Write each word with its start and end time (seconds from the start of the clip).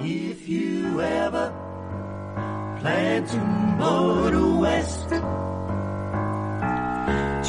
If 0.00 0.48
you 0.48 1.00
ever 1.00 1.52
plan 2.80 3.26
to 3.26 3.38
motor 3.38 4.56
west, 4.58 5.08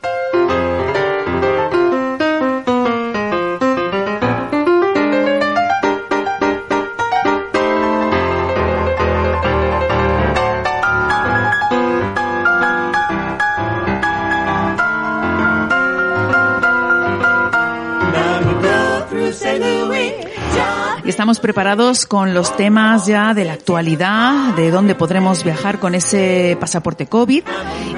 Estamos 21.19 21.41
preparados 21.41 22.05
con 22.05 22.33
los 22.33 22.55
temas 22.55 23.05
ya 23.05 23.33
de 23.33 23.43
la 23.43 23.51
actualidad, 23.51 24.55
de 24.55 24.71
dónde 24.71 24.95
podremos 24.95 25.43
viajar 25.43 25.77
con 25.77 25.93
ese 25.93 26.55
pasaporte 26.61 27.07
COVID 27.07 27.43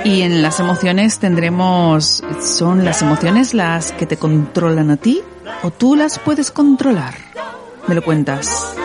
y 0.04 0.22
en 0.24 0.42
las 0.42 0.60
emociones 0.60 1.20
tendremos, 1.20 2.24
¿son 2.42 2.84
las 2.84 3.04
emociones 3.04 3.54
las 3.54 3.92
que 3.92 4.08
te 4.08 4.18
controlan 4.18 4.90
a 4.90 4.98
ti 4.98 5.22
o 5.62 5.70
tú 5.70 5.96
las 5.96 6.18
puedes 6.18 6.50
controlar? 6.50 7.14
¿Me 7.88 7.94
lo 7.94 8.02
cuentas? 8.02 8.76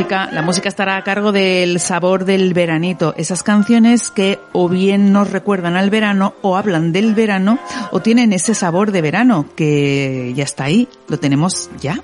La 0.00 0.42
música 0.42 0.68
estará 0.68 0.96
a 0.96 1.04
cargo 1.04 1.30
del 1.30 1.78
sabor 1.78 2.24
del 2.24 2.52
veranito, 2.52 3.14
esas 3.16 3.44
canciones 3.44 4.10
que 4.10 4.40
o 4.52 4.68
bien 4.68 5.12
nos 5.12 5.30
recuerdan 5.30 5.76
al 5.76 5.88
verano 5.88 6.34
o 6.42 6.56
hablan 6.56 6.92
del 6.92 7.14
verano 7.14 7.60
o 7.92 8.00
tienen 8.00 8.32
ese 8.32 8.54
sabor 8.54 8.90
de 8.90 9.02
verano 9.02 9.46
que 9.54 10.32
ya 10.34 10.42
está 10.42 10.64
ahí, 10.64 10.88
lo 11.08 11.18
tenemos 11.20 11.70
ya. 11.80 12.00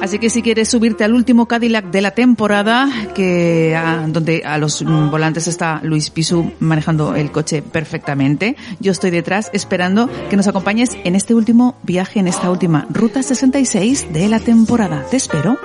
Así 0.00 0.18
que 0.18 0.30
si 0.30 0.42
quieres 0.42 0.68
subirte 0.68 1.02
al 1.04 1.12
último 1.12 1.46
Cadillac 1.46 1.86
de 1.90 2.00
la 2.02 2.12
temporada, 2.12 2.88
que 3.14 3.74
a- 3.76 4.06
donde 4.06 4.42
a 4.44 4.56
los 4.58 4.82
mm, 4.82 5.10
volantes 5.10 5.48
está 5.48 5.80
Luis 5.82 6.10
Pisu 6.10 6.52
manejando 6.60 7.14
el 7.16 7.32
coche 7.32 7.62
perfectamente, 7.62 8.56
yo 8.80 8.92
estoy 8.92 9.10
detrás 9.10 9.50
esperando 9.52 10.08
que 10.30 10.36
nos 10.36 10.46
acompañes 10.46 10.96
en 11.04 11.14
este 11.16 11.34
último 11.34 11.76
viaje, 11.82 12.20
en 12.20 12.28
esta 12.28 12.50
última 12.50 12.86
ruta 12.90 13.22
66 13.22 14.12
de 14.12 14.28
la 14.28 14.38
temporada. 14.40 15.04
Te 15.10 15.16
espero. 15.16 15.58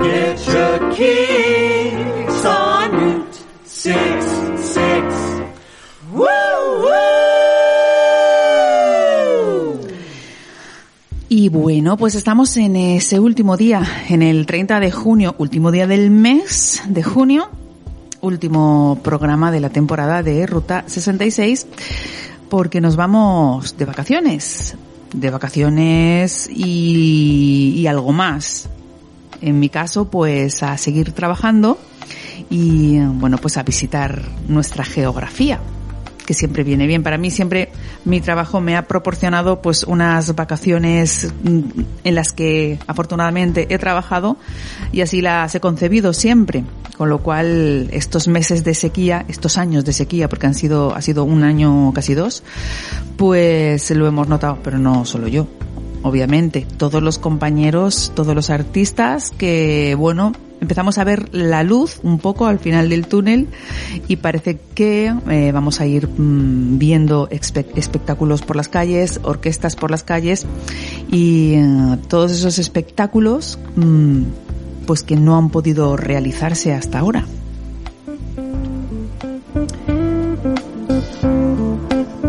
Get 0.00 0.38
your 0.46 0.90
kicks 0.94 2.44
on 2.44 2.90
Route 2.92 3.38
66. 3.64 5.04
Woo, 6.12 6.24
woo. 6.82 7.17
Y 11.30 11.50
bueno, 11.50 11.98
pues 11.98 12.14
estamos 12.14 12.56
en 12.56 12.74
ese 12.74 13.20
último 13.20 13.58
día, 13.58 13.82
en 14.08 14.22
el 14.22 14.46
30 14.46 14.80
de 14.80 14.90
junio, 14.90 15.34
último 15.36 15.70
día 15.70 15.86
del 15.86 16.10
mes 16.10 16.82
de 16.88 17.02
junio, 17.02 17.50
último 18.22 18.98
programa 19.04 19.52
de 19.52 19.60
la 19.60 19.68
temporada 19.68 20.22
de 20.22 20.46
Ruta 20.46 20.84
66, 20.86 21.66
porque 22.48 22.80
nos 22.80 22.96
vamos 22.96 23.76
de 23.76 23.84
vacaciones, 23.84 24.74
de 25.12 25.28
vacaciones 25.28 26.48
y, 26.50 27.74
y 27.76 27.86
algo 27.88 28.12
más. 28.12 28.70
En 29.42 29.60
mi 29.60 29.68
caso, 29.68 30.06
pues 30.08 30.62
a 30.62 30.78
seguir 30.78 31.12
trabajando 31.12 31.78
y 32.48 33.00
bueno, 33.00 33.36
pues 33.36 33.58
a 33.58 33.62
visitar 33.64 34.22
nuestra 34.48 34.82
geografía 34.82 35.60
que 36.28 36.34
siempre 36.34 36.62
viene 36.62 36.86
bien. 36.86 37.02
Para 37.02 37.16
mí 37.16 37.30
siempre 37.30 37.70
mi 38.04 38.20
trabajo 38.20 38.60
me 38.60 38.76
ha 38.76 38.82
proporcionado 38.82 39.62
pues 39.62 39.82
unas 39.82 40.34
vacaciones 40.34 41.32
mm, 41.42 41.60
en 42.04 42.14
las 42.14 42.34
que 42.34 42.78
afortunadamente 42.86 43.66
he 43.70 43.78
trabajado 43.78 44.36
y 44.92 45.00
así 45.00 45.22
las 45.22 45.54
he 45.54 45.60
concebido 45.60 46.12
siempre. 46.12 46.64
Con 46.98 47.08
lo 47.08 47.22
cual 47.22 47.88
estos 47.92 48.28
meses 48.28 48.62
de 48.62 48.74
sequía, 48.74 49.24
estos 49.28 49.56
años 49.56 49.86
de 49.86 49.94
sequía, 49.94 50.28
porque 50.28 50.48
han 50.48 50.54
sido, 50.54 50.94
ha 50.94 51.00
sido 51.00 51.24
un 51.24 51.44
año 51.44 51.92
casi 51.94 52.12
dos, 52.12 52.42
pues 53.16 53.90
lo 53.92 54.06
hemos 54.06 54.28
notado, 54.28 54.58
pero 54.62 54.78
no 54.78 55.06
solo 55.06 55.28
yo. 55.28 55.46
Obviamente, 56.02 56.66
todos 56.76 57.02
los 57.02 57.18
compañeros, 57.18 58.12
todos 58.14 58.34
los 58.34 58.50
artistas 58.50 59.30
que, 59.36 59.96
bueno, 59.98 60.32
empezamos 60.60 60.98
a 60.98 61.04
ver 61.04 61.28
la 61.34 61.62
luz 61.64 62.00
un 62.02 62.18
poco 62.18 62.46
al 62.46 62.58
final 62.60 62.88
del 62.88 63.06
túnel 63.06 63.48
y 64.06 64.16
parece 64.16 64.58
que 64.74 65.12
eh, 65.28 65.52
vamos 65.52 65.80
a 65.80 65.86
ir 65.86 66.08
mm, 66.08 66.78
viendo 66.78 67.28
espe- 67.30 67.66
espectáculos 67.76 68.42
por 68.42 68.56
las 68.56 68.68
calles, 68.68 69.20
orquestas 69.24 69.76
por 69.76 69.90
las 69.90 70.02
calles 70.04 70.46
y 71.10 71.54
eh, 71.54 71.98
todos 72.08 72.30
esos 72.32 72.58
espectáculos 72.58 73.58
mm, 73.76 74.22
pues 74.86 75.02
que 75.02 75.16
no 75.16 75.36
han 75.36 75.50
podido 75.50 75.96
realizarse 75.96 76.72
hasta 76.72 77.00
ahora. 77.00 77.26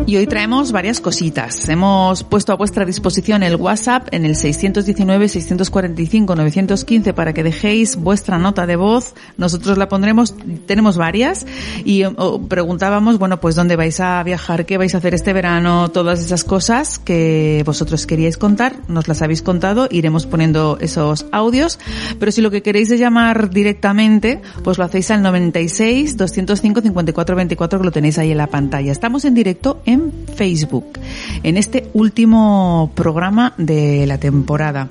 Y 0.10 0.18
hoy 0.18 0.26
traemos 0.26 0.72
varias 0.72 1.02
cositas. 1.02 1.70
Hemos 1.70 2.24
puesto 2.24 2.52
a 2.52 2.56
vuestra 2.56 2.84
disposición 2.84 3.44
el 3.44 3.58
WhatsApp 3.58 4.08
en 4.10 4.26
el 4.26 4.34
619-645-915 4.34 7.14
para 7.14 7.32
que 7.32 7.44
dejéis 7.44 7.96
vuestra 7.96 8.40
nota 8.40 8.66
de 8.66 8.76
voz. 8.76 9.14
Nosotros 9.38 9.78
la 9.78 9.88
pondremos, 9.88 10.34
tenemos 10.66 10.98
varias 10.98 11.46
y 11.86 12.02
eh, 12.02 12.10
preguntábamos, 12.48 13.20
bueno, 13.20 13.40
pues 13.40 13.54
dónde 13.54 13.76
vais 13.76 14.00
a 14.00 14.24
viajar, 14.24 14.66
qué 14.66 14.80
vais 14.80 14.96
a 14.96 14.98
hacer 14.98 15.14
este 15.14 15.32
verano, 15.32 15.90
todas 15.90 16.22
esas 16.22 16.44
cosas 16.44 16.98
que 16.98 17.62
vosotros 17.64 18.08
queríais 18.08 18.38
contar, 18.38 18.78
nos 18.88 19.08
las 19.08 19.22
habéis 19.22 19.44
contado, 19.44 19.88
iremos 19.92 20.26
poniendo 20.26 20.80
esos 20.82 21.28
audios, 21.32 21.78
pero 22.18 22.32
si 22.32 22.42
lo 22.42 22.50
que 22.50 22.64
queréis 22.64 22.90
es 22.90 23.00
llamar 23.00 23.52
directamente, 23.52 24.42
pues 24.64 24.80
lo 24.80 24.86
hacéis 24.86 25.12
al 25.12 25.22
96 25.22 26.18
205 26.18 26.82
54 26.82 27.36
24 27.36 27.78
que 27.78 27.86
lo 27.86 27.92
tenéis 27.92 28.18
ahí 28.18 28.32
en 28.32 28.40
la 28.40 28.48
pantalla. 28.48 28.92
Estamos 28.92 29.24
en 29.24 29.36
directo 29.36 29.84
en 29.86 29.99
Facebook, 30.36 31.00
en 31.44 31.58
este 31.58 31.90
último 31.94 32.92
programa 32.96 33.54
de 33.58 34.06
la 34.08 34.18
temporada. 34.18 34.90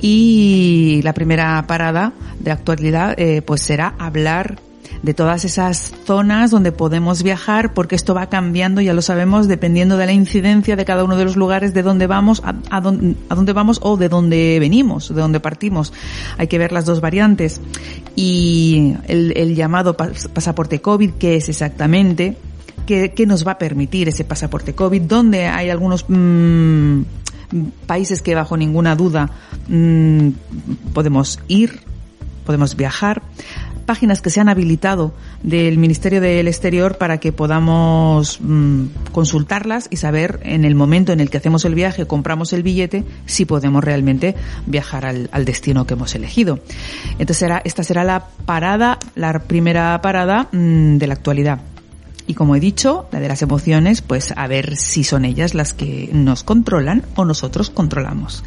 Y 0.00 1.00
la 1.02 1.12
primera 1.12 1.64
parada 1.66 2.12
de 2.38 2.50
actualidad, 2.50 3.14
eh, 3.18 3.42
pues 3.42 3.62
será 3.62 3.94
hablar 3.98 4.58
de 5.02 5.14
todas 5.14 5.44
esas 5.44 5.92
zonas 6.04 6.50
donde 6.50 6.72
podemos 6.72 7.22
viajar, 7.22 7.72
porque 7.72 7.94
esto 7.94 8.14
va 8.14 8.28
cambiando, 8.28 8.80
ya 8.80 8.92
lo 8.92 9.02
sabemos, 9.02 9.48
dependiendo 9.48 9.96
de 9.96 10.06
la 10.06 10.12
incidencia 10.12 10.76
de 10.76 10.84
cada 10.84 11.04
uno 11.04 11.16
de 11.16 11.24
los 11.24 11.36
lugares 11.36 11.72
de 11.72 11.82
donde 11.82 12.06
vamos, 12.06 12.42
a, 12.44 12.54
a, 12.70 12.80
dónde, 12.80 13.52
vamos 13.52 13.80
o 13.82 13.96
de 13.96 14.08
dónde 14.08 14.58
venimos, 14.60 15.08
de 15.08 15.20
dónde 15.20 15.40
partimos. 15.40 15.92
Hay 16.36 16.48
que 16.48 16.58
ver 16.58 16.72
las 16.72 16.84
dos 16.84 17.00
variantes. 17.00 17.60
Y 18.14 18.94
el, 19.06 19.32
el 19.36 19.54
llamado 19.54 19.96
pasaporte 19.96 20.80
COVID, 20.80 21.12
¿qué 21.12 21.36
es 21.36 21.48
exactamente? 21.48 22.36
¿Qué, 22.90 23.12
¿Qué, 23.12 23.24
nos 23.24 23.46
va 23.46 23.52
a 23.52 23.58
permitir 23.58 24.08
ese 24.08 24.24
pasaporte 24.24 24.74
COVID? 24.74 25.02
¿Dónde 25.02 25.46
hay 25.46 25.70
algunos 25.70 26.06
mmm, 26.08 27.02
países 27.86 28.20
que 28.20 28.34
bajo 28.34 28.56
ninguna 28.56 28.96
duda 28.96 29.30
mmm, 29.68 30.30
podemos 30.92 31.38
ir, 31.46 31.78
podemos 32.44 32.74
viajar? 32.74 33.22
páginas 33.86 34.20
que 34.22 34.30
se 34.30 34.40
han 34.40 34.48
habilitado 34.48 35.12
del 35.42 35.76
Ministerio 35.78 36.20
del 36.20 36.46
Exterior 36.46 36.96
para 36.96 37.18
que 37.18 37.32
podamos 37.32 38.40
mmm, 38.40 38.86
consultarlas 39.12 39.86
y 39.90 39.96
saber 39.96 40.40
en 40.42 40.64
el 40.64 40.74
momento 40.74 41.12
en 41.12 41.20
el 41.20 41.30
que 41.30 41.36
hacemos 41.36 41.64
el 41.64 41.76
viaje, 41.76 42.06
compramos 42.06 42.52
el 42.52 42.64
billete, 42.64 43.04
si 43.26 43.44
podemos 43.44 43.84
realmente 43.84 44.34
viajar 44.66 45.06
al, 45.06 45.44
destino 45.44 45.86
que 45.86 45.94
hemos 45.94 46.14
elegido. 46.16 46.58
Entonces 47.12 47.36
será, 47.38 47.62
esta 47.64 47.84
será 47.84 48.02
la 48.02 48.26
parada, 48.46 48.98
la 49.14 49.38
primera 49.40 50.00
parada 50.02 50.48
de 50.52 51.06
la 51.06 51.14
actualidad. 51.14 51.60
Y 52.30 52.34
como 52.34 52.54
he 52.54 52.60
dicho, 52.60 53.08
la 53.10 53.18
de 53.18 53.26
las 53.26 53.42
emociones, 53.42 54.02
pues 54.02 54.32
a 54.36 54.46
ver 54.46 54.76
si 54.76 55.02
son 55.02 55.24
ellas 55.24 55.52
las 55.52 55.74
que 55.74 56.10
nos 56.12 56.44
controlan 56.44 57.02
o 57.16 57.24
nosotros 57.24 57.70
controlamos. 57.70 58.44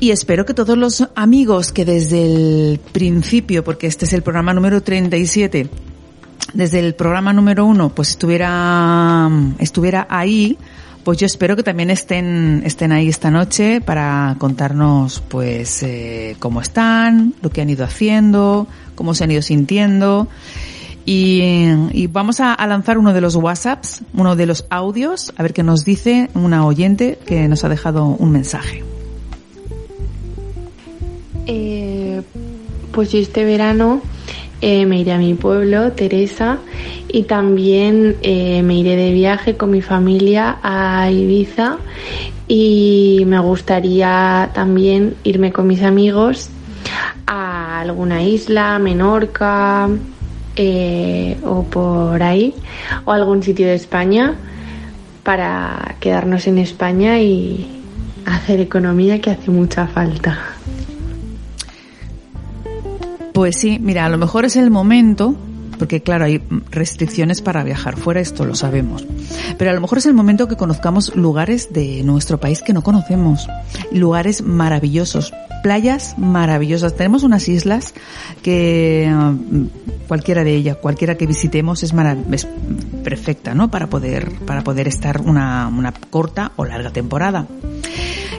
Y 0.00 0.10
espero 0.10 0.44
que 0.44 0.52
todos 0.52 0.76
los 0.76 1.06
amigos 1.14 1.70
que 1.70 1.84
desde 1.84 2.24
el 2.24 2.80
principio, 2.80 3.62
porque 3.62 3.86
este 3.86 4.06
es 4.06 4.12
el 4.12 4.22
programa 4.22 4.52
número 4.52 4.82
37, 4.82 5.70
desde 6.52 6.80
el 6.80 6.96
programa 6.96 7.32
número 7.32 7.64
uno, 7.64 7.90
pues 7.90 8.08
estuviera, 8.08 9.30
estuviera 9.60 10.08
ahí, 10.10 10.58
pues 11.04 11.16
yo 11.16 11.26
espero 11.26 11.54
que 11.54 11.62
también 11.62 11.90
estén, 11.90 12.62
estén 12.66 12.90
ahí 12.90 13.08
esta 13.08 13.30
noche 13.30 13.80
para 13.80 14.34
contarnos, 14.38 15.22
pues, 15.28 15.84
eh, 15.84 16.34
cómo 16.40 16.60
están, 16.60 17.34
lo 17.40 17.50
que 17.50 17.60
han 17.60 17.70
ido 17.70 17.84
haciendo, 17.84 18.66
cómo 18.96 19.14
se 19.14 19.22
han 19.22 19.30
ido 19.30 19.42
sintiendo. 19.42 20.26
Y, 21.04 22.06
vamos 22.08 22.40
a, 22.40 22.54
a, 22.54 22.66
lanzar 22.66 22.98
uno 22.98 23.12
de 23.12 23.20
los 23.20 23.34
WhatsApps, 23.34 24.02
uno 24.14 24.36
de 24.36 24.46
los 24.46 24.64
audios, 24.70 25.32
a 25.36 25.42
ver 25.42 25.52
qué 25.52 25.62
nos 25.62 25.84
dice 25.84 26.30
una 26.34 26.64
oyente 26.64 27.18
que 27.26 27.48
nos 27.48 27.64
ha 27.64 27.68
dejado 27.68 28.04
un 28.06 28.30
mensaje. 28.30 28.84
Eh, 31.46 32.22
pues 32.92 33.10
yo 33.10 33.18
este 33.18 33.44
verano 33.44 34.00
eh, 34.60 34.86
me 34.86 35.00
iré 35.00 35.12
a 35.12 35.18
mi 35.18 35.34
pueblo, 35.34 35.92
Teresa, 35.92 36.58
y 37.08 37.24
también 37.24 38.16
eh, 38.22 38.62
me 38.62 38.74
iré 38.74 38.94
de 38.94 39.12
viaje 39.12 39.56
con 39.56 39.70
mi 39.70 39.80
familia 39.80 40.58
a 40.62 41.10
Ibiza 41.10 41.78
y 42.46 43.24
me 43.26 43.38
gustaría 43.40 44.50
también 44.54 45.16
irme 45.24 45.52
con 45.52 45.66
mis 45.66 45.82
amigos 45.82 46.50
a 47.26 47.80
alguna 47.80 48.22
isla, 48.22 48.78
Menorca 48.78 49.88
eh, 50.56 51.36
o 51.44 51.64
por 51.64 52.22
ahí, 52.22 52.54
o 53.04 53.12
algún 53.12 53.42
sitio 53.42 53.66
de 53.66 53.74
España 53.74 54.34
para 55.22 55.96
quedarnos 56.00 56.46
en 56.46 56.58
España 56.58 57.20
y 57.20 57.66
hacer 58.26 58.60
economía 58.60 59.20
que 59.20 59.30
hace 59.30 59.50
mucha 59.50 59.86
falta. 59.86 60.38
Pues 63.32 63.56
sí, 63.56 63.78
mira, 63.80 64.06
a 64.06 64.08
lo 64.08 64.18
mejor 64.18 64.44
es 64.44 64.56
el 64.56 64.70
momento, 64.70 65.34
porque 65.80 66.02
claro, 66.02 66.26
hay 66.26 66.42
restricciones 66.70 67.40
para 67.40 67.64
viajar 67.64 67.96
fuera, 67.96 68.20
esto 68.20 68.44
lo 68.44 68.54
sabemos. 68.54 69.06
Pero 69.56 69.70
a 69.70 69.74
lo 69.74 69.80
mejor 69.80 69.96
es 69.96 70.04
el 70.04 70.12
momento 70.12 70.46
que 70.46 70.54
conozcamos 70.54 71.16
lugares 71.16 71.72
de 71.72 72.02
nuestro 72.04 72.38
país 72.38 72.60
que 72.60 72.74
no 72.74 72.82
conocemos. 72.82 73.48
Lugares 73.90 74.42
maravillosos, 74.42 75.32
playas 75.62 76.18
maravillosas. 76.18 76.94
Tenemos 76.96 77.22
unas 77.22 77.48
islas 77.48 77.94
que 78.42 79.10
cualquiera 80.06 80.44
de 80.44 80.54
ellas, 80.54 80.76
cualquiera 80.76 81.14
que 81.14 81.26
visitemos 81.26 81.82
es, 81.82 81.94
es 82.30 82.46
perfecta, 83.02 83.54
¿no? 83.54 83.70
Para 83.70 83.86
poder, 83.86 84.32
para 84.44 84.62
poder 84.62 84.86
estar 84.86 85.22
una, 85.22 85.66
una 85.68 85.92
corta 85.92 86.52
o 86.56 86.66
larga 86.66 86.90
temporada. 86.90 87.46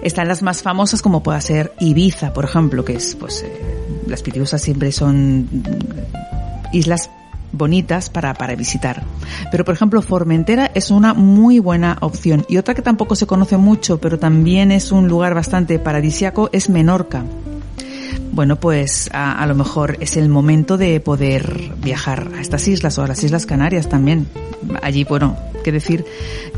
Están 0.04 0.28
las 0.28 0.44
más 0.44 0.62
famosas 0.62 1.02
como 1.02 1.24
pueda 1.24 1.42
ser 1.42 1.74
Ibiza, 1.80 2.34
por 2.34 2.46
ejemplo, 2.46 2.86
que 2.86 2.94
es, 2.94 3.16
pues, 3.16 3.42
eh, 3.42 3.52
las 4.06 4.22
pitiusas 4.22 4.62
siempre 4.62 4.92
son 4.92 5.50
islas 6.72 7.10
bonitas 7.52 8.10
para, 8.10 8.34
para 8.34 8.56
visitar. 8.56 9.04
Pero, 9.52 9.66
por 9.66 9.76
ejemplo, 9.76 10.02
Formentera 10.02 10.72
es 10.74 10.92
una 10.92 11.14
muy 11.14 11.60
buena 11.60 11.98
opción. 12.02 12.46
Y 12.48 12.58
otra 12.58 12.74
que 12.74 12.82
tampoco 12.82 13.16
se 13.16 13.28
conoce 13.28 13.58
mucho, 13.58 14.00
pero 14.00 14.20
también 14.20 14.72
es 14.72 14.92
un 14.92 15.08
lugar 15.08 15.34
bastante 15.34 15.80
paradisiaco, 15.80 16.50
es 16.52 16.70
Menorca. 16.70 17.24
Bueno, 18.34 18.56
pues 18.56 19.10
a, 19.14 19.42
a 19.42 19.46
lo 19.46 19.56
mejor 19.56 19.98
es 20.00 20.16
el 20.16 20.30
momento 20.30 20.78
de 20.78 21.00
poder 21.02 21.74
viajar 21.78 22.32
a 22.38 22.42
estas 22.42 22.68
islas 22.68 22.98
o 22.98 23.04
a 23.04 23.08
las 23.08 23.24
Islas 23.24 23.46
Canarias 23.46 23.90
también. 23.90 24.28
Allí, 24.82 25.04
bueno, 25.04 25.36
que 25.64 25.72
decir 25.72 26.06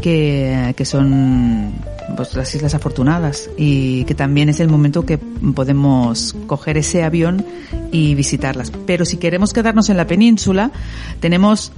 que, 0.02 0.74
que 0.78 0.86
son 0.86 1.74
pues, 2.16 2.36
las 2.36 2.54
Islas 2.54 2.74
Afortunadas 2.74 3.50
y 3.58 4.04
que 4.06 4.16
también 4.16 4.50
es 4.50 4.60
el 4.60 4.70
momento 4.70 5.06
que 5.06 5.18
podemos 5.18 6.36
coger 6.48 6.78
ese 6.78 7.04
avión 7.04 7.46
y 7.92 8.16
visitarlas. 8.16 8.72
Pero 8.86 9.06
si 9.06 9.18
queremos 9.18 9.54
quedarnos 9.54 9.90
en 9.90 9.98
la 9.98 10.08
península, 10.08 10.72
tenemos 11.20 11.72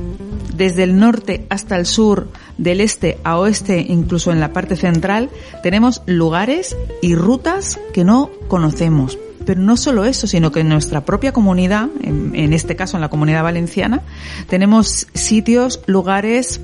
desde 0.56 0.83
el 0.83 0.98
norte 0.98 1.45
hasta 1.50 1.77
el 1.77 1.86
sur, 1.86 2.27
del 2.57 2.81
este 2.81 3.18
a 3.24 3.38
oeste, 3.38 3.86
incluso 3.88 4.31
en 4.31 4.39
la 4.39 4.54
parte 4.54 4.75
central, 4.75 5.30
tenemos 5.62 6.01
lugares 6.06 6.75
y 7.01 7.16
rutas 7.16 7.80
que 7.94 8.04
no 8.04 8.30
conocemos. 8.48 9.18
Pero 9.45 9.62
no 9.62 9.78
solo 9.78 10.06
eso, 10.06 10.25
sino 10.25 10.51
que 10.51 10.62
en 10.62 10.69
nuestra 10.69 11.06
propia 11.06 11.31
comunidad, 11.31 11.89
en, 12.01 12.31
en 12.33 12.51
este 12.51 12.75
caso 12.75 12.98
en 12.98 13.01
la 13.01 13.10
comunidad 13.10 13.44
valenciana, 13.44 14.01
tenemos 14.50 15.07
sitios, 15.13 15.81
lugares 15.86 16.62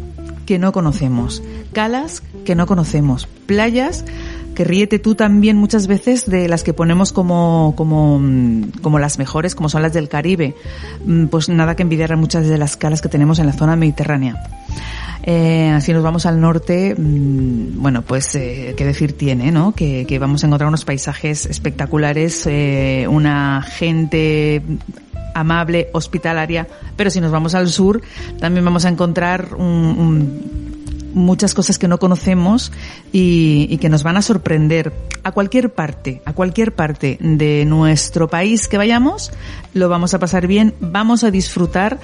que 0.51 0.59
no 0.59 0.73
conocemos, 0.73 1.41
calas 1.71 2.21
que 2.43 2.55
no 2.55 2.65
conocemos, 2.65 3.25
playas 3.45 4.03
que 4.53 4.65
ríete 4.65 4.99
tú 4.99 5.15
también 5.15 5.55
muchas 5.55 5.87
veces 5.87 6.29
de 6.29 6.49
las 6.49 6.63
que 6.63 6.73
ponemos 6.73 7.13
como, 7.13 7.73
como, 7.77 8.21
como 8.81 8.99
las 8.99 9.17
mejores, 9.17 9.55
como 9.55 9.69
son 9.69 9.81
las 9.81 9.93
del 9.93 10.09
Caribe. 10.09 10.53
Pues 11.29 11.47
nada 11.47 11.77
que 11.77 11.83
envidiar 11.83 12.11
a 12.11 12.17
muchas 12.17 12.49
de 12.49 12.57
las 12.57 12.75
calas 12.75 13.01
que 13.01 13.07
tenemos 13.07 13.39
en 13.39 13.45
la 13.45 13.53
zona 13.53 13.77
mediterránea. 13.77 14.43
Eh, 15.23 15.69
así 15.69 15.93
nos 15.93 16.03
vamos 16.03 16.25
al 16.25 16.41
norte, 16.41 16.95
bueno, 16.97 18.01
pues 18.01 18.35
eh, 18.35 18.73
qué 18.75 18.83
decir 18.83 19.13
tiene, 19.13 19.53
¿no? 19.53 19.71
Que, 19.71 20.05
que, 20.05 20.19
vamos 20.19 20.43
a 20.43 20.47
encontrar 20.47 20.67
unos 20.67 20.83
paisajes 20.83 21.45
espectaculares, 21.45 22.45
eh, 22.45 23.05
una 23.09 23.61
gente 23.61 24.61
amable, 25.33 25.89
hospitalaria, 25.93 26.67
pero 26.95 27.09
si 27.09 27.21
nos 27.21 27.31
vamos 27.31 27.55
al 27.55 27.69
sur 27.69 28.01
también 28.39 28.65
vamos 28.65 28.85
a 28.85 28.89
encontrar 28.89 29.49
muchas 31.13 31.53
cosas 31.53 31.77
que 31.77 31.87
no 31.87 31.99
conocemos 31.99 32.71
y, 33.11 33.67
y, 33.69 33.77
que 33.77 33.89
nos 33.89 34.03
van 34.03 34.17
a 34.17 34.21
sorprender. 34.21 34.93
A 35.23 35.31
cualquier 35.33 35.73
parte, 35.73 36.21
a 36.25 36.33
cualquier 36.33 36.73
parte 36.73 37.17
de 37.19 37.65
nuestro 37.65 38.27
país 38.27 38.67
que 38.67 38.77
vayamos, 38.77 39.31
lo 39.73 39.87
vamos 39.87 40.13
a 40.13 40.19
pasar 40.19 40.47
bien, 40.47 40.73
vamos 40.79 41.23
a 41.23 41.31
disfrutar 41.31 41.99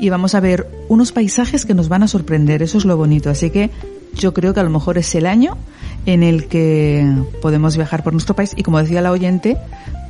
y 0.00 0.08
vamos 0.08 0.34
a 0.34 0.40
ver 0.40 0.66
unos 0.88 1.12
paisajes 1.12 1.66
que 1.66 1.74
nos 1.74 1.88
van 1.88 2.02
a 2.04 2.08
sorprender. 2.08 2.62
Eso 2.62 2.78
es 2.78 2.84
lo 2.84 2.96
bonito. 2.96 3.28
Así 3.30 3.50
que 3.50 3.70
yo 4.14 4.32
creo 4.32 4.54
que 4.54 4.60
a 4.60 4.62
lo 4.62 4.70
mejor 4.70 4.98
es 4.98 5.14
el 5.14 5.26
año 5.26 5.56
en 6.06 6.22
el 6.22 6.48
que 6.48 7.06
podemos 7.40 7.76
viajar 7.76 8.02
por 8.02 8.12
nuestro 8.12 8.34
país 8.34 8.52
y 8.56 8.62
como 8.62 8.78
decía 8.78 9.02
la 9.02 9.10
oyente, 9.10 9.56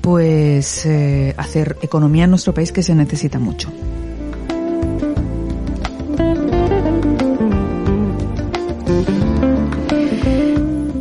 pues 0.01 0.85
eh, 0.87 1.35
hacer 1.37 1.77
economía 1.83 2.25
en 2.25 2.31
nuestro 2.31 2.53
país 2.53 2.73
que 2.73 2.83
se 2.83 2.95
necesita 2.95 3.39
mucho. 3.39 3.73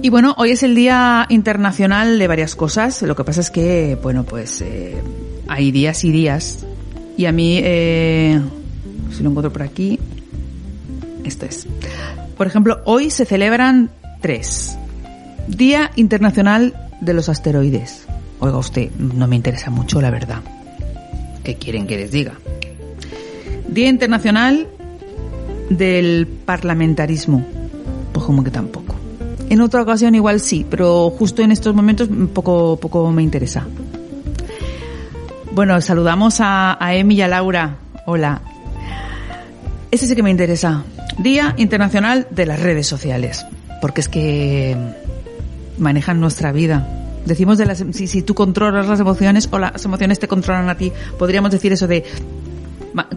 Y 0.01 0.09
bueno, 0.09 0.35
hoy 0.37 0.51
es 0.51 0.63
el 0.63 0.75
Día 0.75 1.25
Internacional 1.29 2.19
de 2.19 2.27
varias 2.27 2.55
cosas. 2.55 3.01
Lo 3.01 3.15
que 3.15 3.23
pasa 3.23 3.39
es 3.39 3.49
que, 3.49 3.97
bueno, 4.01 4.25
pues 4.25 4.61
eh, 4.61 5.01
hay 5.47 5.71
días 5.71 6.03
y 6.03 6.11
días. 6.11 6.65
Y 7.15 7.25
a 7.25 7.31
mí, 7.31 7.59
eh, 7.63 8.41
si 9.11 9.23
lo 9.23 9.29
encuentro 9.29 9.51
por 9.51 9.63
aquí, 9.63 9.99
esto 11.23 11.45
es. 11.45 11.67
Por 12.37 12.47
ejemplo, 12.47 12.81
hoy 12.85 13.09
se 13.09 13.25
celebran 13.25 13.89
tres. 14.21 14.77
Día 15.47 15.91
Internacional 15.95 16.73
de 17.01 17.13
los 17.13 17.29
Asteroides. 17.29 18.05
Oiga 18.39 18.57
usted, 18.57 18.91
no 18.91 19.27
me 19.27 19.35
interesa 19.35 19.69
mucho, 19.69 20.01
la 20.01 20.09
verdad. 20.09 20.41
¿Qué 21.43 21.55
quieren 21.55 21.87
que 21.87 21.97
les 21.97 22.11
diga? 22.11 22.33
Día 23.67 23.89
Internacional 23.89 24.67
del 25.69 26.27
Parlamentarismo. 26.27 27.45
Pues 28.11 28.25
como 28.25 28.43
que 28.43 28.51
tampoco. 28.51 28.95
En 29.49 29.61
otra 29.61 29.81
ocasión 29.81 30.15
igual 30.15 30.39
sí, 30.39 30.65
pero 30.69 31.09
justo 31.11 31.41
en 31.41 31.51
estos 31.51 31.75
momentos 31.75 32.09
poco, 32.33 32.77
poco 32.77 33.11
me 33.11 33.21
interesa. 33.21 33.65
Bueno, 35.51 35.79
saludamos 35.81 36.39
a, 36.39 36.83
a 36.83 36.95
Emi 36.95 37.15
y 37.15 37.21
a 37.21 37.27
Laura. 37.27 37.77
Hola. 38.05 38.41
Ese 39.91 40.07
sí 40.07 40.15
que 40.15 40.23
me 40.23 40.31
interesa. 40.31 40.83
Día 41.17 41.53
Internacional 41.57 42.27
de 42.29 42.45
las 42.45 42.59
Redes 42.59 42.87
Sociales. 42.87 43.45
Porque 43.81 44.01
es 44.01 44.09
que 44.09 44.77
manejan 45.77 46.19
nuestra 46.19 46.51
vida. 46.51 46.87
Decimos 47.25 47.57
de 47.57 47.65
las, 47.65 47.83
si, 47.93 48.21
tú 48.21 48.35
controlas 48.35 48.87
las 48.87 48.99
emociones 48.99 49.47
o 49.51 49.59
las 49.59 49.85
emociones 49.85 50.19
te 50.19 50.27
controlan 50.27 50.69
a 50.69 50.75
ti, 50.75 50.91
podríamos 51.17 51.51
decir 51.51 51.71
eso 51.71 51.87
de 51.87 52.03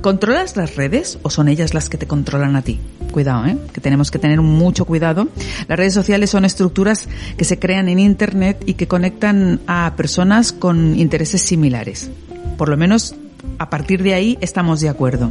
¿Controlas 0.00 0.56
las 0.56 0.76
redes 0.76 1.18
o 1.22 1.28
son 1.28 1.48
ellas 1.48 1.74
las 1.74 1.90
que 1.90 1.98
te 1.98 2.06
controlan 2.06 2.56
a 2.56 2.62
ti? 2.62 2.80
Cuidado, 3.10 3.46
¿eh? 3.46 3.58
que 3.74 3.80
tenemos 3.80 4.10
que 4.10 4.18
tener 4.18 4.40
mucho 4.40 4.86
cuidado. 4.86 5.28
Las 5.68 5.78
redes 5.78 5.92
sociales 5.92 6.30
son 6.30 6.46
estructuras 6.46 7.06
que 7.36 7.44
se 7.44 7.58
crean 7.58 7.88
en 7.88 7.98
Internet 7.98 8.62
y 8.64 8.74
que 8.74 8.88
conectan 8.88 9.60
a 9.66 9.92
personas 9.96 10.52
con 10.52 10.98
intereses 10.98 11.42
similares. 11.42 12.10
Por 12.56 12.70
lo 12.70 12.78
menos 12.78 13.14
a 13.58 13.70
partir 13.70 14.02
de 14.02 14.14
ahí 14.14 14.38
estamos 14.40 14.80
de 14.80 14.88
acuerdo. 14.88 15.30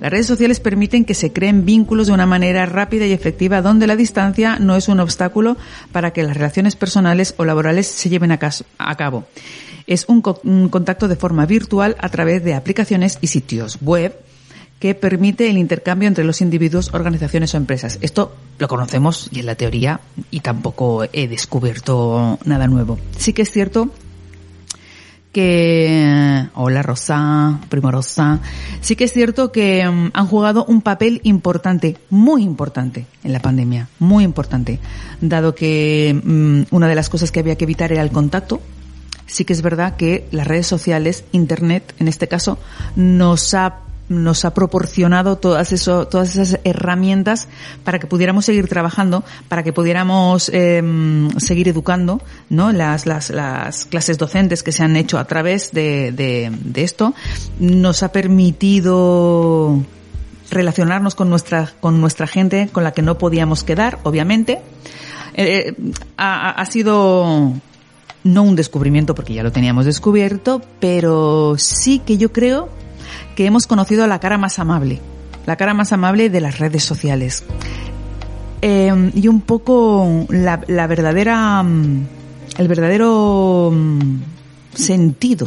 Las 0.00 0.10
redes 0.10 0.26
sociales 0.26 0.60
permiten 0.60 1.04
que 1.04 1.14
se 1.14 1.32
creen 1.32 1.64
vínculos 1.64 2.06
de 2.06 2.12
una 2.12 2.26
manera 2.26 2.66
rápida 2.66 3.06
y 3.06 3.12
efectiva 3.12 3.62
donde 3.62 3.86
la 3.86 3.96
distancia 3.96 4.58
no 4.58 4.76
es 4.76 4.88
un 4.88 5.00
obstáculo 5.00 5.56
para 5.92 6.12
que 6.12 6.22
las 6.22 6.36
relaciones 6.36 6.76
personales 6.76 7.34
o 7.36 7.44
laborales 7.44 7.86
se 7.86 8.08
lleven 8.08 8.30
a, 8.30 8.38
cabo 8.38 9.24
es 9.86 10.04
un, 10.08 10.20
contacto 10.20 11.08
de 11.08 11.16
forma 11.16 11.46
virtual 11.46 11.96
a 11.98 12.08
través 12.10 12.44
de 12.44 12.54
aplicaciones 12.54 13.18
y 13.20 13.28
sitios 13.28 13.78
web 13.80 14.14
que 14.78 14.94
permite 14.94 15.50
el 15.50 15.58
intercambio 15.58 16.06
entre 16.06 16.24
los 16.24 16.40
individuos, 16.40 16.94
organizaciones 16.94 17.52
o 17.54 17.56
empresas. 17.56 17.98
Esto 18.00 18.36
lo 18.58 18.68
conocemos 18.68 19.28
y 19.32 19.40
en 19.40 19.46
la 19.46 19.56
teoría 19.56 20.00
y 20.30 20.40
tampoco 20.40 21.04
he 21.12 21.26
descubierto 21.26 22.38
nada 22.44 22.68
nuevo. 22.68 22.98
Sí 23.16 23.32
que 23.32 23.42
es 23.42 23.50
cierto 23.50 23.90
que 25.38 26.48
hola 26.54 26.82
Rosa, 26.82 27.60
primorosa. 27.68 28.40
Sí 28.80 28.96
que 28.96 29.04
es 29.04 29.12
cierto 29.12 29.52
que 29.52 29.88
mm, 29.88 30.10
han 30.12 30.26
jugado 30.26 30.64
un 30.64 30.82
papel 30.82 31.20
importante, 31.22 31.96
muy 32.10 32.42
importante 32.42 33.06
en 33.22 33.32
la 33.32 33.38
pandemia, 33.38 33.88
muy 34.00 34.24
importante, 34.24 34.80
dado 35.20 35.54
que 35.54 36.20
mm, 36.24 36.74
una 36.74 36.88
de 36.88 36.96
las 36.96 37.08
cosas 37.08 37.30
que 37.30 37.38
había 37.38 37.54
que 37.54 37.66
evitar 37.66 37.92
era 37.92 38.02
el 38.02 38.10
contacto 38.10 38.60
sí 39.26 39.44
que 39.44 39.52
es 39.52 39.62
verdad 39.62 39.94
que 39.94 40.26
las 40.32 40.48
redes 40.48 40.66
sociales, 40.66 41.22
Internet 41.30 41.94
en 42.00 42.08
este 42.08 42.26
caso, 42.26 42.58
nos 42.96 43.54
ha 43.54 43.82
nos 44.08 44.44
ha 44.44 44.54
proporcionado 44.54 45.36
todas 45.36 45.72
eso, 45.72 46.06
todas 46.06 46.34
esas 46.36 46.60
herramientas 46.64 47.48
para 47.84 47.98
que 47.98 48.06
pudiéramos 48.06 48.44
seguir 48.44 48.68
trabajando, 48.68 49.24
para 49.48 49.62
que 49.62 49.72
pudiéramos 49.72 50.50
eh, 50.52 50.82
seguir 51.38 51.68
educando, 51.68 52.20
¿no? 52.48 52.72
Las, 52.72 53.06
las, 53.06 53.30
las 53.30 53.84
clases 53.84 54.18
docentes 54.18 54.62
que 54.62 54.72
se 54.72 54.82
han 54.82 54.96
hecho 54.96 55.18
a 55.18 55.26
través 55.26 55.72
de, 55.72 56.12
de, 56.12 56.50
de 56.52 56.84
esto 56.84 57.14
nos 57.58 58.02
ha 58.02 58.12
permitido 58.12 59.82
relacionarnos 60.50 61.14
con 61.14 61.28
nuestra 61.28 61.72
con 61.80 62.00
nuestra 62.00 62.26
gente 62.26 62.70
con 62.72 62.82
la 62.84 62.92
que 62.92 63.02
no 63.02 63.18
podíamos 63.18 63.64
quedar, 63.64 63.98
obviamente. 64.04 64.60
Eh, 65.34 65.74
ha, 66.16 66.50
ha 66.50 66.66
sido 66.66 67.52
no 68.24 68.42
un 68.42 68.56
descubrimiento 68.56 69.14
porque 69.14 69.34
ya 69.34 69.42
lo 69.42 69.52
teníamos 69.52 69.84
descubierto, 69.84 70.62
pero 70.80 71.54
sí 71.58 72.00
que 72.00 72.18
yo 72.18 72.32
creo 72.32 72.68
que 73.38 73.46
hemos 73.46 73.68
conocido 73.68 74.04
la 74.08 74.18
cara 74.18 74.36
más 74.36 74.58
amable, 74.58 74.98
la 75.46 75.54
cara 75.54 75.72
más 75.72 75.92
amable 75.92 76.28
de 76.28 76.40
las 76.40 76.58
redes 76.58 76.82
sociales. 76.82 77.44
Eh, 78.62 79.12
y 79.14 79.28
un 79.28 79.42
poco 79.42 80.26
la, 80.28 80.60
la 80.66 80.88
verdadera, 80.88 81.62
mm, 81.62 82.06
el 82.58 82.66
verdadero 82.66 83.70
mm, 83.72 84.16
sentido 84.74 85.46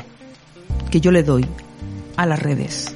que 0.89 1.01
yo 1.01 1.11
le 1.11 1.21
doy 1.23 1.45
a 2.15 2.25
las 2.25 2.41
redes. 2.41 2.95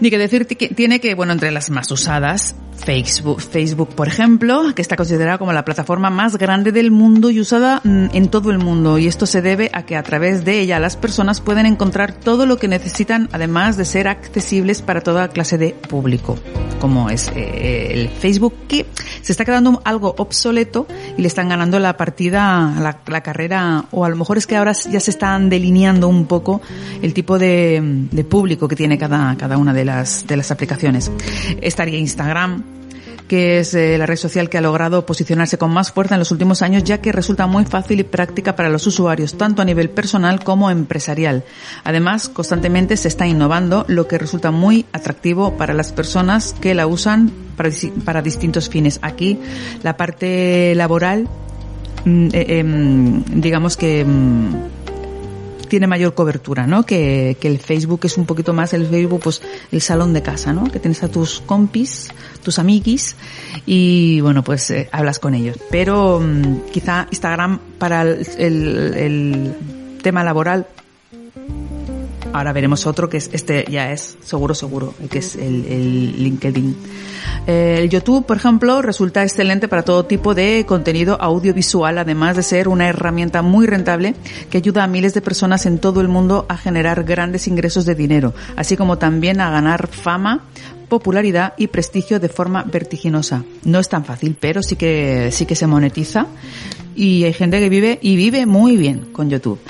Ni 0.00 0.10
que 0.10 0.18
decir 0.18 0.46
que 0.46 0.68
tiene 0.68 1.00
que, 1.00 1.16
bueno, 1.16 1.32
entre 1.32 1.50
las 1.50 1.70
más 1.70 1.90
usadas, 1.90 2.54
Facebook, 2.76 3.40
Facebook, 3.40 3.94
por 3.94 4.08
ejemplo, 4.08 4.74
que 4.74 4.82
está 4.82 4.96
considerada 4.96 5.38
como 5.38 5.52
la 5.52 5.64
plataforma 5.64 6.10
más 6.10 6.36
grande 6.36 6.72
del 6.72 6.90
mundo 6.90 7.30
y 7.30 7.40
usada 7.40 7.80
mm, 7.82 8.08
en 8.12 8.28
todo 8.28 8.50
el 8.50 8.58
mundo. 8.58 8.98
Y 8.98 9.06
esto 9.06 9.26
se 9.26 9.42
debe 9.42 9.70
a 9.72 9.84
que 9.84 9.96
a 9.96 10.02
través 10.02 10.44
de 10.44 10.60
ella 10.60 10.78
las 10.78 10.96
personas 10.96 11.40
pueden 11.40 11.66
encontrar 11.66 12.12
todo 12.12 12.46
lo 12.46 12.58
que 12.58 12.68
necesitan, 12.68 13.28
además 13.32 13.76
de 13.76 13.84
ser 13.84 14.08
accesibles 14.08 14.82
para 14.82 15.00
toda 15.00 15.28
clase 15.28 15.56
de 15.56 15.70
público, 15.70 16.38
como 16.80 17.10
es 17.10 17.30
eh, 17.34 17.92
el 17.92 18.08
Facebook, 18.08 18.54
que 18.68 18.86
se 19.22 19.32
está 19.32 19.44
quedando 19.44 19.80
algo 19.84 20.14
obsoleto 20.18 20.86
y 21.16 21.22
le 21.22 21.28
están 21.28 21.48
ganando 21.48 21.78
la 21.78 21.96
partida, 21.96 22.74
la, 22.78 22.98
la, 23.06 23.22
carrera, 23.22 23.86
o 23.90 24.04
a 24.04 24.08
lo 24.08 24.16
mejor 24.16 24.36
es 24.36 24.46
que 24.46 24.56
ahora 24.56 24.72
ya 24.72 25.00
se 25.00 25.10
están 25.10 25.48
delineando 25.48 26.08
un 26.08 26.26
poco 26.26 26.60
el 27.00 27.14
tipo 27.14 27.38
de, 27.38 27.80
de 28.10 28.24
público 28.24 28.68
que 28.68 28.76
tiene 28.76 28.98
cada, 28.98 29.36
cada 29.36 29.56
una 29.56 29.72
de 29.72 29.84
las, 29.84 30.26
de 30.26 30.36
las 30.36 30.50
aplicaciones. 30.50 31.10
Estaría 31.60 31.98
Instagram, 31.98 32.73
que 33.28 33.58
es 33.58 33.74
eh, 33.74 33.96
la 33.98 34.06
red 34.06 34.16
social 34.16 34.50
que 34.50 34.58
ha 34.58 34.60
logrado 34.60 35.06
posicionarse 35.06 35.58
con 35.58 35.72
más 35.72 35.92
fuerza 35.92 36.14
en 36.14 36.18
los 36.18 36.30
últimos 36.30 36.62
años, 36.62 36.84
ya 36.84 37.00
que 37.00 37.12
resulta 37.12 37.46
muy 37.46 37.64
fácil 37.64 38.00
y 38.00 38.04
práctica 38.04 38.54
para 38.54 38.68
los 38.68 38.86
usuarios, 38.86 39.38
tanto 39.38 39.62
a 39.62 39.64
nivel 39.64 39.90
personal 39.90 40.42
como 40.44 40.70
empresarial. 40.70 41.44
Además, 41.84 42.28
constantemente 42.28 42.96
se 42.96 43.08
está 43.08 43.26
innovando, 43.26 43.84
lo 43.88 44.06
que 44.06 44.18
resulta 44.18 44.50
muy 44.50 44.84
atractivo 44.92 45.56
para 45.56 45.74
las 45.74 45.92
personas 45.92 46.54
que 46.60 46.74
la 46.74 46.86
usan 46.86 47.32
para, 48.04 48.22
distintos 48.22 48.68
fines. 48.68 48.98
Aquí, 49.02 49.38
la 49.82 49.96
parte 49.96 50.74
laboral, 50.74 51.28
mm, 52.04 52.26
eh, 52.26 52.30
eh, 52.32 52.64
digamos 53.34 53.76
que 53.76 54.04
mm, 54.04 54.83
tiene 55.74 55.88
mayor 55.88 56.14
cobertura, 56.14 56.68
¿no? 56.68 56.86
Que, 56.86 57.36
que 57.40 57.48
el 57.48 57.58
Facebook 57.58 57.98
es 58.04 58.16
un 58.16 58.26
poquito 58.26 58.52
más 58.52 58.72
el 58.74 58.86
Facebook, 58.86 59.22
pues 59.24 59.42
el 59.72 59.80
salón 59.80 60.12
de 60.12 60.22
casa, 60.22 60.52
¿no? 60.52 60.70
Que 60.70 60.78
tienes 60.78 61.02
a 61.02 61.08
tus 61.08 61.40
compis, 61.40 62.10
tus 62.44 62.60
amiguis 62.60 63.16
y 63.66 64.20
bueno, 64.20 64.44
pues 64.44 64.70
eh, 64.70 64.88
hablas 64.92 65.18
con 65.18 65.34
ellos. 65.34 65.58
Pero 65.72 66.18
um, 66.18 66.60
quizá 66.70 67.08
Instagram 67.10 67.58
para 67.76 68.02
el, 68.02 68.24
el, 68.38 68.94
el 68.94 69.54
tema 70.00 70.22
laboral 70.22 70.68
Ahora 72.34 72.52
veremos 72.52 72.84
otro 72.84 73.08
que 73.08 73.18
es 73.18 73.30
este 73.32 73.64
ya 73.70 73.92
es 73.92 74.18
seguro 74.20 74.56
seguro, 74.56 74.92
que 75.08 75.20
es 75.20 75.36
el, 75.36 75.66
el 75.66 76.24
LinkedIn. 76.24 76.76
Eh, 77.46 77.76
el 77.78 77.88
YouTube, 77.88 78.26
por 78.26 78.36
ejemplo, 78.36 78.82
resulta 78.82 79.22
excelente 79.22 79.68
para 79.68 79.84
todo 79.84 80.04
tipo 80.04 80.34
de 80.34 80.66
contenido 80.66 81.16
audiovisual, 81.20 81.96
además 81.96 82.34
de 82.34 82.42
ser 82.42 82.66
una 82.66 82.88
herramienta 82.88 83.40
muy 83.42 83.68
rentable 83.68 84.16
que 84.50 84.58
ayuda 84.58 84.82
a 84.82 84.88
miles 84.88 85.14
de 85.14 85.20
personas 85.20 85.64
en 85.64 85.78
todo 85.78 86.00
el 86.00 86.08
mundo 86.08 86.44
a 86.48 86.56
generar 86.56 87.04
grandes 87.04 87.46
ingresos 87.46 87.86
de 87.86 87.94
dinero, 87.94 88.34
así 88.56 88.76
como 88.76 88.98
también 88.98 89.40
a 89.40 89.52
ganar 89.52 89.86
fama 89.86 90.42
popularidad 90.88 91.54
y 91.56 91.68
prestigio 91.68 92.18
de 92.18 92.28
forma 92.28 92.64
vertiginosa. 92.64 93.44
No 93.62 93.78
es 93.78 93.88
tan 93.88 94.04
fácil, 94.04 94.36
pero 94.40 94.60
sí 94.60 94.74
que 94.74 95.30
sí 95.30 95.46
que 95.46 95.54
se 95.54 95.68
monetiza 95.68 96.26
y 96.96 97.22
hay 97.22 97.32
gente 97.32 97.60
que 97.60 97.68
vive 97.68 98.00
y 98.02 98.16
vive 98.16 98.44
muy 98.44 98.76
bien 98.76 99.12
con 99.12 99.30
YouTube. 99.30 99.60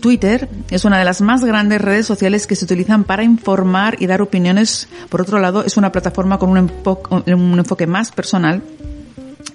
Twitter 0.00 0.48
es 0.70 0.84
una 0.84 0.98
de 0.98 1.04
las 1.04 1.20
más 1.20 1.44
grandes 1.44 1.80
redes 1.80 2.06
sociales 2.06 2.46
que 2.46 2.56
se 2.56 2.64
utilizan 2.64 3.04
para 3.04 3.22
informar 3.22 3.96
y 4.00 4.06
dar 4.06 4.22
opiniones. 4.22 4.88
Por 5.08 5.20
otro 5.20 5.38
lado, 5.38 5.64
es 5.64 5.76
una 5.76 5.92
plataforma 5.92 6.38
con 6.38 6.50
un, 6.50 7.58
enfoque 7.58 7.86
más 7.86 8.10
personal 8.10 8.62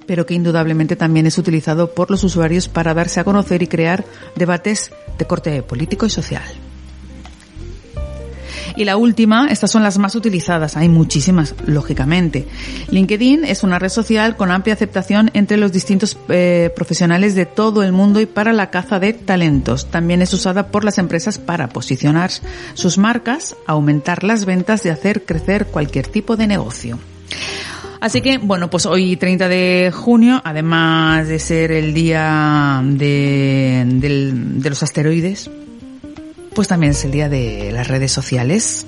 pero 0.08 0.28
que 0.28 0.36
indudablemente 0.36 0.96
también 0.96 1.26
es 1.26 1.40
utilizado 1.40 1.96
por 1.96 2.12
los 2.12 2.24
usuarios 2.24 2.68
para 2.68 2.94
darse 2.94 3.20
a 3.20 3.24
conocer 3.24 3.64
y 3.64 3.68
crear 3.68 4.06
debates 4.36 4.92
de 5.18 5.26
corte 5.26 5.64
político 5.64 6.06
y 6.06 6.12
social. 6.12 6.44
Y 8.76 8.86
la 8.86 8.98
última, 8.98 9.48
estas 9.48 9.72
son 9.72 9.84
las 9.84 9.98
más 9.98 10.16
utilizadas, 10.16 10.76
hay 10.76 10.90
muchísimas, 10.90 11.56
lógicamente. 11.66 12.46
LinkedIn 12.90 13.46
es 13.46 13.64
una 13.64 13.80
red 13.80 13.90
social 13.90 14.36
con 14.36 14.52
amplia 14.52 14.74
aceptación 14.74 15.32
entre 15.34 15.58
los 15.58 15.72
distintos 15.72 16.18
eh, 16.30 16.72
profesionales 16.76 17.36
de 17.36 17.46
todo 17.46 17.84
el 17.84 17.92
mundo 17.92 18.20
y 18.20 18.26
para 18.26 18.54
la 18.54 18.70
caza 18.70 19.00
de 19.00 19.14
talentos. 19.14 19.90
También 19.90 20.22
es 20.22 20.34
usada 20.34 20.68
por 20.68 20.84
las 20.84 20.98
empresas 20.98 21.38
para 21.38 21.70
posicionar 21.70 22.32
sus 22.74 22.98
marcas, 22.98 23.56
aumentar 23.66 24.24
las 24.24 24.46
ventas 24.46 24.86
y 24.86 24.90
hacer 24.90 25.24
crecer 25.24 25.68
cualquier 25.68 26.08
tipo 26.08 26.36
de 26.36 26.48
negocio. 26.48 27.00
Así 28.02 28.22
que, 28.22 28.38
bueno, 28.38 28.70
pues 28.70 28.86
hoy 28.86 29.16
30 29.16 29.48
de 29.48 29.92
junio, 29.94 30.42
además 30.44 31.28
de 31.28 31.40
ser 31.40 31.72
el 31.72 31.94
día 31.94 32.82
de, 32.84 33.84
de 33.88 34.70
los 34.70 34.84
asteroides, 34.84 35.50
pues 36.56 36.70
también 36.70 36.92
es 36.92 37.04
el 37.04 37.12
día 37.12 37.30
de 37.30 37.72
las 37.72 37.88
redes 37.88 38.12
sociales, 38.12 38.88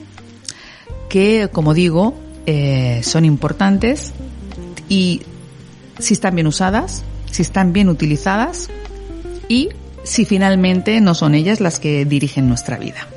que, 1.09 1.49
como 1.51 1.73
digo, 1.73 2.15
eh, 2.45 3.01
son 3.03 3.25
importantes 3.25 4.13
y 4.89 5.21
si 5.99 6.13
están 6.13 6.33
bien 6.33 6.47
usadas, 6.47 7.03
si 7.29 7.41
están 7.41 7.73
bien 7.73 7.89
utilizadas 7.89 8.69
y 9.49 9.69
si 10.03 10.25
finalmente 10.25 11.01
no 11.01 11.13
son 11.13 11.35
ellas 11.35 11.59
las 11.59 11.79
que 11.79 12.05
dirigen 12.05 12.47
nuestra 12.47 12.77
vida. 12.77 13.07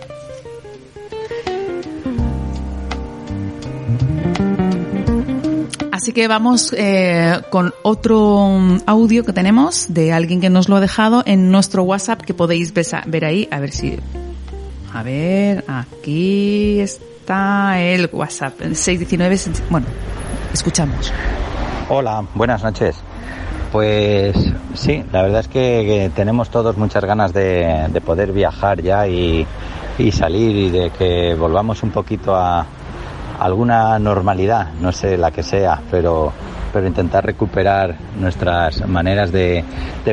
Así 5.93 6.13
que 6.13 6.29
vamos 6.29 6.75
eh, 6.77 7.43
con 7.51 7.75
otro 7.83 8.49
mm, 8.59 8.79
audio 8.87 9.23
que 9.25 9.35
tenemos 9.35 9.93
de 9.93 10.13
alguien 10.13 10.41
que 10.41 10.49
nos 10.49 10.69
lo 10.69 10.77
ha 10.77 10.81
dejado 10.81 11.23
en 11.27 11.51
nuestro 11.51 11.83
WhatsApp 11.83 12.23
que 12.23 12.33
podéis 12.33 12.73
ver 12.73 13.25
ahí. 13.25 13.47
A 13.51 13.61
ver 13.61 13.71
si... 13.71 13.99
A 14.93 15.03
ver, 15.05 15.65
aquí 15.69 16.81
está 16.81 17.81
el 17.81 18.11
WhatsApp, 18.13 18.61
619... 18.73 19.37
Bueno, 19.71 19.87
escuchamos. 20.53 21.13
Hola, 21.89 22.25
buenas 22.35 22.63
noches. 22.65 22.97
Pues 23.71 24.35
sí, 24.75 25.05
la 25.13 25.23
verdad 25.23 25.41
es 25.41 25.49
que, 25.49 26.11
tenemos 26.17 26.51
todos 26.51 26.77
muchas 26.77 27.05
ganas 27.05 27.33
de, 27.33 28.03
poder 28.05 28.33
viajar 28.33 28.83
ya 28.83 29.07
y, 29.07 29.47
salir 30.13 30.57
y 30.57 30.71
de 30.71 30.91
que 30.91 31.35
volvamos 31.35 31.83
un 31.85 31.91
poquito 31.91 32.35
a 32.35 32.67
alguna 33.39 33.99
normalidad, 34.01 34.73
no 34.81 34.91
sé 34.91 35.17
la 35.17 35.31
que 35.31 35.45
sea, 35.45 35.81
pero, 35.91 36.33
pero 36.73 36.87
intentar 36.87 37.25
recuperar 37.25 37.97
nuestras 38.19 38.87
maneras 38.89 39.33
de, 39.33 39.65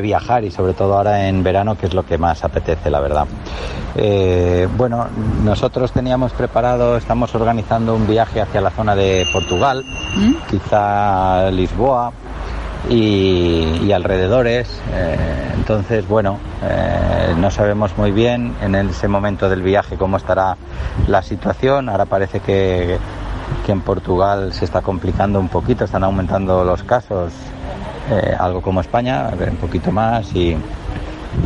viajar 0.01 0.43
y 0.43 0.51
sobre 0.51 0.73
todo 0.73 0.95
ahora 0.95 1.27
en 1.27 1.43
verano, 1.43 1.75
que 1.75 1.87
es 1.87 1.93
lo 1.93 2.05
que 2.05 2.19
más 2.19 2.43
apetece, 2.43 2.91
la 2.91 2.99
verdad. 2.99 3.25
Eh, 3.95 4.67
bueno, 4.77 5.07
nosotros 5.43 5.91
teníamos 5.91 6.33
preparado, 6.33 6.97
estamos 6.97 7.33
organizando 7.33 7.95
un 7.95 8.05
viaje 8.05 8.39
hacia 8.41 8.61
la 8.61 8.69
zona 8.69 8.95
de 8.95 9.25
Portugal, 9.33 9.83
¿Mm? 10.15 10.33
quizá 10.49 11.49
Lisboa, 11.49 12.13
y, 12.89 13.91
alrededores. 13.91 14.67
Eh, 14.93 15.17
entonces, 15.55 16.07
bueno, 16.07 16.37
eh, 16.63 17.33
no 17.37 17.51
sabemos 17.51 17.97
muy 17.97 18.11
bien 18.11 18.53
en 18.61 18.75
ese 18.75 19.07
momento 19.07 19.49
del 19.49 19.61
viaje 19.61 19.95
cómo 19.97 20.17
estará 20.17 20.55
la 21.07 21.21
situación. 21.21 21.89
Ahora 21.89 22.05
parece 22.05 22.39
que, 22.39 22.97
que 23.65 23.71
en 23.71 23.81
Portugal 23.81 24.53
se 24.53 24.65
está 24.65 24.81
complicando 24.81 25.39
un 25.39 25.49
poquito, 25.49 25.85
están 25.85 26.03
aumentando 26.03 26.63
los 26.63 26.83
casos, 26.83 27.33
eh, 28.09 28.35
algo 28.37 28.61
como 28.61 28.81
España, 28.81 29.29
un 29.49 29.57
poquito 29.57 29.91
más 29.91 30.33
y, 30.33 30.55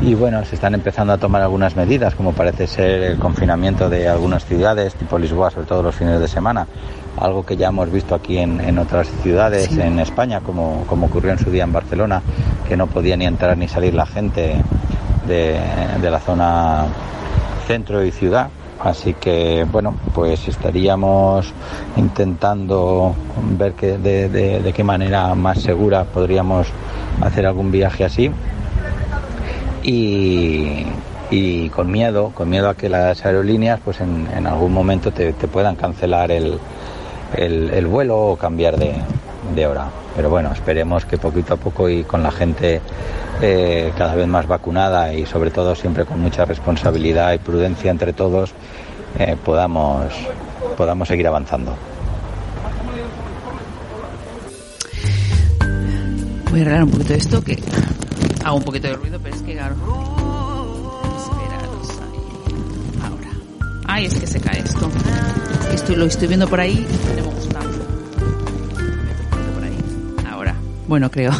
y 0.01 0.13
bueno, 0.13 0.43
se 0.45 0.55
están 0.55 0.73
empezando 0.73 1.13
a 1.13 1.17
tomar 1.17 1.41
algunas 1.41 1.75
medidas, 1.75 2.15
como 2.15 2.33
parece 2.33 2.67
ser 2.67 3.01
el 3.03 3.17
confinamiento 3.17 3.89
de 3.89 4.07
algunas 4.07 4.45
ciudades, 4.45 4.95
tipo 4.95 5.17
Lisboa, 5.17 5.51
sobre 5.51 5.67
todo 5.67 5.83
los 5.83 5.95
fines 5.95 6.19
de 6.19 6.27
semana 6.27 6.67
algo 7.17 7.45
que 7.45 7.57
ya 7.57 7.67
hemos 7.67 7.91
visto 7.91 8.15
aquí 8.15 8.37
en, 8.37 8.77
otras 8.77 9.07
ciudades 9.21 9.71
en 9.77 9.99
España, 9.99 10.41
como, 10.41 10.85
como, 10.87 11.07
ocurrió 11.07 11.31
en 11.31 11.39
su 11.39 11.51
día 11.51 11.63
en 11.63 11.73
Barcelona, 11.73 12.21
que 12.67 12.77
no 12.77 12.87
podía 12.87 13.17
ni 13.17 13.25
entrar 13.25 13.57
ni 13.57 13.67
salir 13.67 13.93
la 13.93 14.05
gente 14.05 14.55
de, 15.27 15.59
la 16.01 16.19
zona 16.19 16.85
centro 17.67 18.03
y 18.03 18.11
ciudad. 18.11 18.49
Así 18.83 19.13
que, 19.13 19.65
bueno, 19.71 19.95
pues 20.13 20.47
estaríamos 20.47 21.53
intentando 21.97 23.13
ver 23.57 23.75
de, 23.75 24.27
de, 24.29 24.73
qué 24.73 24.83
manera 24.83 25.35
más 25.35 25.61
segura 25.61 26.03
podríamos 26.03 26.67
hacer 27.21 27.45
algún 27.45 27.71
viaje 27.71 28.05
así. 28.05 28.31
Y, 29.83 30.85
y 31.29 31.69
con 31.69 31.91
miedo, 31.91 32.31
con 32.33 32.49
miedo 32.49 32.69
a 32.69 32.75
que 32.75 32.89
las 32.89 33.23
aerolíneas 33.23 33.79
pues 33.83 34.01
en, 34.01 34.47
algún 34.47 34.73
momento 34.73 35.11
te, 35.11 35.31
puedan 35.33 35.75
cancelar 35.75 36.31
el, 36.31 36.59
el, 37.35 37.87
vuelo 37.87 38.19
o 38.19 38.35
cambiar 38.35 38.77
de, 38.77 39.67
hora. 39.67 39.89
Pero 40.15 40.29
bueno, 40.29 40.51
esperemos 40.51 41.05
que 41.05 41.17
poquito 41.17 41.53
a 41.53 41.57
poco 41.57 41.89
y 41.89 42.03
con 42.03 42.21
la 42.21 42.31
gente 42.31 42.81
eh, 43.41 43.91
cada 43.97 44.15
vez 44.15 44.27
más 44.27 44.45
vacunada 44.47 45.13
y 45.13 45.25
sobre 45.25 45.51
todo 45.51 45.73
siempre 45.73 46.05
con 46.05 46.19
mucha 46.19 46.45
responsabilidad 46.45 47.33
y 47.33 47.37
prudencia 47.37 47.91
entre 47.91 48.13
todos, 48.13 48.53
eh, 49.17 49.37
podamos, 49.43 50.13
podamos 50.77 51.07
seguir 51.07 51.27
avanzando. 51.27 51.75
Voy 56.49 56.59
a 56.59 56.63
arreglar 56.63 56.83
un 56.83 56.91
poquito 56.91 57.13
esto, 57.13 57.41
que 57.41 57.57
hago 58.43 58.57
un 58.57 58.63
poquito 58.63 58.89
de 58.89 58.95
ruido, 58.95 59.19
pero 59.23 59.35
es 59.35 59.41
que 59.41 59.53
claro. 59.53 59.75
Ahora. 63.01 63.29
Ay, 63.87 64.05
es 64.05 64.15
que 64.15 64.27
se 64.27 64.41
cae 64.41 64.59
esto. 64.59 64.89
Esto 65.73 65.95
lo 65.95 66.05
estoy 66.05 66.27
viendo 66.27 66.49
por 66.49 66.59
ahí 66.59 66.85
Por 67.15 67.80
Bueno, 70.91 71.09
creo. 71.09 71.31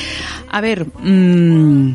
A 0.52 0.60
ver. 0.60 0.86
Mmm, 1.02 1.94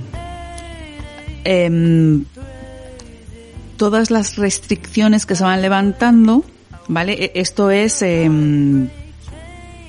todas 3.77 4.11
las 4.11 4.35
restricciones 4.35 5.25
que 5.25 5.37
se 5.37 5.45
van 5.45 5.61
levantando, 5.61 6.43
¿vale? 6.89 7.13
E, 7.13 7.31
esto 7.35 7.71
es 7.71 8.01
eh, 8.01 8.29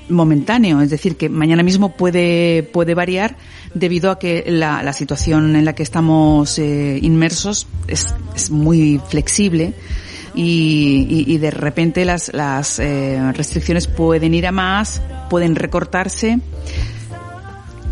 momentáneo, 0.09 0.81
es 0.81 0.91
decir, 0.91 1.17
que 1.17 1.29
mañana 1.29 1.65
mismo 1.65 1.97
puede, 1.97 2.63
puede 2.63 2.95
variar 2.95 3.37
debido 3.75 4.13
a 4.13 4.21
que 4.21 4.45
la, 4.47 4.85
la 4.85 4.93
situación 4.93 5.57
en 5.57 5.65
la 5.65 5.75
que 5.75 5.83
estamos 5.83 6.61
eh, 6.61 7.01
inmersos 7.03 7.67
es, 7.89 8.07
es 8.37 8.53
muy 8.53 9.01
flexible 9.09 9.75
y, 10.37 11.25
y, 11.27 11.39
de 11.39 11.51
repente 11.51 12.05
las, 12.05 12.33
las 12.35 12.79
eh, 12.79 13.33
restricciones 13.33 13.87
pueden 13.87 14.35
ir 14.35 14.47
a 14.47 14.53
más, 14.53 15.01
pueden 15.31 15.57
recortarse. 15.57 16.39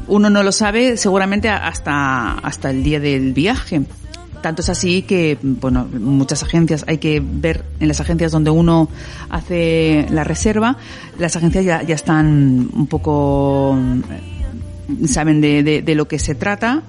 Uno 0.08 0.30
no 0.30 0.42
lo 0.42 0.52
sabe 0.52 0.96
seguramente 0.96 1.48
hasta, 1.48 2.34
hasta 2.34 2.70
el 2.70 2.82
día 2.82 3.00
del 3.00 3.32
viaje. 3.32 3.82
Tanto 4.42 4.60
es 4.60 4.68
así 4.68 5.02
que, 5.02 5.38
bueno, 5.42 5.86
muchas 5.86 6.42
agencias, 6.42 6.84
hay 6.86 6.98
que 6.98 7.22
ver 7.24 7.64
en 7.80 7.88
las 7.88 8.00
agencias 8.00 8.30
donde 8.30 8.50
uno 8.50 8.88
hace 9.30 10.06
la 10.10 10.22
reserva, 10.22 10.76
las 11.18 11.34
agencias 11.36 11.64
ya, 11.64 11.82
ya 11.82 11.94
están 11.94 12.68
un 12.72 12.86
poco, 12.86 13.74
saben 15.06 15.40
de, 15.40 15.62
de, 15.62 15.80
de 15.80 15.94
lo 15.94 16.06
que 16.06 16.18
se 16.18 16.34
trata 16.34 16.82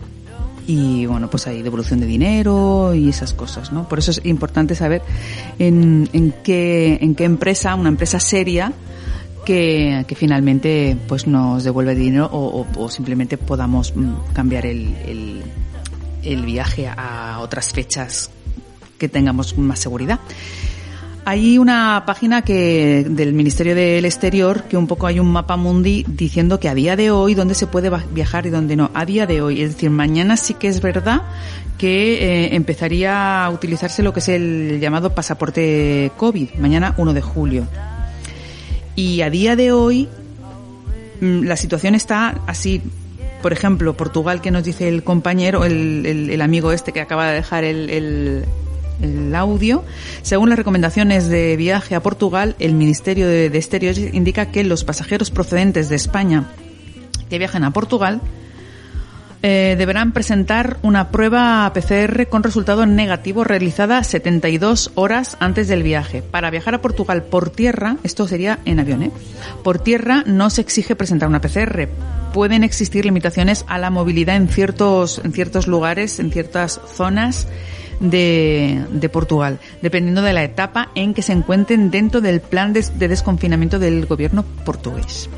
y 0.68 1.06
bueno, 1.06 1.30
pues 1.30 1.48
hay 1.48 1.62
devolución 1.62 2.00
de 2.00 2.08
dinero 2.08 2.94
y 2.94 3.10
esas 3.10 3.34
cosas, 3.34 3.72
¿no? 3.72 3.88
Por 3.88 4.00
eso 4.00 4.12
es 4.12 4.22
importante 4.26 4.76
saber 4.76 5.02
en, 5.60 6.10
en 6.14 6.34
qué, 6.44 6.98
en 7.02 7.16
qué 7.16 7.24
empresa, 7.24 7.76
una 7.76 7.90
empresa 7.90 8.20
seria, 8.20 8.74
que, 9.46 10.06
finalmente 10.16 10.98
pues 11.08 11.28
nos 11.28 11.64
devuelve 11.64 11.96
dinero 11.96 12.30
o, 12.32 12.66
o, 12.76 12.90
simplemente 12.90 13.38
podamos 13.38 13.96
mm, 13.96 14.34
cambiar 14.34 14.66
el, 14.66 14.96
el, 15.06 15.44
el 16.24 16.46
viaje 16.46 16.88
a 16.88 17.40
otras 17.40 17.72
fechas 17.72 18.30
que 18.98 19.08
tengamos 19.08 19.58
más 19.58 19.80
seguridad. 19.80 20.20
Hay 21.28 21.58
una 21.58 22.04
página 22.06 22.44
que 22.44 23.04
del 23.10 23.34
Ministerio 23.34 23.74
del 23.74 24.06
Exterior 24.06 24.64
que 24.66 24.78
un 24.78 24.86
poco 24.86 25.08
hay 25.08 25.20
un 25.20 25.32
mapa 25.32 25.58
mundi 25.58 26.06
diciendo 26.08 26.60
que 26.60 26.70
a 26.70 26.76
día 26.76 26.96
de 26.96 27.10
hoy 27.10 27.34
dónde 27.34 27.56
se 27.56 27.66
puede 27.66 27.90
viajar 28.12 28.46
y 28.46 28.52
dónde 28.52 28.76
no. 28.76 28.92
A 28.94 29.06
día 29.06 29.26
de 29.26 29.42
hoy, 29.42 29.64
es 29.64 29.74
decir, 29.74 29.90
mañana 29.90 30.38
sí 30.38 30.54
que 30.54 30.68
es 30.68 30.82
verdad 30.82 31.24
que 31.80 32.14
eh, 32.14 32.56
empezaría 32.56 33.44
a 33.44 33.50
utilizarse 33.50 34.04
lo 34.04 34.14
que 34.14 34.20
es 34.20 34.30
el 34.30 34.80
llamado 34.80 35.16
pasaporte 35.16 36.12
COVID, 36.16 36.54
mañana 36.60 36.94
1 36.98 37.14
de 37.14 37.22
julio. 37.22 37.68
Y 38.96 39.22
a 39.22 39.30
día 39.30 39.56
de 39.56 39.72
hoy 39.72 40.08
mm, 41.22 41.44
la 41.44 41.58
situación 41.58 41.96
está 41.96 42.42
así. 42.48 42.82
Por 43.42 43.54
ejemplo, 43.54 43.96
Portugal, 43.96 44.42
que 44.42 44.50
nos 44.50 44.64
dice 44.64 44.88
el 44.88 45.04
compañero, 45.04 45.66
el, 45.66 46.42
amigo 46.42 46.72
este 46.72 46.92
que 46.94 47.02
acaba 47.02 47.28
de 47.28 47.36
dejar 47.36 47.64
el 47.64 48.46
el 49.02 49.36
audio. 49.36 49.84
Según 50.22 50.50
las 50.50 50.58
recomendaciones 50.58 51.28
de 51.28 51.56
viaje 51.58 51.96
a 51.96 52.02
Portugal, 52.02 52.56
el 52.60 52.74
Ministerio 52.74 53.28
de, 53.28 53.48
Exteriores 53.48 54.14
indica 54.14 54.52
que 54.52 54.64
los 54.64 54.84
pasajeros 54.84 55.32
procedentes 55.32 55.90
de 55.90 55.96
España 55.96 56.52
que 57.30 57.38
viajan 57.38 57.64
a 57.64 57.72
Portugal 57.72 58.22
eh, 59.48 59.76
deberán 59.78 60.12
presentar 60.12 60.78
una 60.82 61.12
prueba 61.12 61.72
PCR 61.72 62.26
con 62.30 62.42
resultado 62.42 62.88
negativo 62.88 63.44
realizada 63.44 64.04
72 64.04 64.90
horas 64.96 65.38
antes 65.40 65.68
del 65.68 65.84
viaje. 65.84 66.24
Para 66.24 66.50
viajar 66.50 66.74
a 66.74 66.82
Portugal 66.82 67.22
por 67.26 67.52
tierra, 67.52 67.98
esto 68.02 68.28
sería 68.28 68.58
en 68.66 68.80
avión, 68.80 69.04
¿eh? 69.04 69.12
Por 69.64 69.78
tierra 69.78 70.24
no 70.26 70.50
se 70.50 70.62
exige 70.62 70.96
presentar 70.96 71.30
una 71.30 71.42
PCR. 71.42 71.88
Pueden 72.34 72.64
existir 72.64 73.06
limitaciones 73.06 73.66
a 73.68 73.78
la 73.78 73.92
movilidad 73.92 74.36
en 74.36 74.48
ciertos, 74.48 75.22
en 75.24 75.32
ciertos 75.32 75.68
lugares, 75.68 76.18
en 76.18 76.32
ciertas 76.32 76.82
zonas 76.96 77.48
de, 78.00 78.84
de, 78.90 79.10
Portugal, 79.10 79.60
dependiendo 79.82 80.24
de 80.24 80.34
la 80.34 80.44
etapa 80.44 80.90
en 80.96 81.14
que 81.14 81.22
se 81.22 81.34
encuentren 81.34 81.92
dentro 81.92 82.20
del 82.20 82.42
plan 82.42 82.74
de, 82.74 82.82
desconfinamiento 83.08 83.80
del 83.80 84.08
gobierno 84.08 84.44
portugués. 84.66 85.30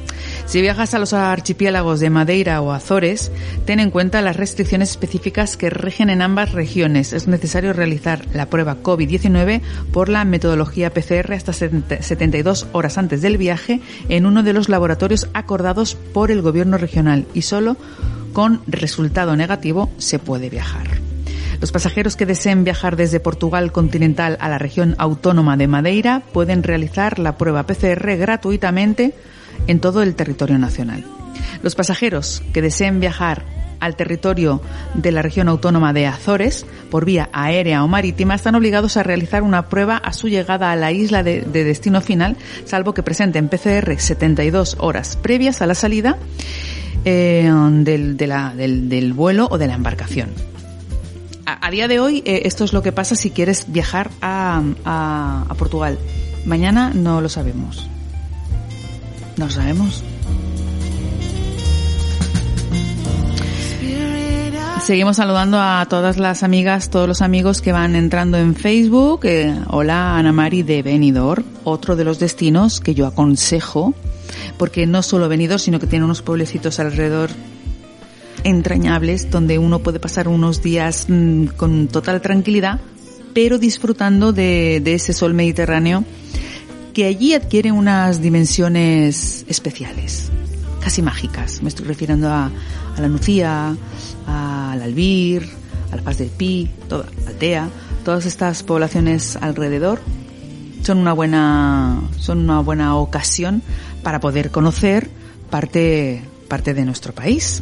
Si 0.48 0.62
viajas 0.62 0.94
a 0.94 1.00
los 1.00 1.12
archipiélagos 1.12 2.00
de 2.00 2.10
Madeira 2.10 2.62
o 2.62 2.72
Azores, 2.72 3.34
ten 3.66 3.82
en 3.82 3.92
cuenta 3.92 4.22
las 4.22 4.38
restricciones 4.38 4.92
específicas 4.92 5.58
que 5.58 5.70
rigen 5.70 6.10
en 6.10 6.22
ambas 6.22 6.54
regiones. 6.54 7.12
Es 7.12 7.28
necesario 7.28 7.74
realizar 7.74 8.26
la 8.34 8.46
prueba 8.46 8.78
COVID-19 8.82 9.60
por 9.92 10.08
la 10.08 10.24
metodología 10.24 10.94
PCR 10.94 11.34
hasta 11.34 11.52
72 11.52 12.68
horas 12.72 12.98
antes 12.98 13.22
del 13.22 13.38
viaje 13.38 13.82
en 14.08 14.26
uno 14.26 14.42
de 14.42 14.54
los 14.54 14.70
laboratorios 14.70 15.28
acordados 15.34 15.96
por 15.96 16.32
el 16.32 16.42
gobierno 16.42 16.78
regional 16.78 17.28
y 17.34 17.42
solo 17.42 17.76
con 18.32 18.62
resultado 18.68 19.36
negativo 19.36 19.90
se 19.98 20.18
puede 20.18 20.50
viajar. 20.50 20.88
Los 21.60 21.74
pasajeros 21.74 22.16
que 22.16 22.26
deseen 22.26 22.64
viajar 22.64 22.96
desde 22.96 23.20
Portugal 23.20 23.74
continental 23.74 24.38
a 24.40 24.48
la 24.48 24.60
región 24.60 24.96
autónoma 24.98 25.58
de 25.58 25.68
Madeira 25.68 26.22
pueden 26.32 26.64
realizar 26.64 27.20
la 27.20 27.38
prueba 27.38 27.64
PCR 27.64 28.16
gratuitamente 28.16 29.14
en 29.68 29.80
todo 29.80 30.02
el 30.04 30.16
territorio 30.16 30.58
nacional. 30.58 31.04
Los 31.62 31.76
pasajeros 31.76 32.44
que 32.54 32.62
deseen 32.62 33.00
viajar 33.00 33.46
al 33.80 33.96
territorio 33.96 34.62
de 34.94 35.12
la 35.12 35.22
región 35.22 35.50
autónoma 35.50 35.94
de 35.94 36.08
Azores 36.08 36.66
por 36.90 37.06
vía 37.06 37.30
aérea 37.34 37.84
o 37.84 37.88
marítima 37.88 38.36
están 38.36 38.56
obligados 38.56 38.98
a 38.98 39.04
realizar 39.04 39.44
una 39.44 39.70
prueba 39.70 39.98
a 39.98 40.14
su 40.14 40.30
llegada 40.30 40.72
a 40.72 40.76
la 40.76 40.92
isla 40.92 41.24
de, 41.24 41.42
destino 41.42 42.02
final, 42.02 42.38
salvo 42.66 42.94
que 42.94 43.04
presenten 43.04 43.50
PCR 43.50 44.00
72 44.00 44.78
horas 44.80 45.18
previas 45.18 45.62
a 45.62 45.68
la 45.68 45.76
salida 45.76 46.18
eh, 47.06 47.52
del, 47.84 49.14
vuelo 49.14 49.48
o 49.50 49.58
de 49.58 49.68
la 49.68 49.76
embarcación. 49.76 50.30
A, 51.46 51.72
día 51.72 51.88
de 51.88 52.00
hoy 52.00 52.24
eh, 52.26 52.42
esto 52.46 52.66
es 52.66 52.74
lo 52.74 52.82
que 52.82 52.92
pasa 52.92 53.16
si 53.16 53.30
quieres 53.30 53.66
viajar 53.68 54.10
a 54.22 54.64
Portugal. 55.58 55.98
Mañana 56.46 56.92
no 56.94 57.22
lo 57.22 57.30
sabemos. 57.30 57.88
No 59.38 59.50
sabemos. 59.50 60.04
Seguimos 64.84 65.18
saludando 65.18 65.60
a 65.60 65.86
todas 65.90 66.18
las 66.18 66.44
amigas, 66.44 66.90
todos 66.90 67.10
los 67.10 67.22
amigos 67.22 67.62
que 67.62 67.74
van 67.74 67.96
entrando 67.96 68.38
en 68.38 68.56
Facebook. 68.56 69.26
Eh, 69.26 69.54
hola, 69.68 70.18
Ana 70.18 70.32
Mari 70.32 70.64
de 70.64 70.82
Benidorm, 70.82 71.44
otro 71.66 71.96
de 71.98 72.06
los 72.06 72.20
destinos 72.20 72.80
que 72.80 72.96
yo 72.96 73.06
aconsejo, 73.06 73.94
porque 74.58 74.86
no 74.86 75.04
solo 75.04 75.28
Benidorm, 75.28 75.60
sino 75.60 75.80
que 75.80 75.88
tiene 75.88 76.06
unos 76.06 76.22
pueblecitos 76.22 76.80
alrededor 76.80 77.32
entrañables 78.44 79.30
donde 79.30 79.58
uno 79.58 79.80
puede 79.80 80.00
pasar 80.00 80.28
unos 80.28 80.62
días 80.62 81.08
mm, 81.10 81.48
con 81.58 81.88
total 81.90 82.22
tranquilidad, 82.22 82.80
pero 83.34 83.58
disfrutando 83.58 84.32
de, 84.32 84.82
ese 84.86 85.14
sol 85.14 85.34
mediterráneo 85.34 86.06
que 86.98 87.06
allí 87.06 87.36
adquiere 87.36 87.72
unas 87.72 88.24
dimensiones 88.24 89.46
especiales, 89.48 90.32
casi 90.82 91.04
mágicas. 91.04 91.62
Me 91.62 91.70
estoy 91.70 91.86
refiriendo 91.86 92.28
a, 92.28 92.50
la 92.98 93.08
Nucía, 93.08 93.78
al 94.26 94.82
Albir, 94.82 95.48
a 95.92 95.96
la 95.96 96.02
Paz 96.02 96.18
del 96.18 96.30
Pi, 96.30 96.68
toda, 96.90 97.06
Altea, 97.28 97.70
todas 98.04 98.26
estas 98.26 98.64
poblaciones 98.64 99.36
alrededor 99.36 100.00
son 100.82 100.98
una 100.98 101.14
buena, 101.14 102.02
son 102.18 102.40
una 102.40 102.62
buena 102.62 102.96
ocasión 102.96 103.62
para 104.02 104.20
poder 104.20 104.50
conocer 104.50 105.08
parte, 105.52 106.24
parte 106.48 106.74
de 106.74 106.84
nuestro 106.84 107.14
país. 107.14 107.62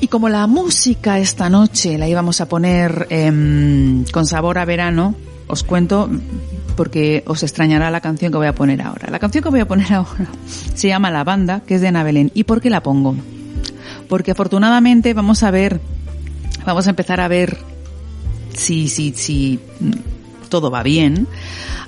Y 0.00 0.08
como 0.08 0.28
la 0.28 0.46
música 0.46 1.18
esta 1.18 1.48
noche 1.48 1.96
la 1.96 2.06
íbamos 2.08 2.42
a 2.42 2.46
poner 2.46 3.06
em, 3.08 4.04
con 4.12 4.26
sabor 4.26 4.58
a 4.58 4.66
verano, 4.66 5.14
os 5.46 5.62
cuento 5.62 6.10
porque 6.72 7.22
os 7.26 7.42
extrañará 7.42 7.90
la 7.90 8.00
canción 8.00 8.32
que 8.32 8.38
voy 8.38 8.46
a 8.46 8.54
poner 8.54 8.82
ahora. 8.82 9.08
La 9.10 9.18
canción 9.18 9.42
que 9.42 9.50
voy 9.50 9.60
a 9.60 9.68
poner 9.68 9.92
ahora 9.92 10.26
se 10.74 10.88
llama 10.88 11.10
La 11.10 11.24
Banda, 11.24 11.60
que 11.66 11.76
es 11.76 11.80
de 11.80 11.88
Ana 11.88 12.02
Belén. 12.02 12.30
¿Y 12.34 12.44
por 12.44 12.60
qué 12.60 12.70
la 12.70 12.82
pongo? 12.82 13.16
porque 14.12 14.32
afortunadamente 14.32 15.14
vamos 15.14 15.42
a 15.42 15.50
ver, 15.50 15.80
vamos 16.66 16.86
a 16.86 16.90
empezar 16.90 17.20
a 17.20 17.28
ver 17.28 17.56
si, 18.54 18.88
si, 18.88 19.14
si 19.14 19.58
todo 20.50 20.70
va 20.70 20.82
bien, 20.82 21.26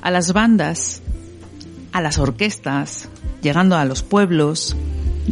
a 0.00 0.10
las 0.10 0.32
bandas, 0.32 1.02
a 1.92 2.00
las 2.00 2.18
orquestas, 2.18 3.10
llegando 3.42 3.76
a 3.76 3.84
los 3.84 4.02
pueblos, 4.02 4.74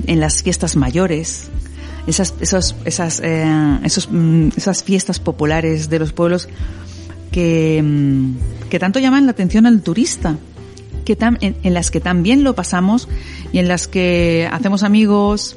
en 0.06 0.20
las 0.20 0.42
fiestas 0.42 0.76
mayores, 0.76 1.48
esas, 2.06 2.34
esos, 2.40 2.76
esas, 2.84 3.20
eh, 3.20 3.78
esos, 3.84 4.10
mm, 4.10 4.48
esas 4.56 4.82
fiestas 4.84 5.18
populares 5.18 5.88
de 5.88 5.98
los 5.98 6.12
pueblos 6.12 6.46
que, 7.32 7.82
mm, 7.82 8.68
que 8.70 8.78
tanto 8.78 9.00
llaman 9.00 9.26
la 9.26 9.32
atención 9.32 9.66
al 9.66 9.82
turista, 9.82 10.36
que 11.04 11.16
en, 11.20 11.74
las 11.74 11.90
que 11.90 12.00
también 12.00 12.44
lo 12.44 12.54
pasamos 12.54 13.08
y 13.52 13.58
en 13.58 13.68
las 13.68 13.88
que 13.88 14.48
hacemos 14.50 14.82
amigos, 14.82 15.56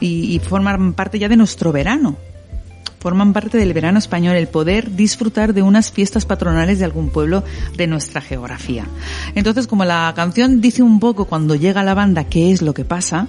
y, 0.00 0.40
forman 0.42 0.94
parte 0.94 1.18
ya 1.18 1.28
de 1.28 1.36
nuestro 1.36 1.72
verano. 1.72 2.16
Forman 2.98 3.32
parte 3.32 3.58
del 3.58 3.72
verano 3.72 3.98
español 3.98 4.34
el 4.34 4.48
poder 4.48 4.96
disfrutar 4.96 5.54
de 5.54 5.62
unas 5.62 5.92
fiestas 5.92 6.24
patronales 6.24 6.78
de 6.78 6.86
algún 6.86 7.10
pueblo 7.10 7.44
de 7.76 7.86
nuestra 7.86 8.20
geografía. 8.20 8.86
Entonces, 9.34 9.66
como 9.66 9.84
la 9.84 10.12
canción 10.16 10.60
dice 10.60 10.82
un 10.82 10.98
poco 10.98 11.26
cuando 11.26 11.54
llega 11.54 11.84
la 11.84 11.94
banda 11.94 12.24
qué 12.24 12.50
es 12.50 12.62
lo 12.62 12.74
que 12.74 12.84
pasa, 12.84 13.28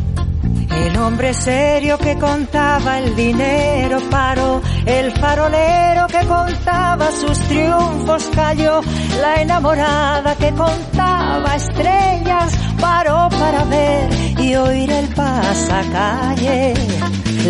El 0.73 0.97
hombre 0.97 1.33
serio 1.33 1.97
que 1.97 2.17
contaba 2.17 2.99
el 2.99 3.15
dinero 3.15 3.99
paró, 4.09 4.61
el 4.85 5.11
farolero 5.11 6.07
que 6.07 6.25
contaba 6.25 7.11
sus 7.11 7.39
triunfos 7.39 8.29
cayó, 8.33 8.81
la 9.19 9.41
enamorada 9.41 10.35
que 10.35 10.51
contaba 10.51 11.55
estrellas 11.55 12.53
paró 12.79 13.29
para 13.29 13.63
ver 13.65 14.09
y 14.39 14.55
oír 14.55 14.91
el 14.91 15.07
pasacalle. 15.13 16.73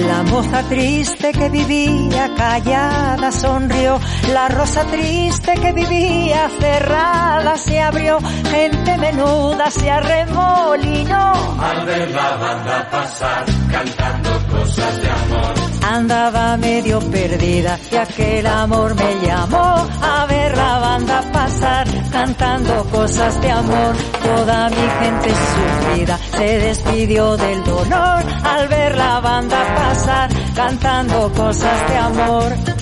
La 0.07 0.23
moza 0.23 0.63
triste 0.69 1.31
que 1.31 1.49
vivía 1.49 2.29
callada 2.35 3.31
sonrió, 3.31 3.99
la 4.31 4.47
rosa 4.47 4.83
triste 4.85 5.53
que 5.55 5.71
vivía 5.73 6.49
cerrada 6.59 7.57
se 7.57 7.79
abrió, 7.79 8.19
gente 8.49 8.97
menuda 8.97 9.71
se 9.71 9.89
arremolinó. 9.89 11.57
Al 11.59 11.85
ver 11.85 12.11
la 12.11 12.35
banda 12.35 12.89
pasar, 12.91 13.45
cantando 13.71 14.29
cosas 14.47 15.01
de 15.01 15.09
amor. 15.09 15.70
Andaba 15.81 16.57
medio 16.57 16.99
perdida 16.99 17.79
y 17.91 17.95
aquel 17.95 18.45
amor 18.47 18.95
me 18.95 19.25
llamó 19.25 19.87
a 20.01 20.25
ver 20.27 20.55
la 20.55 20.79
banda 20.79 21.21
pasar, 21.33 21.87
cantando 22.11 22.83
cosas 22.85 23.41
de 23.41 23.51
amor. 23.51 23.95
Toda 24.23 24.69
mi 24.69 24.75
gente 24.75 25.29
sufrida 25.29 26.19
se 26.37 26.59
despidió 26.59 27.37
del 27.37 27.63
dolor 27.63 28.23
al 28.43 28.67
ver 28.67 28.95
la 28.95 29.19
banda 29.19 29.75
pasar, 29.75 30.29
cantando 30.55 31.31
cosas 31.33 31.89
de 31.89 31.97
amor. 31.97 32.80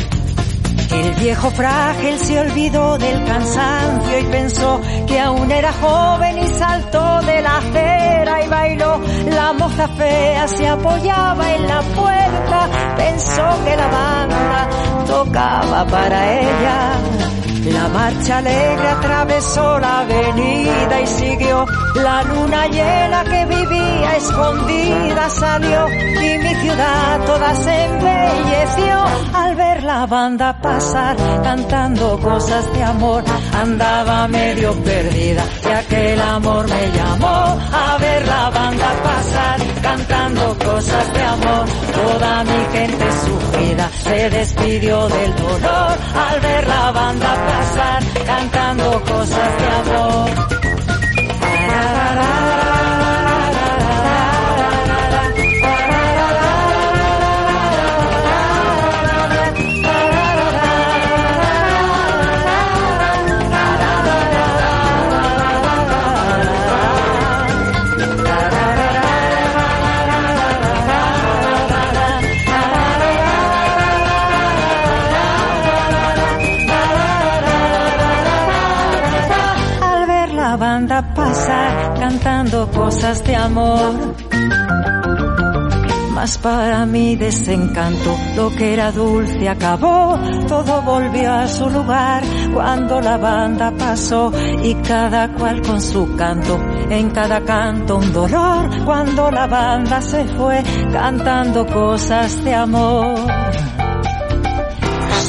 El 0.91 1.13
viejo 1.15 1.51
frágil 1.51 2.17
se 2.17 2.39
olvidó 2.39 2.97
del 2.97 3.23
cansancio 3.25 4.19
y 4.19 4.23
pensó 4.23 4.81
que 5.07 5.19
aún 5.19 5.51
era 5.51 5.71
joven 5.73 6.37
y 6.39 6.47
saltó 6.47 7.21
de 7.21 7.41
la 7.41 7.57
acera 7.57 8.43
y 8.43 8.47
bailó. 8.47 8.99
La 9.29 9.53
moza 9.53 9.87
fea 9.89 10.47
se 10.47 10.67
apoyaba 10.67 11.55
en 11.55 11.67
la 11.67 11.81
puerta, 11.81 12.69
pensó 12.97 13.63
que 13.63 13.75
la 13.75 13.87
banda 13.87 14.69
tocaba 15.07 15.85
para 15.85 16.39
ella. 16.39 17.18
La 17.65 17.89
marcha 17.89 18.37
alegre 18.37 18.87
atravesó 18.87 19.79
la 19.79 19.99
avenida 19.99 21.01
y 21.01 21.07
siguió. 21.07 21.65
La 21.95 22.23
luna 22.23 22.67
llena 22.67 23.23
que 23.25 23.45
vivía 23.45 24.15
escondida 24.15 25.29
salió 25.29 25.87
y 25.89 26.37
mi 26.37 26.55
ciudad 26.55 27.19
toda 27.25 27.55
se 27.55 27.85
embelleció 27.85 29.03
al 29.33 29.55
ver 29.55 29.83
la 29.83 30.05
banda 30.05 30.57
pasar 30.61 31.17
cantando 31.43 32.17
cosas 32.19 32.73
de 32.73 32.83
amor. 32.83 33.23
Andaba 33.53 34.27
medio 34.29 34.73
perdida 34.83 35.43
y 35.63 35.71
aquel 35.71 36.21
amor 36.21 36.65
me 36.67 36.97
llamó 36.97 37.59
a 37.73 37.97
ver 37.99 38.25
la 38.25 38.49
banda 38.51 38.89
pasar 39.03 39.59
cantando 39.81 40.57
cosas 40.59 41.13
de 41.13 41.23
amor. 41.23 41.65
Toda 41.93 42.43
mi 42.45 42.77
gente 42.77 43.05
sufrida 43.25 43.89
se 44.03 44.29
despidió 44.29 45.07
del 45.09 45.35
dolor 45.35 45.97
al 46.15 46.39
ver 46.39 46.67
la 46.67 46.91
banda 46.91 47.27
pasar 47.27 47.48
cantando 48.25 49.01
cosas 49.01 49.57
de 49.57 49.67
amor. 49.91 50.78
Cantando 80.87 82.69
cosas 82.71 83.23
de 83.23 83.35
amor. 83.35 84.15
Mas 86.13 86.37
para 86.37 86.85
mi 86.85 87.15
desencanto, 87.15 88.17
lo 88.35 88.49
que 88.49 88.73
era 88.73 88.91
dulce 88.91 89.47
acabó, 89.47 90.19
todo 90.47 90.81
volvió 90.81 91.31
a 91.31 91.47
su 91.47 91.69
lugar 91.69 92.23
cuando 92.53 92.99
la 92.99 93.17
banda 93.17 93.71
pasó 93.71 94.31
y 94.61 94.75
cada 94.75 95.29
cual 95.33 95.61
con 95.61 95.79
su 95.79 96.15
canto, 96.17 96.59
en 96.89 97.09
cada 97.11 97.39
canto 97.41 97.97
un 97.97 98.11
dolor, 98.11 98.83
cuando 98.83 99.31
la 99.31 99.47
banda 99.47 100.01
se 100.01 100.25
fue 100.25 100.61
cantando 100.91 101.65
cosas 101.65 102.43
de 102.43 102.53
amor. 102.53 103.88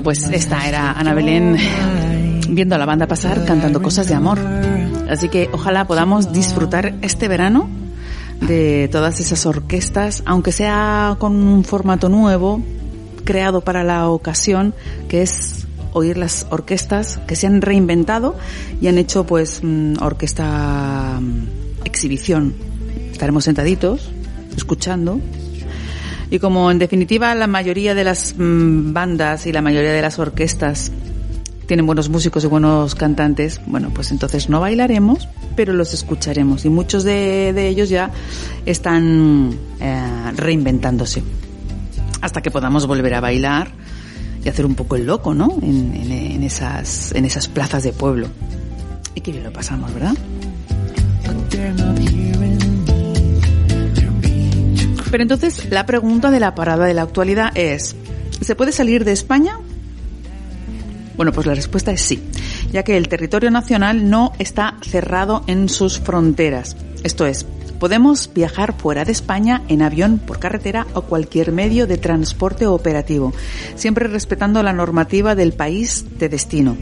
Bueno, 0.00 0.18
pues 0.18 0.30
esta 0.32 0.66
era 0.66 0.92
Ana 0.92 1.12
Belén 1.12 1.58
viendo 2.48 2.74
a 2.74 2.78
la 2.78 2.86
banda 2.86 3.06
pasar 3.06 3.44
cantando 3.44 3.82
cosas 3.82 4.08
de 4.08 4.14
amor. 4.14 4.38
Así 5.10 5.28
que 5.28 5.50
ojalá 5.52 5.86
podamos 5.86 6.32
disfrutar 6.32 6.94
este 7.02 7.28
verano 7.28 7.68
de 8.40 8.88
todas 8.90 9.20
esas 9.20 9.44
orquestas, 9.44 10.22
aunque 10.24 10.52
sea 10.52 11.16
con 11.18 11.34
un 11.34 11.64
formato 11.64 12.08
nuevo, 12.08 12.62
creado 13.24 13.60
para 13.60 13.84
la 13.84 14.08
ocasión, 14.08 14.72
que 15.06 15.20
es 15.20 15.66
oír 15.92 16.16
las 16.16 16.46
orquestas 16.48 17.18
que 17.26 17.36
se 17.36 17.46
han 17.46 17.60
reinventado 17.60 18.36
y 18.80 18.86
han 18.86 18.96
hecho 18.96 19.26
pues 19.26 19.60
mm, 19.62 19.96
orquesta 20.00 21.18
mm, 21.20 21.84
exhibición. 21.84 22.54
Estaremos 23.12 23.44
sentaditos, 23.44 24.10
escuchando 24.56 25.20
y 26.30 26.38
como 26.38 26.70
en 26.70 26.78
definitiva 26.78 27.34
la 27.34 27.46
mayoría 27.46 27.94
de 27.94 28.04
las 28.04 28.34
mm, 28.38 28.92
bandas 28.92 29.46
y 29.46 29.52
la 29.52 29.62
mayoría 29.62 29.92
de 29.92 30.00
las 30.00 30.18
orquestas 30.18 30.92
tienen 31.66 31.86
buenos 31.86 32.08
músicos 32.08 32.42
y 32.42 32.48
buenos 32.48 32.96
cantantes, 32.96 33.60
bueno, 33.66 33.90
pues 33.94 34.10
entonces 34.10 34.48
no 34.48 34.60
bailaremos, 34.60 35.28
pero 35.54 35.72
los 35.72 35.94
escucharemos. 35.94 36.64
Y 36.64 36.68
muchos 36.68 37.04
de, 37.04 37.68
ellos 37.68 37.88
ya 37.88 38.10
están 38.66 39.56
eh, 39.78 40.32
reinventándose. 40.34 41.22
Hasta 42.22 42.42
que 42.42 42.50
podamos 42.50 42.88
volver 42.88 43.14
a 43.14 43.20
bailar 43.20 43.70
y 44.44 44.48
hacer 44.48 44.66
un 44.66 44.74
poco 44.74 44.96
el 44.96 45.06
loco, 45.06 45.32
¿no? 45.32 45.58
En, 45.62 45.94
en 45.94 46.42
esas, 46.42 47.12
en 47.12 47.24
esas 47.24 47.46
plazas 47.46 47.84
de 47.84 47.92
pueblo. 47.92 48.26
Y 49.14 49.20
que 49.20 49.30
bien 49.30 49.44
lo 49.44 49.52
pasamos, 49.52 49.94
¿verdad? 49.94 50.16
Pero 55.10 55.22
entonces 55.22 55.70
la 55.70 55.86
pregunta 55.86 56.30
de 56.30 56.40
la 56.40 56.54
parada 56.54 56.86
de 56.86 56.94
la 56.94 57.02
actualidad 57.02 57.50
es, 57.56 57.96
¿se 58.40 58.54
puede 58.54 58.72
salir 58.72 59.04
de 59.04 59.12
España? 59.12 59.58
Bueno, 61.16 61.32
pues 61.32 61.46
la 61.46 61.54
respuesta 61.54 61.90
es 61.90 62.00
sí, 62.00 62.22
ya 62.72 62.82
que 62.82 62.96
el 62.96 63.08
territorio 63.08 63.50
nacional 63.50 64.08
no 64.08 64.32
está 64.38 64.76
cerrado 64.82 65.42
en 65.46 65.68
sus 65.68 65.98
fronteras. 65.98 66.76
Esto 67.02 67.26
es, 67.26 67.44
podemos 67.78 68.30
viajar 68.32 68.74
fuera 68.74 69.04
de 69.04 69.12
España 69.12 69.62
en 69.68 69.82
avión, 69.82 70.18
por 70.18 70.38
carretera 70.38 70.86
o 70.94 71.02
cualquier 71.02 71.50
medio 71.50 71.86
de 71.86 71.98
transporte 71.98 72.66
operativo, 72.66 73.32
siempre 73.74 74.06
respetando 74.06 74.62
la 74.62 74.72
normativa 74.72 75.34
del 75.34 75.52
país 75.52 76.06
de 76.18 76.28
destino. 76.28 76.76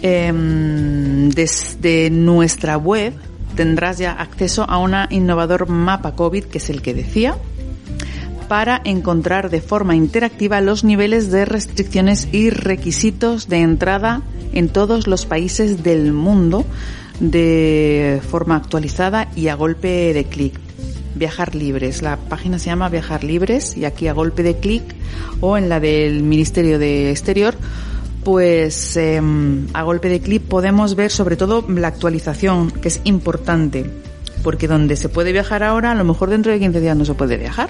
Em, 0.00 1.30
desde 1.30 2.10
nuestra 2.10 2.76
web 2.76 3.14
tendrás 3.54 3.98
ya 3.98 4.12
acceso 4.12 4.64
a 4.68 4.78
un 4.78 4.94
innovador 5.10 5.68
mapa 5.68 6.14
COVID, 6.14 6.44
que 6.44 6.58
es 6.58 6.70
el 6.70 6.82
que 6.82 6.94
decía, 6.94 7.36
para 8.48 8.80
encontrar 8.84 9.50
de 9.50 9.60
forma 9.60 9.96
interactiva 9.96 10.60
los 10.60 10.84
niveles 10.84 11.30
de 11.30 11.44
restricciones 11.44 12.28
y 12.32 12.50
requisitos 12.50 13.48
de 13.48 13.58
entrada 13.58 14.22
en 14.52 14.68
todos 14.68 15.06
los 15.06 15.26
países 15.26 15.82
del 15.82 16.12
mundo 16.12 16.64
de 17.20 18.20
forma 18.28 18.56
actualizada 18.56 19.28
y 19.34 19.48
a 19.48 19.54
golpe 19.54 20.12
de 20.12 20.24
clic. 20.24 20.58
Viajar 21.14 21.54
Libres. 21.54 22.02
La 22.02 22.16
página 22.16 22.58
se 22.58 22.66
llama 22.66 22.88
Viajar 22.88 23.22
Libres 23.22 23.76
y 23.76 23.84
aquí 23.84 24.08
a 24.08 24.12
golpe 24.12 24.42
de 24.42 24.56
clic 24.58 24.82
o 25.40 25.56
en 25.56 25.68
la 25.68 25.78
del 25.78 26.24
Ministerio 26.24 26.78
de 26.78 27.10
Exterior 27.10 27.54
pues 28.24 28.96
em, 28.96 29.66
a 29.74 29.82
golpe 29.82 30.08
de 30.08 30.20
clip 30.20 30.48
podemos 30.48 30.94
ver 30.96 31.10
sobre 31.10 31.36
todo 31.36 31.64
la 31.68 31.88
actualización, 31.88 32.70
que 32.70 32.88
es 32.88 33.00
importante, 33.04 33.90
porque 34.42 34.66
donde 34.66 34.96
se 34.96 35.08
puede 35.10 35.32
viajar 35.32 35.62
ahora, 35.62 35.92
a 35.92 35.94
lo 35.94 36.04
mejor 36.04 36.30
dentro 36.30 36.50
de 36.50 36.58
15 36.58 36.80
días 36.80 36.96
no 36.96 37.04
se 37.04 37.14
puede 37.14 37.36
viajar, 37.36 37.68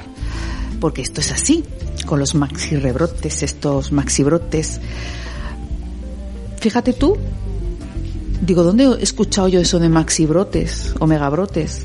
porque 0.81 1.03
esto 1.03 1.21
es 1.21 1.33
así, 1.33 1.65
con 2.07 2.21
los 2.21 2.35
maxi 2.35 2.77
rebrotes, 2.77 3.43
estos 3.43 3.91
maxi 3.91 4.23
brotes. 4.23 4.81
Fíjate 6.61 6.93
tú, 6.93 7.17
digo, 8.41 8.63
¿dónde 8.63 8.85
he 8.85 9.03
escuchado 9.03 9.49
yo 9.49 9.61
eso 9.61 9.81
de 9.81 9.89
maxi 9.89 10.25
brotes 10.25 10.95
o 11.01 11.07
megabrotes? 11.07 11.85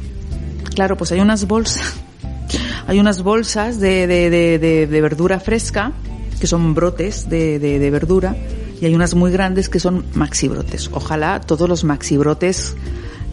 Claro, 0.76 0.96
pues 0.96 1.12
hay 1.12 1.22
unas 1.22 1.48
bolsas, 1.48 1.96
hay 2.88 3.00
unas 3.00 3.24
bolsas 3.24 3.80
de, 3.80 4.06
de, 4.06 4.30
de, 4.30 4.88
de 4.88 5.02
verdura 5.02 5.40
fresca, 5.40 5.92
que 6.40 6.48
son 6.48 6.74
brotes 6.74 7.30
de, 7.30 7.60
de 7.60 7.92
verdura, 7.92 8.36
y 8.82 8.86
hay 8.86 8.96
unas 8.96 9.14
muy 9.16 9.32
grandes 9.32 9.70
que 9.70 9.80
son 9.80 10.06
maxibrotes. 10.14 10.90
Ojalá 10.94 11.42
todos 11.42 11.68
los 11.68 11.84
maxibrotes 11.84 12.76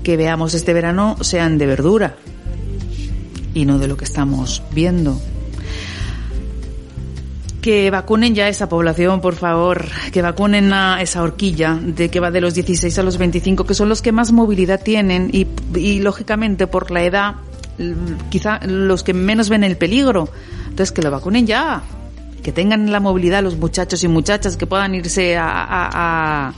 que 0.03 0.16
veamos 0.16 0.55
este 0.55 0.73
verano 0.73 1.16
sean 1.21 1.59
de 1.59 1.66
verdura 1.66 2.16
y 3.55 3.64
no 3.64 3.79
de 3.79 3.88
lo 3.88 3.97
que 3.97 4.05
estamos 4.05 4.62
viendo. 4.73 5.21
Que 7.61 7.90
vacunen 7.90 8.35
ya 8.35 8.45
a 8.45 8.49
esa 8.49 8.69
población, 8.69 9.21
por 9.21 9.35
favor, 9.35 9.87
que 10.12 10.23
vacunen 10.23 10.73
a 10.73 11.03
esa 11.03 11.23
horquilla 11.23 11.75
de 11.83 12.11
que 12.11 12.21
va 12.21 12.31
de 12.31 12.40
los 12.40 12.55
16 12.55 12.97
a 12.99 13.03
los 13.03 13.19
25, 13.19 13.64
que 13.64 13.75
son 13.75 13.88
los 13.88 14.03
que 14.03 14.12
más 14.12 14.31
movilidad 14.31 14.81
tienen 14.81 15.31
y, 15.33 15.49
y 15.75 16.01
lógicamente 16.01 16.66
por 16.66 16.90
la 16.90 17.03
edad 17.03 17.35
quizá 18.31 18.61
los 18.66 19.03
que 19.03 19.14
menos 19.14 19.49
ven 19.49 19.64
el 19.64 19.77
peligro. 19.77 20.29
Entonces 20.69 20.92
que 20.92 21.03
lo 21.03 21.11
vacunen 21.11 21.47
ya, 21.47 21.83
que 22.46 22.52
tengan 22.52 22.92
la 22.92 23.00
movilidad 23.00 23.42
los 23.42 23.56
muchachos 23.56 24.04
y 24.04 24.06
muchachas 24.06 24.56
que 24.56 24.68
puedan 24.68 24.94
irse 24.94 25.37
a, 25.37 26.54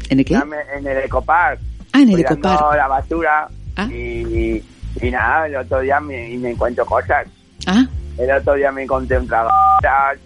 ¿En 0.08 0.18
el 0.18 0.24
qué? 0.24 0.34
en 0.34 0.86
el 0.86 0.98
ecopark, 0.98 1.60
Ah, 1.92 2.00
en 2.00 2.10
el 2.10 2.20
ecopark. 2.20 2.76
la 2.76 2.88
basura 2.88 3.48
Ah. 3.76 3.86
y, 3.90 4.62
y 5.00 5.10
nada, 5.10 5.46
el 5.46 5.56
otro 5.56 5.80
día 5.80 5.98
me, 6.00 6.30
y 6.30 6.36
me 6.38 6.50
encuentro 6.50 6.84
cosas, 6.86 7.26
Ah, 7.66 7.84
el 8.18 8.30
otro 8.30 8.54
día 8.54 8.70
me 8.72 8.82
encontré 8.82 9.18
un 9.18 9.26
trabajo, 9.26 9.54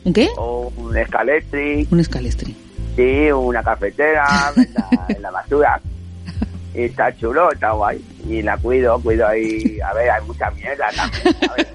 ¿un 0.05 0.13
qué? 0.13 0.29
un 0.39 0.97
escalestri, 0.97 1.87
Un 1.91 2.01
escalestri. 2.01 2.57
Sí, 2.97 3.31
una 3.31 3.63
cafetera 3.63 4.27
en 4.57 4.75
la, 4.75 5.07
en 5.09 5.23
la 5.23 5.31
basura. 5.31 5.81
Y 6.75 6.83
está 6.83 7.15
chulo, 7.17 7.51
está 7.53 7.71
guay. 7.73 8.05
Y 8.29 8.43
la 8.43 8.57
cuido, 8.59 9.01
cuido 9.01 9.27
ahí. 9.29 9.79
A 9.81 9.95
ver, 9.95 10.11
hay 10.11 10.23
mucha 10.27 10.51
mierda 10.51 10.87
también. 10.95 11.35
¿sabes? 11.47 11.67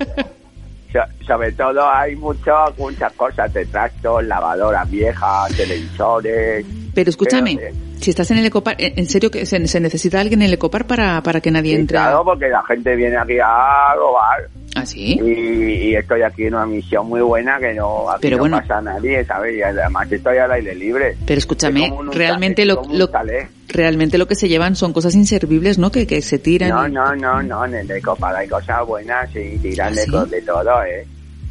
So- 0.92 1.26
sobre 1.26 1.52
todo 1.54 1.90
hay 1.90 2.16
mucho, 2.18 2.54
muchas 2.78 3.14
cosas 3.14 3.52
de 3.54 3.66
trastos, 3.66 4.24
lavadoras 4.26 4.90
viejas, 4.92 5.56
televisores. 5.56 6.66
Pero 6.94 7.10
escúchame, 7.10 7.56
Pero, 7.56 7.70
eh, 7.70 7.74
si 8.02 8.10
estás 8.10 8.30
en 8.32 8.38
el 8.40 8.46
ecopar, 8.46 8.76
¿en 8.80 9.06
serio 9.06 9.30
que 9.32 9.46
se, 9.46 9.68
se 9.68 9.80
necesita 9.80 10.20
alguien 10.20 10.42
en 10.42 10.48
el 10.48 10.54
ecopar 10.56 10.86
para, 10.88 11.22
para 11.24 11.40
que 11.42 11.52
nadie 11.52 11.76
sí, 11.76 11.82
entre? 11.82 11.98
claro, 11.98 12.24
porque 12.26 12.48
la 12.50 12.64
gente 12.64 12.96
viene 12.96 13.18
aquí 13.18 13.38
a 13.44 13.94
robar. 13.96 14.50
¿Ah, 14.76 14.86
sí? 14.86 15.20
Y, 15.22 15.90
y 15.90 15.96
estoy 15.96 16.22
aquí 16.22 16.46
en 16.46 16.56
una 16.56 16.66
misión 16.66 17.06
muy 17.08 17.20
buena 17.22 17.60
que 17.60 17.74
no, 17.74 18.10
aquí 18.10 18.20
Pero 18.22 18.38
no 18.38 18.44
bueno. 18.44 18.60
pasa 18.62 18.78
a 18.78 18.82
nadie, 18.82 19.24
¿sabes? 19.26 19.56
Y 19.58 19.62
además 19.62 20.10
estoy 20.12 20.38
al 20.38 20.52
aire 20.54 20.74
libre. 20.76 21.18
Pero 21.26 21.38
escúchame, 21.40 21.88
Es 21.88 22.16
realmente 22.16 22.66
lo, 22.66 22.82
lo- 22.92 23.08
chalet. 23.12 23.50
realmente 23.68 24.18
lo 24.18 24.28
que 24.28 24.36
se 24.36 24.48
llevan 24.48 24.76
son 24.78 24.94
cosas 24.94 25.14
inservibles, 25.14 25.78
¿no? 25.78 25.92
Que, 25.92 26.08
que 26.08 26.22
se 26.22 26.40
tiran. 26.40 26.70
No, 26.70 26.88
y- 26.88 26.92
no, 26.92 27.16
no, 27.18 27.44
no, 27.44 27.66
en 27.66 27.76
el 27.76 27.92
Ecopark 27.92 28.38
hay 28.38 28.48
cosas 28.48 28.88
buenas 28.88 29.30
y 29.36 29.58
tiran 29.58 29.90
¿Ah, 29.92 29.96
de, 29.96 30.02
sí? 30.04 30.12
de 30.30 30.42
todo, 30.44 30.84
¿eh? 30.86 31.06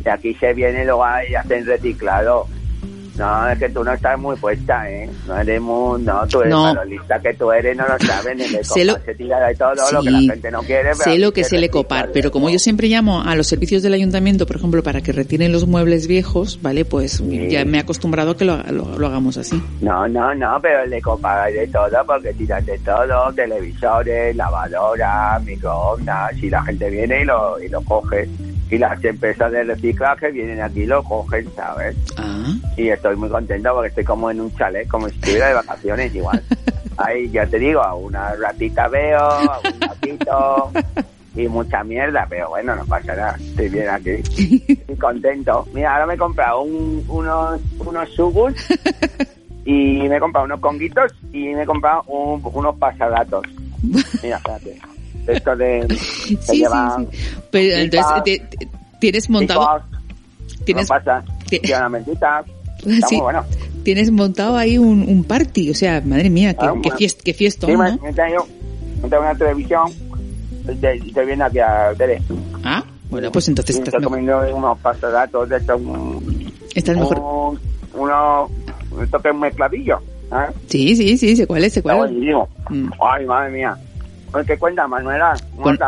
Y 0.04 0.08
aquí 0.08 0.34
se 0.34 0.54
viene 0.54 0.86
ahí 1.04 1.26
y 1.30 1.34
hacen 1.34 1.66
reciclado. 1.66 2.46
No, 3.20 3.48
es 3.50 3.58
que 3.58 3.68
tú 3.68 3.84
no 3.84 3.92
estás 3.92 4.18
muy 4.18 4.34
puesta, 4.36 4.90
¿eh? 4.90 5.08
No 5.26 5.38
eres 5.38 5.60
muy... 5.60 6.00
No, 6.02 6.26
tú 6.26 6.40
eres 6.40 6.50
No. 6.52 6.62
para 6.62 6.84
lo 6.84 6.90
lista 6.90 7.20
que 7.20 7.34
tú 7.34 7.52
eres, 7.52 7.76
no 7.76 7.84
lo 7.86 7.98
sabes. 7.98 8.38
Sé 8.66 8.82
Ecopark 8.82 8.84
lo- 8.86 8.98
se 9.04 9.14
tira 9.14 9.46
de 9.46 9.54
todo 9.54 9.72
lo 9.92 10.02
que 10.02 10.10
la 10.10 10.20
gente 10.20 10.50
no 10.50 10.60
quiere, 10.62 10.90
pero 10.92 10.94
Sé 11.04 11.18
lo 11.18 11.32
que 11.32 11.42
es 11.42 11.52
el 11.52 11.64
ecopar, 11.64 12.10
pero 12.12 12.30
como 12.30 12.48
yo 12.50 12.58
siempre 12.58 12.88
llamo 12.88 13.22
a 13.22 13.34
los 13.36 13.46
servicios 13.46 13.82
del 13.82 13.92
ayuntamiento, 13.92 14.46
por 14.46 14.56
ejemplo, 14.56 14.82
para 14.82 15.02
que 15.02 15.12
retiren 15.12 15.52
los 15.52 15.66
muebles 15.66 16.06
viejos, 16.06 16.58
¿vale? 16.62 16.84
Pues 16.84 17.12
Sí. 17.18 17.48
ya 17.50 17.64
me 17.66 17.76
he 17.76 17.80
acostumbrado 17.80 18.30
a 18.32 18.36
que 18.36 18.44
lo, 18.46 18.56
lo- 18.70 18.98
lo 18.98 19.06
hagamos 19.06 19.36
así. 19.36 19.62
No, 19.82 20.08
no, 20.08 20.34
no, 20.34 20.58
pero 20.62 20.82
el 20.84 20.92
Ecopark 20.94 21.44
hay 21.46 21.52
de 21.54 21.66
todo 21.68 21.88
porque 22.06 22.32
tiran 22.32 22.64
de 22.64 22.78
todo, 22.78 23.32
televisores, 23.34 24.34
lavadoras, 24.34 25.42
microondas, 25.44 26.32
y 26.42 26.48
la 26.50 26.62
gente 26.62 26.88
viene 26.88 27.20
y 27.20 27.24
lo, 27.24 27.60
y 27.62 27.68
lo 27.68 27.80
coge. 27.82 28.28
Y 28.70 28.78
las 28.78 29.02
empresas 29.04 29.50
de 29.50 29.64
reciclaje 29.64 30.30
vienen 30.30 30.60
aquí 30.60 30.82
y 30.82 30.86
lo 30.86 31.02
cogen, 31.02 31.48
¿sabes? 31.56 31.96
Ah, 32.16 32.46
Y 32.76 32.88
estoy 32.88 33.16
muy 33.16 33.28
contento 33.28 33.72
porque 33.74 33.88
estoy 33.88 34.04
como 34.04 34.30
en 34.30 34.40
un 34.40 34.54
chalet, 34.56 34.86
como 34.88 35.08
si 35.08 35.14
estuviera 35.16 35.48
de 35.48 35.54
vacaciones 35.54 36.14
igual. 36.14 36.42
Ahí 36.96 37.28
ya 37.30 37.46
te 37.46 37.58
digo, 37.58 37.80
a 37.82 37.94
una 37.94 38.34
ratita 38.36 38.86
veo, 38.88 39.18
a 39.18 39.58
un 39.60 39.80
gatito 39.80 40.70
y 41.34 41.48
mucha 41.48 41.82
mierda, 41.82 42.26
pero 42.28 42.50
bueno, 42.50 42.76
no 42.76 42.84
pasa 42.84 43.14
nada, 43.16 43.36
estoy 43.40 43.68
bien 43.70 43.88
aquí. 43.88 44.10
Estoy 44.68 44.96
contento. 44.96 45.66
Mira, 45.72 45.92
ahora 45.94 46.06
me 46.06 46.14
he 46.14 46.18
comprado 46.18 46.60
un- 46.62 47.04
unos, 47.08 47.60
unos 47.78 48.08
sugus 48.10 48.52
y 49.64 50.08
me 50.08 50.16
he 50.16 50.20
comprado 50.20 50.46
unos 50.46 50.60
conguitos 50.60 51.12
y 51.32 51.48
me 51.54 51.62
he 51.62 51.66
comprado 51.66 52.02
un- 52.08 52.40
unos 52.52 52.76
pasadatos. 52.76 53.44
Mira, 54.22 54.36
espérate. 54.36 54.78
Esto 55.26 55.56
de... 55.56 55.86
sí, 55.98 56.38
sí, 56.40 56.56
llevan 56.58 57.08
sí. 57.12 57.18
Pero 57.50 57.76
entonces, 57.76 58.24
te- 58.24 58.38
te- 58.56 58.68
¿tienes 59.00 59.30
montado? 59.30 59.82
picos, 59.82 60.64
¿Tienes, 60.64 60.88
pasa. 60.88 61.24
Está 62.86 63.06
sí, 63.08 63.20
bueno. 63.20 63.44
tienes 63.82 64.10
montado 64.10 64.56
ahí 64.56 64.78
un, 64.78 65.02
un 65.08 65.24
party, 65.24 65.70
o 65.70 65.74
sea, 65.74 66.00
madre 66.04 66.30
mía, 66.30 66.54
qué, 66.54 66.66
Ah, 66.66 66.72
qué, 66.82 66.88
bueno. 66.88 66.96
fiest- 66.98 67.22
qué 67.22 67.34
fiestón, 67.34 67.70
Sí, 67.70 67.76
me, 67.76 67.90
¿no? 67.90 67.98
me 68.02 68.12
tengo, 68.12 68.46
me 69.02 69.08
tengo 69.08 69.22
una 69.22 69.34
televisión 69.34 69.92
y 70.70 70.74
te, 70.76 70.96
y 70.96 71.12
te 71.12 71.24
viene 71.24 71.44
aquí 71.44 71.58
a 71.58 71.92
tele. 71.96 72.22
Ah, 72.64 72.82
bueno, 73.10 73.30
pues 73.32 73.48
entonces 73.48 73.76
Y 73.76 73.82
estás 73.82 74.02
comiendo 74.02 74.40
unos 74.54 74.78
pasadatos 74.78 75.48
de 75.48 75.56
estos, 75.56 75.80
un, 75.80 76.52
Estás 76.74 76.96
mejor. 76.96 77.18
un, 77.18 77.60
unos, 78.00 78.50
esto 79.02 79.18
que 79.18 79.28
es 79.28 79.34
un 79.34 79.40
mezcladillo. 79.40 79.98
¿eh? 80.32 80.52
Sí, 80.68 80.94
sí, 80.96 81.18
sí, 81.18 81.36
sé 81.36 81.46
cuál 81.46 81.64
es, 81.64 81.72
sé 81.72 81.82
cuál 81.82 81.96
es. 82.06 82.12
Mm. 82.70 82.90
Ay, 83.00 83.26
madre 83.26 83.50
mía. 83.50 83.76
Pues, 84.32 84.46
¿Qué 84.46 84.58
cuenta, 84.58 84.86
Manuela? 84.86 85.34
¿Cómo 85.56 85.62
Con-? 85.62 85.78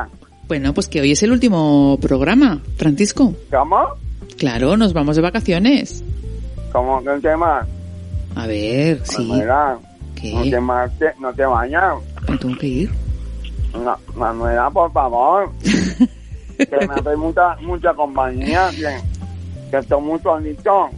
Bueno, 0.48 0.74
pues 0.74 0.88
que 0.88 1.00
hoy 1.00 1.12
es 1.12 1.22
el 1.22 1.33
último 1.33 1.98
programa, 2.00 2.61
Francisco. 2.76 3.35
¿Cómo? 3.50 3.88
Claro, 4.38 4.76
nos 4.76 4.92
vamos 4.92 5.16
de 5.16 5.22
vacaciones. 5.22 6.05
¿Cómo? 6.72 7.02
¿Qué 7.02 7.11
tema? 7.20 7.66
A 8.35 8.46
ver, 8.46 9.00
sí. 9.05 9.24
Manuela, 9.24 9.78
no 9.81 10.14
¿Qué? 10.14 10.50
te, 10.50 10.61
marches, 10.61 11.18
no 11.20 11.33
te 11.33 11.44
bañas. 11.44 11.94
Me 12.28 12.37
tengo 12.38 12.59
que 12.59 12.66
ir. 12.66 12.90
No, 13.72 13.96
Manuela, 14.16 14.68
por 14.70 14.92
favor. 14.92 15.50
que 15.62 16.87
me 16.87 16.94
hace 16.94 17.16
mucha, 17.16 17.57
mucha 17.62 17.94
compañía. 17.94 18.70
Que, 18.70 19.70
que 19.70 19.76
estoy 19.78 20.02
muy 20.02 20.18
bonito. 20.18 20.90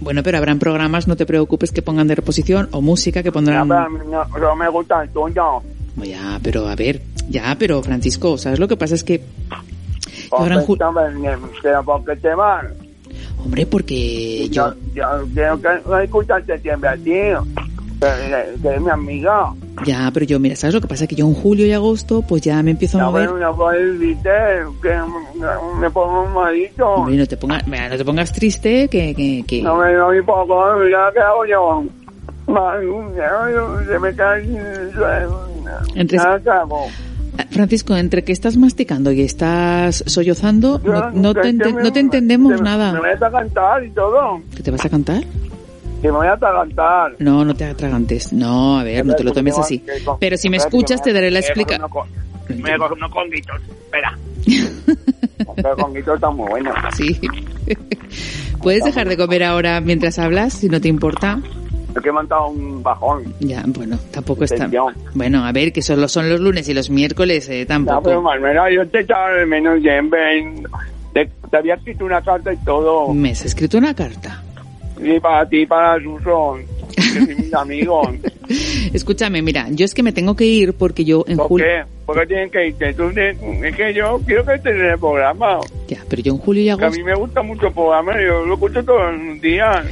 Bueno, 0.00 0.22
pero 0.22 0.38
habrán 0.38 0.58
programas, 0.58 1.08
no 1.08 1.16
te 1.16 1.26
preocupes, 1.26 1.72
que 1.72 1.82
pongan 1.82 2.06
de 2.06 2.14
reposición 2.14 2.68
o 2.72 2.80
música 2.80 3.22
que 3.22 3.32
pondrán... 3.32 3.68
pero 3.68 3.88
no, 4.04 4.24
no 4.38 4.56
me 4.56 4.68
gusta 4.68 5.02
el 5.02 5.10
tuyo. 5.10 5.62
Ya, 6.04 6.38
pero 6.42 6.68
a 6.68 6.74
ver, 6.76 7.00
ya, 7.28 7.56
pero 7.58 7.82
Francisco, 7.82 8.36
¿sabes 8.38 8.58
lo 8.58 8.68
que 8.68 8.76
pasa? 8.76 8.94
Es 8.94 9.04
que... 9.04 9.22
habrán 10.42 10.60
ju- 10.66 10.78
Pero 11.62 11.82
¿por 11.84 12.04
qué 12.04 12.16
te 12.16 12.34
vas? 12.34 12.64
Hombre, 13.44 13.66
porque 13.66 14.48
Yo, 14.50 14.72
yo... 14.94 15.04
quiero 15.34 15.60
que 15.60 15.68
no 15.88 16.00
siempre 16.58 16.88
a 16.88 16.94
ti. 16.96 17.12
Que, 18.00 18.06
que 18.62 18.68
eres 18.68 18.80
mi 18.80 18.88
amiga. 18.90 19.52
Ya, 19.84 20.10
pero 20.12 20.24
yo, 20.24 20.38
mira, 20.40 20.56
¿sabes 20.56 20.74
lo 20.74 20.80
que 20.80 20.88
pasa? 20.88 21.06
Que 21.06 21.14
yo 21.16 21.26
en 21.26 21.34
julio 21.34 21.66
y 21.66 21.72
agosto, 21.72 22.22
pues 22.22 22.40
ya 22.42 22.62
me 22.62 22.70
empiezo 22.70 22.98
a 22.98 23.04
mover... 23.10 23.28
que 24.82 24.96
me 25.78 25.90
pongo 25.90 26.26
malito. 26.28 26.86
Hombre, 26.88 27.16
no 27.16 27.26
te 27.26 27.36
pongas, 27.36 27.66
mira, 27.66 27.88
no 27.90 27.96
te 27.98 28.04
pongas 28.04 28.32
triste, 28.32 28.88
que... 28.88 29.14
que, 29.14 29.44
que- 29.46 29.62
No 29.62 29.76
me 29.76 29.92
doy 29.92 30.22
poco, 30.22 30.82
ya 30.88 31.10
qué 31.12 31.18
hago 31.20 31.44
yo. 31.46 31.84
Ay, 32.48 32.86
ya, 33.16 33.86
Se 33.86 33.98
me 33.98 34.14
cae. 34.14 34.42
Ah, 37.38 37.44
Francisco, 37.50 37.96
entre 37.96 38.22
que 38.24 38.32
estás 38.32 38.56
masticando 38.56 39.12
y 39.12 39.22
estás 39.22 40.02
sollozando, 40.06 40.80
no, 41.14 41.32
te, 41.34 41.40
que 41.42 41.48
ente- 41.50 41.72
me- 41.74 41.82
no 41.82 41.92
te 41.92 42.00
entendemos 42.00 42.60
nada. 42.60 42.92
Me 42.92 42.98
voy 43.00 43.08
a 43.10 43.30
cantar 43.30 43.84
y 43.84 43.90
todo. 43.90 44.40
¿Que 44.54 44.62
te 44.62 44.70
vas 44.70 44.84
a 44.84 44.88
cantar? 44.88 45.22
Que 46.02 46.08
me 46.10 46.16
voy 46.18 46.26
a 46.26 46.36
cantar. 46.36 47.12
No, 47.18 47.44
no 47.44 47.54
te 47.54 47.64
atragantes. 47.64 48.32
No, 48.32 48.78
a 48.78 48.84
ver, 48.84 49.04
no 49.06 49.14
te 49.14 49.24
lo 49.24 49.32
tomes 49.32 49.56
así. 49.58 49.82
Pero 50.18 50.36
si 50.36 50.48
me 50.50 50.56
escuchas, 50.56 51.02
te 51.02 51.12
daré 51.12 51.30
la 51.30 51.38
explicación. 51.40 51.88
Me 52.56 52.76
cojo 52.78 52.94
unos 52.94 53.10
conguitos. 53.12 53.60
Espera. 53.84 54.18
Los 55.62 55.76
conguitos 55.76 56.14
están 56.16 56.36
muy 56.36 56.48
buenos. 56.48 56.74
Sí. 56.96 57.18
¿Puedes 58.62 58.84
dejar 58.84 59.08
de 59.08 59.16
comer 59.16 59.44
ahora 59.44 59.80
mientras 59.80 60.18
hablas, 60.18 60.52
si 60.54 60.68
no 60.68 60.80
te 60.80 60.88
importa? 60.88 61.40
Es 61.94 62.02
que 62.02 62.08
he 62.08 62.12
montado 62.12 62.48
un 62.48 62.82
bajón. 62.82 63.34
Ya, 63.40 63.62
bueno, 63.66 63.98
tampoco 64.10 64.44
está... 64.44 64.68
Bueno, 65.14 65.44
a 65.44 65.52
ver, 65.52 65.72
que 65.72 65.82
solo 65.82 66.08
son 66.08 66.28
los 66.28 66.40
lunes 66.40 66.68
y 66.68 66.74
los 66.74 66.90
miércoles, 66.90 67.48
eh, 67.48 67.66
No, 67.68 67.84
pero 67.84 67.92
tampoco. 67.92 68.22
Manuela, 68.22 68.70
yo 68.70 68.86
te 68.88 69.00
echaba 69.00 69.32
de 69.32 69.46
menos 69.46 69.80
siempre. 69.80 70.54
Te, 71.12 71.28
te 71.50 71.56
había 71.56 71.74
escrito 71.74 72.04
una 72.04 72.22
carta 72.22 72.52
y 72.52 72.56
todo. 72.58 73.12
Me 73.12 73.30
has 73.32 73.44
escrito 73.44 73.78
una 73.78 73.94
carta. 73.94 74.42
Y 75.02 75.18
para 75.18 75.48
ti, 75.48 75.66
para 75.66 76.00
Suso. 76.00 76.58
Que 76.96 77.02
soy 77.02 77.34
mis 77.36 77.54
amigos. 77.54 78.08
Escúchame, 78.92 79.42
mira, 79.42 79.68
yo 79.70 79.84
es 79.84 79.94
que 79.94 80.02
me 80.02 80.12
tengo 80.12 80.34
que 80.34 80.44
ir 80.44 80.72
porque 80.74 81.04
yo 81.04 81.24
en 81.28 81.36
¿Por 81.36 81.48
julio... 81.48 81.66
qué? 81.66 81.84
¿Por 82.06 82.18
qué 82.20 82.26
tienen 82.26 82.50
que 82.50 82.66
irte? 82.68 82.92
Tú 82.94 83.08
es 83.10 83.76
que 83.76 83.94
yo 83.94 84.20
quiero 84.26 84.44
que 84.44 84.54
estés 84.54 84.74
en 84.74 84.84
el 84.86 84.98
programa. 84.98 85.60
Ya, 85.86 85.98
pero 86.08 86.22
yo 86.22 86.32
en 86.32 86.38
julio 86.38 86.62
y 86.62 86.64
Que 86.66 86.70
a 86.70 86.74
agosto... 86.74 86.98
mí 86.98 87.04
me 87.04 87.14
gusta 87.14 87.42
mucho 87.42 87.66
el 87.68 87.72
programa, 87.72 88.12
yo 88.20 88.44
lo 88.46 88.54
escucho 88.54 88.82
todos 88.84 89.14
los 89.16 89.40
días. 89.40 89.86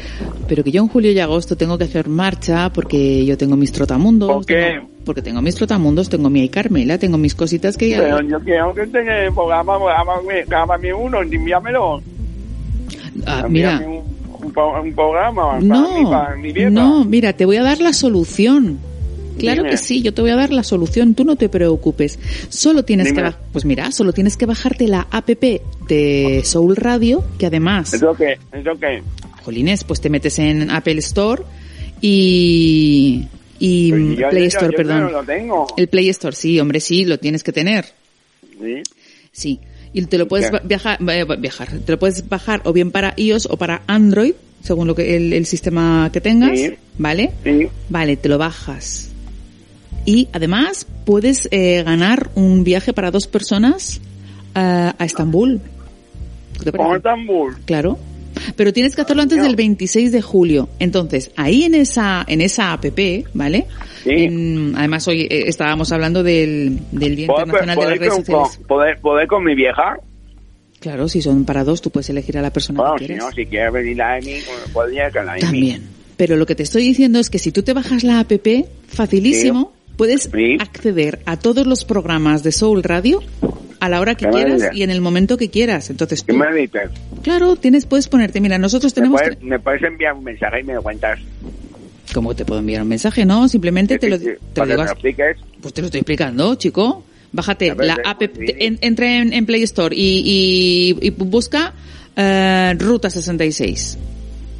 Pero 0.48 0.64
que 0.64 0.72
yo 0.72 0.82
en 0.82 0.88
julio 0.88 1.12
y 1.12 1.18
agosto 1.20 1.56
tengo 1.56 1.78
que 1.78 1.84
hacer 1.84 2.08
marcha 2.08 2.70
porque 2.72 3.24
yo 3.24 3.38
tengo 3.38 3.56
mis 3.56 3.70
trotamundos. 3.70 4.28
¿Por 4.32 4.46
qué? 4.46 4.54
tengo- 4.74 4.88
porque 5.04 5.22
tengo 5.22 5.40
mis 5.40 5.54
trotamundos, 5.54 6.08
tengo 6.10 6.28
mi 6.28 6.48
Carmela, 6.48 6.98
tengo 6.98 7.16
mis 7.18 7.34
cositas 7.34 7.76
que... 7.78 7.96
Pero 7.96 8.20
yo 8.22 8.40
quiero 8.40 8.74
que 8.74 8.82
estés 8.82 9.02
en 9.06 9.08
el 9.12 9.32
programa, 9.32 9.78
grábame 10.46 10.92
uno, 10.92 11.22
envíamelo. 11.22 12.02
Ah, 13.26 13.46
mira, 13.48 13.72
Envíame 13.74 13.86
un, 13.98 14.17
un, 14.42 14.52
pro- 14.52 14.80
un 14.82 14.92
programa 14.94 15.42
para 15.46 15.60
mí, 15.60 15.66
no, 15.66 16.10
para 16.10 16.36
mi 16.36 16.52
no, 16.70 17.04
mira, 17.04 17.32
te 17.32 17.44
voy 17.44 17.56
a 17.56 17.62
dar 17.62 17.80
la 17.80 17.92
solución. 17.92 18.78
Claro 19.38 19.62
Dime. 19.62 19.70
que 19.70 19.76
sí, 19.76 20.02
yo 20.02 20.12
te 20.12 20.20
voy 20.20 20.30
a 20.30 20.36
dar 20.36 20.50
la 20.52 20.64
solución, 20.64 21.14
tú 21.14 21.24
no 21.24 21.36
te 21.36 21.48
preocupes. 21.48 22.18
Solo 22.48 22.84
tienes 22.84 23.06
Dime. 23.14 23.22
que 23.22 23.36
pues 23.52 23.64
mira, 23.64 23.92
solo 23.92 24.12
tienes 24.12 24.36
que 24.36 24.46
bajarte 24.46 24.88
la 24.88 25.06
app 25.12 25.28
de 25.28 26.40
Soul 26.44 26.74
Radio, 26.74 27.22
que 27.38 27.46
además, 27.46 27.94
¿Eso 27.94 28.14
qué? 28.14 28.36
¿Eso 28.52 28.70
qué? 28.80 29.00
jolines, 29.44 29.84
pues 29.84 30.00
te 30.00 30.10
metes 30.10 30.38
en 30.40 30.70
Apple 30.70 30.98
Store 30.98 31.42
y 32.00 33.26
y 33.60 33.90
Pues 33.90 34.18
yo- 34.18 34.28
Play 34.30 34.42
yo- 34.42 34.48
Store, 34.48 34.70
yo 34.72 34.76
perdón. 34.76 35.00
no 35.02 35.10
lo 35.10 35.24
tengo. 35.24 35.66
El 35.76 35.88
Play 35.88 36.08
Store, 36.10 36.34
sí, 36.34 36.60
hombre, 36.60 36.78
sí, 36.80 37.04
lo 37.04 37.18
tienes 37.18 37.42
que 37.42 37.52
tener. 37.52 37.86
Sí. 38.60 38.82
Sí. 39.32 39.60
Y 39.98 40.06
te 40.06 40.16
lo 40.16 40.28
puedes 40.28 40.52
viajar, 40.62 40.98
eh, 41.10 41.24
viajar, 41.40 41.68
te 41.84 41.90
lo 41.90 41.98
puedes 41.98 42.28
bajar 42.28 42.62
o 42.64 42.72
bien 42.72 42.92
para 42.92 43.14
iOS 43.16 43.46
o 43.50 43.56
para 43.56 43.82
Android, 43.88 44.34
según 44.62 44.86
lo 44.86 44.94
que 44.94 45.16
el, 45.16 45.32
el 45.32 45.44
sistema 45.44 46.08
que 46.12 46.20
tengas, 46.20 46.56
Sí. 46.56 46.74
¿vale? 46.98 47.32
Sí. 47.42 47.66
Vale, 47.88 48.16
te 48.16 48.28
lo 48.28 48.38
bajas. 48.38 49.10
Y 50.04 50.28
además 50.32 50.86
puedes 51.04 51.48
eh, 51.50 51.82
ganar 51.82 52.30
un 52.36 52.62
viaje 52.62 52.92
para 52.92 53.10
dos 53.10 53.26
personas 53.26 54.00
eh, 54.54 54.92
a 54.96 55.04
Estambul. 55.04 55.60
¿Qué 56.62 56.70
te? 56.70 56.78
Estambul. 56.96 57.56
Claro. 57.64 57.98
Pero 58.56 58.72
tienes 58.72 58.94
que 58.96 59.02
hacerlo 59.02 59.22
antes 59.22 59.42
del 59.42 59.56
26 59.56 60.12
de 60.12 60.22
julio. 60.22 60.68
Entonces, 60.78 61.30
ahí 61.36 61.64
en 61.64 61.74
esa, 61.74 62.24
en 62.28 62.40
esa 62.40 62.72
app, 62.72 62.84
¿vale? 63.34 63.66
Sí. 64.04 64.10
En- 64.10 64.74
además, 64.76 65.06
hoy 65.08 65.22
eh, 65.22 65.44
estábamos 65.46 65.90
hablando 65.92 66.22
del, 66.22 66.78
del 66.92 67.16
Día 67.16 67.26
¿Poder, 67.26 67.46
Internacional 67.48 67.76
de 67.76 67.82
las 67.84 67.98
Redes 67.98 68.08
con, 68.10 68.18
Sociales. 68.24 68.56
con- 68.58 68.66
poder, 68.66 69.00
poder 69.00 69.26
con 69.28 69.44
mi 69.44 69.54
vieja? 69.54 69.98
Claro, 70.80 71.08
si 71.08 71.20
son 71.22 71.44
para 71.44 71.64
dos, 71.64 71.82
tú 71.82 71.90
puedes 71.90 72.08
elegir 72.10 72.38
a 72.38 72.42
la 72.42 72.52
persona 72.52 72.80
Bueno, 72.80 72.94
que 72.94 73.00
si 73.00 73.06
quieres. 73.06 73.24
no, 73.24 73.30
si 73.32 73.46
quieres 73.46 73.72
venir 73.72 73.96
la 73.96 74.14
de 74.14 74.20
mí, 74.22 74.32
pues, 74.46 74.70
podría 74.72 75.10
que 75.10 75.18
la 75.22 75.32
de 75.32 75.38
mí. 75.38 75.40
También. 75.42 75.82
Pero 76.16 76.36
lo 76.36 76.46
que 76.46 76.54
te 76.54 76.62
estoy 76.62 76.82
diciendo 76.82 77.18
es 77.18 77.30
que 77.30 77.38
si 77.38 77.50
tú 77.52 77.62
te 77.62 77.72
bajas 77.72 78.04
la 78.04 78.20
app, 78.20 78.32
facilísimo, 78.86 79.72
puedes 79.96 80.30
Sí. 80.32 80.56
acceder 80.60 81.20
a 81.26 81.36
todos 81.36 81.66
los 81.66 81.84
programas 81.84 82.42
de 82.42 82.52
Soul 82.52 82.82
Radio 82.82 83.20
a 83.80 83.88
la 83.88 84.00
hora 84.00 84.14
que 84.14 84.26
¿Qué 84.26 84.30
me 84.30 84.44
quieras 84.44 84.74
y 84.74 84.82
en 84.82 84.90
el 84.90 85.00
momento 85.00 85.36
que 85.36 85.50
quieras. 85.50 85.90
Entonces 85.90 86.22
¿Qué 86.22 86.32
tú, 86.32 86.38
me 86.38 86.52
dices? 86.54 86.90
claro, 87.22 87.56
tienes, 87.56 87.86
puedes 87.86 88.08
ponerte, 88.08 88.40
mira, 88.40 88.58
nosotros 88.58 88.92
¿Me 88.92 88.94
tenemos... 88.96 89.20
puedes, 89.22 89.42
me 89.42 89.58
puedes 89.58 89.82
enviar 89.82 90.14
un 90.14 90.24
mensaje 90.24 90.60
y 90.60 90.64
me 90.64 90.74
lo 90.74 90.82
cuentas? 90.82 91.18
¿Cómo 92.14 92.34
te 92.34 92.44
puedo 92.44 92.60
enviar 92.60 92.82
un 92.82 92.88
mensaje? 92.88 93.24
No, 93.24 93.48
simplemente 93.48 93.98
te 93.98 94.08
lo, 94.08 94.16
Sí, 94.18 94.28
te 94.54 94.60
lo 94.64 94.66
digo. 94.66 94.84
Pues 95.60 95.74
te 95.74 95.80
lo 95.82 95.86
estoy 95.86 96.00
explicando, 96.00 96.54
chico. 96.54 97.04
Bájate 97.32 97.74
ver, 97.74 97.86
la 97.86 97.94
sí, 97.96 98.00
app, 98.04 98.18
te- 98.20 98.66
en- 98.66 98.78
entra 98.80 99.18
en, 99.18 99.32
en 99.34 99.44
Play 99.44 99.62
Store 99.64 99.94
y, 99.94 100.96
y, 101.00 101.06
y 101.06 101.10
busca 101.10 101.74
eh, 102.16 102.74
Ruta 102.78 103.10
66. 103.10 103.98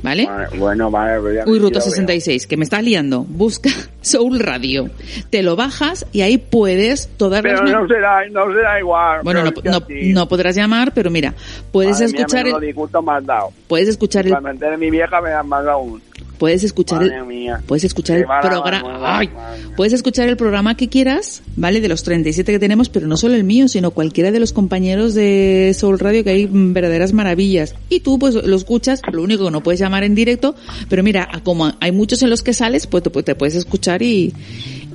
¿Vale? 0.03 0.26
Vale, 0.26 0.59
Bueno, 0.59 0.90
vale, 0.90 1.20
pero 1.20 1.32
ya 1.32 1.44
Uy, 1.46 1.59
veo. 1.59 1.80
66, 1.80 2.46
que 2.46 2.57
me 2.57 2.64
estás 2.64 2.82
liando. 2.82 3.24
Busca 3.28 3.70
Soul 4.01 4.38
Radio. 4.38 4.90
Te 5.30 5.42
lo 5.42 5.57
bajas 5.57 6.07
y 6.12 6.20
ahí 6.20 6.38
puedes 6.38 7.09
todas 7.16 7.42
Pero 7.42 7.62
las... 7.64 7.72
no 7.72 7.88
será, 7.88 8.28
no 8.28 8.53
será 8.53 8.78
igual. 8.78 9.20
Bueno, 9.24 9.42
no, 9.42 10.28
podrás 10.28 10.55
llamar, 10.57 10.92
pero 10.94 11.11
mira, 11.11 11.34
puedes 11.72 11.92
Madre 12.01 12.07
escuchar 12.07 12.46
el, 12.46 12.55
me 12.55 13.12
has 13.12 13.26
dado. 13.26 13.51
puedes 13.66 13.88
escuchar 13.88 14.26
el, 14.26 14.32
Para 14.32 14.74
a 14.74 14.76
mi 14.76 14.90
vieja 14.90 15.20
me 15.20 15.32
han 15.32 15.49
mandado 15.49 15.78
un... 15.80 16.03
puedes 16.39 16.64
escuchar 16.64 17.01
Madre 17.01 17.16
el, 17.18 17.24
mía. 17.26 17.61
puedes 17.66 17.84
escuchar 17.84 18.16
Qué 18.16 18.22
el 18.22 18.26
programa, 18.28 19.18
ay, 19.18 19.28
puedes 19.76 19.93
escuchar 19.93 20.28
el 20.28 20.36
programa 20.36 20.76
que 20.76 20.89
quieras, 20.89 21.43
¿vale? 21.57 21.80
De 21.80 21.89
los 21.89 22.03
37 22.05 22.53
que 22.53 22.59
tenemos, 22.59 22.89
pero 22.89 23.07
no 23.07 23.16
solo 23.16 23.34
el 23.34 23.45
mío, 23.45 23.68
sino 23.68 23.91
cualquiera 23.91 24.30
de 24.30 24.41
los 24.41 24.53
compañeros 24.53 25.14
de 25.14 25.74
Soul 25.76 25.99
Radio 25.99 26.24
que 26.24 26.30
hay 26.30 26.49
verdaderas 26.51 27.12
maravillas. 27.12 27.74
Y 27.89 28.01
tú 28.01 28.18
pues 28.18 28.34
lo 28.34 28.57
escuchas, 28.57 29.03
lo 29.12 29.22
único 29.22 29.45
que 29.47 29.51
no 29.51 29.62
puedes 29.62 29.80
llamar 29.80 30.05
en 30.05 30.14
directo, 30.14 30.55
pero 30.89 31.03
mira, 31.03 31.28
como 31.45 31.72
hay 31.80 31.93
muchos 31.93 32.22
en 32.22 32.30
los 32.30 32.43
que 32.43 32.53
sales, 32.55 32.86
pues 32.86 33.03
te, 33.03 33.11
te 33.11 33.34
puedes 33.34 33.55
escuchar 33.57 34.03
y, 34.03 34.32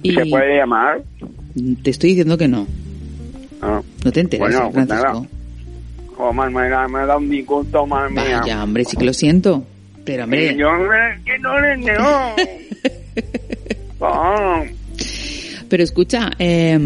y 0.02 0.14
¿Se 0.14 0.26
puede 0.26 0.58
llamar? 0.58 1.04
te 1.84 1.90
estoy 1.92 2.10
diciendo 2.12 2.38
que 2.38 2.48
no. 2.48 2.66
Ah. 3.62 3.82
No 4.04 4.12
te 4.12 4.20
enteras, 4.22 4.50
Bueno, 4.50 4.72
pues 4.72 4.88
Francisco. 4.88 5.14
nada. 5.20 5.28
Oh, 6.18 6.32
man, 6.32 6.54
me, 6.54 6.70
da- 6.70 6.88
me 6.88 7.06
da 7.06 7.18
un 7.18 7.30
disgusto, 7.30 7.86
madre 7.88 8.12
mía. 8.12 8.40
Vaya, 8.42 8.64
hombre, 8.64 8.86
sí 8.86 8.96
que 8.98 9.04
lo 9.06 9.14
siento. 9.14 9.64
Pero 10.06 10.24
hombre, 10.26 11.20
que 11.26 11.40
no 11.40 11.60
le 11.60 11.78
no. 11.78 12.36
Pero 15.70 15.84
escucha, 15.84 16.30
eh, 16.38 16.78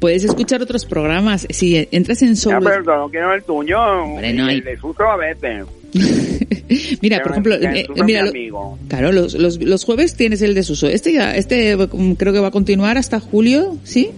puedes 0.00 0.24
escuchar 0.24 0.60
otros 0.60 0.84
programas. 0.84 1.46
Si 1.50 1.88
entras 1.90 2.20
en 2.22 2.34
ya, 2.34 2.36
Soul... 2.36 2.64
no 2.84 3.08
quiero 3.10 3.32
el 3.32 3.42
tuyo. 3.42 3.80
Hombre, 3.80 4.32
no 4.34 4.46
hay- 4.46 4.58
El 4.58 4.64
de 4.64 4.76
susto 4.76 5.04
a 5.04 5.16
veces. 5.16 5.64
mira, 7.00 7.20
por 7.22 7.32
ejemplo, 7.32 7.54
eh, 7.54 7.86
mira, 8.04 8.24
lo- 8.26 8.76
claro, 8.88 9.12
los, 9.12 9.32
los, 9.34 9.62
los 9.62 9.84
jueves 9.84 10.14
tienes 10.14 10.42
el 10.42 10.54
desuso. 10.54 10.86
Este 10.88 11.14
ya, 11.14 11.34
este 11.34 11.74
mm, 11.76 12.12
creo 12.14 12.32
que 12.34 12.40
va 12.40 12.48
a 12.48 12.50
continuar 12.50 12.98
hasta 12.98 13.18
julio, 13.20 13.78
¿sí? 13.84 14.10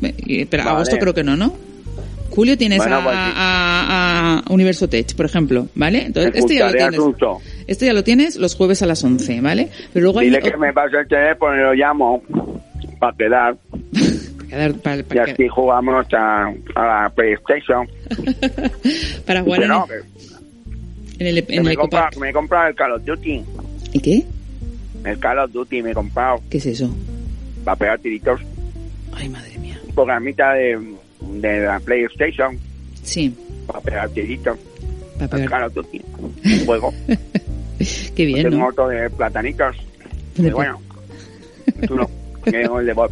Pero 0.00 0.64
Vale. 0.64 0.76
agosto 0.76 0.96
creo 0.98 1.12
que 1.12 1.24
no, 1.24 1.36
¿no? 1.36 1.54
Julio 2.30 2.56
tienes 2.56 2.78
Bueno, 2.78 2.96
a, 2.96 3.02
pues 3.04 3.14
sí. 3.14 3.20
a- 3.36 4.42
a 4.48 4.52
Universo 4.52 4.88
Tech, 4.88 5.14
por 5.14 5.26
ejemplo, 5.26 5.68
¿vale? 5.74 6.06
Entonces, 6.06 6.32
este 6.36 6.54
ya 6.54 6.70
lo 6.70 6.72
tienes. 6.72 7.00
Este 7.70 7.86
ya 7.86 7.92
lo 7.92 8.02
tienes 8.02 8.34
los 8.34 8.56
jueves 8.56 8.82
a 8.82 8.86
las 8.86 9.04
11, 9.04 9.40
¿vale? 9.42 9.68
Pero 9.92 10.02
luego 10.04 10.18
hay 10.18 10.26
Dile 10.26 10.40
que 10.42 10.56
me 10.56 10.72
pase 10.72 10.96
el 10.98 11.06
teléfono 11.06 11.54
y 11.54 11.60
lo 11.60 11.72
llamo 11.74 12.20
para 12.98 13.16
quedar. 13.16 13.56
para, 14.50 14.72
para- 14.74 14.96
Y 14.98 15.02
para- 15.04 15.22
así 15.32 15.46
jugamos 15.48 16.06
a, 16.12 16.46
a 16.74 17.02
la 17.04 17.12
PlayStation. 17.14 17.86
para 19.24 19.42
jugar 19.42 19.62
en, 19.62 19.68
Pero, 19.68 19.86
en 21.20 21.26
el, 21.28 21.38
en 21.38 21.58
el 21.58 21.62
me, 21.64 21.76
compra, 21.76 22.00
Ecopark. 22.00 22.16
me 22.18 22.30
he 22.30 22.32
comprado 22.32 22.68
el 22.70 22.74
Call 22.74 22.92
of 22.92 23.04
Duty. 23.04 23.42
¿Y 23.92 24.00
qué? 24.00 24.24
El 25.04 25.18
Call 25.20 25.38
of 25.38 25.52
Duty 25.52 25.82
me 25.82 25.92
he 25.92 25.94
comprado 25.94 26.40
¿Qué 26.50 26.58
es 26.58 26.66
eso? 26.66 26.92
para 27.64 27.76
pegar 27.76 27.98
tiritos. 28.00 28.40
Ay, 29.12 29.28
madre 29.28 29.56
mía. 29.58 29.78
Un 29.86 29.94
programita 29.94 30.54
de, 30.54 30.76
de 31.20 31.60
la 31.60 31.78
PlayStation 31.78 32.58
Sí, 33.04 33.32
para 33.68 33.80
pegar 33.80 34.08
tiritos. 34.10 34.58
para 35.20 35.24
El 35.24 35.30
pegar. 35.30 35.48
Call 35.50 35.64
of 35.68 35.74
Duty. 35.74 36.02
Un 36.44 36.66
juego. 36.66 36.92
Qué 38.16 38.26
bien, 38.26 38.42
Tengo 38.42 38.58
¿no? 38.58 38.66
otro 38.68 38.88
de 38.88 39.08
platanitos. 39.10 39.76
De 40.36 40.42
Muy 40.42 40.50
bueno. 40.52 40.80
Tú 41.86 41.96
no. 41.96 42.10
Tengo 42.44 42.80
el 42.80 42.86
de 42.86 42.92
Bob. 42.92 43.10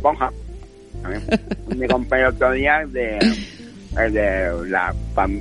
Me 1.76 1.88
compré 1.88 2.20
el 2.20 2.26
otro 2.26 2.52
día 2.52 2.84
de, 2.86 3.18
el 3.98 4.12
de, 4.12 4.52
la, 4.68 4.94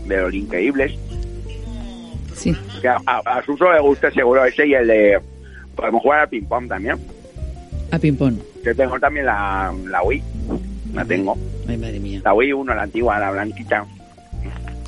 de 0.05 0.17
los 0.21 0.33
increíbles. 0.33 0.93
Sí. 2.35 2.55
Que 2.81 2.87
a, 2.87 2.97
a, 3.05 3.17
a 3.17 3.43
Suso 3.43 3.71
le 3.73 3.81
gusta 3.81 4.11
seguro 4.11 4.45
ese 4.45 4.67
y 4.67 4.73
el 4.75 4.87
de... 4.87 5.19
Podemos 5.75 6.01
jugar 6.01 6.19
al 6.21 6.29
ping-pong 6.29 6.67
también. 6.67 6.97
A 7.91 7.99
ping-pong. 7.99 8.35
Yo 8.63 8.75
tengo 8.75 8.99
también 8.99 9.25
la, 9.25 9.73
la 9.87 10.03
Wii. 10.03 10.23
La 10.93 11.05
tengo. 11.05 11.37
Ay, 11.67 11.77
madre 11.77 11.99
mía. 11.99 12.21
La 12.23 12.33
Wii 12.33 12.53
1, 12.53 12.75
la 12.75 12.83
antigua, 12.83 13.19
la 13.19 13.31
blanquita. 13.31 13.85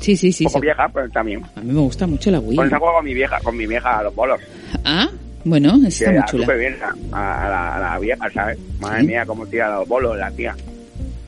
Sí, 0.00 0.16
sí, 0.16 0.32
sí. 0.32 0.44
Un 0.46 0.52
poco 0.52 0.60
sí. 0.60 0.66
vieja, 0.66 0.88
pero 0.92 1.08
también. 1.10 1.42
A 1.54 1.60
mí 1.60 1.72
me 1.72 1.80
gusta 1.80 2.06
mucho 2.06 2.30
la 2.30 2.40
Wii. 2.40 2.56
Con 2.56 2.66
esa 2.66 2.78
juego 2.78 2.94
con 2.96 3.04
mi 3.04 3.14
vieja, 3.14 3.38
con 3.42 3.56
mi 3.56 3.66
vieja 3.66 3.98
a 3.98 4.02
los 4.02 4.14
bolos. 4.14 4.40
Ah, 4.84 5.08
bueno, 5.44 5.74
está 5.86 6.10
muy 6.10 6.20
chula. 6.26 6.44
súper 6.44 6.58
bien 6.58 6.76
a, 7.12 7.46
a 7.46 7.48
la, 7.50 7.76
a 7.76 7.80
la 7.92 7.98
vieja, 7.98 8.30
¿sabes? 8.30 8.58
Madre 8.80 9.00
Sí. 9.02 9.06
mía, 9.06 9.24
cómo 9.26 9.46
tira 9.46 9.70
los 9.76 9.86
bolos 9.88 10.16
la 10.18 10.30
tía. 10.30 10.54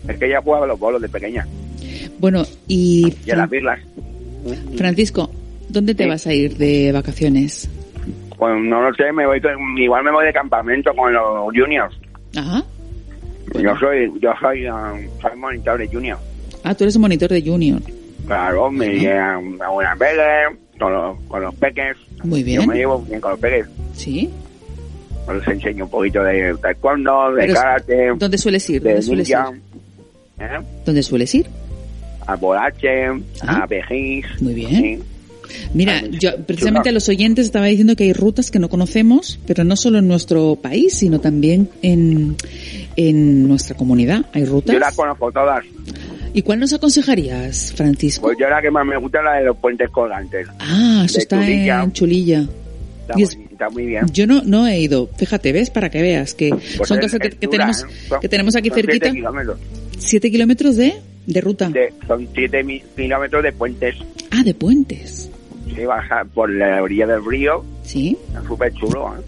Es 0.09 0.17
que 0.19 0.27
ella 0.27 0.41
jugaba 0.43 0.65
a 0.65 0.69
los 0.69 0.79
bolos 0.79 1.01
de 1.03 1.09
pequeña. 1.09 1.47
Bueno, 2.19 2.43
y 2.67 3.15
Y 3.27 3.31
a 3.31 3.37
las 3.37 3.51
birlas. 3.51 3.79
Francisco, 4.77 5.31
¿dónde 5.69 5.95
te 5.95 6.05
Sí. 6.05 6.09
vas 6.09 6.27
a 6.27 6.33
ir 6.35 6.57
de 6.57 6.93
vacaciones? 6.93 7.69
Pues 8.39 8.55
no 8.61 8.83
lo 8.83 8.93
sé, 8.95 9.13
me 9.13 9.25
voy, 9.27 9.41
igual 9.79 10.03
me 10.05 10.11
voy 10.11 10.27
de 10.27 10.33
campamento 10.33 10.93
con 10.95 11.13
los 11.13 11.45
juniors. 11.55 11.95
Ajá. 12.37 12.65
Yo 13.55 13.77
soy, 13.79 14.11
yo 14.21 14.31
soy, 14.41 14.67
um, 14.67 14.99
soy 15.21 15.37
monitor 15.37 15.79
de 15.79 15.87
juniors. 15.89 16.21
Ah, 16.65 16.75
tú 16.75 16.85
eres 16.85 16.97
un 16.97 17.03
monitor 17.03 17.29
de 17.31 17.43
Junior. 17.43 17.81
Claro, 18.33 18.71
me 18.71 18.89
llegan 18.89 19.59
a 19.63 19.69
buenas 19.71 19.99
veces, 19.99 20.59
con 20.79 20.93
los, 20.93 21.19
con 21.29 21.43
los 21.43 21.55
peques. 21.57 21.97
Muy 22.25 22.41
Yo 22.41 22.47
bien. 22.47 22.67
me 22.69 22.75
llevo 22.77 22.99
bien 23.01 23.21
con 23.21 23.33
los 23.33 23.41
peques. 23.41 23.67
Sí. 23.95 24.31
Les 25.33 25.47
enseño 25.49 25.85
un 25.85 25.91
poquito 25.91 26.23
de 26.25 26.55
taekwondo, 26.61 27.33
de 27.35 27.43
Pero, 27.43 27.55
karate, 27.55 28.07
¿Dónde 28.17 28.39
sueles 28.39 28.69
ir? 28.71 28.83
de 28.83 28.91
¿Dónde 28.91 29.03
sueles 29.03 29.29
ir? 29.29 29.37
¿eh? 30.41 30.59
¿Dónde 30.85 31.03
sueles 31.03 31.35
ir? 31.35 31.47
A 32.27 32.37
Bolache, 32.37 33.07
Ah. 33.43 33.63
a 33.63 33.67
Bejís. 33.67 34.27
Muy 34.41 34.55
bien. 34.55 34.71
sí. 34.71 34.99
Mira, 35.75 36.01
yo 36.09 36.31
precisamente 36.47 36.89
a 36.89 36.93
los 36.93 37.09
oyentes 37.11 37.45
estaba 37.45 37.67
diciendo 37.67 37.95
que 37.95 38.05
hay 38.05 38.13
rutas 38.15 38.51
que 38.51 38.59
no 38.59 38.71
conocemos, 38.71 39.39
pero 39.47 39.65
no 39.65 39.77
solo 39.77 39.99
en 39.99 40.09
nuestro 40.09 40.57
país, 40.57 40.95
sino 40.95 41.21
también 41.21 41.69
en, 41.83 42.37
en 42.97 43.47
nuestra 43.49 43.77
comunidad. 43.77 44.25
Hay 44.33 44.47
rutas. 44.47 44.73
Yo 44.73 44.79
las 44.81 44.95
conozco 44.97 45.31
todas. 45.31 45.63
¿Y 46.35 46.43
cuál 46.43 46.61
nos 46.61 46.73
aconsejarías, 46.73 47.73
Francisco? 47.77 48.23
Pues 48.23 48.39
yo 48.39 48.49
la 48.49 48.61
que 48.63 48.71
más 48.71 48.87
me 48.87 48.97
gusta 48.97 49.19
es 49.19 49.25
la 49.25 49.33
de 49.35 49.45
los 49.45 49.57
puentes 49.59 49.91
colgantes. 49.91 50.47
ah, 50.59 51.03
eso 51.05 51.15
de 51.17 51.21
está 51.23 51.41
Chulilla. 51.45 51.83
en 51.83 51.93
Chulilla. 51.93 52.45
Está, 53.03 53.15
es- 53.19 53.37
muy, 53.37 53.47
está 53.51 53.69
muy 53.71 53.87
bien. 53.87 54.07
Yo 54.13 54.27
no, 54.27 54.43
no 54.45 54.67
he 54.67 54.81
ido. 54.81 55.09
Fíjate, 55.17 55.53
¿ves? 55.53 55.71
Para 55.71 55.91
que 55.91 56.01
veas 56.01 56.35
que 56.35 56.51
Pues 56.51 56.89
son 56.89 56.99
cosas 57.01 57.21
que, 57.21 57.31
tenemos, 57.31 57.83
¿eh? 57.83 58.15
Que 58.21 58.29
tenemos 58.29 58.57
aquí 58.57 58.69
son 58.71 58.77
cerquita. 58.77 59.11
kilómetros. 59.11 59.59
Siete 59.99 60.31
kilómetros 60.31 60.77
de, 60.77 60.95
de 61.27 61.41
ruta. 61.41 61.69
De- 61.69 61.93
son 62.07 62.27
7 62.35 62.65
kilómetros 62.97 63.43
de 63.43 63.53
puentes. 63.53 63.97
Ah, 64.31 64.43
de 64.43 64.55
puentes. 64.55 65.31
Sí, 65.75 65.85
baja 65.85 66.25
por 66.35 66.51
la 66.51 66.83
orilla 66.83 67.07
del 67.07 67.25
río. 67.25 67.65
Sí. 67.83 68.17
Súper 68.47 68.73
chulo. 68.75 69.15
¿eh? 69.17 69.21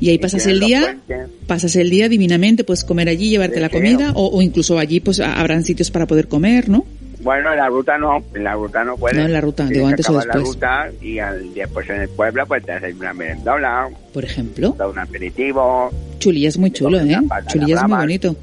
Y 0.00 0.10
ahí 0.10 0.18
pasas 0.18 0.46
el 0.46 0.60
día, 0.60 0.98
pasas 1.46 1.74
el 1.76 1.90
día 1.90 2.08
divinamente, 2.08 2.64
puedes 2.64 2.84
comer 2.84 3.08
allí, 3.08 3.30
llevarte 3.30 3.60
la 3.60 3.68
comida, 3.68 4.12
o, 4.14 4.26
o 4.28 4.42
incluso 4.42 4.78
allí 4.78 5.00
pues 5.00 5.20
habrán 5.20 5.64
sitios 5.64 5.90
para 5.90 6.06
poder 6.06 6.28
comer, 6.28 6.68
¿no? 6.68 6.84
Bueno, 7.20 7.50
en 7.50 7.58
la 7.58 7.66
ruta 7.68 7.98
no, 7.98 8.22
en 8.32 8.44
la 8.44 8.54
ruta 8.54 8.84
no 8.84 8.96
puedes. 8.96 9.18
No, 9.18 9.24
en 9.24 9.32
la 9.32 9.40
ruta, 9.40 9.64
Tienes 9.64 9.76
digo, 9.76 9.88
antes 9.88 10.08
o 10.08 10.12
después. 10.14 10.26
la 10.36 10.40
ruta 10.40 10.90
y 11.02 11.18
al, 11.18 11.52
después 11.52 11.90
en 11.90 12.02
el 12.02 12.08
pueblo 12.10 12.46
pues 12.46 12.64
te 12.64 12.70
haces 12.72 12.94
una 12.94 13.12
merendola, 13.12 13.88
Por 14.14 14.24
ejemplo. 14.24 14.74
da 14.78 14.86
un 14.88 14.98
aperitivo, 15.00 15.90
Chulilla 16.20 16.48
es 16.48 16.58
muy 16.58 16.70
chulo, 16.70 17.00
¿eh? 17.00 17.16
Una 17.20 17.44
Chulilla 17.46 17.76
es 17.76 17.82
muy 17.88 17.98
bonito. 17.98 18.36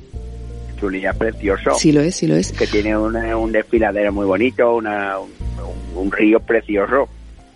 chulilla 0.78 1.14
precioso, 1.14 1.72
Sí 1.80 1.94
lo 1.94 2.02
es, 2.02 2.16
sí 2.18 2.28
lo 2.28 2.36
es. 2.36 2.52
que 2.52 2.68
tiene 2.68 2.98
un, 2.98 3.16
un 3.16 3.52
desfiladero 3.54 4.12
muy 4.12 4.26
bonito, 4.26 4.76
una, 4.76 5.20
un, 5.20 5.30
un 5.96 6.12
río 6.12 6.42
precioso. 6.42 7.08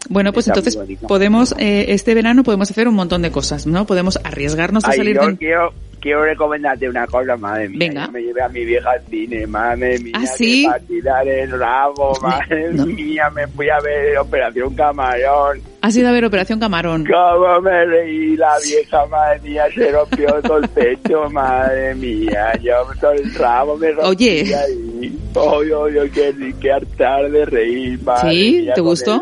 Bueno, 0.08 0.32
pues 0.34 0.47
entonces 0.47 0.78
podemos, 1.08 1.54
eh, 1.58 1.88
este 1.89 2.14
verano 2.14 2.43
podemos 2.43 2.72
hacer 2.72 2.88
un 2.88 2.95
montón 2.95 3.22
de 3.22 3.32
cosas, 3.32 3.68
¿no? 3.68 3.86
Podemos 3.86 4.20
arriesgarnos 4.24 4.86
a 4.86 4.91
Ay, 4.91 4.97
salir 4.97 5.16
yo 5.16 5.28
de... 5.28 5.38
quiero, 5.38 5.74
quiero 6.00 6.24
recomendarte 6.24 6.88
una 6.89 7.06
cosa, 7.06 7.36
madre 7.36 7.68
mía. 7.70 7.80
Venga. 7.80 8.06
Yo 8.06 8.12
me 8.14 8.22
llevé 8.22 8.41
a 8.41 8.50
mi 8.50 8.64
vieja 8.66 8.91
al 8.91 9.02
cine, 9.10 9.45
madre 9.45 10.00
mía. 10.00 10.14
¿Ah, 10.16 10.26
sí? 10.26 10.66
para 10.66 10.80
tirar 10.80 11.28
el 11.28 11.52
rabo, 11.60 12.18
madre 12.22 12.70
No. 12.74 12.86
mía. 12.86 13.30
Me 13.30 13.45
fui 13.47 13.70
a 13.70 13.80
ver 13.82 14.18
Operación 14.18 14.74
Camarón. 14.74 15.62
Has 15.82 15.96
ido 15.96 16.10
a 16.10 16.12
ver 16.12 16.26
Operación 16.26 16.60
Camarón. 16.60 17.06
Cómo 17.06 17.62
me 17.62 17.86
reí 17.86 18.36
la 18.36 18.54
vieja, 18.66 19.06
madre 19.06 19.40
mía, 19.42 19.64
se 19.74 19.90
rompió 19.92 20.28
todo 20.42 20.58
el 20.58 20.68
pecho, 20.70 21.30
madre 21.32 21.96
mía, 21.96 22.54
yo 22.62 22.74
todo 23.00 23.12
el 23.12 23.34
rabo 23.34 23.78
me 23.78 23.92
rompí 23.92 24.08
Oye. 24.10 24.56
ahí. 24.56 25.18
Oye, 25.36 25.74
oye, 25.74 26.12
qué, 26.12 26.54
qué 26.60 26.72
hartar 26.72 27.32
de 27.32 27.46
reír, 27.46 28.02
madre 28.04 28.32
¿Sí? 28.32 28.52
mía, 28.62 28.74
¿Te 28.74 28.82
con 28.82 28.90
gustó? 28.90 29.22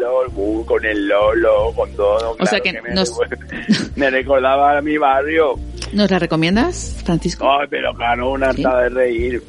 con 0.66 0.84
el 0.86 1.08
Lolo, 1.08 1.72
con 1.76 1.92
todo. 1.96 2.32
O 2.32 2.36
claro 2.38 2.50
sea 2.50 2.60
que 2.60 2.82
me, 2.82 2.90
nos- 2.96 3.16
me 3.96 4.10
recordaba 4.10 4.78
a 4.78 4.82
mi 4.82 4.98
barrio. 4.98 5.56
¿Nos 5.94 6.10
la 6.10 6.18
recomiendas, 6.20 7.02
Francisco? 7.06 7.48
Ay, 7.50 7.68
pero 7.70 7.94
claro, 7.94 8.32
una 8.32 8.52
¿Sí? 8.54 8.64
harta 8.66 8.82
de 8.84 8.90
reír. 8.90 9.44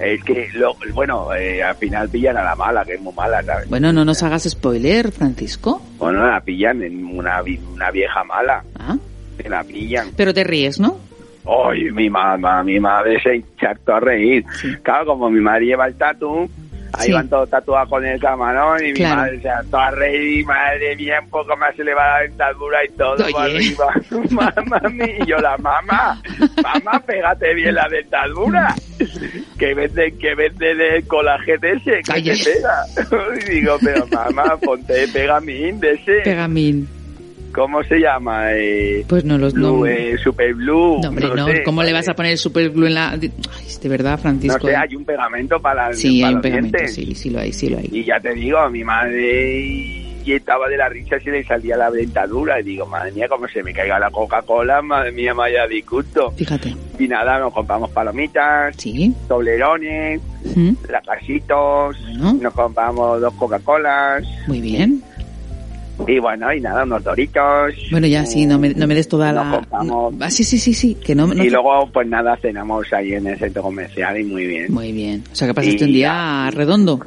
Es 0.00 0.24
que, 0.24 0.48
lo, 0.54 0.74
bueno, 0.92 1.32
eh, 1.34 1.62
al 1.62 1.76
final 1.76 2.08
pillan 2.08 2.36
a 2.36 2.42
la 2.42 2.56
mala, 2.56 2.84
que 2.84 2.94
es 2.94 3.00
muy 3.00 3.12
mala, 3.14 3.42
¿sabes? 3.42 3.68
Bueno, 3.68 3.92
no 3.92 4.04
nos 4.04 4.22
hagas 4.22 4.42
spoiler, 4.42 5.12
Francisco. 5.12 5.80
Bueno, 5.98 6.26
la 6.26 6.40
pillan 6.40 6.82
en 6.82 7.04
una, 7.04 7.42
una 7.72 7.90
vieja 7.90 8.24
mala, 8.24 8.64
Ah, 8.78 8.96
que 9.40 9.48
la 9.48 9.62
pillan. 9.62 10.08
pero 10.16 10.34
te 10.34 10.42
ríes, 10.44 10.80
¿no? 10.80 10.96
Ay, 11.46 11.90
mi 11.92 12.08
mamá, 12.08 12.64
mi 12.64 12.80
madre 12.80 13.20
se 13.22 13.36
hinchartó 13.36 13.94
a 13.94 14.00
reír. 14.00 14.44
Claro, 14.82 15.06
como 15.06 15.28
mi 15.30 15.40
madre 15.40 15.66
lleva 15.66 15.86
el 15.86 15.94
tatu, 15.94 16.48
ahí 16.98 17.06
Sí. 17.06 17.12
van 17.12 17.28
todos 17.28 17.50
tatuados 17.50 17.88
con 17.88 18.04
el 18.04 18.20
camarón 18.20 18.84
y 18.84 18.92
Claro. 18.92 19.14
mi 19.16 19.20
madre 19.22 19.40
se 19.42 19.48
hartó 19.48 19.78
a 19.78 19.90
reír 19.90 20.40
y 20.40 20.44
madre 20.44 20.96
mía, 20.96 21.20
un 21.22 21.30
poco 21.30 21.56
más 21.56 21.74
se 21.76 21.84
le 21.84 21.94
va 21.94 22.06
la 22.14 22.20
dentadura 22.22 22.84
y 22.84 22.88
todo 22.96 23.24
Oye. 23.24 23.34
arriba. 23.38 23.94
mamá 24.30 24.80
mía, 24.90 25.16
y 25.20 25.26
yo 25.26 25.36
la 25.38 25.56
mamá, 25.58 26.20
mamá, 26.62 27.00
pégate 27.06 27.54
bien 27.54 27.74
la 27.74 27.88
dentadura. 27.88 28.74
Que 29.58 29.74
vende, 29.74 30.16
que 30.18 30.34
vende 30.34 30.74
del 30.74 31.06
colágeno 31.06 31.58
ese, 31.68 32.00
que 32.02 32.22
te 32.22 32.44
pega. 32.44 32.84
Y 33.46 33.50
digo, 33.54 33.76
pero 33.82 34.06
mamá, 34.08 34.56
ponte 34.62 35.08
pegamín 35.08 35.80
de 35.80 35.92
ese. 35.92 36.20
Pegamín. 36.24 36.88
¿Cómo 37.54 37.82
se 37.84 37.98
llama? 38.00 38.52
Eh, 38.52 39.04
Pues 39.08 39.24
no 39.24 39.38
los... 39.38 39.52
Blue, 39.54 39.78
no, 39.80 39.86
eh, 39.86 40.18
Super 40.18 40.54
Blue. 40.54 40.98
no, 41.02 41.08
hombre, 41.08 41.28
no. 41.34 41.46
sé, 41.46 41.62
¿Cómo 41.62 41.82
le 41.82 41.92
vas 41.92 42.08
a 42.08 42.14
poner 42.14 42.32
el 42.32 42.38
super 42.38 42.68
glue 42.70 42.88
en 42.88 42.94
la...? 42.94 43.10
Ay, 43.12 43.30
de 43.80 43.88
verdad, 43.88 44.12
No 44.12 44.18
Francisco. 44.18 44.66
sé, 44.66 44.74
hay 44.76 44.96
un 44.96 45.04
pegamento 45.04 45.60
para, 45.60 45.92
Sí, 45.94 46.20
para 46.20 46.28
hay 46.30 46.34
un 46.34 46.40
pegamento, 46.42 46.78
dientes. 46.78 46.94
sí, 46.94 47.14
sí 47.14 47.30
lo 47.30 47.38
hay, 47.40 47.52
sí 47.52 47.68
lo 47.68 47.78
hay. 47.78 47.88
Y 47.92 48.04
ya 48.04 48.18
te 48.18 48.34
digo, 48.34 48.58
mi 48.70 48.82
madre 48.82 49.60
y, 49.66 50.00
estaba 50.26 50.68
de 50.70 50.78
la 50.78 50.88
risa 50.88 51.20
si 51.20 51.30
le 51.30 51.44
salía 51.44 51.76
la 51.76 51.90
dentadura. 51.90 52.58
Y 52.58 52.62
digo, 52.64 52.86
madre 52.86 53.12
mía, 53.12 53.28
como 53.28 53.46
se 53.46 53.62
me 53.62 53.72
caiga 53.74 53.98
la 53.98 54.10
Coca-Cola, 54.10 54.80
madre 54.82 55.12
mía, 55.12 55.34
me 55.34 55.44
haya 55.44 55.66
disgusto. 55.66 56.30
Fíjate. 56.32 56.74
Y 56.98 57.06
nada, 57.08 57.38
nos 57.38 57.52
compramos 57.52 57.90
palomitas, 57.90 58.74
Sí. 58.78 59.12
toblerones, 59.28 60.20
¿Mm? 60.56 60.70
lacasitos, 60.90 61.96
Bueno. 62.00 62.38
nos 62.40 62.54
compramos 62.54 63.20
dos 63.20 63.34
Coca-Colas. 63.34 64.24
Muy 64.48 64.60
bien. 64.60 65.02
Y 66.08 66.18
bueno, 66.18 66.52
y 66.52 66.60
nada, 66.60 66.82
unos 66.82 67.04
doritos. 67.04 67.72
Bueno, 67.90 68.06
ya 68.06 68.26
sí, 68.26 68.46
no 68.46 68.58
me, 68.58 68.70
no 68.74 68.86
me 68.86 68.94
des 68.94 69.08
toda 69.08 69.32
la... 69.32 69.60
compramos- 69.62 70.14
Ah, 70.20 70.30
sí, 70.30 70.42
sí, 70.44 70.58
sí, 70.58 70.74
sí, 70.74 70.96
que 70.96 71.14
no... 71.14 71.26
no 71.28 71.42
y 71.44 71.48
luego, 71.50 71.88
pues 71.92 72.06
nada, 72.08 72.36
cenamos 72.36 72.92
ahí 72.92 73.12
en 73.14 73.26
el 73.28 73.38
centro 73.38 73.62
comercial 73.62 74.18
y 74.20 74.24
muy 74.24 74.46
bien. 74.46 74.72
Muy 74.72 74.92
bien. 74.92 75.22
O 75.30 75.34
sea, 75.34 75.46
que 75.48 75.54
pasaste 75.54 75.84
Y 75.84 75.86
un 75.88 75.92
día 75.92 76.50
redondo. 76.52 77.00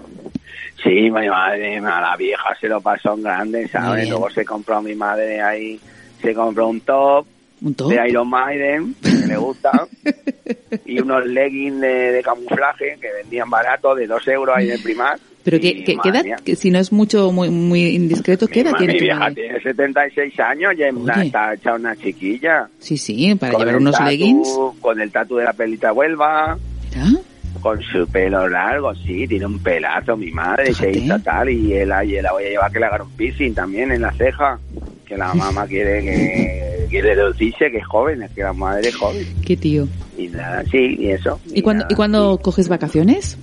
Sí, 0.83 0.89
mi 0.89 1.27
madre, 1.27 1.77
a 1.79 1.81
la 2.01 2.15
vieja 2.17 2.55
se 2.61 2.67
lo 2.69 2.79
pasó 2.79 3.13
en 3.15 3.23
grande, 3.23 3.59
Muy 3.61 3.67
¿sabes? 3.69 3.95
bien. 4.01 4.09
Luego 4.11 4.29
se 4.29 4.45
compró 4.45 4.81
mi 4.81 4.95
madre 4.95 5.41
ahí, 5.41 5.79
se 6.21 6.33
compró 6.33 6.67
un 6.67 6.79
top 6.81 7.25
Un 7.61 7.73
top. 7.73 7.89
de 7.91 8.07
Iron 8.09 8.29
Maiden, 8.29 8.95
que 9.01 9.09
le 9.27 9.37
gusta, 9.37 9.85
y 10.85 10.99
unos 10.99 11.25
leggings 11.25 11.81
de, 11.81 12.11
de 12.13 12.21
camuflaje 12.23 12.97
que 13.01 13.11
vendían 13.11 13.49
barato 13.49 13.95
de 13.95 14.07
dos 14.07 14.25
euros 14.27 14.55
ahí 14.55 14.67
en 14.67 14.73
el 14.75 14.81
primar. 14.81 15.19
Pero 15.49 15.57
Y, 15.57 15.59
que, 15.61 15.83
que, 15.85 15.95
madre 15.95 16.01
¿qué 16.03 16.09
edad? 16.17 16.23
mía, 16.25 16.35
que 16.43 16.55
si 16.57 16.71
no 16.71 16.77
es 16.79 16.91
mucho, 16.91 17.31
muy, 17.31 17.49
muy 17.49 17.85
indiscreto, 17.95 18.47
¿qué 18.49 18.59
edad 18.61 18.73
tiene 18.77 18.91
mi 18.93 18.99
tu 18.99 19.05
vieja 19.05 19.19
madre? 19.19 19.35
tiene 19.35 19.61
76 19.61 20.39
años 20.41 20.73
y 20.77 20.83
es 20.83 20.93
una, 20.93 21.13
Oye. 21.15 21.25
está 21.27 21.53
hecha 21.53 21.73
una 21.75 21.95
chiquilla. 21.95 22.67
Sí, 22.79 22.97
sí, 22.97 23.33
para 23.35 23.53
Con 23.53 23.61
llevar 23.61 23.75
el 23.75 23.81
unos 23.81 23.95
tatu- 23.95 24.05
leggings. 24.09 24.59
Con 24.81 24.99
el 24.99 25.09
tatu 25.09 25.37
de 25.37 25.45
la 25.45 25.53
pelita 25.53 25.93
Huelva, 25.93 26.57
Mira, 26.93 27.21
con 27.61 27.81
su 27.81 28.05
pelo 28.09 28.49
largo, 28.49 28.93
sí, 28.93 29.25
tiene 29.25 29.45
un 29.45 29.59
pelazo 29.59 30.17
mi 30.17 30.31
madre, 30.31 30.73
se 30.73 30.91
Fíjate. 30.91 30.99
hizo 30.99 31.19
tal, 31.19 31.49
y 31.49 31.71
él 31.73 31.93
ahí 31.93 32.21
la 32.21 32.33
voy 32.33 32.43
a 32.43 32.49
llevar 32.49 32.69
que 32.71 32.79
le 32.81 32.85
haga 32.87 33.03
un 33.03 33.11
piercing 33.11 33.53
también 33.53 33.91
en 33.93 34.01
la 34.01 34.11
ceja, 34.11 34.59
que 35.05 35.15
la 35.17 35.33
mamá 35.33 35.65
quiere 35.65 36.01
que 36.03 36.87
quiere 36.89 37.15
reducirse, 37.15 37.71
que 37.71 37.77
es 37.77 37.85
joven, 37.87 38.21
es 38.21 38.31
que 38.31 38.41
la 38.43 38.51
madre 38.51 38.89
es 38.89 38.95
joven, 38.97 39.25
qué 39.45 39.55
tío. 39.55 39.87
y 40.17 40.27
nada, 40.27 40.63
sí, 40.69 40.97
y 40.99 41.07
eso. 41.11 41.39
¿Y 41.53 41.61
cuándo, 41.61 41.83
nada, 41.83 41.93
¿y 41.93 41.95
cuándo 41.95 42.37
coges 42.43 42.67
vacaciones? 42.67 43.37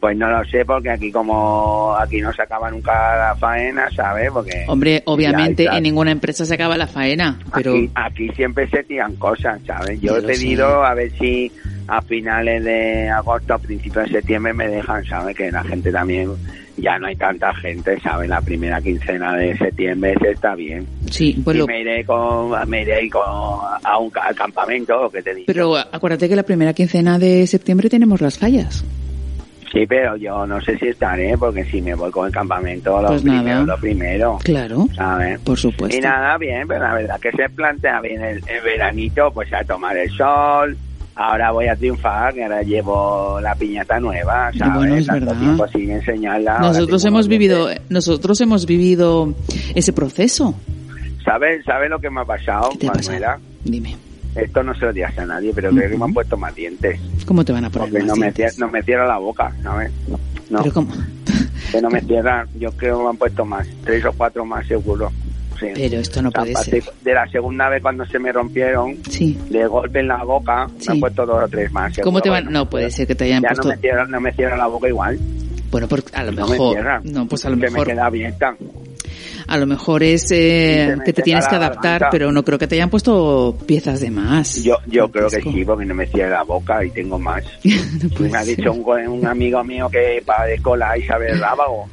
Pues 0.00 0.16
no 0.16 0.30
lo 0.30 0.42
sé, 0.46 0.64
porque 0.64 0.88
aquí 0.90 1.12
como, 1.12 1.94
aquí 1.94 2.22
no 2.22 2.32
se 2.32 2.40
acaba 2.40 2.70
nunca 2.70 2.90
la 3.18 3.36
faena, 3.36 3.86
¿sabes? 3.94 4.30
Porque 4.32 4.64
Hombre, 4.66 5.02
obviamente 5.04 5.66
en 5.66 5.82
ninguna 5.82 6.10
empresa 6.10 6.46
se 6.46 6.54
acaba 6.54 6.78
la 6.78 6.86
faena, 6.86 7.38
pero 7.54 7.72
Aquí, 7.74 7.90
aquí 7.94 8.28
siempre 8.30 8.66
se 8.70 8.82
tiran 8.84 9.14
cosas, 9.16 9.60
¿sabes? 9.66 10.00
Yo 10.00 10.16
he 10.16 10.22
pedido 10.22 10.82
a 10.84 10.94
ver 10.94 11.12
si 11.18 11.52
a 11.86 12.00
finales 12.00 12.64
de 12.64 13.10
agosto, 13.10 13.52
a 13.52 13.58
principios 13.58 14.06
de 14.06 14.12
septiembre 14.12 14.54
me 14.54 14.68
dejan, 14.68 15.04
¿sabes? 15.04 15.36
Que 15.36 15.50
la 15.50 15.62
gente 15.64 15.92
también, 15.92 16.30
ya 16.78 16.98
no 16.98 17.08
hay 17.08 17.16
tanta 17.16 17.52
gente, 17.56 18.00
¿sabes? 18.00 18.26
La 18.30 18.40
primera 18.40 18.80
quincena 18.80 19.34
de 19.36 19.54
septiembre 19.58 20.14
se 20.18 20.30
está 20.30 20.54
bien. 20.54 20.86
sí, 21.10 21.38
pues 21.44 21.56
y 21.56 21.58
lo- 21.60 21.66
me 21.66 21.78
iré, 21.82 22.04
con, 22.06 22.52
me 22.70 22.80
iré 22.82 23.10
con, 23.10 23.22
a 23.22 23.98
un 23.98 24.10
al 24.18 24.34
campamento, 24.34 25.10
que 25.10 25.20
te 25.20 25.34
digo. 25.34 25.44
pero 25.46 25.76
acuérdate 25.76 26.26
que 26.26 26.36
la 26.36 26.42
primera 26.44 26.72
quincena 26.72 27.18
de 27.18 27.46
septiembre 27.46 27.90
tenemos 27.90 28.22
las 28.22 28.38
fallas. 28.38 28.82
Sí, 29.72 29.86
pero 29.86 30.16
yo 30.16 30.46
no 30.46 30.60
sé 30.60 30.76
si 30.78 30.88
estaré, 30.88 31.38
porque 31.38 31.64
si 31.64 31.80
me 31.80 31.94
voy 31.94 32.10
con 32.10 32.26
el 32.26 32.32
campamento, 32.32 33.00
lo 33.00 33.08
Pues 33.08 33.22
primero, 33.22 33.64
lo 33.64 33.76
primero, 33.78 34.38
Claro, 34.42 34.88
¿sabes? 34.96 35.38
por 35.40 35.56
supuesto. 35.56 35.96
Y 35.96 36.00
nada, 36.00 36.36
bien, 36.38 36.66
pero 36.66 36.80
la 36.80 36.94
verdad 36.94 37.20
que 37.20 37.30
se 37.30 37.48
plantea 37.50 38.00
bien 38.00 38.20
el, 38.22 38.36
el 38.48 38.60
veranito, 38.64 39.30
pues 39.32 39.52
a 39.52 39.62
tomar 39.64 39.96
el 39.96 40.10
sol. 40.10 40.76
Ahora 41.14 41.50
voy 41.50 41.66
a 41.68 41.76
triunfar, 41.76 42.32
que 42.34 42.42
ahora 42.44 42.62
llevo 42.62 43.38
la 43.42 43.54
piñata 43.54 44.00
nueva, 44.00 44.50
¿sabes? 44.58 44.74
Bueno, 44.74 44.94
es 44.96 45.06
Tanto 45.06 45.26
verdad. 45.26 45.40
tiempo 45.40 45.68
sin 45.68 45.90
enseñarla. 45.90 46.58
Nosotros 46.60 47.04
hemos 47.04 47.28
vivido, 47.28 47.68
nosotros 47.90 48.40
hemos 48.40 48.64
vivido 48.66 49.34
ese 49.74 49.92
proceso. 49.92 50.54
¿Sabes 51.24 51.64
sabe 51.64 51.88
lo 51.88 51.98
que 52.00 52.08
me 52.10 52.22
ha 52.22 52.24
pasado, 52.24 52.70
¿Qué 52.72 52.78
te 52.78 52.86
Manuela? 52.86 53.26
pasado? 53.34 53.42
Dime, 53.64 53.96
Esto 54.34 54.62
no 54.62 54.74
se 54.74 54.84
lo 54.86 54.92
digas 54.92 55.16
a 55.18 55.26
nadie, 55.26 55.52
pero 55.54 55.70
creo 55.70 55.90
que 55.90 55.96
me 55.98 56.04
han 56.04 56.14
puesto 56.14 56.36
más 56.36 56.54
dientes. 56.54 57.00
¿cómo 57.26 57.44
te 57.44 57.52
van 57.52 57.64
a 57.64 57.70
poner 57.70 57.88
Porque 57.90 58.04
más 58.04 58.08
no 58.08 58.16
me, 58.16 58.32
dientes? 58.32 58.58
no 58.58 58.68
me 58.68 58.82
cierra 58.82 59.06
la 59.06 59.18
boca, 59.18 59.52
¿sabes? 59.62 59.90
No, 60.48 60.62
Pero 60.62 60.74
cómo, 60.74 60.92
que 61.72 61.80
no 61.82 61.90
me 61.90 62.00
cierra. 62.00 62.46
Yo 62.58 62.70
creo 62.72 62.98
que 62.98 63.04
me 63.04 63.10
han 63.10 63.16
puesto 63.16 63.44
más, 63.44 63.66
tres 63.84 64.04
o 64.04 64.12
cuatro 64.12 64.44
más 64.44 64.66
seguro. 64.66 65.10
Sí. 65.58 65.66
pero 65.74 65.98
esto 66.00 66.22
no 66.22 66.30
O 66.30 66.32
sea, 66.32 66.40
puede 66.40 66.54
ser. 66.56 66.82
De 67.02 67.12
la 67.12 67.26
segunda 67.28 67.68
vez 67.68 67.82
cuando 67.82 68.06
se 68.06 68.18
me 68.18 68.32
rompieron, 68.32 68.96
Sí. 69.10 69.38
de 69.50 69.66
golpe 69.66 70.00
en 70.00 70.08
la 70.08 70.24
boca, 70.24 70.66
Sí. 70.78 70.88
me 70.88 70.94
han 70.94 71.00
puesto 71.00 71.26
dos 71.26 71.44
o 71.44 71.48
tres 71.48 71.70
más. 71.70 71.92
¿Cómo 72.02 72.22
te 72.22 72.30
van? 72.30 72.44
Bueno, 72.44 72.60
No 72.60 72.70
puede 72.70 72.90
ser 72.90 73.06
que 73.06 73.14
te 73.14 73.24
hayan 73.24 73.42
ya 73.42 73.48
puesto. 73.48 73.68
no 73.68 73.74
me 73.74 73.80
cierra 73.80 74.06
no 74.06 74.20
me 74.22 74.32
cierra 74.32 74.56
la 74.56 74.66
boca 74.68 74.88
igual 74.88 75.18
Bueno, 75.70 75.86
por, 75.86 76.02
a 76.14 76.24
lo 76.24 76.32
no 76.32 76.46
me 76.46 76.52
mejor. 76.52 77.04
No, 77.04 77.28
pues 77.28 77.44
a 77.44 77.50
lo 77.50 77.56
que 77.56 77.64
me 77.64 77.70
mejor. 77.72 77.88
queda 77.88 78.06
abierta 78.06 78.56
A 79.50 79.58
lo 79.58 79.66
mejor 79.66 80.04
es 80.04 80.30
eh, 80.30 80.96
que 81.04 81.12
te 81.12 81.22
tienes 81.22 81.48
que 81.48 81.56
adaptar, 81.56 82.06
pero 82.12 82.30
no 82.30 82.44
creo 82.44 82.56
que 82.56 82.68
te 82.68 82.76
hayan 82.76 82.88
puesto 82.88 83.58
piezas 83.66 83.98
de 83.98 84.08
más. 84.08 84.62
Yo, 84.62 84.76
yo 84.86 85.10
creo 85.10 85.28
que 85.28 85.42
sí, 85.42 85.64
porque 85.64 85.84
no 85.84 85.94
me 85.96 86.06
cierra 86.06 86.36
la 86.36 86.42
boca 86.44 86.84
y 86.84 86.90
tengo 86.90 87.18
más. 87.18 87.42
No 88.20 88.28
me 88.30 88.38
ha 88.38 88.44
dicho 88.44 88.72
un, 88.72 89.08
un 89.08 89.26
amigo 89.26 89.62
mío 89.64 89.88
que 89.90 90.22
padezco 90.24 90.76
la 90.76 90.96
Isabel 90.96 91.38
Rábago, 91.40 91.88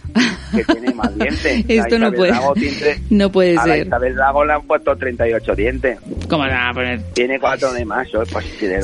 que 0.55 0.63
tiene 0.65 0.93
más 0.93 1.13
dientes. 1.17 1.65
Esto 1.67 1.97
no 1.97 2.11
puede, 2.11 2.31
tiene- 2.55 3.01
no 3.09 3.31
puede 3.31 3.57
a 3.57 3.63
ser. 3.63 3.87
Isabel 3.87 4.15
Rábago 4.15 4.45
le 4.45 4.53
han 4.53 4.61
puesto 4.61 4.95
38 4.95 5.55
dientes. 5.55 5.97
¿Cómo 6.29 6.45
la 6.45 6.53
van 6.53 6.67
a 6.69 6.73
poner? 6.73 7.01
Tiene 7.13 7.39
cuatro 7.39 7.73
de 7.73 7.83
más, 7.85 8.07
soy. 8.09 8.25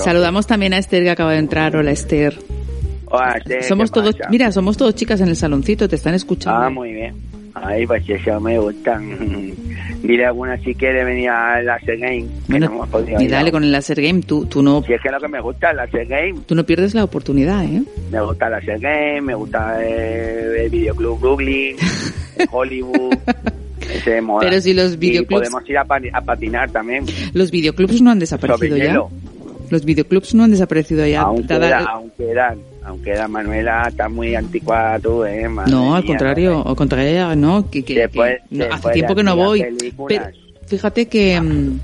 Saludamos 0.03 0.47
también 0.47 0.73
a 0.73 0.79
Esther 0.79 1.03
que 1.03 1.11
acaba 1.11 1.33
de 1.33 1.37
entrar. 1.39 1.75
Hola 1.75 1.91
Esther. 1.91 2.39
Hola, 3.05 3.35
Esther, 3.37 3.63
Somos 3.65 3.91
¿qué 3.91 3.99
todos, 3.99 4.15
pasa? 4.15 4.29
mira, 4.31 4.51
somos 4.51 4.75
todos 4.77 4.95
chicas 4.95 5.21
en 5.21 5.27
el 5.27 5.35
saloncito, 5.35 5.87
te 5.87 5.95
están 5.95 6.15
escuchando. 6.15 6.59
Ah, 6.59 6.69
muy 6.71 6.91
bien. 6.91 7.13
Ay, 7.55 7.85
pues 7.85 8.07
eso 8.09 8.39
me 8.39 8.57
gustan. 8.59 9.53
Dile 10.03 10.25
a 10.25 10.29
alguna 10.29 10.57
si 10.57 10.75
quiere 10.75 11.03
venir 11.05 11.29
a 11.29 11.61
la 11.61 11.77
Game. 11.85 12.23
Que 12.23 12.27
Bueno, 12.49 12.87
no 12.91 13.21
y 13.21 13.27
dale 13.27 13.51
con 13.51 13.63
el 13.63 13.71
laser 13.71 14.01
game, 14.01 14.21
tú, 14.21 14.45
tú 14.47 14.61
no, 14.61 14.83
Si 14.83 14.91
es 14.91 15.01
que 15.01 15.09
lo 15.09 15.19
que 15.19 15.27
me 15.29 15.39
gusta 15.39 15.69
es 15.71 15.75
la 15.77 15.85
Game. 15.87 16.35
tú 16.45 16.55
no 16.55 16.65
pierdes 16.65 16.93
la 16.93 17.03
oportunidad, 17.05 17.63
¿eh? 17.63 17.83
Me 18.11 18.21
gusta 18.21 18.49
la 18.49 18.59
Game, 18.59 19.21
me 19.21 19.35
gusta 19.35 19.77
eh, 19.81 20.63
el 20.65 20.69
videoclub 20.69 21.19
Brooklyn, 21.21 21.77
el 22.37 22.47
Hollywood. 22.51 23.13
Ese 23.93 24.21
mola. 24.21 24.49
Pero 24.49 24.61
si 24.61 24.73
los 24.73 24.93
Y 24.93 24.97
videoclubs- 24.97 25.27
podemos 25.29 25.69
ir 25.69 25.77
a, 25.77 25.85
pa- 25.85 26.01
a 26.13 26.21
patinar 26.21 26.69
también. 26.71 27.05
Los 27.33 27.51
videoclubs 27.51 28.01
no 28.01 28.11
han 28.11 28.19
desaparecido 28.19 28.75
ya. 28.77 28.99
Los 29.69 29.85
videoclubs 29.85 30.33
no 30.35 30.43
han 30.43 30.51
desaparecido 30.51 31.05
ya. 31.05 31.21
Aún 31.21 31.45
queda, 31.47 31.79
aún 31.85 32.11
quedan. 32.17 32.57
Aún 32.85 33.01
queda, 33.01 33.27
Manuela, 33.29 33.87
está 33.87 34.09
muy 34.09 34.35
anticuada 34.35 34.99
tú, 34.99 35.23
¿eh? 35.23 35.47
Madre 35.47 35.71
no, 35.71 35.95
al 35.95 36.01
mía, 36.03 36.07
contrario, 36.07 36.51
¿no? 36.65 36.69
al 36.69 36.75
contrario, 36.75 37.35
no, 37.35 37.69
que, 37.69 37.83
que- 37.83 37.95
Después- 37.95 38.39
que- 38.49 38.55
no, 38.57 38.65
hace 38.73 38.89
tiempo 38.91 39.15
que 39.15 39.23
no 39.23 39.35
voy. 39.37 39.65
Pero 40.07 40.25
fíjate 40.67 41.07
que, 41.07 41.39
mm, 41.39 41.79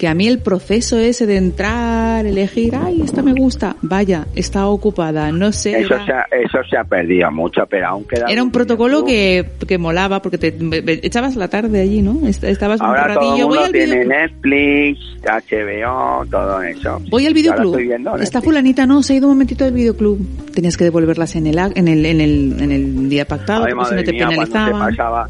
que 0.00 0.08
a 0.08 0.14
mí 0.14 0.26
el 0.26 0.38
proceso 0.38 0.96
ese 0.98 1.26
de 1.26 1.36
entrar, 1.36 2.24
elegir, 2.24 2.74
ay, 2.74 3.02
esta 3.04 3.20
me 3.22 3.34
gusta, 3.34 3.76
vaya, 3.82 4.26
está 4.34 4.66
ocupada, 4.66 5.30
no 5.30 5.52
sé. 5.52 5.78
Eso 5.78 5.94
era- 5.94 6.06
se, 6.06 6.12
ha, 6.12 6.22
eso 6.40 6.58
se 6.70 6.78
ha 6.78 6.84
perdido 6.84 7.30
mucho, 7.30 7.66
pero 7.68 7.88
aún 7.88 8.04
queda... 8.04 8.24
Era 8.30 8.42
un 8.42 8.50
protocolo 8.50 9.04
que, 9.04 9.44
que 9.68 9.76
molaba 9.76 10.22
porque 10.22 10.38
te 10.38 10.52
me- 10.52 10.80
me- 10.80 11.00
echabas 11.02 11.36
la 11.36 11.48
tarde 11.48 11.82
allí, 11.82 12.00
¿no? 12.00 12.26
Est- 12.26 12.42
Estabas 12.44 12.80
un 12.80 12.86
Ahora 12.86 13.12
todo 13.12 13.24
el 13.24 13.28
ratillo, 13.28 13.46
voy 13.48 13.58
mundo 13.58 13.66
al 13.66 13.72
tiene. 13.72 14.04
Netflix, 14.06 15.00
HBO, 15.22 16.24
todo 16.30 16.62
eso. 16.62 17.02
Voy 17.10 17.26
al 17.26 17.32
ahora 17.32 17.34
videoclub. 17.34 17.76
Netflix. 17.76 18.00
fulanita 18.40 18.86
no, 18.86 19.02
se 19.02 19.12
ha 19.12 19.16
ido 19.16 19.26
un 19.28 19.34
momentito 19.34 19.66
al 19.66 19.72
videoclub. 19.72 20.18
Tenías 20.54 20.78
que 20.78 20.84
devolverlas 20.84 21.36
en 21.36 21.46
el 21.46 21.58
en 21.58 21.88
el 21.88 22.06
en 22.06 22.20
el, 22.22 22.56
en 22.58 22.72
el 22.72 23.08
día 23.10 23.26
pactado, 23.26 23.64
Ay, 23.66 23.72
porque 23.74 23.90
si 23.90 23.94
no 23.96 24.04
te 24.04 24.12
mía, 24.12 24.28
penalizaban. 24.28 24.96
pasaba 24.96 25.28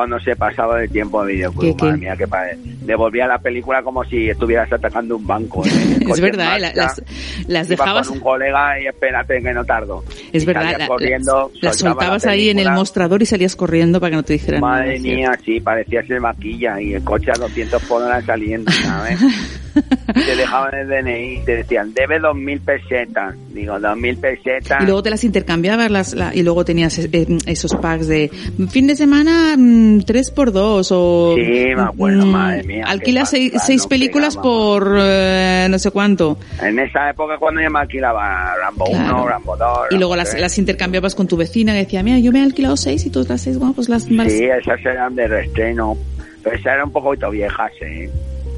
cuando 0.00 0.18
se 0.18 0.34
pasaba 0.34 0.78
de 0.78 0.88
tiempo 0.88 1.22
de 1.24 1.34
videoclub, 1.34 1.60
¿Qué, 1.62 1.76
qué? 1.76 1.84
madre 1.84 1.98
mía, 1.98 2.16
que 2.16 2.26
pare- 2.26 2.56
devolvía 2.56 3.26
la 3.26 3.38
película 3.38 3.82
como 3.82 4.02
si 4.04 4.30
estuvieras 4.30 4.72
atacando 4.72 5.16
un 5.16 5.26
banco. 5.26 5.62
¿eh? 5.66 5.68
El 6.00 6.10
Es 6.10 6.20
verdad, 6.22 6.56
eh, 6.56 6.60
marcha, 6.62 6.74
las, 6.74 7.02
las 7.46 7.68
dejabas, 7.68 8.08
con 8.08 8.16
un 8.16 8.22
colega 8.22 8.80
y 8.80 8.86
espérate 8.86 9.42
que 9.42 9.52
no 9.52 9.62
tardo. 9.66 10.02
es 10.32 10.42
Y 10.42 10.46
verdad, 10.46 10.74
la- 10.78 10.86
corriendo, 10.86 11.50
las 11.60 11.76
soltaba 11.76 11.94
la 11.94 12.18
soltabas 12.20 12.26
ahí 12.26 12.48
en 12.48 12.58
el 12.60 12.70
mostrador 12.72 13.20
y 13.20 13.26
salías 13.26 13.54
corriendo 13.56 14.00
para 14.00 14.10
que 14.10 14.16
no 14.16 14.22
te 14.22 14.32
dijeran 14.32 14.62
nada. 14.62 14.72
Madre 14.78 14.98
¿sí? 14.98 15.14
mía, 15.16 15.38
sí, 15.44 15.60
parecía 15.60 16.02
ser 16.06 16.18
vaquilla 16.20 16.80
y 16.80 16.94
el 16.94 17.04
coche 17.04 17.30
a 17.30 17.38
200 17.38 17.82
por 17.84 18.00
hora 18.02 18.22
saliendo, 18.22 18.72
¿sabes? 18.72 19.20
te 20.14 20.36
dejaban 20.36 20.74
el 20.74 20.88
DNI 20.88 21.34
y 21.34 21.44
te 21.44 21.56
decían, 21.56 21.92
debe 21.94 22.18
2.000 22.20 22.60
pesetas. 22.60 23.34
Digo, 23.54 23.74
2.000 23.78 24.16
pesetas. 24.20 24.82
Y 24.82 24.84
luego 24.86 25.02
te 25.02 25.10
las 25.10 25.24
intercambiabas 25.24 25.90
las, 25.90 26.14
la- 26.14 26.34
y 26.34 26.42
luego 26.42 26.64
tenías 26.64 26.98
eh, 26.98 27.26
esos 27.46 27.74
packs 27.76 28.06
de 28.08 28.30
fin 28.70 28.86
de 28.86 28.96
semana 28.96 29.54
mm, 29.56 30.00
tres 30.02 30.30
por 30.30 30.52
dos 30.52 30.90
o 30.92 31.34
Sí, 31.36 31.42
me 31.74 31.82
acuerdo, 31.82 32.26
mm, 32.26 32.30
madre 32.30 32.62
mía, 32.64 32.84
qué 32.84 32.90
alquila 32.90 33.24
seis, 33.26 33.52
seis 33.64 33.86
películas 33.86 34.36
pegábamos. 34.36 34.78
por 34.80 34.96
eh, 35.00 35.66
no 35.70 35.78
sé 35.78 35.90
cuánto 35.90 36.38
En 36.62 36.78
esa 36.78 37.10
época 37.10 37.36
cuando 37.38 37.60
yo 37.60 37.70
me 37.70 37.78
alquilaba 37.80 38.54
Rambo 38.60 38.84
Claro. 38.86 39.16
1, 39.22 39.28
Rambo 39.28 39.56
2. 39.56 39.68
y 39.90 39.94
luego 39.98 40.12
Rambo 40.14 40.16
las, 40.16 40.30
3. 40.30 40.40
las 40.42 40.58
intercambiabas 40.58 41.14
con 41.14 41.26
tu 41.28 41.36
vecina 41.36 41.72
que 41.72 41.78
decía 41.80 42.02
mira 42.02 42.18
yo 42.18 42.32
me 42.32 42.40
he 42.40 42.42
alquilado 42.42 42.76
seis 42.76 43.04
y 43.06 43.10
tú 43.10 43.20
otras 43.20 43.40
seis 43.40 43.58
bueno 43.58 43.74
pues 43.74 43.88
las 43.88 44.08
más 44.10 44.30
Sí, 44.32 44.44
esas 44.44 44.80
eran 44.84 45.14
de 45.14 45.26
reestreno. 45.28 45.96
Pero 46.42 46.56
esas 46.56 46.72
eran 46.74 46.86
un 46.86 46.92
poquito 46.92 47.30
viejas, 47.30 47.70
¿eh? 47.82 48.08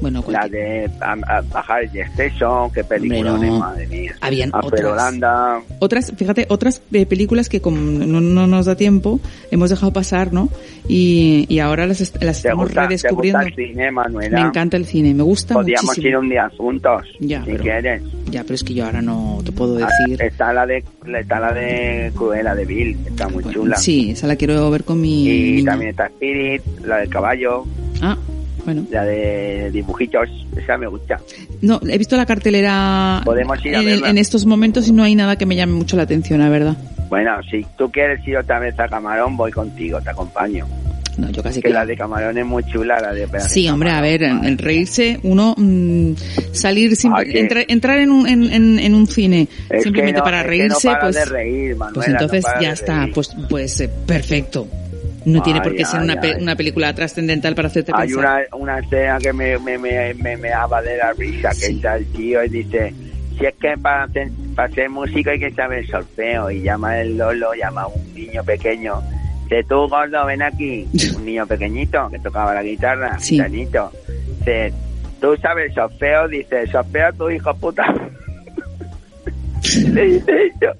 Bueno 0.01 0.23
La 0.27 0.47
de 0.49 0.89
a- 1.01 1.37
a 1.37 1.41
bajar 1.41 1.83
el 1.83 1.91
qué 2.73 2.83
película, 2.83 3.31
no. 3.47 3.59
madre 3.59 3.87
mía. 3.87 4.13
Habían 4.21 4.49
Alfredo 4.53 4.89
otras. 4.91 4.91
Holanda. 5.09 5.61
otras 5.79 6.13
fíjate 6.15 6.45
otras 6.49 6.81
eh, 6.91 7.05
películas 7.05 7.47
que 7.49 7.61
como 7.61 7.77
no, 7.77 8.19
no 8.21 8.47
nos 8.47 8.65
da 8.65 8.75
tiempo 8.75 9.19
hemos 9.51 9.69
dejado 9.69 9.93
pasar 9.93 10.33
no 10.33 10.49
y, 10.87 11.45
y 11.49 11.59
ahora 11.59 11.85
las, 11.87 11.99
las 12.01 12.11
¿Te 12.19 12.29
estamos 12.49 12.65
gusta, 12.65 12.81
¿Te 12.81 12.87
redescubriendo 12.87 13.39
gusta 13.45 13.61
el 13.61 13.67
cine, 13.69 13.91
Manuela? 13.91 14.41
me 14.41 14.47
encanta 14.47 14.77
el 14.77 14.85
cine 14.85 15.13
me 15.13 15.23
gusta 15.23 15.53
Podríamos 15.53 15.85
muchísimo 15.85 16.09
ir 16.09 16.17
un 16.17 16.29
día 16.29 16.49
juntos, 16.57 17.03
Ya, 17.19 17.39
si 17.43 17.51
pero- 17.51 17.63
quieres. 17.63 18.03
Ya, 18.29 18.41
pero 18.43 18.55
es 18.55 18.63
que 18.63 18.73
yo 18.73 18.85
ahora 18.85 19.01
no 19.01 19.39
te 19.45 19.51
puedo 19.51 19.77
Ah, 19.83 19.87
decir. 20.07 20.21
Está 20.21 20.51
la 20.53 20.65
de 20.65 20.83
está 21.19 21.39
la 21.39 21.53
de 21.53 22.11
Cruella 22.15 22.55
de 22.55 22.65
Bill, 22.65 22.97
está 23.05 23.25
muy 23.29 23.43
Bueno, 23.43 23.51
chula. 23.59 23.75
Sí, 23.77 24.11
esa 24.11 24.27
la 24.27 24.35
quiero 24.35 24.69
ver 24.71 24.83
con 24.83 24.99
mi. 24.99 25.27
Y 25.27 25.51
niña. 25.57 25.71
también 25.71 25.91
está 25.91 26.07
Spirit, 26.07 26.61
la 26.83 26.97
del 26.97 27.09
caballo, 27.09 27.63
Ah, 28.01 28.17
bueno. 28.65 28.85
la 28.91 29.03
de 29.05 29.69
dibujitos, 29.71 30.29
esa 30.57 30.77
me 30.77 30.87
gusta. 30.87 31.19
No, 31.61 31.79
he 31.87 31.97
visto 31.97 32.15
la 32.17 32.25
cartelera 32.25 33.21
Podemos 33.25 33.63
ir 33.65 33.75
a 33.75 33.79
en, 33.79 33.85
verla. 33.85 34.09
en 34.09 34.17
estos 34.17 34.45
momentos 34.45 34.87
y 34.87 34.91
no 34.91 35.03
hay 35.03 35.15
nada 35.15 35.35
que 35.37 35.45
me 35.45 35.55
llame 35.55 35.73
mucho 35.73 35.95
la 35.97 36.03
atención, 36.03 36.39
la 36.39 36.49
verdad. 36.49 36.75
Bueno, 37.09 37.31
si 37.49 37.65
tú 37.77 37.91
quieres 37.91 38.25
ir 38.27 38.37
otra 38.37 38.59
vez 38.59 38.79
a 38.79 38.87
Camarón, 38.87 39.37
voy 39.37 39.51
contigo, 39.51 40.01
te 40.01 40.09
acompaño. 40.09 40.65
No, 41.15 41.29
yo 41.29 41.43
casi 41.43 41.61
que 41.61 41.67
que. 41.67 41.73
la 41.75 41.85
de 41.85 41.95
Camarón 41.95 42.35
es 42.39 42.45
muy 42.45 42.63
chula, 42.63 42.99
la 42.99 43.13
de 43.13 43.27
Sí, 43.41 43.69
hombre, 43.69 43.91
a 43.91 44.01
ver, 44.01 44.23
en 44.23 44.57
reírse, 44.57 45.19
uno 45.21 45.53
mm, 45.55 46.13
salir 46.53 46.95
sin, 46.95 47.13
que- 47.13 47.39
entra- 47.39 47.65
entrar 47.67 47.99
en 47.99 48.09
un, 48.11 48.27
en, 48.27 48.51
en- 48.51 48.79
en 48.79 48.95
un 48.95 49.05
cine 49.05 49.47
Es 49.69 49.83
simplemente 49.83 50.17
no- 50.19 50.23
para 50.23 50.41
reírse, 50.41 50.87
no 50.87 50.93
paras 50.95 51.15
pues, 51.15 51.29
reír, 51.29 51.75
Manuela, 51.75 51.93
pues 51.93 52.07
no 52.07 52.13
entonces 52.13 52.45
ya 52.59 52.71
está, 52.71 53.07
pues, 53.13 53.29
pues 53.47 53.79
eh, 53.81 53.89
perfecto. 54.07 54.67
No 55.25 55.41
tiene 55.41 55.61
por 55.61 55.75
qué 55.75 55.85
ser 55.85 55.99
ay, 55.99 56.05
una, 56.05 56.19
pe- 56.21 56.33
ay. 56.35 56.41
una 56.41 56.55
película 56.55 56.93
trascendental 56.93 57.55
para 57.55 57.67
hacerte 57.69 57.91
Hay 57.95 58.07
pensar. 58.09 58.45
una, 58.51 58.57
una 58.61 58.79
escena 58.79 59.17
que 59.19 59.33
me, 59.33 59.57
me, 59.59 59.77
me, 59.77 60.13
me, 60.15 60.37
me 60.37 60.49
daba 60.49 60.81
de 60.81 60.97
la 60.97 61.13
risa, 61.13 61.49
que 61.49 61.55
Sí. 61.55 61.75
está 61.75 61.95
el 61.97 62.05
tío 62.11 62.43
y 62.43 62.49
dice, 62.49 62.93
si 63.37 63.45
es 63.45 63.53
que 63.55 63.77
para 63.77 64.03
hacer, 64.03 64.29
para 64.55 64.67
hacer 64.69 64.89
música 64.89 65.31
hay 65.31 65.39
que 65.39 65.51
saber 65.51 65.87
solfeo, 65.87 66.51
y 66.51 66.61
llama 66.61 66.99
el 66.99 67.17
Lolo, 67.17 67.53
llama 67.53 67.83
a 67.83 67.87
un 67.87 68.13
niño 68.13 68.43
pequeño, 68.43 69.01
dice, 69.43 69.63
tú 69.63 69.87
gordo, 69.87 70.25
ven 70.25 70.41
aquí, 70.41 70.87
un 71.15 71.25
niño 71.25 71.47
pequeñito 71.47 72.09
que 72.09 72.19
tocaba 72.19 72.53
la 72.53 72.63
guitarra, 72.63 73.17
Sí. 73.19 73.35
gitanito, 73.35 73.91
dice, 74.39 74.73
tú 75.21 75.35
sabes 75.37 75.73
solfeo, 75.73 76.27
dice, 76.27 76.67
solfeo 76.67 77.13
tu 77.13 77.29
hijo 77.29 77.53
puta. 77.55 77.85
le 79.93 80.05
dice 80.05 80.51
yo, 80.61 80.71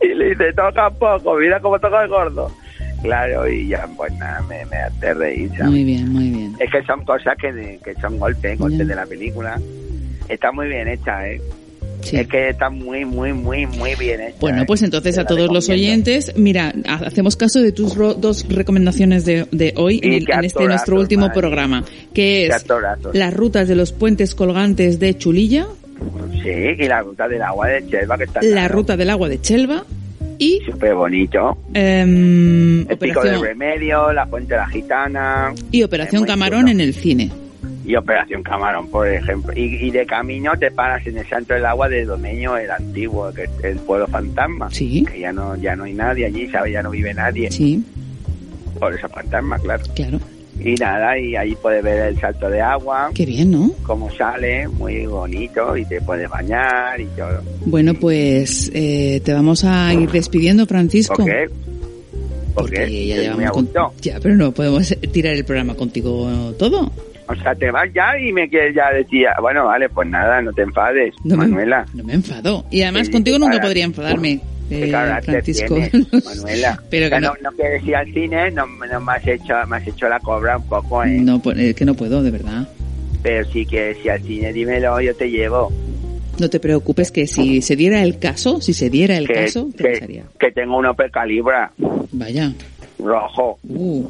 y 0.00 0.08
le 0.14 0.30
dice, 0.30 0.52
toca 0.54 0.90
poco, 0.90 1.36
mira 1.36 1.60
cómo 1.60 1.78
toca 1.78 2.02
el 2.02 2.08
gordo. 2.08 2.50
Claro, 3.02 3.48
y 3.48 3.68
ya, 3.68 3.88
pues 3.96 4.12
nada, 4.18 4.40
me, 4.48 4.64
me 4.66 4.76
hace 4.76 5.14
reír, 5.14 5.50
¿sabes? 5.50 5.66
Muy 5.70 5.84
bien, 5.84 6.08
muy 6.12 6.30
bien. 6.30 6.54
Es 6.60 6.70
que 6.70 6.82
son 6.84 7.04
cosas 7.04 7.36
que, 7.40 7.78
que 7.84 7.94
son 8.00 8.18
golpes, 8.18 8.58
golpes 8.58 8.78
Ya. 8.80 8.84
de 8.86 8.94
la 8.94 9.06
película. 9.06 9.60
Está 10.28 10.52
muy 10.52 10.68
bien 10.68 10.86
hecha, 10.88 11.28
¿eh? 11.28 11.40
Sí. 12.02 12.16
Es 12.16 12.26
que 12.26 12.48
está 12.48 12.68
muy, 12.68 13.04
muy, 13.04 13.32
muy, 13.32 13.64
muy 13.66 13.94
bien 13.96 14.20
hecha. 14.20 14.36
Bueno, 14.40 14.62
¿eh? 14.62 14.64
pues 14.66 14.82
entonces 14.82 15.18
a 15.18 15.24
todos 15.24 15.52
los 15.52 15.68
oyentes, 15.68 16.32
mira, 16.36 16.72
ha- 16.86 16.94
hacemos 17.06 17.36
caso 17.36 17.60
de 17.60 17.70
tus 17.70 17.94
ro- 17.96 18.14
dos 18.14 18.44
recomendaciones 18.48 19.24
de, 19.24 19.46
de 19.52 19.72
hoy 19.76 20.00
en, 20.02 20.12
el- 20.14 20.26
en 20.30 20.44
este 20.44 20.64
nuestro 20.66 20.96
último 20.98 21.26
madre. 21.28 21.40
programa, 21.40 21.84
que 22.12 22.46
es 22.46 22.64
las 23.12 23.34
rutas 23.34 23.68
de 23.68 23.76
los 23.76 23.92
puentes 23.92 24.34
colgantes 24.34 24.98
de 24.98 25.16
Chulilla, 25.16 25.66
Sí, 26.42 26.48
y 26.48 26.88
la 26.88 27.02
ruta 27.02 27.28
del 27.28 27.40
agua 27.42 27.68
de 27.68 27.86
Chelva, 27.86 28.18
que 28.18 28.24
está 28.24 28.40
la 28.42 28.66
ruta 28.66 28.96
del 28.96 29.08
agua 29.10 29.28
de 29.28 29.40
Chelva 29.40 29.84
y 30.38 30.60
Súper 30.64 30.94
bonito. 30.94 31.56
em, 31.74 32.80
El 32.80 32.98
pico 32.98 33.22
del 33.22 33.36
Operación, 33.36 33.42
remedio, 33.44 34.12
la 34.12 34.26
fuente 34.26 34.54
de 34.54 34.60
la 34.60 34.66
gitana. 34.68 35.52
y 35.70 35.82
Operación 35.82 36.24
Camarón 36.24 36.60
chulo. 36.62 36.72
en 36.72 36.80
el 36.80 36.94
cine. 36.94 37.30
Y 37.84 37.96
Operación 37.96 38.42
Camarón, 38.42 38.88
por 38.88 39.08
ejemplo. 39.08 39.52
Y, 39.56 39.86
y 39.86 39.90
de 39.90 40.06
camino 40.06 40.52
te 40.58 40.70
paras 40.70 41.04
en 41.06 41.18
el 41.18 41.26
Santo 41.28 41.54
del 41.54 41.66
Agua 41.66 41.88
de 41.88 42.04
Domeño, 42.04 42.56
el 42.56 42.70
antiguo, 42.70 43.32
que 43.32 43.44
es 43.44 43.50
el 43.64 43.76
pueblo 43.78 44.06
fantasma. 44.06 44.70
Sí. 44.70 45.04
Que 45.10 45.20
ya 45.20 45.32
no, 45.32 45.56
ya 45.56 45.74
no 45.74 45.84
hay 45.84 45.92
nadie 45.94 46.26
allí, 46.26 46.48
¿sabes? 46.48 46.72
Ya 46.72 46.82
no 46.82 46.90
vive 46.90 47.12
nadie. 47.12 47.50
Sí, 47.50 47.84
Por 48.78 48.94
esa 48.94 49.08
fantasma, 49.08 49.58
claro. 49.58 49.82
claro. 49.94 50.20
Y 50.64 50.74
nada, 50.74 51.18
y 51.18 51.34
ahí 51.36 51.54
puedes 51.60 51.82
ver 51.82 52.08
el 52.08 52.20
salto 52.20 52.48
de 52.48 52.60
agua, 52.60 53.10
Qué 53.14 53.26
bien, 53.26 53.50
¿no? 53.50 53.70
cómo 53.84 54.10
sale, 54.12 54.68
muy 54.68 55.06
bonito, 55.06 55.76
y 55.76 55.84
te 55.84 56.00
puedes 56.00 56.28
bañar 56.30 57.00
y 57.00 57.06
todo. 57.16 57.40
Bueno, 57.66 57.94
pues 57.94 58.70
eh, 58.74 59.20
te 59.24 59.32
vamos 59.32 59.64
a 59.64 59.92
ir 59.94 60.10
despidiendo, 60.10 60.66
Francisco. 60.66 61.16
¿Por 61.16 61.26
qué? 61.26 61.46
Porque 62.54 62.76
Porque 62.80 63.06
ya 63.06 63.16
llevamos 63.16 63.50
con-. 63.50 63.68
Ya, 64.00 64.18
pero 64.22 64.34
no 64.36 64.52
podemos 64.52 64.94
tirar 65.12 65.34
el 65.34 65.44
programa 65.44 65.74
contigo 65.74 66.52
todo. 66.58 66.90
O 67.28 67.34
sea, 67.36 67.54
te 67.54 67.70
vas 67.70 67.88
ya 67.94 68.18
y 68.18 68.30
me 68.32 68.48
quieres 68.48 68.74
ya 68.74 68.90
decir, 68.90 69.26
ah, 69.28 69.40
bueno, 69.40 69.64
vale, 69.64 69.88
pues 69.88 70.06
nada, 70.08 70.42
no 70.42 70.52
te 70.52 70.62
enfades, 70.62 71.14
No 71.24 71.36
me, 71.36 71.46
Manuela. 71.46 71.86
no 71.94 72.04
me 72.04 72.12
enfado. 72.14 72.64
Y 72.70 72.82
además 72.82 73.06
Sí, 73.06 73.12
contigo 73.12 73.38
nunca 73.38 73.58
podría 73.60 73.84
enfadarme. 73.84 74.40
Eh, 74.72 75.22
Francisco. 75.22 75.78
Manuela. 76.24 76.82
Pero 76.90 77.08
que 77.10 77.20
no, 77.20 77.28
no, 77.28 77.50
no 77.50 77.52
quieres 77.56 77.84
ir 77.84 77.96
al 77.96 78.12
cine, 78.12 78.50
no, 78.50 78.66
no 78.66 79.00
me, 79.00 79.12
has 79.12 79.26
hecho, 79.26 79.54
me 79.68 79.76
has 79.76 79.86
hecho 79.86 80.08
la 80.08 80.18
cobra 80.20 80.56
un 80.58 80.66
poco, 80.68 81.02
¿eh? 81.04 81.08
no, 81.20 81.40
pues, 81.40 81.58
eh, 81.58 81.74
que 81.74 81.84
no 81.84 81.94
puedo, 81.94 82.22
de 82.22 82.30
verdad. 82.30 82.68
Pero 83.22 83.48
si 83.50 83.64
quieres 83.66 84.04
ir 84.04 84.10
al 84.10 84.22
cine, 84.22 84.52
dímelo, 84.52 85.00
yo 85.00 85.14
te 85.14 85.30
llevo. 85.30 85.72
No 86.38 86.48
te 86.50 86.58
preocupes 86.58 87.10
que 87.12 87.26
si 87.26 87.60
se 87.62 87.76
diera 87.76 88.02
el 88.02 88.18
caso, 88.18 88.60
si 88.60 88.72
se 88.72 88.90
diera 88.90 89.16
el 89.16 89.26
que, 89.28 89.34
caso, 89.34 89.68
te 89.76 89.84
que, 89.84 89.90
pasaría. 89.92 90.24
que 90.40 90.50
tengo 90.50 90.78
un 90.78 90.86
Opel 90.86 91.10
Calibra 91.10 91.70
Vaya. 92.10 92.52
rojo, 92.98 93.58
Uh, 93.68 94.08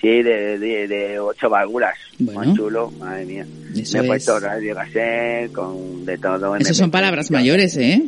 sí, 0.00 0.22
de, 0.22 0.58
de, 0.58 0.88
de 0.88 1.18
ocho 1.20 1.48
válvulas. 1.50 1.96
Bueno. 2.18 2.44
Muy 2.44 2.56
chulo, 2.56 2.90
madre 2.98 3.24
mía. 3.26 3.46
Eso 3.76 3.98
me 3.98 4.00
he 4.00 4.02
es- 4.02 4.08
puesto 4.08 4.40
radio 4.40 4.74
cassette 4.74 5.52
con 5.52 6.04
de 6.06 6.16
todo. 6.18 6.56
Esas 6.56 6.76
son 6.76 6.88
MP3. 6.88 6.92
palabras 6.92 7.30
mayores, 7.30 7.76
¿eh? 7.76 8.02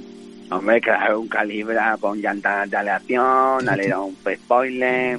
Hombre, 0.50 0.80
claro, 0.80 1.20
un 1.20 1.28
Calibra 1.28 1.96
con 1.98 2.20
llantas 2.20 2.70
de 2.70 2.76
aleación, 2.76 3.68
alerón 3.68 4.10
spoiler, 4.36 5.18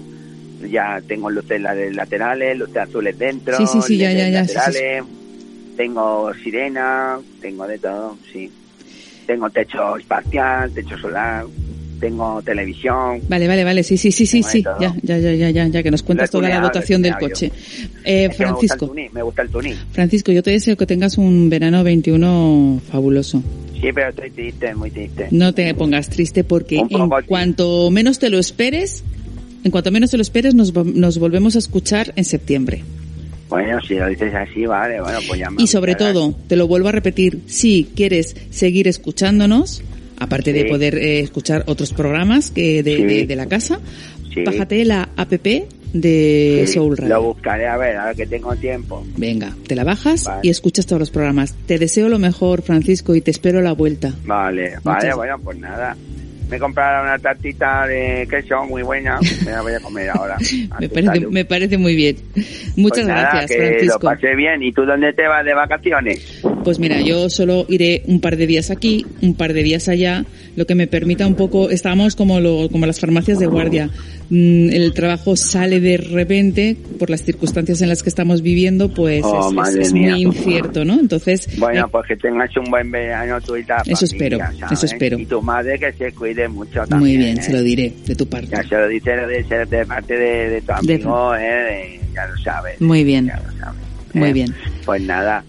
ya 0.71 1.01
tengo 1.05 1.29
luces 1.29 1.59
la- 1.61 1.73
laterales, 1.75 2.57
luces 2.57 2.77
azules 2.77 3.17
dentro, 3.17 3.57
Sí, 3.57 3.65
sí, 3.67 3.81
sí, 3.81 3.97
ya, 3.97 4.09
LEDs 4.13 4.17
ya, 4.17 4.29
ya, 4.29 4.43
sí, 4.43 4.47
sí, 4.47 4.55
laterales, 4.55 5.03
tengo 5.75 6.33
sirena, 6.43 7.19
tengo 7.41 7.67
de 7.67 7.77
todo, 7.77 8.17
sí. 8.31 8.49
Tengo 9.25 9.49
techo 9.49 9.97
espacial, 9.97 10.71
techo 10.71 10.97
solar, 10.97 11.45
tengo 11.99 12.41
televisión. 12.41 13.19
Vale, 13.27 13.47
vale, 13.49 13.63
vale, 13.65 13.83
sí, 13.83 13.97
sí, 13.97 14.11
sí, 14.13 14.25
sí, 14.25 14.41
sí, 14.41 14.63
ya, 14.63 14.95
ya, 15.03 15.17
ya, 15.17 15.33
ya, 15.33 15.49
ya, 15.49 15.67
ya, 15.67 15.83
que 15.83 15.91
nos 15.91 16.03
cuentas 16.03 16.31
toda 16.31 16.47
la 16.47 16.61
dotación 16.61 17.01
del 17.01 17.17
coche. 17.17 17.51
Eh, 18.05 18.29
Francisco, 18.33 18.93
me 19.11 19.21
gusta 19.21 19.41
el 19.41 19.49
tuning. 19.49 19.75
Francisco, 19.91 20.31
yo 20.31 20.41
te 20.41 20.51
deseo 20.51 20.77
que 20.77 20.85
tengas 20.85 21.17
un 21.17 21.49
verano 21.49 21.83
21 21.83 22.79
fabuloso. 22.89 23.43
Sí, 23.79 23.87
pero 23.93 24.09
estoy 24.09 24.31
triste, 24.31 24.73
muy 24.75 24.89
triste. 24.91 25.27
No 25.31 25.53
te 25.53 25.73
pongas 25.75 26.09
triste 26.09 26.43
porque 26.43 26.77
en 26.77 26.87
cuanto 27.27 27.89
menos 27.91 28.17
te 28.19 28.29
lo 28.29 28.39
esperes, 28.39 29.03
en 29.63 29.71
cuanto 29.71 29.91
menos 29.91 30.11
te 30.11 30.17
lo 30.17 30.21
esperes, 30.23 30.55
nos, 30.55 30.73
nos 30.73 31.17
volvemos 31.19 31.55
a 31.55 31.59
escuchar 31.59 32.13
en 32.15 32.25
septiembre. 32.25 32.83
Bueno, 33.49 33.79
si 33.81 33.93
lo 33.95 34.07
dices 34.07 34.33
así, 34.33 34.65
vale, 34.65 34.99
bueno, 34.99 35.19
pues 35.27 35.39
ya 35.39 35.49
me 35.49 35.61
Y 35.63 35.67
sobre 35.67 35.95
todo, 35.95 36.35
te 36.47 36.55
lo 36.55 36.67
vuelvo 36.67 36.89
a 36.89 36.91
repetir, 36.91 37.39
si 37.45 37.87
quieres 37.95 38.35
seguir 38.49 38.87
escuchándonos, 38.87 39.81
aparte 40.19 40.51
de 40.51 40.65
poder 40.65 40.95
eh, 40.97 41.19
escuchar 41.19 41.63
otros 41.67 41.93
programas 41.93 42.51
que 42.51 42.83
de, 42.83 42.95
Sí. 42.97 43.03
de- 43.03 43.25
de 43.27 43.35
la 43.35 43.45
casa, 43.45 43.79
Sí. 44.33 44.43
bájate 44.43 44.83
la 44.85 45.09
app 45.15 45.31
de 45.93 46.63
Sí, 46.67 46.73
Soul 46.73 46.97
Radio. 46.97 47.15
Lo 47.15 47.23
buscaré 47.23 47.67
a 47.67 47.77
ver, 47.77 47.95
ahora 47.97 48.13
que 48.13 48.25
tengo 48.27 48.55
tiempo. 48.55 49.05
Venga, 49.17 49.55
te 49.67 49.75
la 49.75 49.83
bajas 49.83 50.25
Vale. 50.25 50.41
y 50.43 50.49
escuchas 50.49 50.85
todos 50.85 50.99
los 50.99 51.09
programas. 51.11 51.53
Te 51.65 51.77
deseo 51.79 52.09
lo 52.09 52.19
mejor, 52.19 52.61
Francisco, 52.61 53.15
y 53.15 53.21
te 53.21 53.31
espero 53.31 53.59
a 53.59 53.61
la 53.61 53.73
vuelta. 53.73 54.13
Vale, 54.25 54.75
vale, 54.83 54.99
Muchas- 55.01 55.15
bueno, 55.15 55.39
pues 55.43 55.57
nada. 55.57 55.95
Me 56.49 56.59
compraré 56.59 57.03
una 57.05 57.19
tartita 57.19 57.85
de 57.87 58.25
queso 58.29 58.63
muy 58.65 58.81
buena. 58.81 59.19
Me 59.43 59.51
la 59.51 59.61
voy 59.61 59.73
a 59.73 59.81
comer 59.81 60.09
ahora. 60.11 60.37
Me 60.79 60.87
parece, 60.87 61.27
me 61.27 61.43
parece 61.43 61.77
muy 61.77 61.93
bien. 61.93 62.15
Muchas 62.77 62.99
Pues 63.03 63.07
nada, 63.07 63.21
gracias, 63.33 63.51
que 63.51 63.67
Francisco. 63.67 63.93
lo 63.95 63.99
pasé 63.99 64.33
bien. 64.33 64.63
¿Y 64.63 64.71
tú 64.71 64.85
dónde 64.85 65.11
te 65.11 65.27
vas 65.27 65.43
de 65.43 65.53
vacaciones? 65.53 66.39
Pues 66.63 66.79
mira, 66.79 67.01
yo 67.01 67.29
solo 67.29 67.65
iré 67.67 68.01
un 68.07 68.21
par 68.21 68.37
de 68.37 68.47
días 68.47 68.71
aquí, 68.71 69.05
un 69.21 69.35
par 69.35 69.51
de 69.51 69.61
días 69.61 69.89
allá, 69.89 70.23
lo 70.55 70.65
que 70.65 70.73
me 70.75 70.87
permita 70.87 71.27
un 71.27 71.35
poco, 71.35 71.69
estamos 71.69 72.15
como, 72.15 72.39
lo, 72.39 72.69
como 72.71 72.85
las 72.85 73.01
farmacias 73.01 73.39
de 73.39 73.47
guardia. 73.47 73.89
Mm, 74.29 74.69
El 74.71 74.93
trabajo 74.93 75.35
sale 75.37 75.79
de 75.79 75.95
repente 75.97 76.75
por 76.99 77.09
las 77.09 77.23
circunstancias 77.23 77.81
en 77.81 77.87
las 77.89 78.03
que 78.03 78.09
estamos 78.09 78.41
viviendo, 78.41 78.93
pues 78.93 79.21
Oh, 79.23 79.51
es- 79.63 79.69
es, 79.69 79.87
es 79.87 79.93
muy 79.93 80.21
incierto, 80.23 80.83
¿no? 80.83 80.99
Entonces, 80.99 81.47
Bueno, 81.57 81.85
eh, 81.85 81.89
pues 81.91 82.07
que 82.07 82.15
tengas 82.17 82.49
un 82.57 82.65
buen 82.65 82.91
verano 82.91 83.39
tú 83.39 83.55
y 83.55 83.63
la 83.63 83.81
Eso 83.85 84.03
espero, 84.05 84.37
¿sabes? 84.39 84.71
eso 84.71 84.85
espero. 84.85 85.17
Y 85.19 85.25
tu 85.25 85.41
madre 85.41 85.79
que 85.79 85.93
se 85.93 86.11
cuide 86.11 86.47
mucho 86.49 86.81
también. 86.87 86.99
muy 86.99 87.17
bien, 87.17 87.37
¿eh? 87.37 87.41
se 87.41 87.53
lo 87.53 87.61
diré 87.61 87.93
de 88.05 88.15
tu 88.15 88.27
parte. 88.27 88.49
Ya 88.51 88.63
se 88.63 88.75
lo 88.75 88.87
dice 88.87 89.11
de, 89.11 89.65
de, 89.65 89.85
parte 89.85 90.13
de, 90.17 90.49
de 90.49 90.61
tu 90.61 90.67
De- 90.85 90.93
amigo, 90.95 91.35
¿eh? 91.35 91.39
De- 91.39 91.99
ya 92.13 92.27
lo 92.27 92.37
sabes. 92.43 92.81
Muy 92.81 93.03
bien, 93.05 93.27
Ya 93.27 93.37
lo 93.37 93.51
sabes. 93.59 93.81
muy 94.13 94.29
¿eh? 94.29 94.33
bien. 94.33 94.53
Pues 94.85 95.01
nada, 95.03 95.43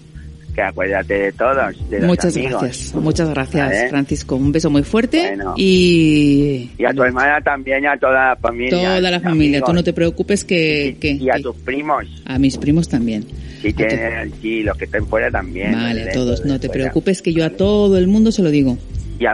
que 0.59 0.63
acuérdate 0.63 1.15
de 1.15 1.33
todos, 1.33 1.89
de 1.89 1.99
los 2.01 2.09
Muchas 2.09 2.35
amigos. 2.37 2.63
gracias, 2.63 2.95
muchas 2.97 3.31
gracias, 3.31 3.69
Vale. 3.69 3.89
Francisco. 3.91 4.35
Un 4.35 4.51
beso 4.51 4.71
muy 4.71 4.83
fuerte 4.83 5.21
Bueno. 5.29 5.55
y 5.57 6.71
Y 6.77 6.85
a 6.85 6.93
tu 6.93 7.05
hermana 7.05 7.41
también, 7.41 7.85
y 7.85 7.87
a 7.87 7.97
toda 7.97 8.31
la 8.31 8.37
familia. 8.37 8.71
toda 8.99 9.11
la 9.11 9.21
familia. 9.21 9.61
Tú 9.61 9.73
no 9.73 9.85
te 9.85 9.93
preocupes 9.93 10.43
que, 10.43 10.97
que- 11.01 11.13
Y 11.13 11.31
a 11.31 11.35
que- 11.35 11.43
tus 11.43 11.57
primos, 11.59 12.05
a 12.25 12.39
mis 12.41 12.57
primos 12.59 12.89
también. 12.89 13.25
si 13.63 13.73
tu- 13.73 13.77
tienen, 13.87 14.33
sí, 14.43 14.63
los 14.65 14.77
que 14.77 14.87
estén 14.87 15.07
fuera 15.07 15.31
también. 15.31 15.73
Vale, 15.75 16.03
a 16.03 16.05
de- 16.07 16.13
todos, 16.13 16.45
no 16.45 16.59
te 16.59 16.67
fuera. 16.67 16.85
preocupes 16.85 17.23
que 17.23 17.33
yo 17.33 17.45
a 17.45 17.51
todo 17.51 17.97
el 17.97 18.09
mundo 18.09 18.33
se 18.33 18.43
lo 18.43 18.51
digo. 18.51 18.77
Y 19.19 19.27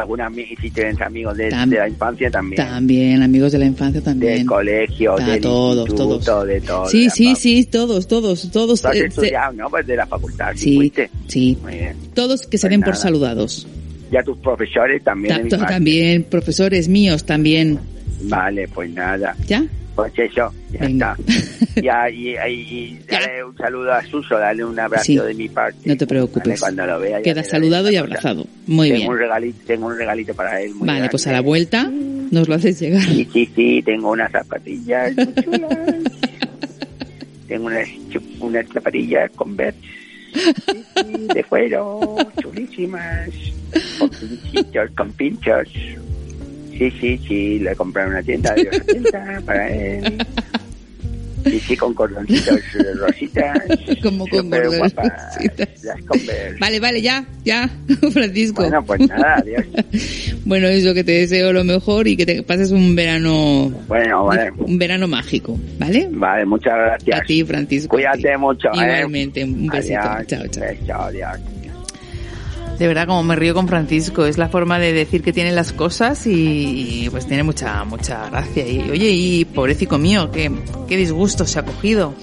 y 0.50 0.56
si 0.56 0.70
tienes 0.70 0.98
amigos 1.02 1.36
de, 1.36 1.50
Tam- 1.50 1.68
de 1.68 1.76
la 1.78 1.88
infancia 1.88 2.30
también. 2.30 2.56
También, 2.66 3.22
amigos 3.22 3.52
de 3.52 3.58
la 3.58 3.66
infancia 3.66 4.00
Del 4.00 4.04
también. 4.04 4.46
colegio, 4.46 5.14
Ah, 5.18 5.24
del 5.26 5.40
todos, 5.42 5.88
instituto, 5.88 6.18
todos. 6.24 6.46
de 6.46 6.60
todo. 6.62 6.86
Sí, 6.88 7.04
la 7.04 7.10
sí, 7.10 7.36
sí, 7.36 7.64
todos, 7.66 8.08
todos, 8.08 8.50
todos. 8.50 8.80
Tú 8.80 8.88
has 8.88 8.94
eh, 8.96 9.00
se- 9.00 9.06
estudiado, 9.06 9.52
¿no? 9.52 9.68
Pues 9.68 9.86
de 9.86 9.96
la 9.96 10.06
facultad, 10.06 10.52
sí, 10.56 10.90
sí, 10.94 11.02
sí, 11.28 11.58
Muy 11.62 11.72
bien. 11.74 11.96
todos 12.14 12.46
que 12.46 12.56
se 12.56 12.62
Pues 12.66 12.70
den 12.70 12.80
por 12.80 12.90
nada. 12.90 13.02
saludados. 13.02 13.66
Y 14.10 14.16
a 14.16 14.22
tus 14.22 14.38
profesores 14.38 15.02
también. 15.04 15.48
Ta- 15.48 15.56
de 15.56 15.62
mi 15.62 15.66
también, 15.68 16.22
profesores 16.24 16.88
míos 16.88 17.24
también. 17.24 17.78
Vale, 18.22 18.68
pues 18.68 18.90
nada. 18.90 19.36
¿Ya? 19.46 19.64
Pues 19.94 20.12
eso, 20.18 20.52
ya 20.72 20.80
Venga. 20.80 21.16
está. 21.18 21.54
Ya, 21.82 22.08
y, 22.08 22.30
y, 22.36 22.98
dale 23.10 23.42
un 23.44 23.56
saludo 23.56 23.92
a 23.92 24.02
Suso, 24.04 24.38
dale 24.38 24.64
un 24.64 24.78
abrazo 24.78 25.04
Sí. 25.04 25.16
de 25.18 25.34
mi 25.34 25.48
parte. 25.48 25.78
No 25.84 25.96
te 25.96 26.06
preocupes. 26.06 26.60
Cuando 26.60 26.86
lo 26.86 27.00
vea 27.00 27.20
Queda 27.20 27.42
saludado 27.42 27.90
y 27.90 27.96
abrazado. 27.96 28.46
Muy 28.68 28.88
tengo 28.88 28.98
bien. 29.00 29.10
Un 29.10 29.18
regalito, 29.18 29.58
tengo 29.66 29.86
un 29.88 29.98
regalito 29.98 30.34
para 30.34 30.60
él. 30.60 30.72
muy 30.74 30.86
Vale, 30.86 31.08
pues 31.10 31.26
a 31.26 31.30
la 31.30 31.34
grande. 31.38 31.48
vuelta 31.48 31.90
nos 32.30 32.48
lo 32.48 32.54
haces 32.54 32.78
llegar. 32.80 33.02
Sí, 33.02 33.28
sí, 33.32 33.50
sí, 33.56 33.82
tengo 33.84 34.10
unas 34.12 34.30
zapatillas 34.30 35.14
muy 35.16 35.34
chulas. 35.34 35.78
tengo 37.48 37.66
unas, 37.66 37.88
unas 38.40 38.66
zapatillas 38.68 39.30
con 39.32 39.56
sí, 39.56 41.24
de 41.34 41.44
cuero, 41.44 42.16
chulísimas, 42.40 43.30
con 43.98 44.10
pinchitos, 44.10 44.90
con 44.96 45.12
pinchos. 45.12 45.68
Sí, 46.78 46.90
sí, 47.00 47.20
sí, 47.28 47.58
le 47.60 47.74
compré 47.76 48.02
en 48.02 48.08
una 48.10 48.22
tienda 48.22 48.54
de 48.54 48.64
los 48.64 48.74
80 48.80 49.40
para 49.46 49.70
él. 49.70 50.18
Sí, 51.44 51.60
sí, 51.60 51.76
con 51.76 51.92
cordoncitos 51.92 52.56
eh, 52.58 52.94
rositas. 52.98 53.58
Como 54.02 54.26
con 54.26 54.50
rositas. 54.50 55.38
Converse. 56.06 56.56
Vale, 56.58 56.80
vale, 56.80 57.02
ya, 57.02 57.22
ya, 57.44 57.68
Francisco. 58.12 58.62
Bueno, 58.62 58.82
pues 58.84 59.00
nada, 59.08 59.36
adiós. 59.36 59.64
Bueno, 60.46 60.68
eso 60.68 60.92
que 60.94 61.04
te 61.04 61.12
deseo 61.12 61.52
lo 61.52 61.62
mejor 61.64 62.06
y 62.08 62.16
que 62.16 62.26
te 62.26 62.42
pases 62.42 62.70
un 62.70 62.94
verano, 62.96 63.70
Bueno, 63.88 64.24
vale. 64.26 64.50
un 64.58 64.78
verano 64.78 65.06
mágico, 65.08 65.58
¿vale? 65.78 66.08
Vale, 66.10 66.44
muchas 66.44 66.74
gracias. 66.76 67.20
A 67.20 67.22
ti, 67.24 67.44
Francisco. 67.44 67.96
a 67.96 67.98
Cuídate 67.98 68.32
ti. 68.32 68.38
mucho, 68.38 68.68
¿eh? 68.68 68.72
Igualmente, 68.96 69.44
un 69.44 69.66
besito. 69.68 70.00
Adiós, 70.00 70.26
Chao, 70.26 70.46
chao. 70.48 70.62
beso, 70.64 70.94
adiós. 70.94 71.38
De 72.78 72.88
verdad, 72.88 73.06
como 73.06 73.22
me 73.22 73.36
río 73.36 73.54
con 73.54 73.68
Francisco, 73.68 74.26
es 74.26 74.36
la 74.36 74.48
forma 74.48 74.78
de 74.80 74.92
decir 74.92 75.22
que 75.22 75.32
tienen 75.32 75.54
las 75.54 75.72
cosas 75.72 76.26
y, 76.26 77.08
pues 77.10 77.26
tiene 77.26 77.42
mucha 77.44 77.84
mucha 77.84 78.28
gracia. 78.28 78.66
Y 78.68 78.90
oye, 78.90 79.10
y 79.10 79.44
pobrecito 79.44 79.96
mío, 79.96 80.30
qué, 80.32 80.50
qué 80.88 80.96
disgusto 80.96 81.46
se 81.46 81.60
ha 81.60 81.64
cogido 81.64 82.14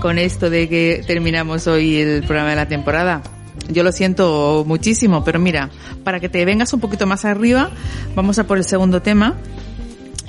con 0.00 0.18
esto 0.18 0.50
de 0.50 0.68
que 0.68 1.02
terminamos 1.06 1.66
hoy 1.66 1.96
el 1.96 2.22
programa 2.22 2.50
de 2.50 2.56
la 2.56 2.68
temporada. 2.68 3.22
Yo 3.70 3.82
lo 3.82 3.90
siento 3.90 4.64
muchísimo, 4.66 5.24
pero 5.24 5.40
mira, 5.40 5.68
para 6.04 6.20
que 6.20 6.28
te 6.28 6.44
vengas 6.44 6.72
un 6.72 6.78
poquito 6.80 7.06
más 7.06 7.24
arriba, 7.24 7.70
vamos 8.14 8.38
a 8.38 8.46
por 8.46 8.56
el 8.56 8.64
segundo 8.64 9.02
tema, 9.02 9.34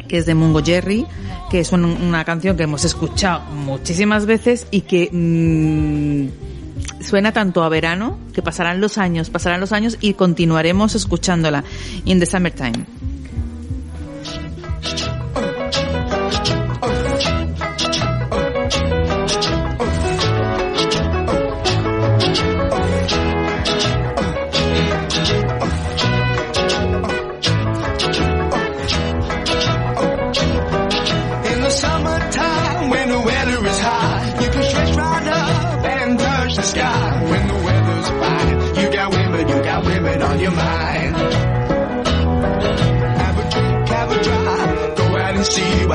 que 0.08 0.18
es 0.18 0.26
de 0.26 0.34
Mungo 0.34 0.64
Jerry, 0.64 1.06
que 1.52 1.60
es 1.60 1.72
un- 1.72 1.86
una 1.86 2.26
canción 2.26 2.58
que 2.58 2.64
hemos 2.64 2.84
escuchado 2.86 3.42
muchísimas 3.52 4.26
veces 4.26 4.66
y 4.72 4.82
que 4.82 5.10
mm, 5.12 6.59
suena 7.02 7.32
tanto 7.32 7.64
a 7.64 7.70
verano 7.70 8.18
que 8.34 8.42
pasarán 8.42 8.82
los 8.82 8.98
años, 8.98 9.30
pasarán 9.30 9.60
los 9.60 9.72
años 9.72 9.98
y 10.02 10.14
continuaremos 10.14 10.96
escuchándola. 10.96 11.64
In 12.06 12.20
the 12.20 12.26
summertime. 12.26 12.86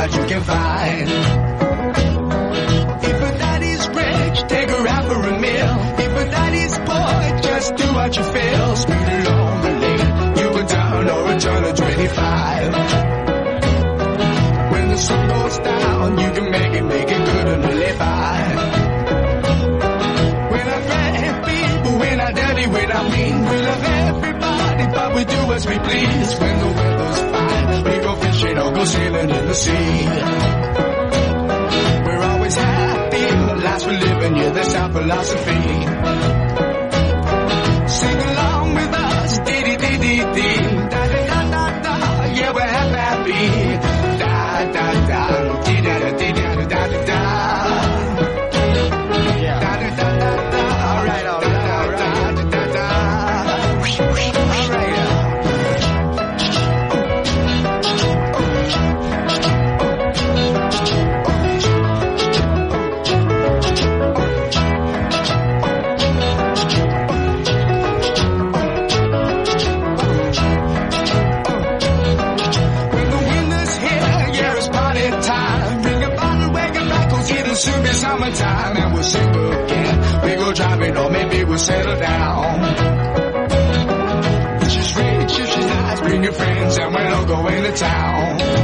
what 0.05 0.14
you 0.16 0.26
can 0.26 0.42
find. 0.42 1.09
If 3.09 3.18
a 3.28 3.38
daddy's 3.38 3.88
rich, 3.88 4.38
take 4.48 4.68
her 4.68 4.86
out 4.86 5.05
for 5.07 5.20
a 5.32 5.40
meal. 5.40 5.74
If 6.05 6.12
a 6.22 6.24
daddy's 6.30 6.76
poor, 6.88 7.40
just 7.40 7.76
do 7.76 7.86
what 7.94 8.16
you 8.16 8.22
feel. 8.22 8.76
Speed 8.76 9.09
along 9.26 9.62
the 9.62 9.70
lane, 9.82 10.36
you 10.36 10.46
go 10.57 10.62
down 10.66 11.09
or 11.09 11.32
a 11.32 11.40
turn 11.40 11.74
25. 11.74 12.72
When 14.72 14.88
the 14.88 14.96
sun 14.98 15.28
goes 15.28 15.59
down, 15.59 16.18
you 16.18 16.30
can 16.36 16.50
make 16.50 16.74
it, 16.80 16.84
make 16.84 17.11
it 17.16 17.24
good 17.30 17.46
and 17.55 17.62
live 17.62 17.98
by. 17.98 18.40
When 20.52 20.66
I 20.76 20.80
threaten 20.88 21.34
people, 21.48 21.98
when 21.98 22.20
I 22.20 22.32
dirty, 22.32 22.66
when 22.66 22.92
I 22.92 23.02
mean, 23.09 23.36
we 23.48 23.57
love 23.68 23.84
everybody, 24.05 24.86
but 24.96 25.14
we 25.16 25.24
do 25.24 25.52
as 25.55 25.66
we 25.66 25.78
please. 25.78 26.34
When 26.40 26.64
sailing 28.95 29.30
in 29.30 29.47
the 29.47 29.55
sea. 29.55 30.07
We're 32.07 32.24
always 32.30 32.55
happy, 32.55 33.26
the 33.51 33.57
lives 33.66 33.86
we're 33.86 33.99
living, 33.99 34.36
yeah, 34.36 34.51
that's 34.51 34.74
our 34.74 34.90
philosophy. 34.92 36.34
Sing 79.05 79.28
again. 79.28 80.22
We 80.24 80.34
go 80.36 80.52
driving, 80.52 80.96
or 80.96 81.11
maybe 81.11 81.44
we'll 81.44 81.59
settle 81.59 81.98
down. 81.98 82.61
Just 84.68 84.96
rich, 84.96 85.36
just 85.36 85.59
nice. 85.59 86.00
Bring 86.00 86.24
your 86.24 86.32
friends, 86.32 86.76
and 86.78 86.94
we'll 86.94 87.14
all 87.14 87.26
go 87.26 87.46
into 87.48 87.72
town. 87.72 88.64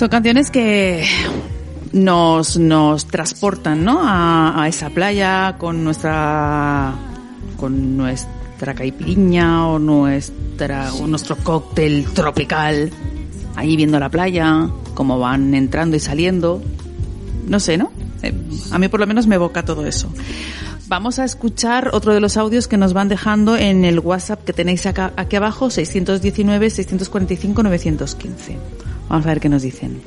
Son 0.00 0.08
canciones 0.08 0.50
que 0.50 1.04
nos, 1.92 2.56
nos 2.56 3.06
transportan, 3.06 3.84
¿no? 3.84 4.00
A, 4.02 4.64
esa 4.66 4.88
playa 4.88 5.56
con 5.58 5.84
nuestra, 5.84 6.94
con 7.58 7.98
nuestra 7.98 8.72
caipirinha 8.72 9.66
o 9.66 9.78
nuestra, 9.78 10.94
o 10.94 11.06
nuestro 11.06 11.36
cóctel 11.36 12.06
tropical. 12.14 12.90
Ahí 13.56 13.76
viendo 13.76 14.00
la 14.00 14.08
playa, 14.08 14.70
cómo 14.94 15.18
van 15.18 15.52
entrando 15.52 15.98
y 15.98 16.00
saliendo. 16.00 16.62
No 17.46 17.60
sé, 17.60 17.76
¿no? 17.76 17.92
Eh, 18.22 18.32
A 18.70 18.78
mí 18.78 18.88
por 18.88 19.00
lo 19.00 19.06
menos 19.06 19.26
me 19.26 19.34
evoca 19.34 19.66
todo 19.66 19.84
eso. 19.84 20.10
Vamos 20.88 21.18
a 21.18 21.26
escuchar 21.26 21.90
otro 21.92 22.14
de 22.14 22.20
los 22.20 22.38
audios 22.38 22.68
que 22.68 22.78
nos 22.78 22.94
van 22.94 23.10
dejando 23.10 23.58
en 23.58 23.84
el 23.84 23.98
WhatsApp 23.98 24.44
que 24.44 24.54
tenéis 24.54 24.86
acá, 24.86 25.12
aquí 25.18 25.36
abajo, 25.36 25.66
619-645-915. 25.66 28.56
Vamos 29.10 29.26
a 29.26 29.30
ver 29.30 29.40
qué 29.40 29.48
nos 29.48 29.62
dicen. 29.62 30.00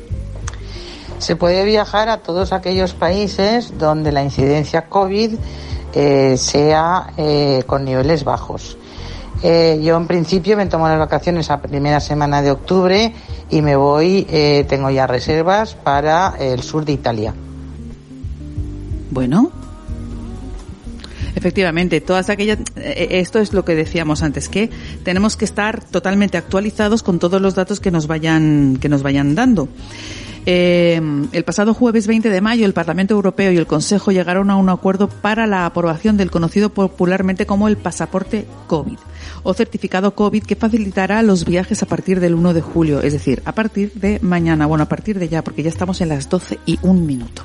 Se 1.19 1.35
puede 1.35 1.65
viajar 1.65 2.07
a 2.07 2.19
todos 2.19 2.53
aquellos 2.53 2.93
países 2.93 3.77
donde 3.77 4.13
la 4.13 4.23
incidencia 4.23 4.87
COVID 4.87 5.35
eh, 5.93 6.37
sea 6.37 7.13
eh, 7.17 7.63
con 7.67 7.83
niveles 7.83 8.23
bajos. 8.23 8.77
Eh, 9.43 9.81
yo 9.83 9.97
en 9.97 10.07
principio 10.07 10.55
me 10.55 10.67
tomo 10.67 10.87
las 10.87 10.97
vacaciones 10.97 11.51
a 11.51 11.61
primera 11.61 11.99
semana 11.99 12.41
de 12.41 12.51
octubre 12.51 13.13
y 13.49 13.61
me 13.61 13.75
voy, 13.75 14.25
tengo 14.69 14.89
ya 14.89 15.05
reservas 15.05 15.75
para 15.75 16.35
el 16.39 16.63
sur 16.63 16.85
de 16.85 16.93
Italia. 16.93 17.33
Bueno. 19.11 19.62
Efectivamente, 21.35 22.01
todas 22.01 22.29
aquellas, 22.29 22.59
eh, 22.75 23.07
esto 23.11 23.39
es 23.39 23.53
lo 23.53 23.65
que 23.65 23.75
decíamos 23.75 24.21
antes, 24.23 24.49
que 24.49 24.69
tenemos 25.03 25.35
que 25.35 25.45
estar 25.45 25.83
totalmente 25.83 26.37
actualizados 26.37 27.03
con 27.03 27.19
todos 27.19 27.41
los 27.41 27.55
datos 27.55 27.79
que 27.79 27.91
nos 27.91 28.07
vayan, 28.07 28.77
que 28.79 28.89
nos 28.89 29.03
vayan 29.03 29.35
dando. 29.35 29.67
Eh, 30.45 31.01
el 31.31 31.43
pasado 31.45 31.73
jueves 31.73 32.05
20 32.05 32.29
de 32.29 32.41
mayo, 32.41 32.65
el 32.65 32.73
Parlamento 32.73 33.13
Europeo 33.13 33.51
y 33.51 33.57
el 33.57 33.65
Consejo 33.65 34.11
llegaron 34.11 34.51
a 34.51 34.57
un 34.57 34.69
acuerdo 34.69 35.07
para 35.07 35.47
la 35.47 35.65
aprobación 35.65 36.17
del 36.17 36.31
conocido 36.31 36.69
popularmente 36.69 37.45
como 37.45 37.69
el 37.69 37.77
pasaporte 37.77 38.45
COVID 38.67 38.97
o 39.43 39.53
certificado 39.53 40.15
COVID 40.15 40.43
que 40.43 40.55
facilitará 40.55 41.21
los 41.21 41.45
viajes 41.45 41.81
a 41.81 41.85
partir 41.85 42.19
del 42.19 42.35
1 42.35 42.53
de 42.53 42.61
julio, 42.61 43.01
es 43.01 43.13
decir, 43.13 43.41
a 43.45 43.53
partir 43.53 43.93
de 43.93 44.19
mañana, 44.21 44.65
bueno, 44.65 44.83
a 44.83 44.89
partir 44.89 45.17
de 45.17 45.29
ya, 45.29 45.43
porque 45.43 45.63
ya 45.63 45.69
estamos 45.69 46.01
en 46.01 46.09
las 46.09 46.29
12 46.29 46.59
y 46.65 46.79
un 46.81 47.05
minuto. 47.05 47.43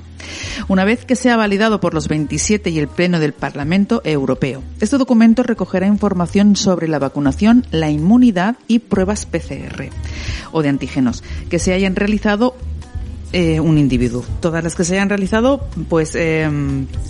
Una 0.68 0.84
vez 0.84 1.04
que 1.04 1.16
sea 1.16 1.36
validado 1.36 1.80
por 1.80 1.94
los 1.94 2.08
27 2.08 2.70
y 2.70 2.78
el 2.78 2.88
Pleno 2.88 3.20
del 3.20 3.32
Parlamento 3.32 4.00
Europeo. 4.04 4.62
Este 4.80 4.98
documento 4.98 5.42
recogerá 5.42 5.86
información 5.86 6.56
sobre 6.56 6.88
la 6.88 6.98
vacunación, 6.98 7.66
la 7.70 7.90
inmunidad 7.90 8.56
y 8.66 8.80
pruebas 8.80 9.26
PCR 9.26 9.90
o 10.52 10.62
de 10.62 10.68
antígenos 10.68 11.22
que 11.50 11.58
se 11.58 11.72
hayan 11.72 11.96
realizado 11.96 12.54
eh, 13.32 13.60
un 13.60 13.76
individuo. 13.76 14.24
Todas 14.40 14.64
las 14.64 14.74
que 14.74 14.84
se 14.84 14.94
hayan 14.94 15.10
realizado, 15.10 15.66
pues 15.88 16.14
eh, 16.14 16.48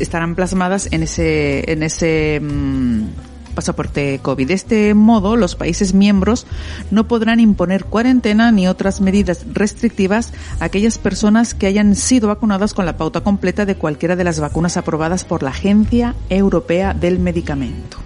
estarán 0.01 0.35
plasmadas 0.35 0.89
en 0.91 1.05
ese, 1.05 1.71
en 1.71 1.85
ese 1.85 2.41
mm, 2.43 3.05
pasaporte 3.59 4.21
COVID. 4.23 4.47
De 4.47 4.55
este 4.55 4.95
modo, 4.95 5.35
los 5.35 5.57
países 5.57 5.93
miembros 5.93 6.47
no 6.93 7.09
podrán 7.09 7.41
imponer 7.41 7.87
cuarentena 7.87 8.53
ni 8.53 8.69
otras 8.69 9.01
medidas 9.01 9.45
restrictivas 9.53 10.33
a 10.61 10.67
aquellas 10.67 10.99
personas 10.99 11.55
que 11.55 11.67
hayan 11.67 11.97
sido 11.97 12.29
vacunadas 12.29 12.73
con 12.73 12.87
la 12.87 12.97
pauta 12.97 13.23
completa 13.23 13.67
de 13.67 13.75
cualquiera 13.75 14.15
de 14.15 14.23
las 14.23 14.39
vacunas 14.39 14.77
aprobadas 14.77 15.25
por 15.25 15.43
la 15.43 15.51
Agencia 15.51 16.15
Europea 16.29 16.95
del 16.95 17.19
Medicamento. 17.19 17.99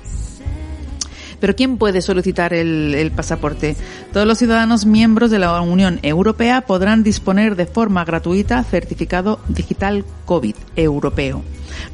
Pero 1.43 1.57
¿quién 1.57 1.77
puede 1.77 2.03
solicitar 2.03 2.55
el, 2.55 3.11
pasaporte? 3.17 3.75
Todos 4.13 4.29
los 4.29 4.39
ciudadanos 4.39 4.87
miembros 4.87 5.33
de 5.33 5.41
la 5.41 5.61
Unión 5.61 5.99
Europea 6.05 6.61
podrán 6.61 7.03
disponer 7.03 7.57
de 7.57 7.67
forma 7.67 8.05
gratuita 8.05 8.63
certificado 8.63 9.41
digital 9.49 10.05
COVID 10.25 10.55
europeo. 10.77 11.43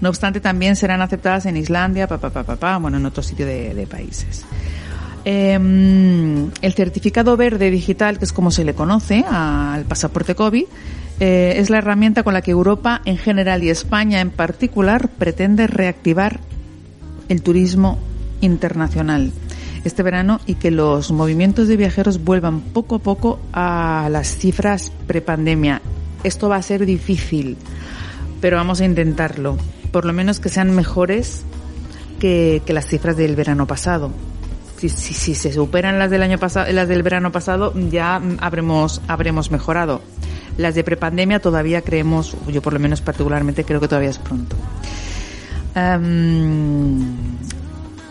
No 0.02 0.10
obstante, 0.10 0.40
también 0.40 0.76
serán 0.76 1.00
aceptadas 1.00 1.46
en 1.46 1.56
Islandia, 1.56 2.06
papá, 2.06 2.76
bueno, 2.76 2.98
en 2.98 3.06
otro 3.06 3.22
sitio 3.22 3.46
de, 3.46 3.88
países. 3.90 4.44
Eh, 5.24 5.54
el 5.54 6.72
certificado 6.74 7.38
verde 7.38 7.70
digital, 7.70 8.18
que 8.18 8.26
es 8.26 8.34
como 8.34 8.50
se 8.50 8.66
le 8.66 8.74
conoce 8.74 9.24
al 9.26 9.84
pasaporte 9.84 10.34
COVID, 10.34 10.64
eh, 11.20 11.54
es 11.56 11.70
la 11.70 11.78
herramienta 11.78 12.22
con 12.22 12.34
la 12.34 12.42
que 12.42 12.50
Europa 12.50 13.00
en 13.06 13.16
general 13.16 13.64
y 13.64 13.70
España 13.70 14.20
en 14.20 14.28
particular 14.28 15.08
pretende 15.08 15.66
reactivar 15.66 16.38
el 17.30 17.40
turismo 17.40 17.98
internacional. 18.40 19.32
este 19.84 20.02
verano 20.02 20.40
y 20.44 20.56
que 20.56 20.70
los 20.70 21.12
movimientos 21.12 21.68
de 21.68 21.76
viajeros 21.76 22.24
vuelvan 22.24 22.60
poco 22.60 22.96
a 22.96 22.98
poco 22.98 23.38
a 23.52 24.08
las 24.10 24.36
cifras 24.36 24.92
prepandemia. 25.06 25.80
Esto 26.24 26.48
va 26.48 26.56
a 26.56 26.62
ser 26.62 26.84
difícil, 26.84 27.56
pero 28.40 28.56
vamos 28.56 28.80
a 28.80 28.84
intentarlo. 28.84 29.56
Por 29.92 30.04
lo 30.04 30.12
menos 30.12 30.40
que 30.40 30.48
sean 30.48 30.74
mejores 30.74 31.42
que, 32.18 32.60
que 32.66 32.72
las 32.72 32.86
cifras 32.86 33.16
del 33.16 33.36
verano 33.36 33.66
pasado. 33.66 34.10
Si, 34.78 34.88
si, 34.88 35.34
se 35.34 35.52
superan 35.52 35.98
las 35.98 36.10
del 36.10 36.22
año 36.22 36.38
pasado, 36.38 36.70
las 36.72 36.86
del 36.88 37.02
verano 37.02 37.32
pasado, 37.32 37.72
ya 37.90 38.20
habremos, 38.40 39.00
habremos 39.08 39.50
mejorado. 39.50 40.02
Las 40.56 40.74
de 40.74 40.84
prepandemia 40.84 41.40
todavía 41.40 41.82
creemos, 41.82 42.36
yo 42.48 42.62
por 42.62 42.72
lo 42.72 42.78
menos 42.78 43.00
particularmente 43.00 43.64
creo 43.64 43.80
que 43.80 43.88
todavía 43.88 44.10
es 44.10 44.18
pronto. 44.18 44.56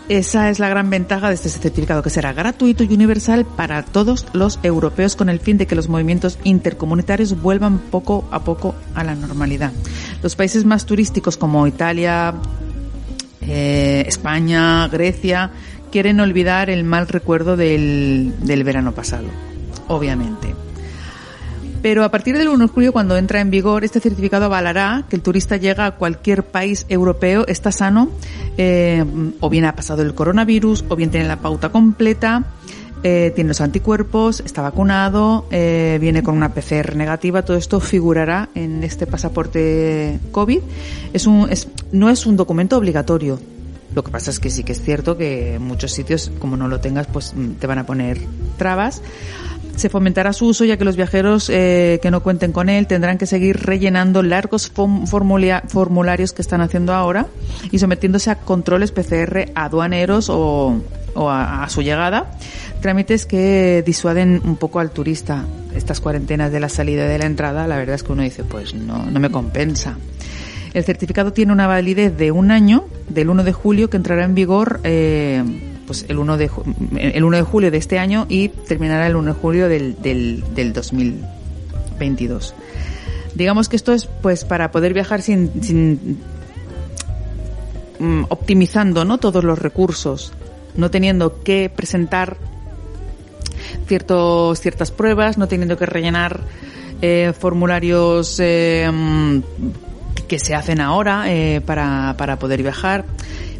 Esa 0.08 0.48
es 0.48 0.58
la 0.58 0.68
gran 0.68 0.88
ventaja 0.90 1.28
de 1.28 1.34
este 1.34 1.48
certificado, 1.48 2.02
que 2.02 2.10
será 2.10 2.32
gratuito 2.32 2.82
y 2.82 2.92
universal 2.92 3.44
para 3.44 3.82
todos 3.82 4.26
los 4.32 4.58
europeos 4.62 5.16
con 5.16 5.28
el 5.28 5.40
fin 5.40 5.58
de 5.58 5.66
que 5.66 5.74
los 5.74 5.88
movimientos 5.88 6.38
intercomunitarios 6.44 7.40
vuelvan 7.40 7.78
poco 7.78 8.26
a 8.30 8.40
poco 8.40 8.74
a 8.94 9.04
la 9.04 9.14
normalidad. 9.14 9.72
Los 10.22 10.34
países 10.36 10.64
más 10.64 10.86
turísticos 10.86 11.36
como 11.36 11.66
Italia, 11.66 12.34
eh, 13.42 14.04
España, 14.06 14.88
Grecia, 14.88 15.50
quieren 15.92 16.20
olvidar 16.20 16.70
el 16.70 16.84
mal 16.84 17.08
recuerdo 17.08 17.56
del, 17.56 18.34
del 18.40 18.64
verano 18.64 18.92
pasado, 18.92 19.28
obviamente. 19.88 20.67
Pero 21.82 22.02
a 22.04 22.10
partir 22.10 22.36
del 22.36 22.48
1 22.48 22.66
de 22.66 22.72
julio, 22.72 22.92
cuando 22.92 23.16
entra 23.16 23.40
en 23.40 23.50
vigor, 23.50 23.84
este 23.84 24.00
certificado 24.00 24.46
avalará 24.46 25.04
que 25.08 25.16
el 25.16 25.22
turista 25.22 25.56
llega 25.56 25.86
a 25.86 25.90
cualquier 25.92 26.42
país 26.42 26.86
europeo, 26.88 27.46
está 27.46 27.70
sano, 27.70 28.10
eh, 28.56 29.04
o 29.40 29.48
bien 29.48 29.64
ha 29.64 29.76
pasado 29.76 30.02
el 30.02 30.14
coronavirus, 30.14 30.84
o 30.88 30.96
bien 30.96 31.10
tiene 31.10 31.28
la 31.28 31.36
pauta 31.36 31.68
completa, 31.68 32.44
eh, 33.04 33.30
tiene 33.32 33.48
los 33.48 33.60
anticuerpos, 33.60 34.40
está 34.40 34.60
vacunado, 34.60 35.46
eh, 35.52 35.98
viene 36.00 36.24
con 36.24 36.36
una 36.36 36.52
PCR 36.52 36.96
negativa, 36.96 37.42
todo 37.42 37.56
esto 37.56 37.78
figurará 37.78 38.48
en 38.56 38.82
este 38.82 39.06
pasaporte 39.06 40.18
COVID. 40.32 40.60
Es 41.12 41.28
un, 41.28 41.48
no 41.92 42.10
es 42.10 42.26
un 42.26 42.36
documento 42.36 42.76
obligatorio. 42.76 43.38
Lo 43.94 44.02
que 44.02 44.10
pasa 44.10 44.30
es 44.30 44.40
que 44.40 44.50
sí 44.50 44.64
que 44.64 44.72
es 44.72 44.82
cierto 44.82 45.16
que 45.16 45.54
en 45.54 45.62
muchos 45.62 45.92
sitios, 45.92 46.30
como 46.40 46.56
no 46.56 46.68
lo 46.68 46.80
tengas, 46.80 47.06
pues 47.06 47.34
te 47.58 47.66
van 47.66 47.78
a 47.78 47.86
poner 47.86 48.18
trabas. 48.56 49.00
Se 49.78 49.88
fomentará 49.88 50.32
su 50.32 50.46
uso 50.46 50.64
ya 50.64 50.76
que 50.76 50.84
los 50.84 50.96
viajeros 50.96 51.48
eh, 51.48 52.00
que 52.02 52.10
no 52.10 52.20
cuenten 52.20 52.50
con 52.50 52.68
él 52.68 52.88
tendrán 52.88 53.16
que 53.16 53.26
seguir 53.26 53.58
rellenando 53.58 54.24
largos 54.24 54.72
formularios 54.72 56.32
que 56.32 56.42
están 56.42 56.62
haciendo 56.62 56.92
ahora 56.92 57.28
y 57.70 57.78
sometiéndose 57.78 58.32
a 58.32 58.40
controles 58.40 58.90
PCR 58.90 59.52
aduaneros 59.54 60.30
o, 60.30 60.82
a, 61.14 61.64
su 61.68 61.82
llegada, 61.82 62.32
trámites 62.80 63.24
que 63.24 63.84
disuaden 63.86 64.42
un 64.44 64.56
poco 64.56 64.80
al 64.80 64.90
turista. 64.90 65.44
Estas 65.76 66.00
cuarentenas 66.00 66.50
de 66.50 66.58
la 66.58 66.68
salida 66.68 67.04
y 67.04 67.08
de 67.10 67.18
la 67.18 67.26
entrada, 67.26 67.68
la 67.68 67.76
verdad 67.76 67.94
es 67.94 68.02
que 68.02 68.10
uno 68.10 68.24
dice, 68.24 68.42
pues 68.42 68.74
no, 68.74 69.06
no 69.06 69.20
me 69.20 69.30
compensa. 69.30 69.96
El 70.74 70.82
certificado 70.82 71.32
tiene 71.32 71.52
una 71.52 71.68
validez 71.68 72.16
de 72.16 72.32
un 72.32 72.50
año, 72.50 72.86
del 73.08 73.30
1 73.30 73.44
de 73.44 73.52
julio, 73.52 73.88
que 73.88 73.96
entrará 73.96 74.24
en 74.24 74.34
vigor 74.34 74.80
eh, 74.82 75.44
pues 75.88 76.04
el 76.06 76.18
1 76.18 76.36
de 76.36 76.50
el 76.98 77.24
1 77.24 77.36
de 77.38 77.42
julio 77.42 77.70
de 77.70 77.78
este 77.78 77.98
año 77.98 78.26
y 78.28 78.48
terminará 78.50 79.06
el 79.06 79.16
1 79.16 79.32
de 79.32 79.40
julio 79.40 79.68
del, 79.70 80.00
del, 80.02 80.44
del 80.54 80.74
2022. 80.74 82.54
Digamos 83.34 83.70
que 83.70 83.76
esto 83.76 83.94
es 83.94 84.04
pues 84.04 84.44
para 84.44 84.70
poder 84.70 84.92
viajar 84.92 85.22
sin, 85.22 85.62
sin 85.62 86.18
mm, 87.98 88.24
optimizando 88.28 89.06
¿no? 89.06 89.16
todos 89.16 89.42
los 89.44 89.58
recursos, 89.58 90.34
no 90.76 90.90
teniendo 90.90 91.42
que 91.42 91.70
presentar 91.74 92.36
ciertos, 93.86 94.60
ciertas 94.60 94.90
pruebas, 94.90 95.38
no 95.38 95.48
teniendo 95.48 95.78
que 95.78 95.86
rellenar 95.86 96.42
eh, 97.00 97.32
formularios 97.38 98.38
eh, 98.40 98.90
que 100.28 100.38
se 100.38 100.54
hacen 100.54 100.82
ahora 100.82 101.32
eh, 101.32 101.62
para, 101.64 102.14
para 102.18 102.38
poder 102.38 102.62
viajar. 102.62 103.06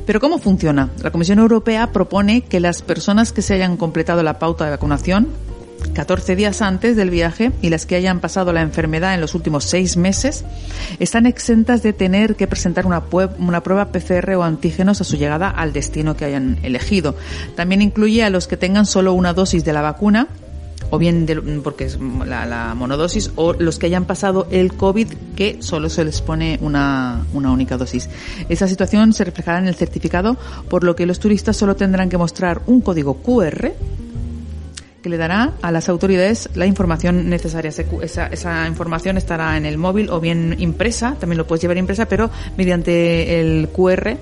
Pero 0.09 0.21
¿cómo 0.21 0.39
funciona? 0.39 0.89
La 1.03 1.11
Comisión 1.11 1.39
Europea 1.39 1.93
propone 1.93 2.41
que 2.41 2.61
las 2.61 2.81
personas 2.81 3.31
que 3.31 3.43
se 3.43 3.53
hayan 3.53 3.77
completado 3.77 4.23
la 4.23 4.39
pauta 4.39 4.65
de 4.65 4.71
vacunación 4.71 5.29
14 5.93 6.35
días 6.35 6.63
antes 6.63 6.97
del 6.97 7.11
viaje 7.11 7.53
y 7.61 7.69
las 7.69 7.85
que 7.85 7.95
hayan 7.95 8.19
pasado 8.21 8.55
la 8.55 8.63
enfermedad 8.63 9.13
en 9.13 9.21
los 9.21 9.35
últimos 9.35 9.65
seis 9.65 9.99
meses 9.99 10.47
están 10.99 11.27
exentas 11.27 11.83
de 11.83 11.93
tener 11.93 12.37
que 12.37 12.47
presentar 12.47 12.87
una, 12.87 13.03
una, 13.39 13.63
prueba 13.63 13.93
PCR 13.93 14.33
o 14.37 14.45
antígenos 14.45 15.03
a 15.03 15.05
su 15.05 15.19
llegada 15.19 15.51
al 15.51 15.75
destino 15.75 16.17
que 16.17 16.25
hayan 16.25 16.59
elegido. 16.63 17.15
También 17.55 17.83
incluye 17.83 18.25
a 18.25 18.31
los 18.31 18.49
que 18.49 18.57
tengan 18.57 18.87
solo 18.87 19.13
una 19.13 19.35
dosis 19.35 19.63
de 19.63 19.75
la 19.75 19.83
vacuna 19.83 20.29
o 20.91 20.99
bien 20.99 21.27
de, 21.27 21.37
porque 21.63 21.85
es 21.85 21.99
la, 22.27 22.47
la, 22.47 22.75
monodosis, 22.75 23.33
o 23.37 23.53
los 23.53 23.79
que 23.79 23.87
hayan 23.87 24.05
pasado 24.05 24.47
el 24.51 24.75
COVID 24.75 25.09
que 25.37 25.59
solo 25.61 25.89
se 25.89 26.05
les 26.05 26.21
pone 26.21 26.59
una, 26.61 27.25
una 27.33 27.51
única 27.51 27.77
dosis. 27.77 28.09
Esa 28.49 28.69
situación 28.69 29.13
se 29.13 29.25
reflejará 29.25 29.59
en 29.59 29.69
el 29.69 29.75
certificado, 29.75 30.37
por 30.69 30.85
lo 30.85 30.97
que 30.97 31.07
los 31.07 31.19
turistas 31.19 31.57
solo 31.57 31.77
tendrán 31.77 32.09
que 32.09 32.19
mostrar 32.19 32.63
un 32.67 32.81
código 32.81 33.15
QR 33.23 33.73
que 35.03 35.09
le 35.09 35.17
dará 35.17 35.53
a 35.63 35.71
las 35.71 35.89
autoridades 35.89 36.49
la 36.55 36.67
información 36.67 37.29
necesaria. 37.29 37.71
Esa, 38.03 38.27
esa, 38.27 38.67
información 38.67 39.17
estará 39.17 39.57
en 39.57 39.65
el 39.65 39.79
móvil 39.79 40.11
o 40.11 40.21
bien 40.21 40.57
impresa, 40.59 41.17
también 41.21 41.39
lo 41.39 41.47
puedes 41.47 41.63
llevar 41.63 41.77
impresa, 41.77 42.07
pero 42.07 42.31
mediante 42.57 43.41
el 43.41 43.69
QR 43.69 44.17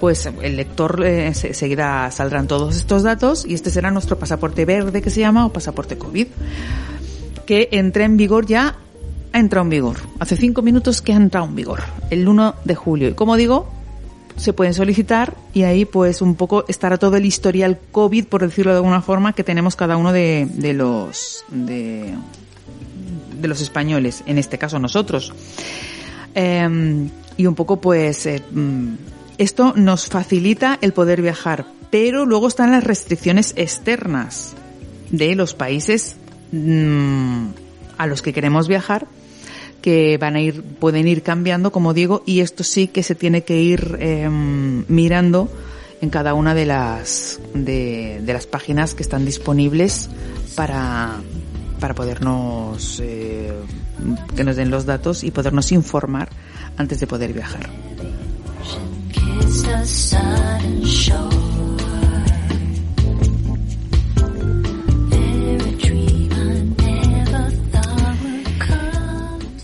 pues 0.00 0.26
el 0.26 0.56
lector 0.56 1.04
eh, 1.04 1.34
seguirá, 1.34 2.10
saldrán 2.10 2.48
todos 2.48 2.74
estos 2.74 3.02
datos 3.02 3.44
y 3.46 3.52
este 3.52 3.70
será 3.70 3.90
nuestro 3.90 4.18
pasaporte 4.18 4.64
verde 4.64 5.02
que 5.02 5.10
se 5.10 5.20
llama 5.20 5.44
o 5.44 5.52
pasaporte 5.52 5.98
COVID, 5.98 6.26
que 7.44 7.68
entra 7.70 8.06
en 8.06 8.16
vigor 8.16 8.46
ya, 8.46 8.76
ha 9.32 9.38
entrado 9.38 9.64
en 9.64 9.70
vigor. 9.70 9.98
Hace 10.18 10.36
cinco 10.38 10.62
minutos 10.62 11.02
que 11.02 11.12
ha 11.12 11.16
entrado 11.16 11.46
en 11.46 11.54
vigor, 11.54 11.80
el 12.08 12.26
1 12.26 12.54
de 12.64 12.74
julio. 12.74 13.08
Y 13.10 13.12
como 13.12 13.36
digo, 13.36 13.68
se 14.36 14.54
pueden 14.54 14.72
solicitar 14.72 15.36
y 15.52 15.64
ahí 15.64 15.84
pues 15.84 16.22
un 16.22 16.34
poco 16.34 16.64
estará 16.66 16.96
todo 16.96 17.16
el 17.16 17.26
historial 17.26 17.78
COVID, 17.92 18.24
por 18.24 18.40
decirlo 18.40 18.72
de 18.72 18.78
alguna 18.78 19.02
forma, 19.02 19.34
que 19.34 19.44
tenemos 19.44 19.76
cada 19.76 19.98
uno 19.98 20.14
de, 20.14 20.48
de 20.50 20.72
los, 20.72 21.44
de, 21.48 22.14
de 23.38 23.48
los 23.48 23.60
españoles, 23.60 24.22
en 24.24 24.38
este 24.38 24.56
caso 24.56 24.78
nosotros. 24.78 25.34
Eh, 26.34 27.08
y 27.36 27.46
un 27.46 27.54
poco 27.54 27.80
pues 27.80 28.26
eh, 28.26 28.42
esto 29.40 29.72
nos 29.74 30.06
facilita 30.06 30.78
el 30.82 30.92
poder 30.92 31.22
viajar, 31.22 31.64
pero 31.90 32.26
luego 32.26 32.46
están 32.46 32.72
las 32.72 32.84
restricciones 32.84 33.54
externas 33.56 34.54
de 35.10 35.34
los 35.34 35.54
países 35.54 36.16
mmm, 36.52 37.46
a 37.96 38.06
los 38.06 38.20
que 38.20 38.34
queremos 38.34 38.68
viajar 38.68 39.06
que 39.80 40.18
van 40.18 40.36
a 40.36 40.42
ir, 40.42 40.62
pueden 40.62 41.08
ir 41.08 41.22
cambiando, 41.22 41.72
como 41.72 41.94
digo, 41.94 42.22
y 42.26 42.40
esto 42.40 42.64
sí 42.64 42.86
que 42.88 43.02
se 43.02 43.14
tiene 43.14 43.42
que 43.42 43.62
ir 43.62 43.96
eh, 43.98 44.28
mirando 44.28 45.48
en 46.02 46.10
cada 46.10 46.34
una 46.34 46.54
de 46.54 46.66
las 46.66 47.40
de, 47.54 48.22
las 48.26 48.46
páginas 48.46 48.94
que 48.94 49.02
están 49.02 49.24
disponibles 49.24 50.10
para 50.54 51.18
para 51.80 51.94
podernos 51.94 53.00
eh, 53.02 53.54
que 54.36 54.44
nos 54.44 54.56
den 54.56 54.70
los 54.70 54.84
datos 54.84 55.24
y 55.24 55.30
podernos 55.30 55.72
informar 55.72 56.28
antes 56.76 57.00
de 57.00 57.06
poder 57.06 57.32
viajar. 57.32 57.70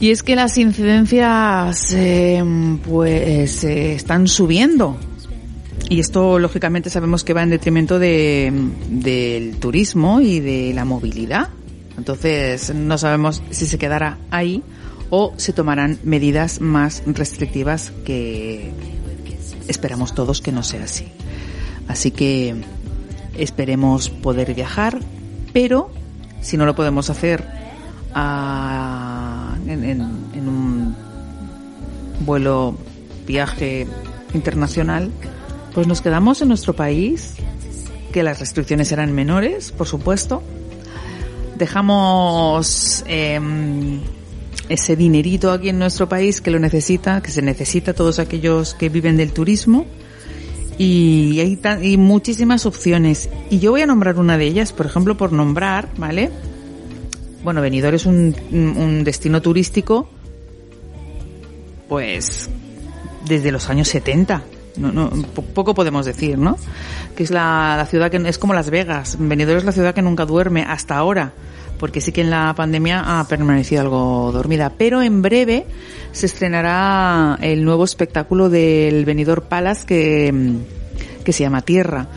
Y 0.07 0.11
es 0.11 0.23
que 0.23 0.37
las 0.37 0.57
incidencias 0.57 1.93
eh, 1.93 2.41
pues 2.89 3.65
eh, 3.65 3.95
están 3.95 4.29
subiendo. 4.29 4.97
Y 5.89 5.99
esto 5.99 6.39
lógicamente 6.39 6.91
sabemos 6.91 7.25
que 7.25 7.33
va 7.33 7.43
en 7.43 7.51
detrimento 7.51 7.99
de, 7.99 8.53
del 8.89 9.57
turismo 9.57 10.21
y 10.21 10.39
de 10.39 10.73
la 10.75 10.85
movilidad. 10.85 11.49
Entonces 11.99 12.73
no 12.73 12.99
sabemos 12.99 13.43
si 13.51 13.67
se 13.67 13.79
quedará 13.79 14.19
ahí 14.31 14.63
o 15.11 15.33
se 15.39 15.53
tomarán 15.53 15.99
medidas 16.05 16.61
más 16.61 17.03
restrictivas 17.07 17.93
que 18.05 18.71
esperamos 19.69 20.15
todos 20.15 20.41
que 20.41 20.53
no 20.53 20.63
sea 20.63 20.85
así. 20.85 21.09
Así 21.89 22.11
que 22.11 22.57
esperemos 23.37 24.11
poder 24.11 24.55
viajar, 24.55 24.99
pero 25.53 25.91
si 26.41 26.57
no 26.57 26.67
lo 26.67 26.75
podemos 26.75 27.11
hacer 27.11 27.45
a, 28.15 29.57
en, 29.67 29.85
en, 29.85 30.01
en 30.35 30.49
un 30.49 30.97
vuelo, 32.21 32.77
viaje 33.27 33.87
internacional, 34.35 35.11
pues 35.75 35.87
nos 35.87 36.01
quedamos 36.01 36.41
en 36.41 36.49
nuestro 36.49 36.75
país, 36.75 37.35
que 38.13 38.23
las 38.23 38.41
restricciones 38.41 38.93
eran 38.93 39.13
menores, 39.13 39.73
por 39.73 39.87
supuesto. 39.87 40.43
Dejamos 41.59 43.05
eh, 43.07 43.41
ese 44.69 44.97
dinerito 44.97 45.53
aquí 45.53 45.69
en 45.69 45.79
nuestro 45.79 46.09
país 46.09 46.41
que 46.41 46.51
lo 46.51 46.59
necesita, 46.59 47.21
que 47.23 47.31
se 47.31 47.43
necesita 47.43 47.95
todos 47.95 48.19
aquellos 48.19 48.75
que 48.75 48.89
viven 48.89 49.17
del 49.17 49.33
turismo 49.33 49.87
Y 50.79 51.39
hay 51.41 51.59
y 51.83 51.97
muchísimas 51.97 52.67
opciones. 52.67 53.29
Y 53.51 53.59
yo 53.61 53.71
voy 53.71 53.81
a 53.83 53.87
nombrar 53.87 54.19
una 54.19 54.37
de 54.37 54.47
ellas, 54.47 54.73
por 54.73 54.87
ejemplo, 54.87 55.17
por 55.17 55.33
nombrar, 55.33 55.89
¿vale? 55.97 56.31
Bueno, 57.45 57.61
Benidorm 57.61 57.95
es 57.97 58.07
un, 58.07 58.35
un 58.51 59.05
destino 59.05 59.41
turístico, 59.41 60.09
pues, 61.89 62.49
desde 63.27 63.53
los 63.53 63.69
años 63.71 63.89
70. 63.89 64.43
No, 64.79 64.93
no, 64.93 65.09
po- 65.35 65.43
poco 65.43 65.75
podemos 65.75 66.05
decir, 66.05 66.37
¿no? 66.39 66.59
Que 67.17 67.23
es 67.23 67.31
la, 67.31 67.75
la 67.79 67.87
ciudad 67.87 68.11
que 68.11 68.17
es 68.29 68.39
como 68.39 68.53
Las 68.53 68.69
Vegas. 68.71 69.17
Benidorm 69.19 69.59
es 69.59 69.65
la 69.65 69.73
ciudad 69.73 69.95
que 69.95 70.03
nunca 70.03 70.27
duerme 70.27 70.63
hasta 70.65 70.97
ahora, 70.97 71.33
porque 71.79 72.01
sí 72.01 72.13
que 72.13 72.21
en 72.21 72.31
la 72.31 72.55
pandemia 72.55 73.21
ha 73.21 73.27
permanecido 73.29 73.83
algo 73.83 74.31
dormida. 74.33 74.73
Pero 74.77 75.03
en 75.03 75.23
breve 75.23 75.67
se 76.13 76.27
estrenará 76.27 77.39
el 77.41 77.65
nuevo 77.65 77.85
espectáculo 77.85 78.49
del 78.49 79.05
Benidorm 79.05 79.45
Palace 79.49 79.87
que, 79.87 80.33
mm, 80.33 81.25
que 81.25 81.33
se 81.33 81.43
llama 81.43 81.63
Tierra. 81.63 82.09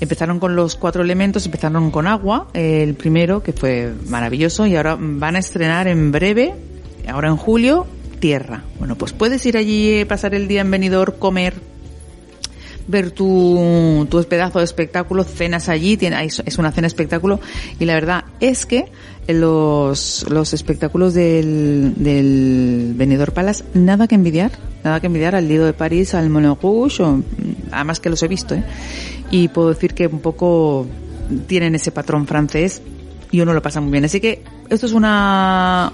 Empezaron 0.00 0.38
con 0.38 0.54
los 0.54 0.76
cuatro 0.76 1.02
elementos, 1.02 1.44
empezaron 1.46 1.90
con 1.90 2.06
agua, 2.06 2.48
el 2.54 2.94
primero, 2.94 3.42
que 3.42 3.52
fue 3.52 3.92
maravilloso, 4.06 4.66
y 4.66 4.76
ahora 4.76 4.96
van 4.98 5.34
a 5.34 5.40
estrenar 5.40 5.88
en 5.88 6.12
breve, 6.12 6.54
ahora 7.08 7.28
en 7.28 7.36
julio, 7.36 7.86
Tierra. 8.20 8.62
Bueno, 8.78 8.96
pues 8.96 9.12
puedes 9.12 9.44
ir 9.46 9.56
allí, 9.56 9.90
eh, 9.90 10.06
pasar 10.06 10.34
el 10.34 10.46
día 10.46 10.60
en 10.60 10.70
Benidorm, 10.70 11.18
comer, 11.18 11.54
ver 12.88 13.12
tu, 13.12 14.06
tu 14.10 14.24
pedazo 14.24 14.58
de 14.58 14.64
espectáculo, 14.64 15.22
cenas 15.22 15.68
allí, 15.68 15.96
tiene, 15.96 16.24
es 16.24 16.58
una 16.58 16.72
cena 16.72 16.86
espectáculo, 16.86 17.38
y 17.78 17.84
la 17.84 17.94
verdad 17.94 18.24
es 18.40 18.66
que 18.66 18.86
los, 19.28 20.26
los 20.30 20.54
espectáculos 20.54 21.14
del, 21.14 21.94
del 21.96 22.94
Benidorm 22.96 23.32
Palace, 23.32 23.62
nada 23.74 24.08
que 24.08 24.14
envidiar, 24.14 24.52
nada 24.82 25.00
que 25.00 25.06
envidiar 25.06 25.34
al 25.34 25.46
Lido 25.46 25.66
de 25.66 25.74
París, 25.74 26.14
al 26.14 26.30
Moulin 26.30 26.56
Rouge, 26.60 27.02
o, 27.02 27.22
además 27.70 28.00
que 28.00 28.10
los 28.10 28.22
he 28.22 28.28
visto, 28.28 28.54
¿eh? 28.54 28.64
y 29.30 29.48
puedo 29.48 29.68
decir 29.68 29.94
que 29.94 30.06
un 30.06 30.20
poco 30.20 30.86
tienen 31.46 31.74
ese 31.74 31.92
patrón 31.92 32.26
francés 32.26 32.80
y 33.30 33.40
uno 33.40 33.52
lo 33.52 33.60
pasa 33.60 33.80
muy 33.80 33.92
bien. 33.92 34.06
Así 34.06 34.20
que 34.20 34.42
esto 34.70 34.86
es 34.86 34.92
una 34.92 35.92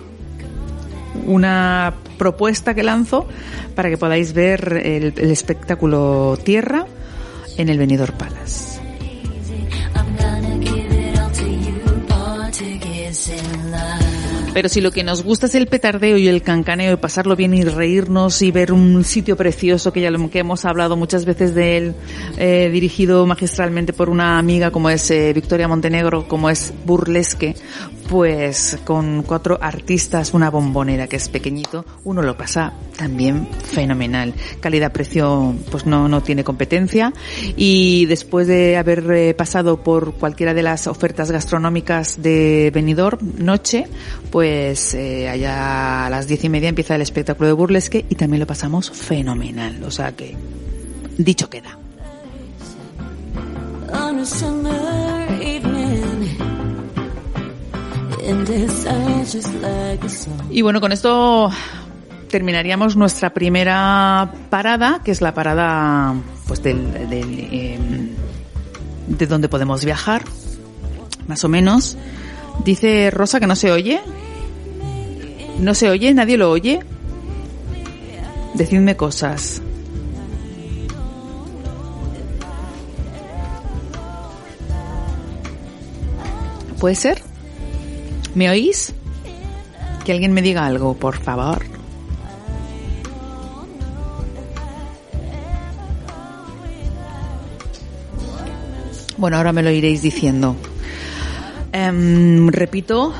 una 1.26 1.94
propuesta 2.18 2.74
que 2.74 2.82
lanzo 2.82 3.26
para 3.74 3.90
que 3.90 3.98
podáis 3.98 4.32
ver 4.32 4.80
el, 4.84 5.12
espectáculo 5.30 6.38
Tierra 6.42 6.86
en 7.56 7.68
el 7.68 7.78
Benidorm 7.78 8.16
Palace. 8.16 8.74
Pero 14.54 14.68
si 14.68 14.80
lo 14.80 14.92
que 14.92 15.02
nos 15.02 15.24
gusta 15.24 15.46
es 15.46 15.56
el 15.56 15.66
petardeo 15.66 16.16
y 16.16 16.28
el 16.28 16.40
cancaneo 16.40 16.92
y 16.92 16.96
pasarlo 16.96 17.34
bien 17.34 17.54
y 17.54 17.64
reírnos 17.64 18.40
y 18.40 18.52
ver 18.52 18.72
un 18.72 19.02
sitio 19.02 19.36
precioso 19.36 19.92
que 19.92 20.00
ya 20.00 20.12
lo 20.12 20.30
que 20.30 20.38
hemos 20.38 20.64
hablado 20.64 20.96
muchas 20.96 21.24
veces 21.24 21.56
de 21.56 21.76
él, 21.76 21.94
eh, 22.38 22.70
dirigido 22.72 23.26
magistralmente 23.26 23.92
por 23.92 24.08
una 24.08 24.38
amiga 24.38 24.70
como 24.70 24.90
es 24.90 25.10
eh, 25.10 25.32
Victoria 25.32 25.66
Montenegro, 25.66 26.28
como 26.28 26.50
es 26.50 26.72
Burlesque, 26.86 27.56
pues 28.08 28.78
con 28.84 29.22
cuatro 29.22 29.58
artistas, 29.60 30.34
una 30.34 30.50
bombonera 30.50 31.06
que 31.06 31.16
es 31.16 31.28
pequeñito, 31.28 31.84
uno 32.04 32.22
lo 32.22 32.36
pasa 32.36 32.72
también 32.96 33.48
fenomenal. 33.48 34.34
Calidad-precio 34.60 35.54
pues 35.70 35.86
no, 35.86 36.08
no 36.08 36.22
tiene 36.22 36.44
competencia 36.44 37.12
y 37.56 38.06
después 38.06 38.46
de 38.46 38.76
haber 38.76 39.10
eh, 39.12 39.34
pasado 39.34 39.82
por 39.82 40.14
cualquiera 40.14 40.54
de 40.54 40.62
las 40.62 40.86
ofertas 40.86 41.30
gastronómicas 41.30 42.22
de 42.22 42.70
Benidorm 42.74 43.18
noche, 43.38 43.86
pues 44.30 44.94
eh, 44.94 45.28
allá 45.28 46.06
a 46.06 46.10
las 46.10 46.26
diez 46.26 46.44
y 46.44 46.48
media 46.48 46.68
empieza 46.68 46.94
el 46.94 47.02
espectáculo 47.02 47.48
de 47.48 47.54
burlesque 47.54 48.04
y 48.08 48.14
también 48.14 48.40
lo 48.40 48.46
pasamos 48.46 48.90
fenomenal. 48.90 49.82
O 49.84 49.90
sea 49.90 50.12
que 50.12 50.36
dicho 51.18 51.48
queda. 51.48 51.78
Y 60.50 60.62
bueno, 60.62 60.80
con 60.80 60.92
esto 60.92 61.50
terminaríamos 62.28 62.96
nuestra 62.96 63.32
primera 63.32 64.32
parada, 64.50 65.00
que 65.04 65.10
es 65.10 65.20
la 65.20 65.34
parada 65.34 66.14
pues 66.46 66.62
del, 66.62 67.08
del, 67.08 67.38
eh, 67.52 67.78
de 69.06 69.26
donde 69.26 69.48
podemos 69.48 69.84
viajar, 69.84 70.24
más 71.28 71.44
o 71.44 71.48
menos. 71.48 71.96
Dice 72.64 73.10
Rosa 73.10 73.40
que 73.40 73.46
no 73.46 73.56
se 73.56 73.70
oye. 73.72 74.00
¿No 75.58 75.74
se 75.74 75.90
oye? 75.90 76.12
¿Nadie 76.14 76.36
lo 76.36 76.50
oye? 76.50 76.80
Decidme 78.54 78.96
cosas. 78.96 79.62
¿Puede 86.78 86.94
ser? 86.96 87.33
¿Me 88.34 88.50
oís? 88.50 88.92
Que 90.04 90.12
alguien 90.12 90.32
me 90.32 90.42
diga 90.42 90.66
algo, 90.66 90.94
por 90.94 91.16
favor. 91.16 91.64
Bueno, 99.16 99.36
ahora 99.36 99.52
me 99.52 99.62
lo 99.62 99.70
iréis 99.70 100.02
diciendo. 100.02 100.56
Em, 101.72 102.48
repito, 102.48 103.14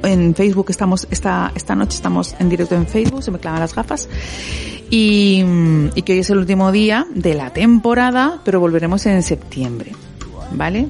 En 0.03 0.35
Facebook 0.35 0.67
estamos, 0.69 1.07
esta, 1.09 1.51
esta 1.55 1.73
noche 1.75 1.95
estamos 1.95 2.35
en 2.38 2.49
directo 2.49 2.75
en 2.75 2.85
Facebook, 2.85 3.23
se 3.23 3.31
me 3.31 3.39
clavan 3.39 3.61
las 3.61 3.73
gafas. 3.73 4.07
Y, 4.89 5.43
y 5.95 6.01
que 6.03 6.13
hoy 6.13 6.19
es 6.19 6.29
el 6.29 6.38
último 6.38 6.71
día 6.71 7.05
de 7.13 7.33
la 7.33 7.51
temporada, 7.51 8.39
pero 8.43 8.59
volveremos 8.59 9.05
en 9.05 9.23
septiembre. 9.23 9.93
¿Vale? 10.51 10.88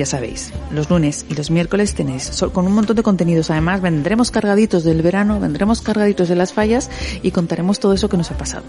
Ya 0.00 0.06
sabéis, 0.06 0.54
los 0.70 0.88
lunes 0.88 1.26
y 1.28 1.34
los 1.34 1.50
miércoles 1.50 1.94
tenéis 1.94 2.32
con 2.54 2.66
un 2.66 2.72
montón 2.72 2.96
de 2.96 3.02
contenidos. 3.02 3.50
Además, 3.50 3.82
vendremos 3.82 4.30
cargaditos 4.30 4.82
del 4.82 5.02
verano, 5.02 5.38
vendremos 5.38 5.82
cargaditos 5.82 6.30
de 6.30 6.36
las 6.36 6.54
fallas 6.54 6.88
y 7.20 7.32
contaremos 7.32 7.80
todo 7.80 7.92
eso 7.92 8.08
que 8.08 8.16
nos 8.16 8.30
ha 8.30 8.38
pasado. 8.38 8.64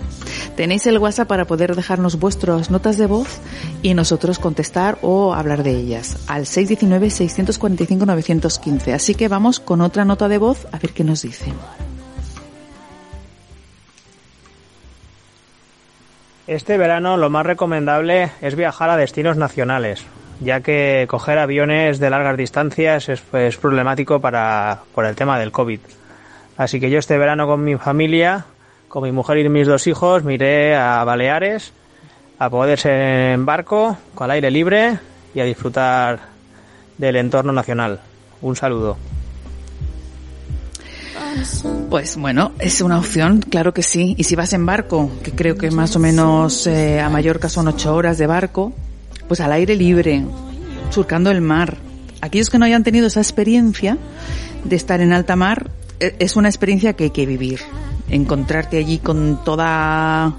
Tenéis 0.58 0.86
el 0.88 0.98
WhatsApp 0.98 1.30
para 1.30 1.48
poder 1.48 1.74
dejarnos 1.74 2.20
vuestras 2.20 2.70
notas 2.70 2.98
de 2.98 3.06
voz 3.06 3.40
y 3.82 3.94
nosotros 3.94 4.40
contestar 4.40 4.98
o 5.04 5.34
hablar 5.34 5.64
de 5.64 5.72
ellas 5.72 6.18
al 6.28 6.42
619-645-915. 6.42 8.94
Así 8.94 9.16
que 9.16 9.30
vamos 9.30 9.62
con 9.62 9.80
otra 9.80 10.04
nota 10.04 10.28
de 10.28 10.38
voz 10.38 10.68
a 10.74 10.80
ver 10.80 10.92
qué 10.92 11.06
nos 11.06 11.22
dicen. 11.22 11.54
Este 16.46 16.78
verano 16.78 17.16
lo 17.16 17.30
más 17.30 17.46
recomendable 17.46 18.34
es 18.42 18.58
viajar 18.58 18.90
a 18.90 18.98
destinos 18.98 19.38
nacionales, 19.38 20.06
ya 20.42 20.62
que 20.62 21.06
coger 21.08 21.38
aviones 21.38 22.00
de 22.00 22.10
largas 22.10 22.36
distancias 22.36 23.10
es, 23.10 23.24
es 23.34 23.58
problemático 23.58 24.20
para, 24.20 24.82
por 24.94 25.06
el 25.06 25.16
tema 25.16 25.40
del 25.40 25.52
COVID. 25.52 25.80
Así 26.58 26.80
que 26.80 26.90
yo 26.90 27.00
este 27.00 27.18
verano 27.18 27.48
con 27.48 27.64
mi 27.64 27.78
familia, 27.78 28.46
con 28.88 29.04
mi 29.04 29.12
mujer 29.12 29.38
y 29.38 29.50
mis 29.50 29.68
dos 29.68 29.88
hijos, 29.88 30.24
me 30.24 30.34
iré 30.34 30.76
a 30.76 31.04
Baleares 31.04 31.74
a 32.40 32.50
poder 32.50 32.80
ser 32.80 33.34
en 33.34 33.46
barco, 33.46 33.98
con 34.16 34.26
el 34.26 34.32
aire 34.32 34.52
libre 34.52 35.00
y 35.34 35.40
a 35.40 35.46
disfrutar 35.46 36.20
del 36.98 37.16
entorno 37.16 37.54
nacional. 37.54 38.00
Un 38.42 38.56
saludo. 38.56 38.98
Pues 41.90 42.18
bueno, 42.18 42.52
es 42.60 42.82
una 42.82 42.98
opción, 42.98 43.42
claro 43.42 43.74
que 43.74 43.84
sí. 43.84 44.16
Y 44.18 44.24
si 44.24 44.36
vas 44.36 44.54
en 44.54 44.66
barco, 44.66 45.12
que 45.24 45.32
creo 45.32 45.56
que 45.56 45.72
más 45.72 45.96
o 45.96 46.00
menos 46.00 46.66
eh, 46.68 47.00
a 47.00 47.10
Mallorca 47.10 47.48
son 47.48 47.68
ocho 47.68 47.96
horas 47.96 48.18
de 48.18 48.28
barco, 48.28 48.74
pues 49.32 49.40
al 49.40 49.54
aire 49.54 49.78
libre, 49.78 50.26
surcando 50.90 51.32
el 51.32 51.40
mar. 51.40 51.78
Aquellos 52.20 52.50
que 52.50 52.58
no 52.58 52.66
hayan 52.66 52.84
tenido 52.84 53.08
esa 53.08 53.22
experiencia 53.22 53.98
de 54.66 54.76
estar 54.76 55.00
en 55.00 55.14
alta 55.14 55.38
mar, 55.38 55.72
eh, 56.02 56.18
es 56.20 56.36
una 56.36 56.50
experiencia 56.50 56.98
que 56.98 57.06
hay 57.06 57.10
que 57.12 57.26
vivir. 57.26 57.62
Encontrarte 58.10 58.78
allí 58.78 58.98
con 58.98 59.42
toda, 59.46 60.36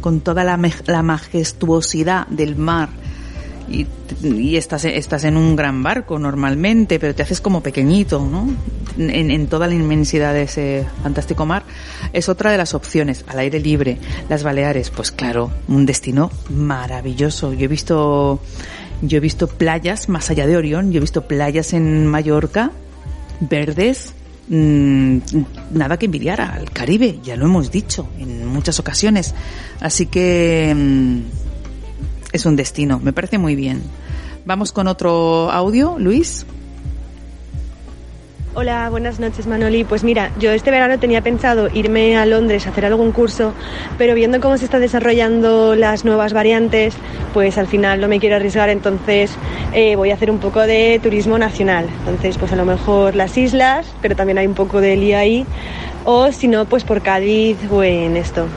con 0.00 0.22
toda 0.22 0.42
la, 0.42 0.58
la 0.86 1.02
majestuosidad 1.04 2.26
del 2.26 2.56
mar 2.56 2.88
y, 3.68 3.86
y 4.24 4.56
estás, 4.56 4.86
estás 4.86 5.22
en 5.22 5.36
un 5.36 5.54
gran 5.54 5.84
barco 5.84 6.18
normalmente, 6.18 6.98
pero 6.98 7.14
te 7.14 7.22
haces 7.22 7.40
como 7.40 7.60
pequeñito, 7.60 8.26
¿no? 8.26 8.48
En, 8.98 9.30
en 9.30 9.46
toda 9.46 9.66
la 9.66 9.74
inmensidad 9.74 10.34
de 10.34 10.42
ese 10.42 10.86
fantástico 11.02 11.46
mar. 11.46 11.64
Es 12.12 12.28
otra 12.28 12.50
de 12.50 12.58
las 12.58 12.74
opciones, 12.74 13.24
al 13.26 13.38
aire 13.38 13.60
libre. 13.60 13.98
Las 14.28 14.42
Baleares, 14.42 14.90
pues 14.90 15.10
claro, 15.10 15.50
un 15.68 15.86
destino 15.86 16.30
maravilloso. 16.50 17.52
Yo 17.52 17.64
he 17.64 17.68
visto, 17.68 18.40
yo 19.02 19.16
he 19.16 19.20
visto 19.20 19.46
playas 19.46 20.08
más 20.08 20.30
allá 20.30 20.46
de 20.46 20.56
Orión, 20.56 20.92
yo 20.92 20.98
he 20.98 21.00
visto 21.00 21.22
playas 21.22 21.72
en 21.72 22.06
Mallorca, 22.06 22.70
verdes, 23.40 24.14
mm, 24.48 25.18
nada 25.72 25.98
que 25.98 26.06
envidiar 26.06 26.40
al 26.40 26.70
Caribe, 26.70 27.18
ya 27.22 27.36
lo 27.36 27.46
hemos 27.46 27.70
dicho 27.70 28.08
en 28.18 28.46
muchas 28.46 28.78
ocasiones. 28.78 29.34
Así 29.80 30.06
que 30.06 30.72
mm, 30.74 31.20
es 32.32 32.46
un 32.46 32.56
destino, 32.56 32.98
me 32.98 33.12
parece 33.12 33.38
muy 33.38 33.54
bien. 33.54 33.82
Vamos 34.44 34.72
con 34.72 34.88
otro 34.88 35.50
audio, 35.50 35.96
Luis. 35.98 36.44
Hola, 38.54 38.90
buenas 38.90 39.18
noches 39.18 39.46
Manoli. 39.46 39.82
Pues 39.82 40.04
mira, 40.04 40.30
yo 40.38 40.50
este 40.50 40.70
verano 40.70 40.98
tenía 40.98 41.22
pensado 41.22 41.70
irme 41.72 42.18
a 42.18 42.26
Londres 42.26 42.66
a 42.66 42.70
hacer 42.70 42.84
algún 42.84 43.10
curso, 43.10 43.54
pero 43.96 44.14
viendo 44.14 44.40
cómo 44.40 44.58
se 44.58 44.66
están 44.66 44.82
desarrollando 44.82 45.74
las 45.74 46.04
nuevas 46.04 46.34
variantes, 46.34 46.94
pues 47.32 47.56
al 47.56 47.66
final 47.66 48.02
no 48.02 48.08
me 48.08 48.20
quiero 48.20 48.36
arriesgar, 48.36 48.68
entonces 48.68 49.34
eh, 49.72 49.96
voy 49.96 50.10
a 50.10 50.14
hacer 50.14 50.30
un 50.30 50.38
poco 50.38 50.60
de 50.60 51.00
turismo 51.02 51.38
nacional. 51.38 51.88
Entonces, 52.00 52.36
pues 52.36 52.52
a 52.52 52.56
lo 52.56 52.66
mejor 52.66 53.16
las 53.16 53.38
islas, 53.38 53.86
pero 54.02 54.16
también 54.16 54.36
hay 54.36 54.46
un 54.46 54.54
poco 54.54 54.82
de 54.82 54.98
lío 54.98 55.46
o 56.04 56.30
si 56.30 56.46
no, 56.46 56.66
pues 56.66 56.84
por 56.84 57.00
Cádiz 57.00 57.56
o 57.70 57.82
en 57.82 58.18
esto. 58.18 58.48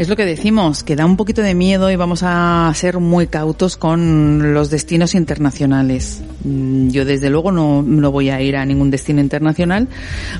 Es 0.00 0.08
lo 0.08 0.16
que 0.16 0.24
decimos, 0.24 0.82
que 0.82 0.96
da 0.96 1.04
un 1.04 1.18
poquito 1.18 1.42
de 1.42 1.54
miedo 1.54 1.90
y 1.90 1.96
vamos 1.96 2.22
a 2.22 2.72
ser 2.74 3.00
muy 3.00 3.26
cautos 3.26 3.76
con 3.76 4.54
los 4.54 4.70
destinos 4.70 5.14
internacionales. 5.14 6.22
Mm, 6.42 6.88
Yo 6.88 7.04
desde 7.04 7.28
luego 7.28 7.52
no, 7.52 7.82
no 7.82 8.10
voy 8.10 8.30
a 8.30 8.40
ir 8.40 8.56
a 8.56 8.64
ningún 8.64 8.90
destino 8.90 9.20
internacional, 9.20 9.88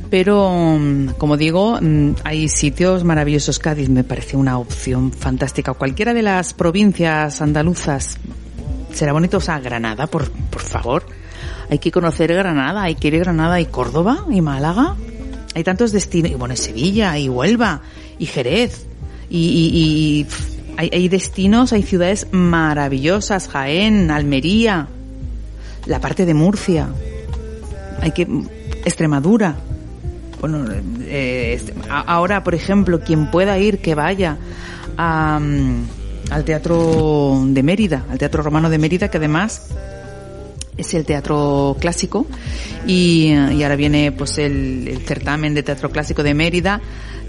pero 0.09 0.79
mm, 0.81 1.09
como 1.19 1.37
digo, 1.37 1.79
mm, 1.79 2.13
hay 2.25 2.49
sitios 2.49 3.05
maravillosos. 3.05 3.59
Cádiz 3.59 3.91
me 3.91 4.03
parece 4.03 4.39
una 4.39 4.59
opción 4.59 5.13
fantástica. 5.13 5.75
Cualquiera 5.75 6.15
de 6.15 6.23
las 6.23 6.55
provincias 6.55 7.43
andaluzas 7.43 8.17
será 8.95 9.13
bonito, 9.13 9.37
o 9.37 9.41
sea, 9.43 9.61
Granada, 9.61 10.07
por, 10.07 10.31
por 10.31 10.63
favor. 10.63 11.05
Hay 11.69 11.81
que 11.81 11.91
conocer 11.91 12.33
Granada, 12.33 12.85
hay 12.85 12.95
que 12.95 13.09
ir 13.09 13.17
a 13.17 13.19
Granada 13.19 13.61
y 13.61 13.67
Córdoba 13.67 14.25
y 14.31 14.41
Málaga. 14.41 14.97
Hay 15.55 15.65
tantos 15.65 15.93
destinos, 15.93 16.33
y 16.33 16.35
bueno, 16.35 16.57
Sevilla 16.57 17.19
y 17.19 17.29
Huelva 17.29 17.83
y 18.19 18.25
Jerez 18.25 18.87
y, 19.31 20.27
y- 20.27 20.27
hay, 20.77 21.09
destinos, 21.09 21.73
hay 21.75 21.83
ciudades 21.83 22.27
maravillosas, 22.31 23.49
Jaén, 23.49 24.11
Almería, 24.11 24.89
la 25.87 26.01
parte 26.01 26.25
de 26.25 26.33
Murcia, 26.33 26.89
hay 28.01 28.13
que 28.13 28.27
Extremadura. 28.85 29.57
Bueno, 30.41 30.65
eh, 31.03 31.53
este- 31.59 31.75
ahora, 31.91 32.43
por 32.43 32.55
ejemplo, 32.55 33.01
quien 33.01 33.31
pueda 33.31 33.59
ir, 33.59 33.79
que 33.79 33.95
vaya 33.95 34.39
a, 34.97 35.39
mm, 35.39 35.85
al 36.31 36.45
Teatro 36.45 37.43
de 37.47 37.63
Mérida, 37.63 38.07
al 38.11 38.17
Teatro 38.17 38.43
Romano 38.43 38.71
de 38.71 38.79
Mérida, 38.79 39.09
que 39.11 39.19
además 39.19 39.69
es 40.79 40.95
el 40.95 41.05
teatro 41.05 41.77
clásico. 41.79 42.27
Y, 42.87 43.35
ahora 43.35 43.77
viene 43.77 44.13
pues 44.13 44.39
el 44.39 45.03
certamen 45.07 45.55
de 45.55 45.63
teatro 45.63 45.91
clásico 45.91 46.23
de 46.23 46.33
Mérida 46.33 46.81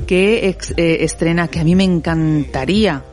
que 0.08 0.50
ex- 0.50 0.74
eh, 0.78 0.98
estrena 1.02 1.48
que 1.48 1.60
a 1.60 1.64
mí 1.64 1.76
me 1.76 1.84
encantaría 1.84 3.04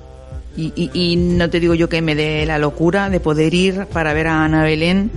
y, 0.57 0.73
y- 0.93 1.17
no 1.17 1.49
te 1.51 1.61
digo 1.61 1.75
yo 1.75 1.89
que 1.89 2.03
me 2.03 2.15
dé 2.17 2.45
la 2.45 2.59
locura 2.59 3.11
de 3.11 3.21
poder 3.21 3.55
ir 3.55 3.87
para 3.93 4.13
ver 4.13 4.27
a 4.27 4.45
Ana 4.45 4.63
Belén 4.65 5.11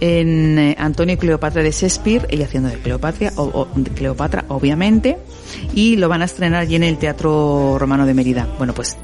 en 0.00 0.58
eh, 0.58 0.76
Antonio 0.78 1.14
y 1.14 1.18
Cleopatra 1.18 1.62
de 1.62 1.72
Shakespeare, 1.72 2.26
ella 2.30 2.44
haciendo 2.44 2.68
de 2.68 2.76
Cleopatra, 2.76 3.32
o, 3.36 3.66
de 3.74 3.90
Cleopatra, 3.90 4.44
obviamente, 4.48 5.16
y 5.74 5.96
lo 5.96 6.08
van 6.08 6.22
a 6.22 6.26
estrenar 6.26 6.60
allí 6.60 6.76
en 6.76 6.82
el 6.84 6.98
Teatro 6.98 7.76
Romano 7.78 8.04
de 8.06 8.14
Mérida. 8.14 8.46
Bueno, 8.58 8.74
pues 8.74 8.96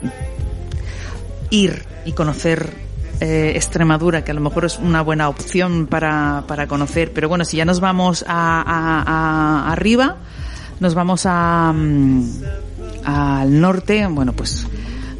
ir 1.51 1.83
y 2.05 2.13
conocer 2.13 2.71
eh, 3.21 3.53
Extremadura, 3.57 4.23
que 4.25 4.31
a 4.33 4.35
lo 4.35 4.41
mejor 4.41 4.65
es 4.67 4.79
una 4.79 5.03
buena 5.03 5.29
opción 5.29 5.87
para, 5.87 6.45
para 6.47 6.67
conocer, 6.67 7.13
pero 7.13 7.29
bueno, 7.29 7.45
si 7.45 7.57
ya 7.57 7.65
nos 7.65 7.81
vamos 7.81 8.25
a- 8.29 9.71
arriba, 9.73 10.17
nos 10.81 10.95
vamos 10.95 11.25
a, 11.27 11.73
mm, 11.73 12.25
al 13.05 13.61
norte, 13.61 14.07
bueno, 14.07 14.33
pues 14.33 14.67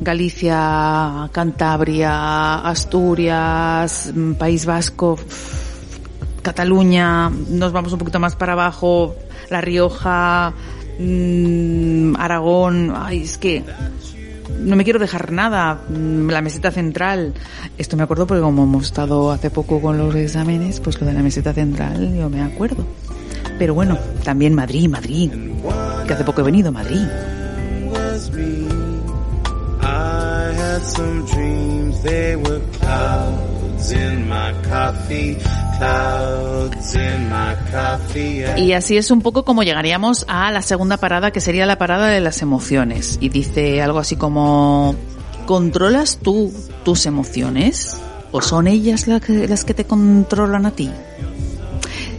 Galicia, 0.01 1.29
Cantabria, 1.33 2.57
Asturias, 2.57 4.13
mm, 4.15 4.33
País 4.33 4.67
Vasco, 4.67 5.19
Cataluña, 6.43 7.31
nos 7.31 7.73
vamos 7.73 7.93
un 7.93 7.99
poquito 7.99 8.19
más 8.19 8.35
para 8.35 8.55
abajo, 8.55 9.15
La 9.51 9.61
Rioja, 9.61 10.53
mm, 10.99 12.17
Aragón, 12.17 12.93
ay, 12.97 13.23
es 13.23 13.39
que 13.39 13.65
no 14.59 14.77
me 14.77 14.85
quiero 14.85 14.99
dejar 14.99 15.33
nada, 15.33 15.81
la 15.89 16.43
meseta 16.43 16.71
central. 16.71 17.35
Esto 17.79 17.97
me 17.97 18.03
acuerdo 18.03 18.27
porque 18.27 18.43
como 18.43 18.65
hemos 18.65 18.87
estado 18.87 19.31
hace 19.31 19.51
poco 19.51 19.81
con 19.81 19.99
los 19.99 20.15
exámenes, 20.15 20.81
pues 20.81 21.01
lo 21.01 21.07
de 21.07 21.15
la 21.15 21.23
meseta 21.23 21.53
central 21.53 22.15
yo 22.17 22.29
me 22.29 22.43
acuerdo. 22.43 22.85
Pero 23.59 23.75
bueno, 23.75 23.99
también 24.25 24.55
Madrid, 24.55 24.89
Madrid, 24.89 25.31
que 26.07 26.13
hace 26.13 26.25
poco 26.25 26.41
he 26.41 26.45
venido, 26.45 26.73
Madrid. 26.73 27.07
my 37.29 37.57
coffee. 37.71 38.45
Y 38.57 38.73
así 38.73 38.97
es 38.97 39.11
un 39.11 39.21
poco 39.21 39.45
como 39.45 39.63
llegaríamos 39.63 40.25
a 40.29 40.51
la 40.53 40.63
segunda 40.63 40.97
parada, 40.97 41.31
que 41.33 41.41
sería 41.41 41.67
la 41.67 41.79
parada 41.79 42.09
de 42.09 42.21
las 42.21 42.43
emociones. 42.43 43.19
Y 43.21 43.29
dice 43.31 43.83
algo 43.83 43.99
así 43.99 44.17
como, 44.17 44.95
¿controlas 45.47 46.19
tú 46.23 46.53
tus 46.85 47.07
emociones? 47.07 47.97
¿O 48.31 48.41
son 48.41 48.67
ellas 48.67 49.09
la 49.09 49.21
que- 49.21 49.49
las 49.49 49.65
que 49.65 49.75
te 49.75 49.85
controlan 49.85 50.67
a 50.67 50.71
ti? 50.71 50.91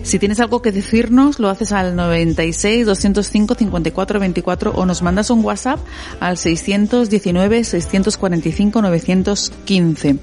Si 0.03 0.19
tienes 0.19 0.41
algo 0.41 0.61
que 0.61 0.73
decirnos, 0.73 1.39
lo 1.39 1.49
haces 1.49 1.71
al 1.71 1.95
96 1.95 2.85
205 2.85 3.55
54 3.55 4.19
24 4.19 4.71
o 4.71 4.85
nos 4.85 5.01
mandas 5.01 5.29
un 5.29 5.43
WhatsApp 5.43 5.79
al 6.19 6.37
619 6.37 7.63
645 7.63 8.81
915. 8.81 10.17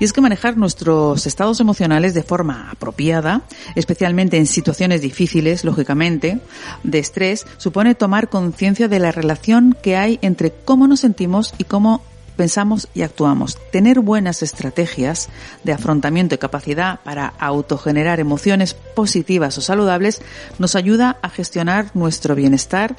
Y 0.00 0.04
es 0.04 0.12
que 0.12 0.20
manejar 0.20 0.56
nuestros 0.56 1.26
estados 1.26 1.60
emocionales 1.60 2.12
de 2.12 2.24
forma 2.24 2.70
apropiada, 2.72 3.42
especialmente 3.76 4.36
en 4.36 4.46
situaciones 4.46 5.00
difíciles, 5.00 5.64
lógicamente, 5.64 6.40
de 6.82 6.98
estrés, 6.98 7.46
supone 7.56 7.94
tomar 7.94 8.28
conciencia 8.28 8.88
de 8.88 8.98
la 8.98 9.12
relación 9.12 9.76
que 9.80 9.96
hay 9.96 10.18
entre 10.22 10.50
cómo 10.50 10.88
nos 10.88 11.00
sentimos 11.00 11.54
y 11.56 11.64
cómo 11.64 12.02
pensamos 12.40 12.88
y 12.94 13.02
actuamos. 13.02 13.58
Tener 13.70 14.00
buenas 14.00 14.42
estrategias 14.42 15.28
de 15.62 15.74
afrontamiento 15.74 16.34
y 16.34 16.38
capacidad 16.38 16.98
para 17.00 17.34
autogenerar 17.38 18.18
emociones 18.18 18.72
positivas 18.72 19.58
o 19.58 19.60
saludables 19.60 20.22
nos 20.58 20.74
ayuda 20.74 21.18
a 21.20 21.28
gestionar 21.28 21.90
nuestro 21.92 22.34
bienestar 22.34 22.96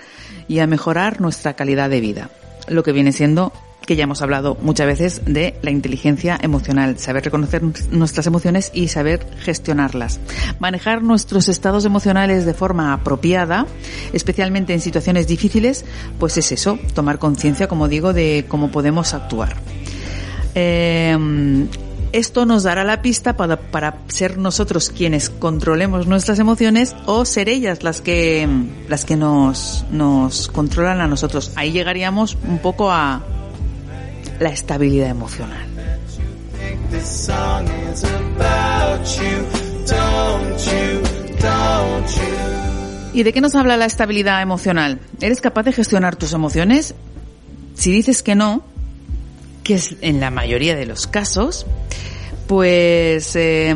y 0.48 0.60
a 0.60 0.68
mejorar 0.68 1.22
nuestra 1.22 1.56
calidad 1.56 1.90
de 1.90 2.02
vida. 2.02 2.30
Lo 2.68 2.84
que 2.84 2.92
viene 2.92 3.14
siendo 3.14 3.52
que 3.92 3.98
ya 3.98 4.06
hemos 4.06 4.22
hablado 4.22 4.58
muchas 4.62 4.88
veces 4.88 5.22
de 5.26 5.54
la 5.64 5.70
inteligencia 5.70 6.40
emocional, 6.42 6.98
saber 6.98 7.26
reconocer 7.26 7.62
nuestras 7.92 8.26
emociones 8.26 8.72
y 8.74 8.88
saber 8.88 9.28
gestionarlas. 9.40 10.22
Manejar 10.60 11.04
nuestros 11.04 11.50
estados 11.50 11.84
emocionales 11.84 12.46
de 12.46 12.54
forma 12.54 12.94
apropiada, 12.94 13.66
especialmente 14.14 14.74
en 14.74 14.80
situaciones 14.80 15.28
difíciles, 15.28 15.84
pues 16.20 16.38
es 16.38 16.54
eso, 16.54 16.80
tomar 16.94 17.20
conciencia, 17.20 17.68
como 17.68 17.90
digo, 17.90 18.14
de 18.14 18.46
cómo 18.48 18.72
podemos 18.72 19.14
actuar. 19.14 19.58
Eh, 20.56 21.68
esto 22.14 22.46
nos 22.46 22.64
dará 22.64 22.86
la 22.86 23.02
pista 23.02 23.36
para, 23.36 23.58
para 23.58 23.98
ser 24.08 24.38
nosotros 24.38 24.90
quienes 24.90 25.30
controlemos 25.30 26.08
nuestras 26.08 26.40
emociones 26.40 26.96
o 27.08 27.26
ser 27.26 27.50
ellas 27.50 27.84
las 27.84 28.00
que, 28.00 28.48
las 28.88 29.04
que 29.04 29.18
nos, 29.18 29.84
nos 29.92 30.48
controlan 30.48 31.02
a 31.02 31.08
nosotros. 31.08 31.52
Ahí 31.58 31.74
llegaríamos 31.74 32.38
un 32.48 32.60
poco 32.60 32.90
a 32.90 33.22
la 34.42 34.50
estabilidad 34.50 35.10
emocional. 35.10 35.68
¿Y 43.14 43.24
de 43.24 43.34
qué 43.34 43.42
nos 43.42 43.54
habla 43.54 43.78
la 43.78 43.86
estabilidad 43.86 44.42
emocional? 44.42 45.00
¿Eres 45.20 45.42
capaz 45.42 45.64
de 45.64 45.74
gestionar 45.74 46.16
tus 46.16 46.34
emociones? 46.34 46.96
Si 47.76 47.92
dices 47.92 48.24
que 48.24 48.34
no, 48.34 48.64
que 49.64 49.76
es 49.76 49.96
en 50.02 50.20
la 50.20 50.32
mayoría 50.32 50.76
de 50.76 50.88
los 50.88 51.06
casos, 51.06 51.68
pues 52.48 53.36
eh, 53.36 53.76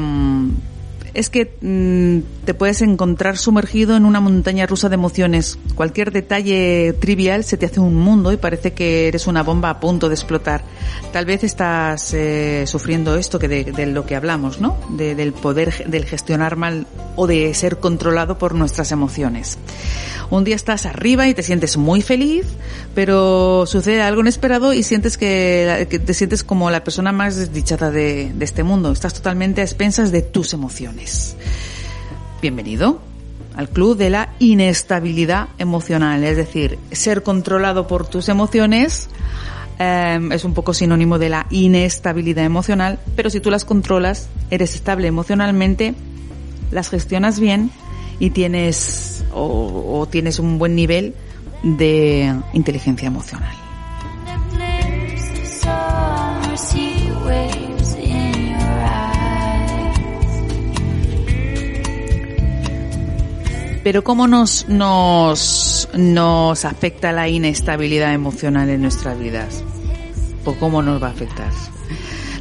es 1.16 1.30
que 1.30 1.56
mm, 1.62 2.46
te 2.46 2.54
puedes 2.54 2.82
encontrar 2.82 3.38
sumergido 3.38 3.96
en 3.96 4.06
una 4.06 4.20
montaña 4.20 4.66
rusa 4.68 4.90
de 4.90 4.96
emociones. 4.96 5.58
Cualquier 5.76 6.12
detalle 6.12 6.94
trivial 7.00 7.44
se 7.44 7.58
te 7.58 7.66
hace 7.66 7.80
un 7.80 7.96
mundo 7.96 8.32
y 8.32 8.38
parece 8.38 8.74
que 8.74 9.08
eres 9.08 9.26
una 9.28 9.42
bomba 9.44 9.70
a 9.70 9.80
punto 9.80 10.10
de 10.10 10.16
explotar. 10.16 10.64
Tal 11.12 11.26
vez 11.26 11.44
estás 11.44 12.14
eh, 12.14 12.66
sufriendo 12.68 13.16
esto 13.16 13.40
que 13.40 13.48
de, 13.48 13.86
lo 13.88 14.06
que 14.06 14.16
hablamos, 14.16 14.60
¿no? 14.62 14.78
De- 14.90 15.16
del 15.16 15.34
poder, 15.34 15.88
del 15.90 16.06
gestionar 16.06 16.56
mal 16.56 16.86
o 17.16 17.28
de 17.28 17.54
ser 17.54 17.78
controlado 17.80 18.38
por 18.38 18.54
nuestras 18.54 18.92
emociones. 18.92 19.58
Un 20.32 20.44
día 20.44 20.56
estás 20.56 20.86
arriba 20.88 21.28
y 21.28 21.34
te 21.36 21.44
sientes 21.44 21.78
muy 21.78 22.02
feliz, 22.02 22.46
pero 22.96 23.66
sucede 23.68 24.02
algo 24.02 24.22
inesperado 24.22 24.74
y 24.74 24.82
sientes 24.82 25.18
que, 25.18 25.88
que 25.90 26.00
te 26.00 26.14
sientes 26.16 26.44
como 26.44 26.72
la 26.72 26.84
persona 26.84 27.12
más 27.12 27.36
desdichada 27.36 27.92
de, 27.92 28.32
de 28.34 28.46
este 28.46 28.64
mundo. 28.64 28.92
Estás 28.92 29.14
totalmente 29.14 29.62
a 29.62 29.64
expensas 29.64 30.12
de 30.12 30.24
tus 30.24 30.54
emociones. 30.54 31.05
Bienvenido 32.42 33.02
al 33.56 33.70
club 33.70 33.98
de 33.98 34.10
la 34.10 34.34
inestabilidad 34.40 35.50
emocional, 35.58 36.24
es 36.24 36.38
decir, 36.38 36.78
ser 36.92 37.24
controlado 37.24 37.88
por 37.88 38.08
tus 38.08 38.28
emociones 38.30 39.10
eh, 39.80 40.20
es 40.32 40.46
un 40.46 40.54
poco 40.54 40.74
sinónimo 40.74 41.20
de 41.20 41.30
la 41.30 41.48
inestabilidad 41.50 42.46
emocional, 42.46 43.00
pero 43.16 43.30
si 43.30 43.40
tú 43.40 43.52
las 43.52 43.66
controlas, 43.66 44.30
eres 44.50 44.76
estable 44.76 45.08
emocionalmente, 45.08 45.96
las 46.72 46.90
gestionas 46.90 47.40
bien 47.40 47.72
y 48.20 48.30
tienes 48.30 49.26
o 49.34 50.08
tienes 50.10 50.40
un 50.40 50.58
buen 50.58 50.76
nivel 50.76 51.14
de 51.64 52.34
inteligencia 52.54 53.08
emocional. 53.08 53.65
Pero 63.86 64.04
¿cómo 64.04 64.26
nos, 64.26 64.68
nos, 64.68 65.88
nos 65.94 66.66
afecta 66.66 67.12
la 67.12 67.30
inestabilidad 67.30 68.16
emocional 68.16 68.68
en 68.72 68.82
nuestras 68.82 69.20
vidas? 69.20 69.64
¿O 70.44 70.56
cómo 70.56 70.82
nos 70.82 71.04
va 71.04 71.10
a 71.10 71.12
afectar? 71.12 71.52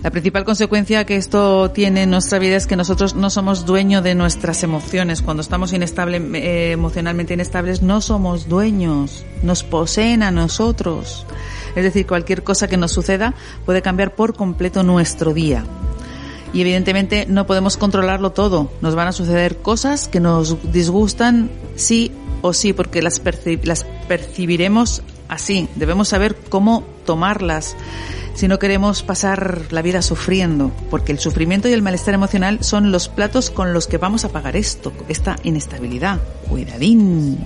La 0.02 0.10
principal 0.10 0.46
consecuencia 0.46 1.04
que 1.04 1.16
esto 1.16 1.70
tiene 1.70 2.04
en 2.04 2.10
nuestra 2.10 2.38
vida 2.38 2.56
es 2.56 2.66
que 2.66 2.76
nosotros 2.76 3.14
no 3.14 3.28
somos 3.28 3.66
dueños 3.66 4.02
de 4.02 4.14
nuestras 4.14 4.62
emociones. 4.62 5.20
Cuando 5.20 5.42
estamos 5.42 5.74
inestable, 5.74 6.16
eh, 6.16 6.72
emocionalmente 6.72 7.34
inestables, 7.34 7.82
no 7.82 8.00
somos 8.00 8.48
dueños. 8.48 9.26
Nos 9.42 9.64
poseen 9.64 10.22
a 10.22 10.30
nosotros. 10.30 11.26
Es 11.76 11.84
decir, 11.84 12.06
cualquier 12.06 12.42
cosa 12.42 12.68
que 12.68 12.78
nos 12.78 12.92
suceda 12.92 13.34
puede 13.66 13.82
cambiar 13.82 14.14
por 14.14 14.34
completo 14.34 14.82
nuestro 14.82 15.34
día. 15.34 15.66
Y 16.54 16.60
evidentemente 16.60 17.26
no 17.28 17.46
podemos 17.46 17.76
controlarlo 17.76 18.30
todo. 18.30 18.70
Nos 18.80 18.94
van 18.94 19.08
a 19.08 19.12
suceder 19.12 19.58
cosas 19.58 20.08
que 20.08 20.20
nos 20.20 20.56
disgustan 20.72 21.50
sí 21.74 22.12
o 22.40 22.52
sí, 22.52 22.72
porque 22.72 23.02
las, 23.02 23.22
perci- 23.22 23.60
las 23.64 23.84
percibiremos 24.08 25.02
así. 25.28 25.68
Debemos 25.74 26.08
saber 26.08 26.36
cómo 26.48 26.84
tomarlas 27.04 27.74
si 28.34 28.48
no 28.48 28.58
queremos 28.58 29.02
pasar 29.02 29.62
la 29.70 29.82
vida 29.82 30.02
sufriendo, 30.02 30.70
porque 30.90 31.12
el 31.12 31.18
sufrimiento 31.18 31.68
y 31.68 31.72
el 31.72 31.82
malestar 31.82 32.14
emocional 32.14 32.58
son 32.62 32.90
los 32.92 33.08
platos 33.08 33.50
con 33.50 33.72
los 33.72 33.86
que 33.86 33.98
vamos 33.98 34.24
a 34.24 34.28
pagar 34.30 34.56
esto, 34.56 34.92
esta 35.08 35.36
inestabilidad. 35.42 36.20
Cuidadín. 36.48 37.38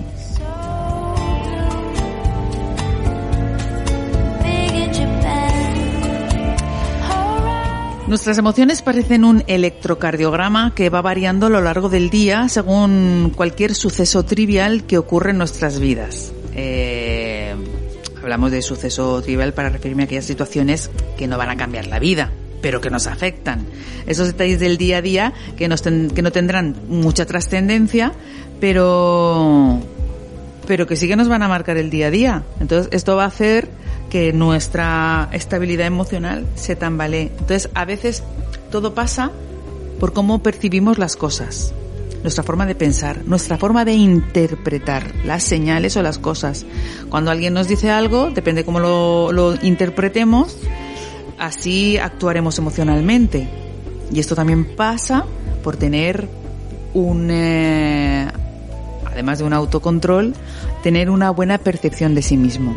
Nuestras 8.09 8.39
emociones 8.39 8.81
parecen 8.81 9.23
un 9.23 9.43
electrocardiograma 9.45 10.73
que 10.73 10.89
va 10.89 10.99
variando 10.99 11.45
a 11.45 11.49
lo 11.51 11.61
largo 11.61 11.89
del 11.89 12.09
día 12.09 12.49
según 12.49 13.31
cualquier 13.35 13.75
suceso 13.75 14.25
trivial 14.25 14.83
que 14.85 14.97
ocurre 14.97 15.29
en 15.29 15.37
nuestras 15.37 15.79
vidas. 15.79 16.33
Eh, 16.55 17.53
hablamos 18.19 18.49
de 18.49 18.63
suceso 18.63 19.21
trivial 19.21 19.53
para 19.53 19.69
referirme 19.69 20.03
a 20.03 20.05
aquellas 20.05 20.25
situaciones 20.25 20.89
que 21.19 21.27
no 21.27 21.37
van 21.37 21.51
a 21.51 21.55
cambiar 21.55 21.85
la 21.85 21.99
vida, 21.99 22.31
pero 22.63 22.81
que 22.81 22.89
nos 22.89 23.05
afectan. 23.05 23.67
Esos 24.07 24.25
detalles 24.25 24.59
del 24.59 24.77
día 24.79 24.97
a 24.97 25.01
día 25.03 25.33
que, 25.55 25.67
nos 25.67 25.83
ten- 25.83 26.09
que 26.09 26.23
no 26.23 26.31
tendrán 26.31 26.75
mucha 26.89 27.27
trascendencia, 27.27 28.13
pero 28.59 29.79
pero 30.65 30.85
que 30.85 30.95
sí 30.95 31.07
que 31.07 31.15
nos 31.15 31.27
van 31.27 31.41
a 31.43 31.47
marcar 31.47 31.77
el 31.77 31.89
día 31.91 32.07
a 32.07 32.11
día. 32.11 32.43
Entonces, 32.59 32.89
esto 32.91 33.15
va 33.15 33.23
a 33.23 33.27
hacer 33.27 33.69
que 34.09 34.33
nuestra 34.33 35.29
estabilidad 35.31 35.87
emocional 35.87 36.45
se 36.55 36.75
tambalee. 36.75 37.31
Entonces, 37.39 37.69
a 37.73 37.85
veces 37.85 38.23
todo 38.71 38.93
pasa 38.93 39.31
por 39.99 40.13
cómo 40.13 40.41
percibimos 40.41 40.97
las 40.97 41.15
cosas, 41.15 41.73
nuestra 42.23 42.43
forma 42.43 42.65
de 42.65 42.75
pensar, 42.75 43.23
nuestra 43.25 43.57
forma 43.57 43.85
de 43.85 43.93
interpretar 43.93 45.13
las 45.25 45.43
señales 45.43 45.95
o 45.97 46.01
las 46.01 46.17
cosas. 46.17 46.65
Cuando 47.09 47.31
alguien 47.31 47.53
nos 47.53 47.67
dice 47.67 47.91
algo, 47.91 48.31
depende 48.31 48.63
cómo 48.63 48.79
lo, 48.79 49.55
interpretemos, 49.61 50.57
así 51.37 51.97
actuaremos 51.97 52.57
emocionalmente. 52.57 53.47
Y 54.11 54.19
esto 54.19 54.35
también 54.35 54.75
pasa 54.75 55.25
por 55.63 55.77
tener 55.77 56.27
un, 56.93 57.29
eh, 57.29 58.27
además 59.05 59.39
de 59.39 59.45
un 59.45 59.53
autocontrol, 59.53 60.33
tener 60.81 61.09
una 61.09 61.29
buena 61.29 61.57
percepción 61.57 62.15
de 62.15 62.21
sí 62.21 62.37
mismo. 62.37 62.75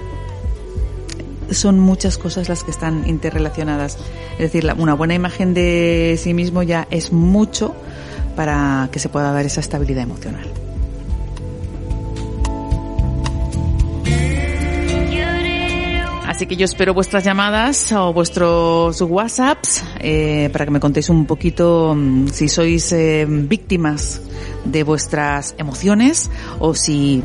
Son 1.52 1.78
muchas 1.78 2.18
cosas 2.18 2.48
las 2.48 2.64
que 2.64 2.70
están 2.70 3.08
interrelacionadas. 3.08 3.98
Es 4.32 4.52
decir, 4.52 4.70
una 4.78 4.94
buena 4.94 5.14
imagen 5.14 5.54
de 5.54 6.18
sí 6.20 6.34
mismo 6.34 6.62
ya 6.62 6.86
es 6.90 7.12
mucho 7.12 7.74
para 8.36 8.88
que 8.90 8.98
se 8.98 9.08
pueda 9.08 9.32
dar 9.32 9.44
esa 9.44 9.60
estabilidad 9.60 10.02
emocional. 10.02 10.46
Así 16.32 16.46
que 16.46 16.56
yo 16.56 16.64
espero 16.64 16.94
vuestras 16.94 17.24
llamadas 17.24 17.92
o 17.92 18.12
vuestros 18.12 19.00
WhatsApps 19.00 19.84
eh, 20.00 20.48
para 20.50 20.64
que 20.64 20.70
me 20.70 20.80
contéis 20.80 21.08
un 21.10 21.26
poquito 21.26 21.94
mm, 21.94 22.28
si 22.28 22.48
sois 22.48 22.90
eh, 22.92 23.26
víctimas 23.28 24.20
de 24.64 24.82
vuestras 24.82 25.54
emociones 25.58 26.30
o 26.58 26.74
si 26.74 27.22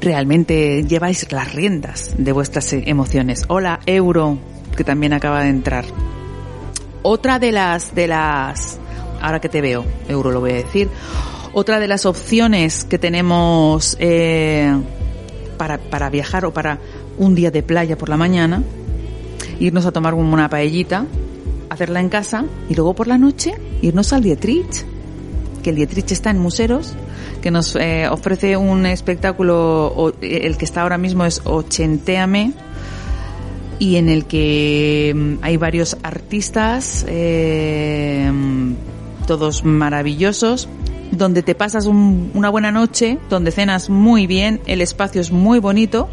realmente 0.00 0.84
lleváis 0.84 1.30
las 1.32 1.52
riendas 1.52 2.14
de 2.16 2.32
vuestras 2.32 2.72
emociones. 2.72 3.44
Hola, 3.48 3.80
Euro, 3.86 4.38
que 4.76 4.84
también 4.84 5.12
acaba 5.12 5.42
de 5.42 5.48
entrar. 5.48 5.84
Otra 7.02 7.38
de 7.38 7.52
las, 7.52 7.94
de 7.94 8.06
las, 8.06 8.78
ahora 9.20 9.40
que 9.40 9.48
te 9.48 9.60
veo, 9.60 9.84
Euro 10.08 10.30
lo 10.30 10.40
voy 10.40 10.52
a 10.52 10.54
decir, 10.54 10.88
otra 11.52 11.80
de 11.80 11.88
las 11.88 12.06
opciones 12.06 12.84
que 12.84 12.98
tenemos 12.98 13.96
eh, 14.00 14.72
para, 15.56 15.78
para 15.78 16.10
viajar 16.10 16.44
o 16.44 16.52
para 16.52 16.78
un 17.18 17.34
día 17.34 17.50
de 17.50 17.62
playa 17.62 17.96
por 17.96 18.08
la 18.08 18.16
mañana, 18.16 18.62
irnos 19.58 19.86
a 19.86 19.92
tomar 19.92 20.14
una 20.14 20.48
paellita, 20.48 21.06
hacerla 21.70 22.00
en 22.00 22.08
casa 22.08 22.44
y 22.68 22.74
luego 22.74 22.94
por 22.94 23.06
la 23.06 23.18
noche 23.18 23.54
irnos 23.82 24.12
al 24.12 24.22
Dietrich, 24.22 24.84
que 25.62 25.70
el 25.70 25.76
Dietrich 25.76 26.12
está 26.12 26.30
en 26.30 26.38
Museros, 26.38 26.94
que 27.38 27.50
nos 27.50 27.76
eh, 27.76 28.08
ofrece 28.10 28.56
un 28.56 28.86
espectáculo, 28.86 30.14
eh, 30.22 30.40
el 30.44 30.56
que 30.56 30.64
está 30.64 30.82
ahora 30.82 30.98
mismo 30.98 31.24
es 31.24 31.40
Ochentéame, 31.44 32.52
y 33.78 33.96
en 33.96 34.08
el 34.08 34.24
que 34.26 35.12
mm, 35.14 35.34
hay 35.44 35.56
varios 35.56 35.96
artistas, 36.02 37.04
eh, 37.08 38.30
mm, 38.32 38.72
todos 39.26 39.64
maravillosos, 39.64 40.68
donde 41.12 41.42
te 41.42 41.54
pasas 41.54 41.86
un- 41.86 42.30
una 42.34 42.50
buena 42.50 42.70
noche, 42.72 43.18
donde 43.30 43.50
cenas 43.50 43.88
muy 43.88 44.26
bien, 44.26 44.60
el 44.66 44.80
espacio 44.80 45.20
es 45.20 45.30
muy 45.32 45.58
bonito 45.58 46.08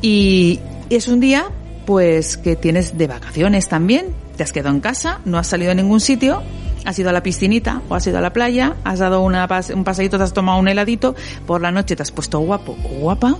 y 0.00 0.60
es 0.90 1.08
un 1.08 1.20
día 1.20 1.46
pues 1.86 2.36
que 2.36 2.54
tienes 2.56 2.96
de 2.96 3.06
vacaciones 3.08 3.68
también, 3.68 4.06
te 4.36 4.42
has 4.44 4.52
quedado 4.52 4.74
en 4.74 4.80
casa, 4.80 5.20
no 5.24 5.36
has 5.38 5.46
salido 5.48 5.72
a 5.72 5.74
ningún 5.74 6.00
sitio, 6.00 6.42
has 6.84 6.98
ido 6.98 7.10
a 7.10 7.12
la 7.12 7.22
piscinita 7.22 7.82
o 7.88 7.94
has 7.94 8.06
ido 8.06 8.18
a 8.18 8.20
la 8.20 8.32
playa, 8.32 8.76
has 8.84 8.98
dado 8.98 9.22
una 9.22 9.48
un 9.74 9.84
paseíto, 9.84 10.18
te 10.18 10.24
has 10.24 10.32
tomado 10.32 10.58
un 10.58 10.68
heladito, 10.68 11.14
por 11.46 11.60
la 11.60 11.70
noche 11.70 11.96
te 11.96 12.02
has 12.02 12.10
puesto 12.10 12.38
guapo 12.40 12.76
o 12.84 13.00
guapa, 13.00 13.36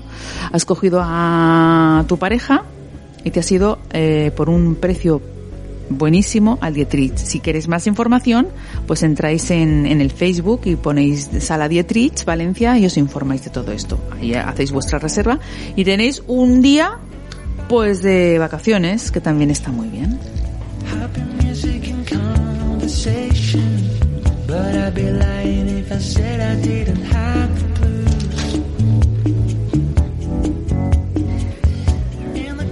has 0.53 0.65
cogido 0.65 1.01
a 1.03 2.05
tu 2.09 2.19
pareja 2.19 2.65
y 3.25 3.31
te 3.31 3.41
has 3.41 3.53
ido 3.53 3.79
eh, 3.93 4.33
por 4.37 4.51
un 4.51 4.77
precio 4.77 5.21
buenísimo 5.89 6.59
al 6.61 6.75
Dietrich. 6.75 7.17
Si 7.17 7.41
queréis 7.41 7.69
más 7.69 7.87
información, 7.87 8.49
pues 8.87 9.03
entráis 9.03 9.51
en, 9.51 9.87
en 9.87 10.01
el 10.01 10.11
Facebook 10.11 10.63
y 10.65 10.77
ponéis 10.77 11.29
Sala 11.41 11.69
Dietrich 11.69 12.25
Valencia 12.25 12.79
y 12.79 12.87
os 12.87 12.97
informáis 12.97 13.45
de 13.45 13.51
todo 13.51 13.73
esto. 13.73 13.99
Ahí 14.13 14.35
hacéis 14.35 14.73
vuestra 14.73 14.99
reserva 14.99 15.39
y 15.77 15.85
tenéis 15.85 16.23
un 16.27 16.63
día 16.63 16.99
pues 17.69 18.03
de 18.03 18.39
vacaciones 18.39 19.11
que 19.11 19.21
también 19.21 19.51
está 19.51 19.71
muy 19.71 19.89
bien. 19.89 20.19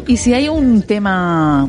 Y 0.07 0.17
si 0.17 0.35
hay 0.35 0.49
un 0.49 0.83
tema 0.83 1.69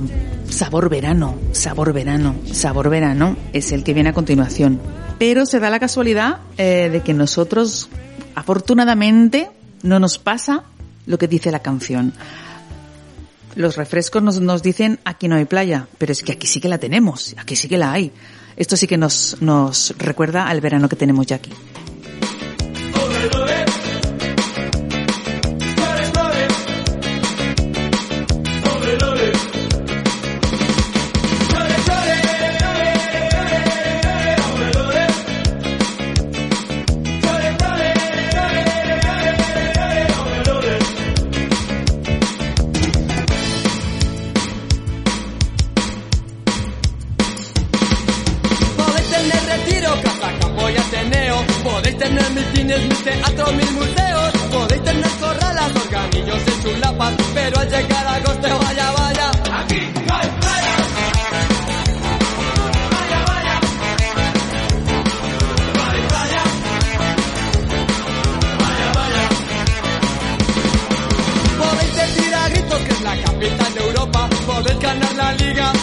sabor 0.50 0.90
verano, 0.90 1.36
sabor 1.52 1.94
verano, 1.94 2.36
sabor 2.52 2.90
verano, 2.90 3.38
es 3.54 3.72
el 3.72 3.84
que 3.84 3.94
viene 3.94 4.10
a 4.10 4.14
continuación. 4.14 4.80
pero 5.20 5.46
se 5.46 5.60
da 5.60 5.70
la 5.70 5.80
casualidad 5.80 6.40
eh, 6.58 6.90
de 6.92 7.02
que 7.02 7.14
nosotros, 7.14 7.90
afortunadamente, 8.34 9.52
no 9.84 10.00
nos 10.00 10.18
pasa 10.18 10.64
lo 11.06 11.20
que 11.20 11.28
dice 11.28 11.52
la 11.52 11.60
canción. 11.60 12.14
Los 13.54 13.78
refrescos 13.78 14.24
nos, 14.24 14.42
nos 14.42 14.64
dicen 14.64 15.00
aquí 15.06 15.28
no 15.28 15.36
hay 15.36 15.46
playa, 15.46 15.88
pero 16.00 16.12
es 16.12 16.24
que 16.24 16.32
aquí 16.32 16.48
sí 16.48 16.60
que 16.60 16.70
la 16.70 16.80
tenemos, 16.80 17.36
aquí 17.38 17.56
sí 17.56 17.68
que 17.68 17.78
la 17.78 17.92
hay. 17.92 18.12
Esto 18.56 18.76
sí 18.78 18.88
que 18.88 18.98
nos, 18.98 19.38
nos 19.42 19.94
recuerda 19.98 20.48
al 20.48 20.62
verano 20.62 20.90
que 20.90 20.96
tenemos 20.96 21.26
ya 21.26 21.38
aquí. 21.38 21.52
Capital 73.42 73.74
de 73.74 73.80
Europa. 73.80 74.30
Podéis 74.46 74.80
ganar 74.80 75.16
la 75.16 75.34
liga. 75.34 75.81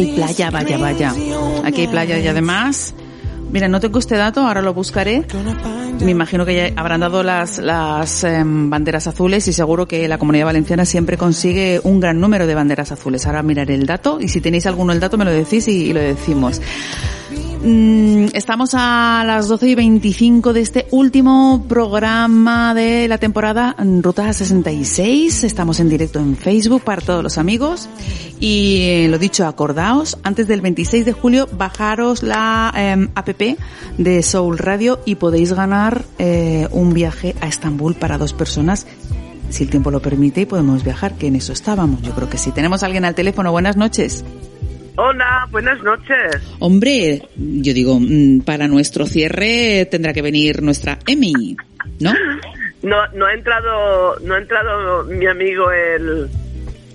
Hay 0.00 0.14
playa, 0.14 0.50
vaya, 0.50 0.78
vaya. 0.78 1.14
Aquí 1.64 1.82
hay 1.82 1.88
playa 1.88 2.18
y 2.18 2.26
además, 2.26 2.94
mira, 3.50 3.68
no 3.68 3.80
tengo 3.80 3.98
este 3.98 4.16
dato, 4.16 4.40
ahora 4.40 4.62
lo 4.62 4.74
buscaré. 4.74 5.26
Me 6.02 6.12
imagino 6.12 6.46
que 6.46 6.54
ya 6.54 6.80
habrán 6.80 7.00
dado 7.00 7.22
las, 7.22 7.58
las 7.58 8.24
em, 8.24 8.70
banderas 8.70 9.06
azules 9.06 9.46
y 9.48 9.52
seguro 9.52 9.86
que 9.86 10.08
la 10.08 10.16
Comunidad 10.16 10.46
Valenciana 10.46 10.86
siempre 10.86 11.18
consigue 11.18 11.80
un 11.84 12.00
gran 12.00 12.18
número 12.20 12.46
de 12.46 12.54
banderas 12.54 12.90
azules. 12.92 13.26
Ahora 13.26 13.42
miraré 13.42 13.74
el 13.74 13.84
dato 13.84 14.18
y 14.20 14.28
si 14.28 14.40
tenéis 14.40 14.66
alguno 14.66 14.92
el 14.92 15.00
dato 15.00 15.18
me 15.18 15.26
lo 15.26 15.30
decís 15.30 15.68
y, 15.68 15.92
lo 15.92 16.00
decimos. 16.00 16.62
Mm, 17.62 18.28
Estamos 18.32 18.70
a 18.72 19.22
las 19.26 19.48
12 19.48 19.68
y 19.68 19.74
25 19.74 20.54
de 20.54 20.60
este 20.62 20.86
último 20.92 21.66
programa 21.68 22.72
de 22.72 23.06
la 23.06 23.18
temporada 23.18 23.76
Ruta 23.78 24.32
66. 24.32 25.44
Estamos 25.44 25.80
en 25.80 25.90
directo 25.90 26.18
en 26.18 26.36
Facebook 26.36 26.82
para 26.82 27.02
todos 27.02 27.22
los 27.22 27.36
amigos. 27.36 27.90
Y 28.40 28.88
eh, 28.88 29.08
lo 29.08 29.18
dicho, 29.18 29.46
acordaos, 29.46 30.18
antes 30.24 30.48
del 30.48 30.62
26 30.62 31.04
de 31.04 31.12
julio 31.12 31.46
bajaros 31.52 32.22
la 32.22 32.72
eh, 32.74 33.08
app 33.14 33.28
de 33.98 34.22
Soul 34.22 34.56
Radio 34.56 35.00
y 35.04 35.16
podéis 35.16 35.52
ganar 35.52 36.04
eh, 36.18 36.66
un 36.70 36.94
viaje 36.94 37.34
a 37.42 37.48
Estambul 37.48 37.96
para 37.96 38.16
dos 38.16 38.32
personas. 38.32 38.86
Si 39.50 39.64
el 39.64 39.70
tiempo 39.70 39.90
lo 39.90 40.00
permite 40.00 40.40
y 40.40 40.46
podemos 40.46 40.82
viajar, 40.82 41.18
que 41.18 41.26
en 41.26 41.36
eso 41.36 41.52
estábamos. 41.52 42.00
Yo 42.00 42.12
creo 42.12 42.30
que 42.30 42.38
sí. 42.38 42.50
Tenemos 42.50 42.82
a 42.82 42.86
alguien 42.86 43.04
al 43.04 43.14
teléfono. 43.14 43.52
Buenas 43.52 43.76
noches. 43.76 44.24
Hola, 44.96 45.46
buenas 45.50 45.82
noches. 45.82 46.42
Hombre, 46.60 47.22
yo 47.36 47.74
digo, 47.74 47.98
mm, 48.00 48.40
para 48.40 48.68
nuestro 48.68 49.04
cierre 49.06 49.86
tendrá 49.90 50.14
que 50.14 50.22
venir 50.22 50.62
nuestra 50.62 50.98
Emi, 51.06 51.56
¿no? 52.00 52.12
No, 52.82 52.96
no 53.12 53.26
ha 53.26 53.34
entrado, 53.34 54.18
no 54.20 54.34
ha 54.34 54.38
entrado 54.38 55.04
mi 55.04 55.26
amigo 55.26 55.70
el. 55.70 56.30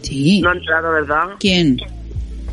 Sí. 0.06 0.42
No 0.42 0.50
ha 0.50 0.54
entrado, 0.54 0.92
¿verdad? 0.92 1.24
¿Quién? 1.40 1.78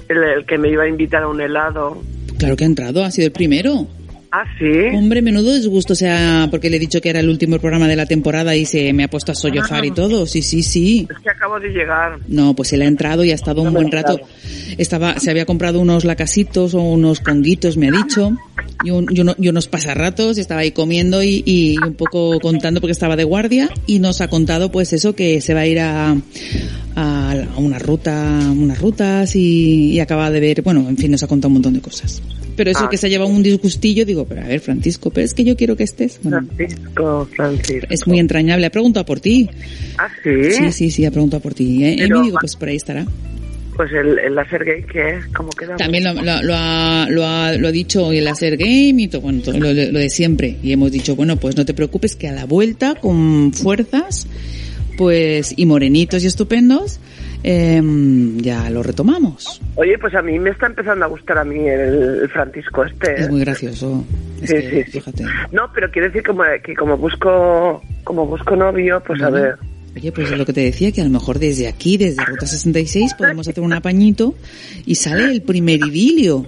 El, 0.08 0.18
el 0.18 0.46
que 0.46 0.58
me 0.58 0.70
iba 0.70 0.84
a 0.84 0.88
invitar 0.88 1.22
a 1.22 1.28
un 1.28 1.40
helado. 1.40 2.02
Claro 2.38 2.56
que 2.56 2.64
ha 2.64 2.66
entrado, 2.66 3.04
ha 3.04 3.10
sido 3.10 3.26
el 3.26 3.32
primero. 3.32 3.86
Ah, 4.34 4.44
sí. 4.58 4.96
Hombre, 4.96 5.20
menudo 5.20 5.54
disgusto, 5.54 5.92
o 5.92 5.96
sea, 5.96 6.48
porque 6.50 6.70
le 6.70 6.78
he 6.78 6.80
dicho 6.80 7.02
que 7.02 7.10
era 7.10 7.20
el 7.20 7.28
último 7.28 7.58
programa 7.58 7.86
de 7.86 7.96
la 7.96 8.06
temporada 8.06 8.56
y 8.56 8.64
se 8.64 8.90
me 8.94 9.04
ha 9.04 9.08
puesto 9.08 9.32
a 9.32 9.34
sollozar 9.34 9.84
y 9.84 9.90
todo. 9.90 10.24
Sí, 10.24 10.40
sí, 10.40 10.62
sí. 10.62 11.06
Es 11.10 11.18
que 11.18 11.28
acabo 11.28 11.60
de 11.60 11.68
llegar. 11.68 12.18
No, 12.28 12.54
pues 12.54 12.72
él 12.72 12.80
ha 12.80 12.86
entrado 12.86 13.24
y 13.24 13.30
ha 13.30 13.34
estado 13.34 13.60
un 13.60 13.74
buen 13.74 13.92
rato. 13.92 14.18
Estaba, 14.78 15.18
se 15.18 15.30
había 15.30 15.44
comprado 15.46 15.80
unos 15.80 16.04
lacasitos 16.04 16.74
o 16.74 16.80
unos 16.82 17.20
conguitos, 17.20 17.76
me 17.76 17.88
ha 17.88 17.90
dicho, 17.92 18.36
y, 18.84 18.90
un- 18.90 19.06
y 19.10 19.20
uno- 19.20 19.34
y 19.38 19.48
unos 19.48 19.68
pasarratos, 19.68 20.38
y 20.38 20.40
estaba 20.40 20.60
ahí 20.62 20.72
comiendo 20.72 21.22
y, 21.22 21.42
y 21.46 21.76
un 21.78 21.94
poco 21.94 22.38
contando 22.40 22.80
porque 22.80 22.92
estaba 22.92 23.16
de 23.16 23.24
guardia, 23.24 23.70
y 23.86 23.98
nos 23.98 24.20
ha 24.20 24.28
contado 24.28 24.70
pues 24.72 24.92
eso, 24.92 25.14
que 25.14 25.40
se 25.40 25.54
va 25.54 25.60
a 25.60 25.66
ir 25.66 25.80
a, 25.80 26.16
a, 26.96 27.34
una 27.56 27.78
ruta, 27.78 28.38
unas 28.50 28.78
rutas 28.80 29.34
y, 29.36 29.92
y 29.92 30.00
acaba 30.00 30.30
de 30.30 30.40
ver, 30.40 30.62
bueno, 30.62 30.86
en 30.88 30.96
fin, 30.96 31.10
nos 31.10 31.22
ha 31.22 31.26
contado 31.26 31.48
un 31.48 31.54
montón 31.54 31.74
de 31.74 31.80
cosas. 31.80 32.22
Pero 32.54 32.70
eso 32.70 32.80
Ah. 32.84 32.88
que 32.90 32.98
se 32.98 33.06
ha 33.06 33.08
llevado 33.08 33.30
un 33.30 33.42
disgustillo, 33.42 34.04
digo, 34.04 34.26
pero 34.26 34.42
a 34.42 34.46
ver, 34.46 34.60
Francisco, 34.60 35.08
pero 35.10 35.24
es 35.24 35.32
que 35.32 35.42
yo 35.42 35.56
quiero 35.56 35.74
que 35.74 35.84
estés. 35.84 36.20
Bueno, 36.22 36.46
Francisco, 36.54 37.28
Francisco. 37.34 37.86
es 37.88 38.06
muy 38.06 38.18
entrañable. 38.18 38.66
Ha 38.66 38.70
preguntado 38.70 39.06
por 39.06 39.20
ti. 39.20 39.48
Ah, 39.96 40.06
sí. 40.22 40.30
Sí, 40.52 40.72
sí, 40.72 40.90
sí, 40.90 41.04
ha 41.06 41.10
preguntado 41.10 41.40
por 41.42 41.54
ti. 41.54 41.82
Eh, 41.82 41.94
Pero- 41.98 42.16
Emi, 42.18 42.26
digo, 42.26 42.36
pues 42.40 42.54
por 42.56 42.68
ahí 42.68 42.76
estará. 42.76 43.06
Pues 43.76 43.90
el, 43.92 44.18
el 44.18 44.34
láser 44.34 44.64
gay, 44.64 44.82
¿qué 44.84 45.16
es? 45.16 45.26
¿Cómo 45.28 45.48
queda? 45.50 45.76
También 45.76 46.04
lo, 46.04 46.12
lo- 46.14 46.42
lo 46.42 46.54
ha, 46.54 47.06
lo, 47.08 47.26
ha, 47.26 47.52
lo 47.56 47.68
ha 47.68 47.72
dicho 47.72 48.12
el 48.12 48.28
hacer 48.28 48.56
game 48.58 48.94
y 49.02 49.08
todo, 49.08 49.22
bueno, 49.22 49.40
todo 49.42 49.58
lo, 49.58 49.72
lo 49.72 49.98
de 49.98 50.10
siempre. 50.10 50.56
Y 50.62 50.72
hemos 50.72 50.92
dicho, 50.92 51.16
bueno, 51.16 51.36
pues 51.36 51.56
no 51.56 51.64
te 51.64 51.72
preocupes 51.72 52.14
que 52.14 52.28
a 52.28 52.32
la 52.32 52.44
vuelta, 52.44 52.94
con 52.96 53.52
fuerzas, 53.54 54.26
pues, 54.98 55.54
y 55.56 55.64
morenitos 55.64 56.22
y 56.22 56.26
estupendos, 56.26 57.00
em, 57.44 58.38
ya 58.38 58.68
lo 58.70 58.82
retomamos. 58.82 59.60
Oye, 59.76 59.98
pues 59.98 60.14
a 60.14 60.22
mí 60.22 60.38
me 60.38 60.50
está 60.50 60.66
empezando 60.66 61.04
a 61.06 61.08
gustar 61.08 61.38
a 61.38 61.44
mí 61.44 61.66
el, 61.68 62.28
Francisco 62.30 62.84
este. 62.84 63.14
Es 63.14 63.26
¿eh? 63.26 63.30
muy 63.30 63.40
gracioso. 63.40 64.04
Es 64.42 64.50
Sí, 64.50 64.56
que, 64.56 64.70
sí, 64.70 64.82
sí. 64.84 64.90
fíjate. 64.92 65.24
No, 65.50 65.70
pero 65.74 65.90
quiero 65.90 66.08
decir 66.08 66.22
como, 66.24 66.42
que 66.62 66.74
como 66.74 66.96
busco 66.98 67.82
como 68.04 68.26
busco 68.26 68.54
novio, 68.54 69.02
pues 69.06 69.22
a 69.22 69.30
ver. 69.30 69.56
Oye, 69.94 70.10
pues 70.12 70.31
es 70.31 70.39
lo 70.39 70.47
que 70.47 70.52
te 70.52 70.60
decía, 70.62 70.90
que 70.93 71.01
a 71.01 71.05
lo 71.05 71.10
mejor 71.10 71.39
desde 71.39 71.69
aquí, 71.69 71.97
desde 71.98 72.24
Ruta 72.24 72.47
66, 72.47 73.14
podemos 73.14 73.47
hacer 73.47 73.62
un 73.62 73.73
apañito 73.74 74.35
y 74.86 74.94
sale 74.94 75.24
el 75.24 75.43
primer 75.43 75.81
idilio. 75.86 76.47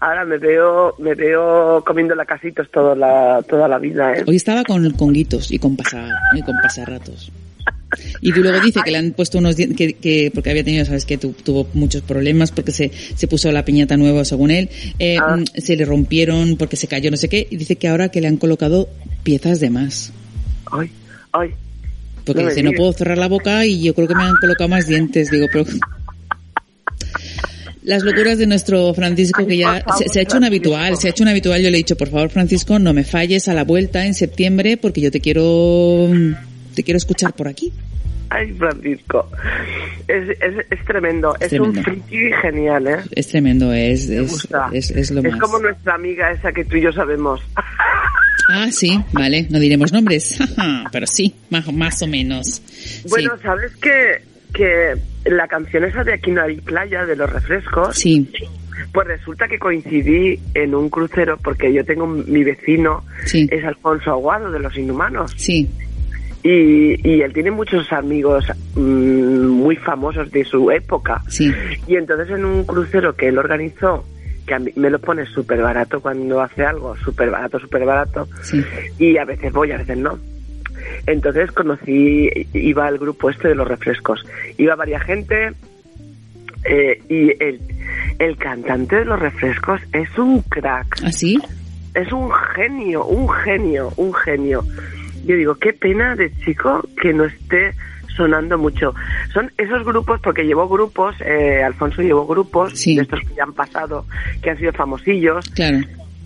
Ahora 0.00 0.24
me 0.24 0.38
veo 0.38 0.94
me 0.98 1.14
veo 1.14 1.82
comiendo 1.84 2.14
lacasitos 2.14 2.70
toda 2.70 2.94
la 2.94 3.42
toda 3.48 3.66
la 3.68 3.78
vida, 3.78 4.12
¿eh? 4.14 4.24
Hoy 4.26 4.36
estaba 4.36 4.62
con 4.64 4.88
conguitos 4.92 5.50
y 5.50 5.58
con 5.58 5.76
pasa, 5.76 6.08
y 6.34 6.42
con 6.42 6.54
pasarratos. 6.62 7.30
Y 8.20 8.32
tú 8.32 8.40
luego 8.42 8.60
dice 8.60 8.80
que 8.84 8.90
le 8.90 8.98
han 8.98 9.10
puesto 9.12 9.38
unos 9.38 9.56
que, 9.56 9.94
que 9.94 10.30
porque 10.32 10.50
había 10.50 10.62
tenido, 10.62 10.84
sabes 10.84 11.04
que 11.04 11.18
tu- 11.18 11.32
tuvo 11.32 11.66
muchos 11.74 12.02
problemas 12.02 12.52
porque 12.52 12.70
se, 12.70 12.90
se 12.92 13.26
puso 13.28 13.50
la 13.50 13.64
piñata 13.64 13.96
nueva 13.96 14.24
según 14.24 14.50
él, 14.50 14.68
eh, 14.98 15.16
Ah. 15.20 15.36
mm, 15.36 15.44
se 15.60 15.74
le 15.76 15.84
rompieron 15.84 16.56
porque 16.56 16.76
se 16.76 16.86
cayó 16.86 17.10
no 17.10 17.16
sé 17.16 17.28
qué 17.28 17.46
y 17.50 17.56
dice 17.56 17.76
que 17.76 17.88
ahora 17.88 18.08
que 18.10 18.20
le 18.20 18.28
han 18.28 18.36
colocado 18.36 18.88
piezas 19.24 19.58
de 19.60 19.70
más. 19.70 20.12
Ay, 20.70 20.90
ay. 21.32 21.50
Porque 22.28 22.42
No 22.42 22.48
dice, 22.50 22.62
no 22.62 22.72
puedo 22.72 22.92
cerrar 22.92 23.16
la 23.16 23.26
boca 23.26 23.64
y 23.64 23.82
yo 23.82 23.94
creo 23.94 24.06
que 24.06 24.14
me 24.14 24.22
han 24.22 24.36
colocado 24.36 24.68
más 24.68 24.86
dientes. 24.86 25.30
Digo, 25.30 25.46
pero... 25.50 25.64
Las 27.82 28.02
locuras 28.02 28.36
de 28.36 28.46
nuestro 28.46 28.92
Francisco, 28.92 29.46
que 29.46 29.56
ya 29.56 29.82
se, 29.96 30.10
se 30.10 30.18
ha 30.18 30.22
hecho 30.22 30.36
un 30.36 30.44
habitual, 30.44 30.98
se 30.98 31.06
ha 31.06 31.10
hecho 31.10 31.22
un 31.22 31.30
habitual. 31.30 31.62
Yo 31.62 31.70
le 31.70 31.78
he 31.78 31.78
dicho, 31.78 31.96
por 31.96 32.08
favor, 32.08 32.28
Francisco, 32.28 32.78
no 32.78 32.92
me 32.92 33.02
falles 33.02 33.48
a 33.48 33.54
la 33.54 33.64
vuelta 33.64 34.04
en 34.04 34.12
septiembre 34.12 34.76
porque 34.76 35.00
yo 35.00 35.10
te 35.10 35.20
quiero, 35.20 36.06
te 36.74 36.82
quiero 36.82 36.98
escuchar 36.98 37.32
por 37.32 37.48
aquí. 37.48 37.72
Ay, 38.28 38.52
Francisco. 38.52 39.30
Es, 40.06 40.28
es, 40.28 40.66
es 40.68 40.84
tremendo. 40.84 41.34
Es, 41.40 41.48
tremendo. 41.48 41.80
un 41.80 41.84
friki 41.84 42.30
genial, 42.42 42.86
¿eh? 42.88 42.98
Es 43.12 43.28
tremendo, 43.28 43.72
es, 43.72 44.10
es, 44.10 44.46
es, 44.72 44.90
es 44.90 45.10
lo 45.10 45.22
es 45.22 45.32
más. 45.32 45.40
como 45.40 45.58
nuestra 45.58 45.94
amiga 45.94 46.30
esa 46.30 46.52
que 46.52 46.66
tú 46.66 46.76
y 46.76 46.82
yo 46.82 46.92
sabemos. 46.92 47.40
Ah, 48.48 48.68
sí, 48.70 48.98
vale, 49.12 49.46
no 49.50 49.58
diremos 49.60 49.92
nombres, 49.92 50.38
pero 50.92 51.06
sí, 51.06 51.34
más, 51.50 51.70
más 51.72 52.00
o 52.02 52.06
menos. 52.06 52.62
Bueno, 53.08 53.32
¿sabes 53.42 53.76
que, 53.76 54.22
que 54.54 54.94
la 55.30 55.46
canción 55.46 55.84
esa 55.84 56.02
de 56.04 56.14
Aquí 56.14 56.30
no 56.30 56.42
hay 56.42 56.56
playa, 56.56 57.04
de 57.04 57.14
los 57.16 57.30
refrescos? 57.30 57.96
Sí. 57.96 58.26
Pues 58.92 59.06
resulta 59.06 59.46
que 59.48 59.58
coincidí 59.58 60.38
en 60.54 60.74
un 60.74 60.88
crucero 60.88 61.36
porque 61.36 61.72
yo 61.72 61.84
tengo 61.84 62.06
mi 62.06 62.42
vecino, 62.44 63.04
Sí. 63.26 63.46
es 63.50 63.62
Alfonso 63.64 64.10
Aguado 64.12 64.50
de 64.50 64.60
Los 64.60 64.76
Inhumanos. 64.78 65.32
Sí, 65.36 65.68
Y, 66.42 67.06
y 67.06 67.20
él 67.20 67.32
tiene 67.34 67.50
muchos 67.50 67.92
amigos 67.92 68.44
mm, 68.76 69.46
muy 69.48 69.76
famosos 69.76 70.30
de 70.30 70.44
su 70.44 70.70
época. 70.70 71.20
sí, 71.28 71.50
Y 71.86 71.96
entonces 71.96 72.30
en 72.30 72.44
un 72.44 72.64
crucero 72.64 73.14
que 73.14 73.28
él 73.28 73.36
organizó, 73.38 74.06
que 74.48 74.54
a 74.54 74.58
mí 74.58 74.72
me 74.76 74.90
lo 74.90 74.98
pone 74.98 75.26
súper 75.26 75.60
barato 75.60 76.00
cuando 76.00 76.40
hace 76.40 76.64
algo, 76.64 76.96
súper 76.96 77.30
barato, 77.30 77.60
súper 77.60 77.84
barato, 77.84 78.26
sí. 78.42 78.64
y 78.98 79.18
a 79.18 79.24
veces 79.24 79.52
voy, 79.52 79.70
a 79.70 79.76
veces 79.76 79.98
no. 79.98 80.18
Entonces 81.06 81.52
conocí, 81.52 82.30
iba 82.54 82.88
el 82.88 82.98
grupo 82.98 83.30
este 83.30 83.48
de 83.48 83.54
los 83.54 83.68
refrescos. 83.68 84.24
Iba 84.56 84.74
varias 84.74 85.02
gente 85.02 85.52
eh, 86.64 87.02
y 87.08 87.30
el, 87.42 87.60
el 88.18 88.36
cantante 88.36 88.96
de 88.96 89.04
los 89.04 89.20
refrescos 89.20 89.80
es 89.92 90.18
un 90.18 90.42
crack. 90.42 91.02
¿Así? 91.04 91.38
Es 91.94 92.10
un 92.12 92.30
genio, 92.32 93.04
un 93.04 93.28
genio, 93.28 93.92
un 93.96 94.14
genio. 94.14 94.64
Yo 95.24 95.36
digo, 95.36 95.54
qué 95.56 95.72
pena 95.72 96.16
de 96.16 96.32
chico 96.44 96.82
que 97.00 97.12
no 97.12 97.24
esté 97.24 97.74
sonando 98.18 98.58
mucho. 98.58 98.94
Son 99.32 99.50
esos 99.56 99.82
grupos, 99.86 100.20
porque 100.22 100.44
llevó 100.44 100.68
grupos, 100.68 101.14
eh, 101.24 101.62
Alfonso 101.64 102.02
llevó 102.02 102.26
grupos 102.26 102.84
de 102.84 103.00
estos 103.00 103.20
que 103.20 103.34
ya 103.34 103.44
han 103.44 103.54
pasado, 103.54 104.04
que 104.42 104.50
han 104.50 104.58
sido 104.58 104.72
famosillos, 104.74 105.48
Claro. 105.54 105.78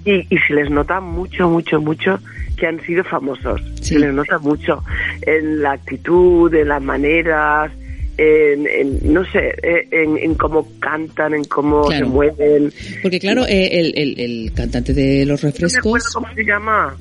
y, 0.04 0.14
y 0.34 0.38
se 0.48 0.54
les 0.54 0.68
nota 0.70 0.98
mucho, 1.00 1.48
mucho, 1.48 1.80
mucho 1.80 2.18
que 2.56 2.66
han 2.66 2.80
sido 2.84 3.04
famosos. 3.04 3.60
Se 3.80 3.98
les 3.98 4.12
nota 4.12 4.38
mucho 4.40 4.82
en 5.22 5.62
la 5.62 5.72
actitud, 5.72 6.52
en 6.54 6.68
las 6.68 6.82
maneras, 6.82 7.70
en, 8.18 8.66
en, 8.66 9.12
no 9.12 9.24
sé, 9.24 9.54
eh, 9.62 9.88
en, 9.90 10.18
en 10.18 10.34
cómo 10.34 10.68
cantan, 10.78 11.32
en 11.34 11.44
cómo 11.44 11.82
Claro. 11.86 12.06
se 12.06 12.12
mueven. 12.12 12.72
Porque 13.02 13.18
claro, 13.18 13.44
el, 13.48 13.92
el, 13.96 14.20
el 14.20 14.52
cantante 14.52 14.92
de 14.92 15.24
los 15.24 15.42
No 15.42 15.48
me 15.48 15.54
acuerdo 15.54 15.66
refrescos... 15.68 16.14
cómo 16.14 16.26
se 16.34 16.44
llama. 16.44 16.94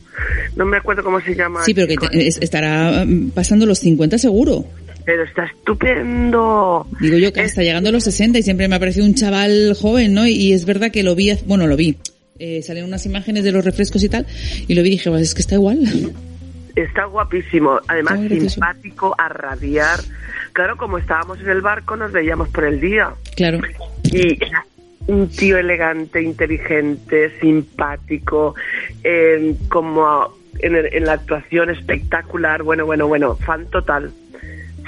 No 0.55 0.65
me 0.65 0.77
acuerdo 0.77 1.03
cómo 1.03 1.19
se 1.19 1.35
llama. 1.35 1.63
Sí, 1.65 1.73
pero 1.73 1.87
que 1.87 1.97
te- 1.97 2.27
estará 2.27 3.03
mm, 3.05 3.31
pasando 3.31 3.65
los 3.65 3.79
50 3.79 4.17
seguro. 4.17 4.65
Pero 5.05 5.23
está 5.23 5.45
estupendo. 5.45 6.85
Digo 6.99 7.17
yo 7.17 7.33
que 7.33 7.41
está 7.41 7.63
llegando 7.63 7.89
a 7.89 7.91
los 7.91 8.03
60 8.03 8.39
y 8.39 8.43
siempre 8.43 8.67
me 8.67 8.75
ha 8.75 8.79
parecido 8.79 9.05
un 9.05 9.15
chaval 9.15 9.73
joven, 9.79 10.13
¿no? 10.13 10.27
Y 10.27 10.53
es 10.53 10.65
verdad 10.65 10.91
que 10.91 11.03
lo 11.03 11.15
vi, 11.15 11.31
bueno, 11.45 11.67
lo 11.67 11.75
vi. 11.75 11.97
Eh, 12.39 12.61
salieron 12.63 12.89
unas 12.89 13.05
imágenes 13.05 13.43
de 13.43 13.51
los 13.51 13.63
refrescos 13.63 14.03
y 14.03 14.09
tal, 14.09 14.25
y 14.67 14.73
lo 14.75 14.81
vi 14.81 14.89
y 14.89 14.91
dije, 14.93 15.09
pues 15.09 15.21
es 15.21 15.33
que 15.35 15.41
está 15.41 15.55
igual. 15.55 15.79
Está 16.75 17.05
guapísimo. 17.05 17.79
Además, 17.87 18.19
Está 18.21 18.49
simpático, 18.49 19.15
a 19.17 19.27
radiar. 19.29 19.99
Claro, 20.53 20.77
como 20.77 20.97
estábamos 20.97 21.39
en 21.41 21.49
el 21.49 21.61
barco, 21.61 21.95
nos 21.97 22.11
veíamos 22.11 22.49
por 22.49 22.63
el 22.63 22.79
día. 22.79 23.11
Claro. 23.35 23.59
Y 24.03 24.37
un 25.07 25.27
tío 25.29 25.57
elegante, 25.57 26.21
inteligente, 26.21 27.31
simpático, 27.39 28.55
eh, 29.03 29.53
como 29.67 30.33
en, 30.59 30.75
el- 30.75 30.93
en 30.93 31.05
la 31.05 31.13
actuación 31.13 31.69
espectacular. 31.69 32.63
Bueno, 32.63 32.85
bueno, 32.85 33.07
bueno, 33.07 33.35
fan 33.35 33.65
total. 33.69 34.11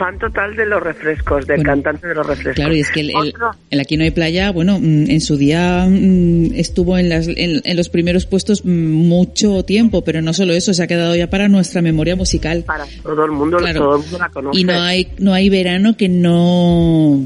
Fan 0.04 0.20
total 0.20 0.56
de 0.58 0.66
los 0.66 0.84
refrescos, 0.84 1.48
del 1.48 1.58
Bueno, 1.58 1.70
cantante 1.72 2.08
de 2.08 2.16
los 2.16 2.26
refrescos. 2.28 2.56
Claro, 2.56 2.76
y 2.76 2.82
es 2.82 2.92
que 2.92 3.00
el, 3.00 3.12
el- 3.12 3.34
el 3.70 3.80
Aquí 3.80 3.96
no 3.96 4.04
hay 4.04 4.12
playa, 4.12 4.52
bueno, 4.52 4.78
mm, 4.80 5.10
en 5.10 5.22
su 5.22 5.38
día 5.38 5.86
mm, 5.88 6.56
estuvo 6.56 6.98
en, 6.98 7.08
las, 7.08 7.28
en, 7.30 7.62
en 7.64 7.78
los 7.78 7.88
primeros 7.88 8.26
puestos 8.26 8.66
mm, 8.66 8.70
mucho 8.70 9.64
tiempo, 9.64 10.04
pero 10.04 10.22
no 10.22 10.34
solo 10.34 10.52
eso, 10.54 10.74
se 10.74 10.84
ha 10.84 10.88
quedado 10.88 11.16
ya 11.16 11.28
para 11.30 11.48
nuestra 11.48 11.82
memoria 11.82 12.18
musical. 12.18 12.64
para 12.66 12.84
todo 13.02 13.24
el 13.24 13.32
mundo, 13.32 13.58
Claro. 13.60 13.80
todo 13.80 13.96
el 13.96 14.02
mundo 14.02 14.18
la 14.18 14.30
conoce. 14.30 14.60
Y 14.60 14.64
no 14.66 14.74
hay, 14.82 15.08
no 15.20 15.34
hay 15.34 15.50
verano 15.50 15.96
que 15.96 16.10
no, 16.10 17.26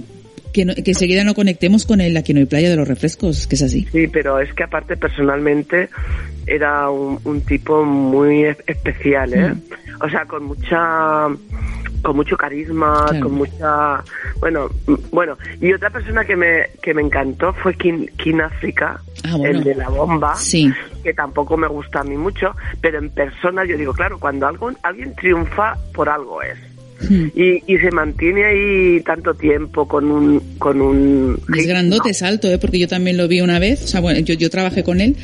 que 0.54 0.64
no, 0.66 0.76
que 0.76 0.92
enseguida 0.92 1.24
no 1.24 1.34
conectemos 1.34 1.86
con 1.86 2.00
el 2.00 2.16
Aquí 2.16 2.34
no 2.36 2.42
hay 2.42 2.46
playa 2.46 2.70
de 2.70 2.76
los 2.76 2.88
refrescos, 2.88 3.48
que 3.48 3.56
es 3.56 3.64
así. 3.64 3.88
Sí, 3.92 4.08
pero 4.08 4.40
es 4.40 4.54
que 4.54 4.62
aparte 4.64 4.98
personalmente 4.98 5.90
era 6.46 6.90
un, 6.92 7.18
un 7.24 7.42
tipo 7.42 7.84
muy 7.84 8.44
especial, 8.68 9.34
¿eh? 9.34 9.50
Mm. 9.54 9.62
O 10.06 10.10
sea, 10.10 10.26
con 10.26 10.44
mucha 10.44 11.28
con 12.02 12.16
mucho 12.16 12.38
carisma, 12.38 13.06
Claro. 13.10 13.26
con 13.28 13.34
mucha 13.38 14.04
bueno, 14.40 14.70
bueno, 15.12 15.38
y 15.62 15.74
otra 15.74 15.90
persona 15.90 16.24
que 16.26 16.36
me 16.36 16.68
que 16.82 16.94
me 16.94 17.02
encantó 17.02 17.54
fue 17.54 17.74
King, 17.76 18.06
King 18.18 18.40
África, 18.42 19.00
Ah, 19.24 19.36
bueno. 19.38 19.58
el 19.60 19.64
de 19.64 19.76
la 19.76 19.90
bomba, 19.90 20.36
Sí. 20.36 20.72
que 21.04 21.14
tampoco 21.14 21.58
me 21.58 21.68
gusta 21.68 22.02
a 22.02 22.04
mí 22.04 22.16
mucho, 22.18 22.56
pero 22.82 23.00
en 23.00 23.10
persona 23.10 23.66
yo 23.66 23.78
digo, 23.78 23.94
claro, 23.94 24.20
cuando 24.20 24.48
algo 24.48 24.72
alguien 24.84 25.14
triunfa 25.16 25.76
por 25.94 26.08
algo 26.10 26.42
es. 26.42 26.58
Hmm. 27.10 27.28
Y, 27.36 27.62
y 27.72 27.78
se 27.78 27.92
mantiene 27.92 28.44
ahí 28.46 29.02
tanto 29.02 29.34
tiempo 29.36 29.88
con 29.88 30.10
un 30.10 30.40
con 30.58 30.82
un 30.82 31.40
Es 31.56 31.68
grandote, 31.68 32.10
es 32.10 32.24
alto, 32.24 32.48
¿eh? 32.52 32.58
porque 32.58 32.80
yo 32.80 32.88
también 32.88 33.18
lo 33.18 33.28
vi 33.28 33.42
una 33.42 33.60
vez, 33.60 33.84
o 33.84 33.88
sea, 33.88 34.02
bueno, 34.02 34.20
yo, 34.22 34.34
yo 34.34 34.50
trabajé 34.50 34.84
con 34.84 35.00
él 35.00 35.16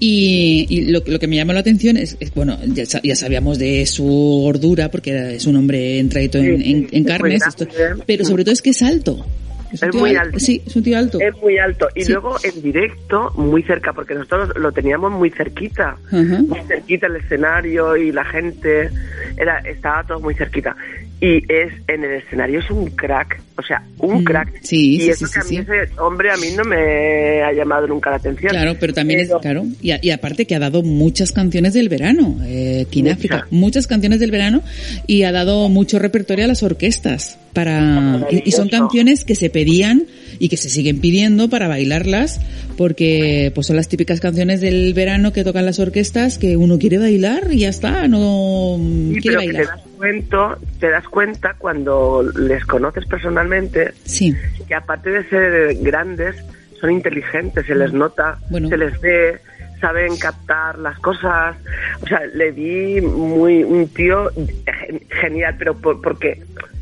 y, 0.00 0.66
y 0.68 0.84
lo, 0.90 1.02
lo 1.06 1.18
que 1.18 1.26
me 1.26 1.36
llamó 1.36 1.52
la 1.52 1.60
atención 1.60 1.96
es, 1.96 2.16
es, 2.20 2.32
bueno, 2.34 2.58
ya, 2.66 2.86
sa- 2.86 3.00
ya 3.02 3.16
sabíamos 3.16 3.58
de 3.58 3.84
su 3.86 4.04
gordura, 4.44 4.90
porque 4.90 5.34
es 5.36 5.46
un 5.46 5.56
hombre 5.56 5.98
entradito 5.98 6.38
en, 6.38 7.04
carnes, 7.04 7.42
esto- 7.46 7.66
grande. 7.66 8.04
pero 8.06 8.24
sobre 8.24 8.44
todo 8.44 8.52
es 8.52 8.62
que 8.62 8.70
es 8.70 8.82
alto. 8.82 9.24
Es 9.70 9.82
muy 9.94 10.10
al- 10.10 10.28
alto. 10.28 10.38
Sí, 10.40 10.62
es 10.66 10.74
un 10.76 10.82
tío 10.82 10.96
alto. 10.96 11.20
Es 11.20 11.36
muy 11.42 11.58
alto. 11.58 11.88
Y 11.94 12.02
Sí. 12.04 12.12
luego 12.12 12.36
en 12.42 12.62
directo, 12.62 13.32
muy 13.36 13.62
cerca, 13.64 13.92
porque 13.92 14.14
nosotros 14.14 14.50
lo 14.56 14.72
teníamos 14.72 15.12
muy 15.12 15.28
cerquita. 15.30 15.96
Muy 16.10 16.60
cerquita 16.66 17.06
el 17.06 17.16
escenario 17.16 17.94
y 17.96 18.10
la 18.10 18.24
gente. 18.24 18.88
Era, 19.36 19.58
estaba 19.58 20.04
todo 20.06 20.20
muy 20.20 20.34
cerquita. 20.34 20.74
Y 21.20 21.38
es 21.52 21.72
en 21.88 22.04
el 22.04 22.12
escenario 22.22 22.60
es 22.60 22.70
un 22.70 22.86
crack. 22.90 23.40
O 23.56 23.62
sea, 23.62 23.82
un 23.98 24.20
Mm, 24.22 24.24
crack. 24.24 24.52
sí, 24.62 24.94
y 24.94 25.00
sí, 25.00 25.08
eso 25.10 25.26
sí, 25.26 25.32
que 25.32 25.40
a 25.40 25.44
mí 25.44 25.56
ese 25.56 26.00
hombre 26.00 26.30
a 26.30 26.36
mí 26.36 26.46
no 26.56 26.62
me 26.64 27.42
ha 27.42 27.52
llamado 27.52 27.88
nunca 27.88 28.10
la 28.10 28.16
atención. 28.16 28.50
Claro, 28.50 28.76
pero 28.78 28.92
también 28.94 29.18
es 29.20 29.30
claro. 29.42 29.64
Y, 29.82 29.90
a- 29.90 29.98
y 30.00 30.10
aparte 30.10 30.44
que 30.46 30.54
ha 30.54 30.60
dado 30.60 30.84
muchas 30.84 31.32
canciones 31.32 31.72
del 31.74 31.88
verano, 31.88 32.38
eh, 32.44 32.84
aquí 32.86 33.00
en 33.00 33.08
África, 33.08 33.48
muchas 33.50 33.88
canciones 33.88 34.20
del 34.20 34.30
verano 34.30 34.62
y 35.08 35.24
ha 35.24 35.32
dado 35.32 35.68
mucho 35.68 35.98
repertorio 35.98 36.44
a 36.44 36.48
las 36.48 36.62
orquestas 36.62 37.36
para 37.52 38.24
y, 38.30 38.42
y 38.48 38.52
son 38.52 38.68
canciones 38.68 39.24
que 39.24 39.34
se 39.34 39.50
pedían 39.50 40.04
y 40.38 40.48
que 40.48 40.56
se 40.56 40.68
siguen 40.68 41.00
pidiendo 41.00 41.48
para 41.48 41.68
bailarlas 41.68 42.40
porque 42.76 43.50
pues 43.54 43.66
son 43.66 43.76
las 43.76 43.88
típicas 43.88 44.20
canciones 44.20 44.60
del 44.60 44.94
verano 44.94 45.32
que 45.32 45.44
tocan 45.44 45.64
las 45.66 45.78
orquestas 45.78 46.38
que 46.38 46.56
uno 46.56 46.78
quiere 46.78 46.98
bailar 46.98 47.48
y 47.52 47.60
ya 47.60 47.68
está, 47.68 48.06
no 48.08 48.76
Sí, 48.78 49.18
quiere 49.20 49.36
pero 49.38 49.40
que 49.40 49.52
te 49.58 49.64
das, 49.64 49.80
cuenta, 49.96 50.58
te 50.80 50.90
das 50.90 51.08
cuenta 51.08 51.54
cuando 51.58 52.22
les 52.38 52.64
conoces 52.64 53.04
personalmente 53.06 53.92
Sí. 54.04 54.34
que 54.66 54.74
aparte 54.74 55.10
de 55.10 55.24
ser 55.28 55.74
grandes, 55.82 56.36
son 56.80 56.92
inteligentes, 56.92 57.66
se 57.66 57.74
les 57.74 57.92
nota, 57.92 58.38
Bueno. 58.50 58.68
se 58.68 58.76
les 58.76 59.00
ve, 59.00 59.36
saben 59.80 60.16
captar 60.16 60.78
las 60.78 60.98
cosas. 61.00 61.56
O 62.02 62.06
sea, 62.06 62.20
le 62.34 62.52
vi 62.52 63.00
muy 63.00 63.64
un 63.64 63.88
tío 63.88 64.30
gen- 64.36 65.00
genial, 65.20 65.56
pero 65.58 65.76
por- 65.76 66.00
porque 66.00 66.40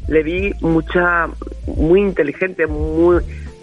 le 0.09 0.23
vi 0.23 0.53
mucha, 0.61 1.29
muy 1.67 2.01
inteligente, 2.01 2.67
muy 2.67 3.21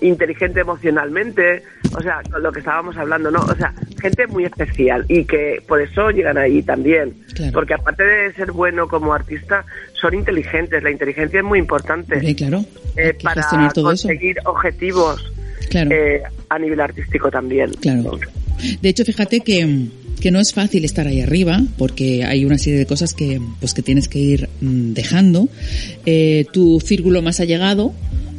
inteligente 0.08 0.60
emocionalmente, 0.62 1.64
o 1.98 2.02
sea, 2.02 2.22
con 2.32 2.44
lo 2.44 2.52
que 2.52 2.60
estábamos 2.60 2.96
hablando, 2.98 3.32
¿no? 3.32 3.40
O 3.42 3.56
sea, 3.56 3.74
gente 4.02 4.28
muy 4.28 4.46
especial 4.46 5.06
y 5.08 5.26
que 5.26 5.58
por 5.68 5.82
eso 5.82 6.10
llegan 6.12 6.38
ahí 6.38 6.62
también. 6.64 7.14
Claro. 7.34 7.54
Porque 7.54 7.74
aparte 7.74 8.04
de 8.04 8.34
ser 8.34 8.52
bueno 8.52 8.88
como 8.88 9.14
artista, 9.14 9.66
son 10.00 10.14
inteligentes. 10.14 10.84
La 10.84 10.92
inteligencia 10.92 11.40
es 11.40 11.46
muy 11.46 11.60
importante 11.60 12.16
Hombre, 12.16 12.36
claro. 12.36 12.66
eh, 12.98 13.14
para 13.24 13.42
eso. 13.42 13.84
conseguir 13.84 14.38
objetivos 14.46 15.32
Claro. 15.70 15.92
eh, 15.92 16.22
a 16.50 16.60
nivel 16.60 16.80
artístico 16.82 17.32
también. 17.32 17.72
Claro. 17.82 18.20
De 18.82 18.90
hecho, 18.90 19.04
fíjate 19.06 19.40
que, 19.40 19.88
que 20.22 20.30
no 20.30 20.40
es 20.40 20.54
fácil 20.54 20.86
estar 20.86 21.08
ahí 21.08 21.22
arriba, 21.22 21.60
porque 21.78 22.24
hay 22.26 22.46
una 22.46 22.58
serie 22.58 22.78
de 22.80 22.86
cosas 22.86 23.14
que, 23.14 23.42
pues, 23.60 23.74
que 23.74 23.82
tienes 23.82 24.08
que 24.08 24.20
ir 24.20 24.50
mm, 24.62 24.94
dejando. 24.94 25.48
Eh, 26.06 26.46
tu 26.52 26.80
círculo 26.80 27.22
más 27.22 27.40
allegado 27.40 27.94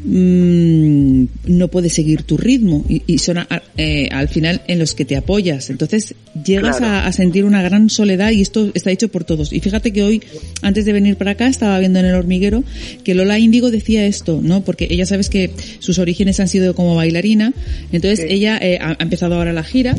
mm, 0.05 1.25
no 1.47 1.69
puede 1.69 1.89
seguir 1.89 2.23
tu 2.23 2.37
ritmo 2.37 2.85
y, 2.89 3.03
y 3.07 3.19
son 3.19 3.39
a- 3.39 3.63
eh, 3.77 4.09
al 4.13 4.29
final 4.29 4.63
en 4.69 4.79
los 4.79 4.95
que 4.95 5.05
te 5.05 5.17
apoyas. 5.17 5.71
Entonces 5.71 6.15
llegas 6.45 6.79
Claro. 6.79 6.93
a, 6.95 7.07
a 7.07 7.13
sentir 7.13 7.45
una 7.45 7.63
gran 7.63 7.91
soledad 7.91 8.31
y 8.31 8.41
esto 8.41 8.71
está 8.75 8.91
hecho 8.91 9.09
por 9.09 9.25
todos. 9.25 9.53
Y 9.53 9.61
fíjate 9.61 9.93
que 9.93 10.03
hoy, 10.03 10.23
antes 10.63 10.85
de 10.85 10.93
venir 10.93 11.17
para 11.17 11.33
acá, 11.33 11.47
estaba 11.49 11.79
viendo 11.79 11.99
en 11.99 12.07
el 12.07 12.15
hormiguero 12.15 12.65
que 13.05 13.15
Lola 13.15 13.39
Índigo 13.39 13.71
decía 13.71 14.07
esto, 14.07 14.41
¿no? 14.43 14.63
Porque 14.65 14.87
ella 14.91 15.07
sabes 15.07 15.29
que 15.31 15.51
sus 15.81 15.99
orígenes 15.99 16.41
han 16.41 16.49
sido 16.49 16.75
como 16.75 16.95
bailarina, 16.95 17.53
entonces 17.93 18.27
ella 18.29 18.59
eh, 18.61 18.79
ha, 18.81 18.97
ha 18.99 19.03
empezado 19.03 19.35
ahora 19.35 19.53
la 19.53 19.65
gira 19.65 19.97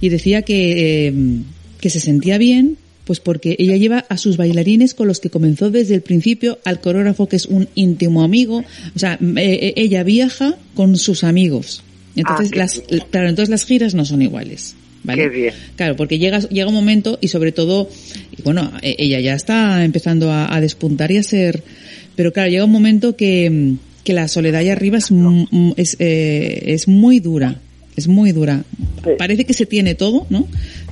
y 0.00 0.08
decía 0.08 0.42
que, 0.42 1.06
eh, 1.08 1.12
que 1.80 1.90
se 1.90 2.00
sentía 2.00 2.38
bien, 2.38 2.76
pues 3.04 3.20
porque 3.20 3.56
ella 3.58 3.76
lleva 3.76 4.04
a 4.08 4.16
sus 4.16 4.36
bailarines 4.36 4.94
con 4.94 5.08
los 5.08 5.20
que 5.20 5.30
comenzó 5.30 5.70
desde 5.70 5.94
el 5.94 6.02
principio, 6.02 6.58
al 6.64 6.80
coreógrafo 6.80 7.28
que 7.28 7.36
es 7.36 7.46
un 7.46 7.68
íntimo 7.74 8.22
amigo, 8.22 8.64
o 8.94 8.98
sea, 8.98 9.14
eh, 9.20 9.34
eh, 9.36 9.72
ella 9.76 10.02
viaja 10.04 10.56
con 10.74 10.96
sus 10.96 11.24
amigos. 11.24 11.82
Entonces, 12.14 12.50
Ah, 12.52 12.56
las, 12.56 12.82
claro, 13.10 13.28
entonces 13.28 13.48
las 13.50 13.64
giras 13.64 13.94
no 13.94 14.04
son 14.04 14.22
iguales. 14.22 14.76
¿Vale? 15.04 15.22
Qué 15.22 15.28
bien. 15.30 15.54
Claro, 15.74 15.96
porque 15.96 16.18
llega, 16.18 16.38
llega 16.40 16.68
un 16.68 16.74
momento 16.74 17.18
y 17.20 17.26
sobre 17.28 17.50
todo, 17.50 17.88
bueno, 18.44 18.70
e- 18.82 18.94
ella 18.98 19.18
ya 19.18 19.34
está 19.34 19.84
empezando 19.84 20.30
a, 20.30 20.54
a 20.54 20.60
despuntar 20.60 21.10
y 21.10 21.16
a 21.16 21.24
ser, 21.24 21.64
pero 22.14 22.32
claro, 22.32 22.50
llega 22.50 22.64
un 22.64 22.70
momento 22.70 23.16
que, 23.16 23.74
que 24.04 24.12
la 24.12 24.28
soledad 24.28 24.60
allá 24.60 24.72
arriba 24.74 24.98
es, 24.98 25.10
es, 25.76 25.96
eh, 25.98 26.62
es 26.66 26.86
muy 26.86 27.18
dura, 27.18 27.56
es 27.96 28.06
muy 28.06 28.30
dura. 28.30 28.62
Parece 29.18 29.44
que 29.44 29.54
se 29.54 29.66
tiene 29.66 29.96
todo, 29.96 30.26
¿no? 30.30 30.46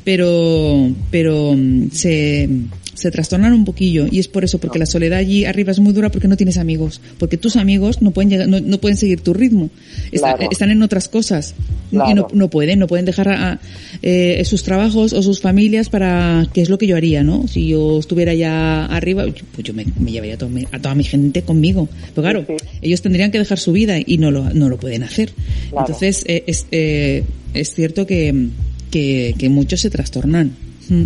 Pero, 0.05 0.91
pero 1.11 1.55
mm, 1.57 1.91
se, 1.93 2.49
se 2.95 3.11
trastornan 3.11 3.53
un 3.53 3.65
poquillo 3.65 4.07
y 4.11 4.19
es 4.19 4.29
por 4.29 4.45
eso, 4.45 4.59
porque 4.59 4.79
la 4.79 4.87
soledad 4.87 5.19
allí 5.19 5.45
arriba 5.45 5.73
es 5.73 5.79
muy 5.79 5.93
dura 5.93 6.11
porque 6.11 6.29
no 6.29 6.37
tienes 6.37 6.57
amigos, 6.59 7.01
porque 7.19 7.37
tus 7.37 7.57
amigos 7.57 8.03
no 8.03 8.11
pueden 8.11 8.31
llegar, 8.31 8.49
no, 8.49 8.61
no 8.61 8.79
pueden 8.79 8.97
seguir 8.97 9.21
tu 9.21 9.33
ritmo, 9.35 9.71
Está- 10.13 10.35
Claro. 10.37 10.49
están 10.51 10.71
en 10.71 10.83
otras 10.83 11.09
cosas 11.09 11.55
y 11.93 11.97
no, 12.15 12.29
no 12.33 12.49
pueden, 12.51 12.79
no 12.79 12.87
pueden 12.87 13.05
dejar 13.05 13.29
a, 13.29 13.53
a, 13.53 13.61
eh, 14.03 14.43
sus 14.45 14.63
trabajos 14.63 15.13
o 15.13 15.23
sus 15.23 15.41
familias 15.41 15.89
para, 15.89 16.47
que 16.53 16.63
es 16.63 16.69
lo 16.71 16.79
que 16.79 16.87
yo 16.87 16.97
haría, 16.97 17.23
¿no? 17.25 17.47
Si 17.49 17.69
yo 17.69 17.99
estuviera 17.99 18.33
ya 18.35 18.87
arriba, 18.87 19.25
pues 19.55 19.67
yo 19.67 19.75
me, 19.75 19.85
me 19.99 20.13
llevaría 20.13 20.35
a 20.35 20.39
toda, 20.39 20.51
mi, 20.51 20.65
a 20.71 20.79
toda 20.79 20.95
mi 20.95 21.05
gente 21.05 21.43
conmigo. 21.43 21.89
Pero 22.15 22.23
claro, 22.23 22.47
ellos 22.83 23.03
tendrían 23.03 23.31
que 23.31 23.39
dejar 23.39 23.59
su 23.59 23.73
vida 23.73 23.97
y 24.05 24.19
no 24.19 24.31
lo, 24.31 24.51
no 24.55 24.69
lo 24.69 24.79
pueden 24.79 25.03
hacer. 25.03 25.31
Claro. 25.71 25.87
Entonces, 25.87 26.25
eh, 26.29 26.45
es, 26.47 26.67
eh, 26.71 27.25
es 27.55 27.75
cierto 27.75 28.07
que, 28.07 28.49
que, 28.91 29.35
que 29.39 29.49
muchos 29.49 29.81
se 29.81 29.91
trastornan. 29.91 30.53
Mm. 30.89 31.05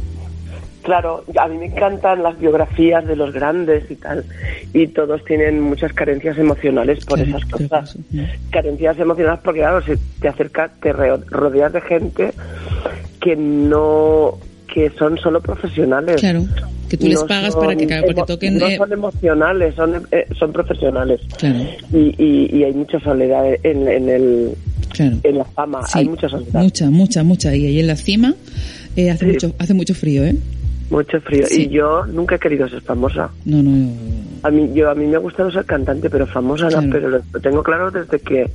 Claro, 0.83 1.25
a 1.41 1.49
mí 1.49 1.57
me 1.57 1.67
encantan 1.67 2.23
las 2.23 2.39
biografías 2.39 3.07
de 3.07 3.17
los 3.17 3.33
grandes 3.33 3.91
y 3.91 3.95
tal, 3.95 4.23
y 4.75 4.87
todos 4.89 5.25
tienen 5.25 5.59
muchas 5.63 5.95
carencias 5.95 6.37
emocionales 6.37 7.03
por 7.07 7.19
esas 7.21 7.43
cosas. 7.47 7.97
Carencias 8.51 8.99
emocionales 8.99 9.41
porque, 9.43 9.61
claro, 9.61 9.81
se 9.83 9.97
te 10.21 10.29
acerca, 10.29 10.71
te 10.83 10.93
rodeas 10.93 11.73
de 11.73 11.81
gente 11.81 12.33
que 13.19 13.35
no, 13.35 14.39
que 14.75 14.91
son 14.91 15.17
solo 15.17 15.41
profesionales. 15.41 16.21
Claro, 16.21 16.45
que 16.91 16.99
tú 16.99 17.07
les 17.09 17.23
pagas 17.23 17.57
para 17.57 17.75
que, 17.75 17.87
para 17.87 18.03
que 18.03 18.11
emo- 18.13 18.27
toquen. 18.27 18.59
No 18.59 18.69
son 18.77 18.93
emocionales, 18.93 19.75
son, 19.77 20.07
eh, 20.13 20.27
son 20.39 20.53
profesionales. 20.53 21.23
Claro. 21.39 21.61
Y, 21.95 22.15
y, 22.23 22.59
y 22.59 22.63
hay 22.65 22.75
mucha 22.75 23.01
soledad 23.01 23.47
en, 23.63 23.89
en, 23.89 24.11
el, 24.11 24.51
Claro. 24.95 25.17
en 25.23 25.39
la 25.39 25.45
fama, 25.45 25.87
Sí, 25.87 25.99
hay 25.99 26.09
mucha 26.09 26.29
soledad. 26.29 26.63
Mucha, 26.63 26.91
mucha, 26.91 27.23
mucha. 27.23 27.55
Y 27.55 27.67
ahí 27.67 27.81
en 27.81 27.87
la 27.89 27.97
cima 27.97 28.35
eh, 28.97 29.11
hace, 29.11 29.27
Sí. 29.27 29.33
mucho, 29.33 29.55
hace 29.59 29.75
mucho 29.75 29.95
frío, 29.95 30.25
¿eh? 30.25 30.37
Mucho 30.91 31.21
frío. 31.21 31.45
Sí. 31.47 31.63
Y 31.65 31.69
yo 31.71 32.07
nunca 32.07 32.37
he 32.37 32.39
querido 32.39 32.69
ser 32.69 32.81
famosa. 32.83 33.29
No, 33.45 33.63
no. 33.63 33.91
A 34.43 34.51
mí, 34.51 34.71
yo, 34.75 34.91
a 34.91 34.95
mí 34.95 35.07
me 35.07 35.19
gusta 35.19 35.43
no 35.43 35.51
ser 35.51 35.65
cantante, 35.65 36.09
pero 36.11 36.27
famosa 36.27 36.69
no, 36.71 36.89
pero 36.91 37.09
lo 37.11 37.21
tengo 37.41 37.63
claro 37.63 37.91
desde 37.91 38.19
que, 38.21 38.51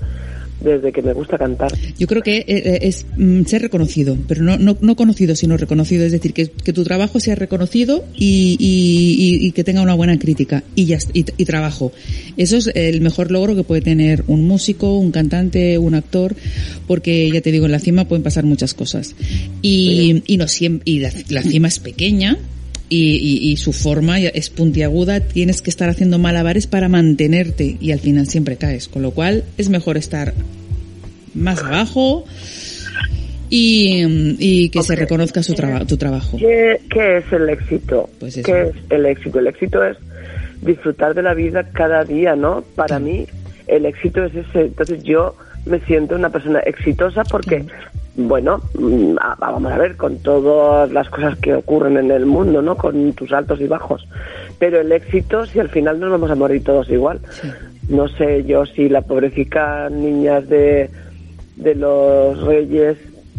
desde 0.62 0.92
que 0.92 1.02
me 1.02 1.14
gusta 1.14 1.38
cantar. 1.38 1.72
Yo 1.98 2.08
creo 2.08 2.22
que 2.22 2.38
eh, 2.38 2.46
eh, 2.48 2.80
es 2.84 3.06
mm, 3.18 3.44
ser 3.46 3.62
reconocido, 3.62 4.18
pero 4.28 4.44
no, 4.44 4.58
no, 4.58 4.78
no 4.82 4.96
conocido, 4.96 5.36
sino 5.36 5.58
reconocido. 5.58 6.06
Es 6.06 6.12
decir, 6.12 6.34
que, 6.34 6.48
que 6.50 6.74
tu 6.74 6.84
trabajo 6.84 7.20
sea 7.20 7.36
reconocido 7.36 8.06
y, 8.16 8.58
y, 8.60 9.40
y- 9.44 9.48
y 9.48 9.52
que 9.52 9.64
tenga 9.64 9.82
una 9.82 9.94
buena 9.94 10.18
crítica 10.20 10.64
y, 10.76 10.86
ya, 10.86 10.98
y, 11.14 11.26
y 11.38 11.46
trabajo. 11.46 11.92
Eso 12.38 12.58
es 12.58 12.68
el 12.76 13.02
mejor 13.02 13.32
logro 13.32 13.56
que 13.56 13.64
puede 13.64 13.82
tener 13.82 14.24
un 14.28 14.46
músico, 14.48 14.98
un 14.98 15.12
cantante, 15.12 15.78
un 15.78 15.96
actor, 15.96 16.36
porque 16.88 17.30
ya 17.32 17.42
te 17.42 17.52
digo, 17.52 17.66
en 17.66 17.72
la 17.72 17.80
cima 17.80 18.08
pueden 18.08 18.24
pasar 18.24 18.44
muchas 18.46 18.74
cosas. 18.74 19.16
Y, 19.62 20.24
y 20.28 20.38
no 20.38 20.48
siempre, 20.48 20.84
y 20.92 21.00
la, 21.00 21.12
la 21.30 21.42
cima 21.44 21.68
es 21.68 21.80
pequeña. 21.80 22.38
Y, 22.92 23.18
y- 23.18 23.52
y 23.52 23.58
su 23.58 23.72
forma 23.72 24.20
es 24.20 24.50
puntiaguda, 24.50 25.20
tienes 25.20 25.62
que 25.62 25.70
estar 25.70 25.90
haciendo 25.90 26.18
malabares 26.18 26.66
para 26.66 26.90
mantenerte 26.90 27.78
y 27.80 27.92
al 27.92 28.00
final 28.00 28.28
siempre 28.28 28.58
caes. 28.58 28.88
Con 28.88 29.04
lo 29.04 29.12
cual 29.12 29.44
es 29.60 29.70
mejor 29.70 29.96
estar 29.98 30.34
más 31.36 31.62
abajo 31.64 32.26
y, 33.50 34.36
y 34.40 34.70
que 34.70 34.82
se 34.84 34.96
reconozca 34.96 35.42
su 35.44 35.54
traba- 35.54 35.86
tu 35.86 35.98
trabajo. 35.98 36.38
¿Qué, 36.38 36.82
qué 36.90 37.18
es 37.18 37.32
el 37.32 37.50
éxito? 37.50 38.10
Pues 38.20 38.38
eso. 38.38 38.46
¿Qué 38.46 38.62
es 38.64 38.72
el 38.90 39.06
éxito? 39.06 39.40
El 39.40 39.48
éxito 39.48 39.84
es 39.84 39.98
disfrutar 40.62 41.14
de 41.16 41.24
la 41.24 41.34
vida 41.34 41.70
cada 41.72 42.04
día, 42.04 42.36
¿no? 42.36 42.64
Para 42.76 43.00
mí, 43.00 43.26
el 43.68 43.86
éxito 43.86 44.24
es 44.26 44.36
ese. 44.36 44.62
Entonces 44.62 45.04
yo 45.04 45.36
me 45.66 45.80
siento 45.82 46.16
una 46.16 46.30
persona 46.30 46.60
exitosa 46.60 47.24
porque, 47.24 47.66
bueno, 48.28 48.62
mm, 48.78 49.16
vamos 49.40 49.72
a 49.72 49.78
ver, 49.78 49.96
con 49.96 50.18
todas 50.20 50.92
las 50.92 51.10
cosas 51.10 51.38
que 51.38 51.54
ocurren 51.54 51.98
en 51.98 52.12
el 52.12 52.26
mundo, 52.26 52.62
¿no? 52.62 52.76
Con 52.76 53.14
tus 53.14 53.32
altos 53.32 53.62
y 53.62 53.68
bajos. 53.68 54.08
Pero 54.58 54.82
el 54.82 54.92
éxito, 54.92 55.46
si 55.46 55.60
al 55.60 55.70
final 55.70 56.00
nos 56.00 56.12
vamos 56.12 56.30
a 56.32 56.36
morir 56.36 56.64
todos 56.64 56.90
igual. 56.90 57.20
No 57.88 58.08
sé 58.08 58.44
yo 58.46 58.66
si 58.66 58.90
la 58.90 59.02
pobrecita 59.02 59.90
niñas 59.90 60.48
de, 60.50 60.90
de 61.56 61.76
los 61.76 62.40
reyes 62.44 62.98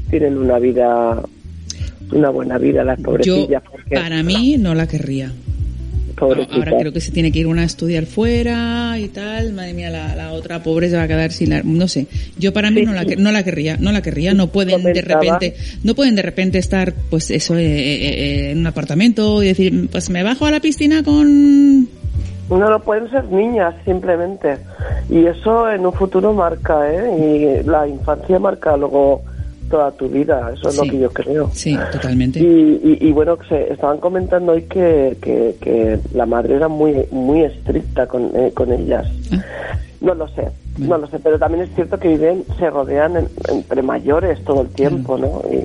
tienen 0.08 0.38
una 0.38 0.58
vida, 0.58 1.20
una 2.12 2.30
buena 2.30 2.58
vida, 2.58 2.82
las 2.82 2.98
Yo, 2.98 3.04
pobrecillas. 3.04 3.62
porque- 3.70 3.94
para 3.94 4.22
mí, 4.22 4.56
no 4.58 4.74
la 4.74 4.86
querría. 4.88 5.30
Pobrecita. 6.20 6.54
Ahora 6.54 6.72
creo 6.78 6.92
que 6.92 7.00
se 7.00 7.10
tiene 7.10 7.32
que 7.32 7.40
ir 7.40 7.46
una 7.46 7.62
a 7.62 7.64
estudiar 7.64 8.06
fuera 8.06 8.98
y 8.98 9.08
tal. 9.08 9.52
Madre 9.52 9.72
mía, 9.72 9.90
la, 9.90 10.14
la 10.14 10.32
otra 10.32 10.62
pobre 10.62 10.88
se 10.88 10.96
va 10.96 11.02
a 11.02 11.08
quedar 11.08 11.32
sin 11.32 11.50
la... 11.50 11.62
No 11.64 11.88
sé. 11.88 12.06
Yo 12.38 12.52
para 12.52 12.70
mí 12.70 12.82
no, 12.82 12.92
la, 12.92 13.04
no 13.04 13.32
la 13.32 13.42
querría. 13.42 13.76
No 13.78 13.90
la 13.90 14.02
querría. 14.02 14.34
No 14.34 14.48
pueden 14.48 14.82
de 14.82 15.02
repente... 15.02 15.54
No 15.82 15.94
pueden 15.94 16.14
de 16.14 16.22
repente 16.22 16.58
estar, 16.58 16.92
pues 17.10 17.30
eso, 17.30 17.56
eh, 17.56 17.64
eh, 17.64 17.98
eh, 18.02 18.50
en 18.52 18.58
un 18.58 18.66
apartamento 18.66 19.42
y 19.42 19.48
decir, 19.48 19.88
pues 19.90 20.10
me 20.10 20.22
bajo 20.22 20.46
a 20.46 20.50
la 20.50 20.60
piscina 20.60 21.02
con... 21.02 21.88
No 22.50 22.68
lo 22.68 22.80
pueden 22.80 23.08
ser 23.10 23.24
niñas, 23.26 23.74
simplemente. 23.84 24.58
Y 25.08 25.24
eso 25.24 25.70
en 25.70 25.86
un 25.86 25.92
futuro 25.92 26.32
marca, 26.32 26.92
¿eh? 26.92 27.62
Y 27.62 27.68
la 27.68 27.86
infancia 27.86 28.40
marca 28.40 28.76
luego 28.76 29.22
toda 29.70 29.90
tu 29.92 30.08
vida, 30.08 30.52
eso 30.54 30.68
es 30.68 30.76
lo 30.76 30.82
que 30.82 30.98
yo 30.98 31.10
creo. 31.10 31.50
Sí, 31.52 31.76
totalmente. 31.92 32.40
Y, 32.40 32.98
y, 33.00 33.08
y 33.08 33.12
bueno, 33.12 33.38
se 33.48 33.72
estaban 33.72 33.98
comentando 33.98 34.52
hoy 34.52 34.62
que, 34.62 35.16
que, 35.22 35.54
que 35.60 35.98
la 36.14 36.26
madre 36.26 36.56
era 36.56 36.68
muy 36.68 36.94
muy 37.10 37.42
estricta 37.44 38.06
con, 38.06 38.30
eh, 38.34 38.50
con 38.54 38.72
ellas. 38.72 39.06
Ah. 39.32 39.42
No 40.00 40.14
lo 40.14 40.26
sé, 40.28 40.48
no 40.78 40.96
lo 40.96 41.06
sé, 41.08 41.18
pero 41.18 41.38
también 41.38 41.64
es 41.64 41.74
cierto 41.74 41.98
que 41.98 42.08
viven, 42.08 42.42
se 42.58 42.70
rodean 42.70 43.16
en- 43.18 43.28
entre 43.50 43.82
mayores 43.82 44.42
todo 44.44 44.62
el 44.62 44.68
tiempo, 44.68 45.18
¿no? 45.18 45.42
Y 45.52 45.62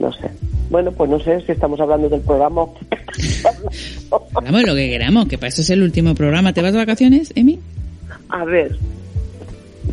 no 0.00 0.12
sé. 0.12 0.28
Bueno, 0.68 0.92
pues 0.92 1.08
no 1.08 1.18
sé 1.20 1.40
si 1.42 1.52
estamos 1.52 1.80
hablando 1.80 2.08
del 2.08 2.20
programa. 2.20 2.66
Hablamos 4.34 4.62
lo 4.66 4.74
que 4.74 4.88
queramos, 4.90 5.26
que 5.28 5.38
para 5.38 5.48
eso 5.48 5.62
es 5.62 5.70
el 5.70 5.82
último 5.82 6.14
programa. 6.14 6.52
¿Te 6.52 6.60
vas 6.62 6.72
de 6.72 6.78
vacaciones, 6.78 7.32
Emi? 7.34 7.58
A 8.28 8.44
ver, 8.44 8.76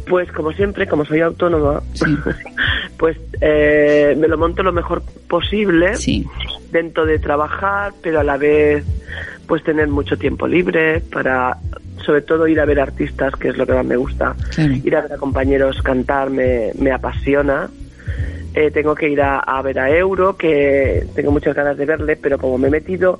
pues 0.07 0.31
como 0.31 0.51
siempre, 0.51 0.87
como 0.87 1.05
soy 1.05 1.21
autónoma, 1.21 1.81
pues 2.97 3.17
eh, 3.41 4.15
me 4.17 4.27
lo 4.27 4.37
monto 4.37 4.63
lo 4.63 4.73
mejor 4.73 5.03
posible 5.27 5.93
dentro 6.71 7.05
de 7.05 7.19
trabajar, 7.19 7.93
pero 8.01 8.19
a 8.19 8.23
la 8.23 8.37
vez 8.37 8.85
pues 9.47 9.63
tener 9.63 9.87
mucho 9.87 10.17
tiempo 10.17 10.47
libre 10.47 11.01
para 11.01 11.57
sobre 12.03 12.21
todo 12.21 12.47
ir 12.47 12.59
a 12.59 12.65
ver 12.65 12.79
artistas, 12.79 13.33
que 13.35 13.49
es 13.49 13.57
lo 13.57 13.65
que 13.65 13.73
más 13.73 13.85
me 13.85 13.95
gusta. 13.95 14.35
Claro. 14.53 14.73
Ir 14.73 14.95
a 14.95 15.01
ver 15.01 15.13
a 15.13 15.17
compañeros 15.17 15.81
cantar 15.81 16.29
me, 16.29 16.71
me 16.77 16.91
apasiona. 16.91 17.69
Eh, 18.55 18.69
tengo 18.71 18.93
que 18.93 19.09
ir 19.09 19.21
a, 19.21 19.39
a 19.39 19.61
ver 19.61 19.79
a 19.79 19.89
Euro, 19.89 20.37
que 20.37 21.07
tengo 21.15 21.31
muchas 21.31 21.55
ganas 21.55 21.77
de 21.77 21.85
verle, 21.85 22.15
pero 22.15 22.37
como 22.37 22.57
me 22.57 22.67
he 22.67 22.71
metido 22.71 23.19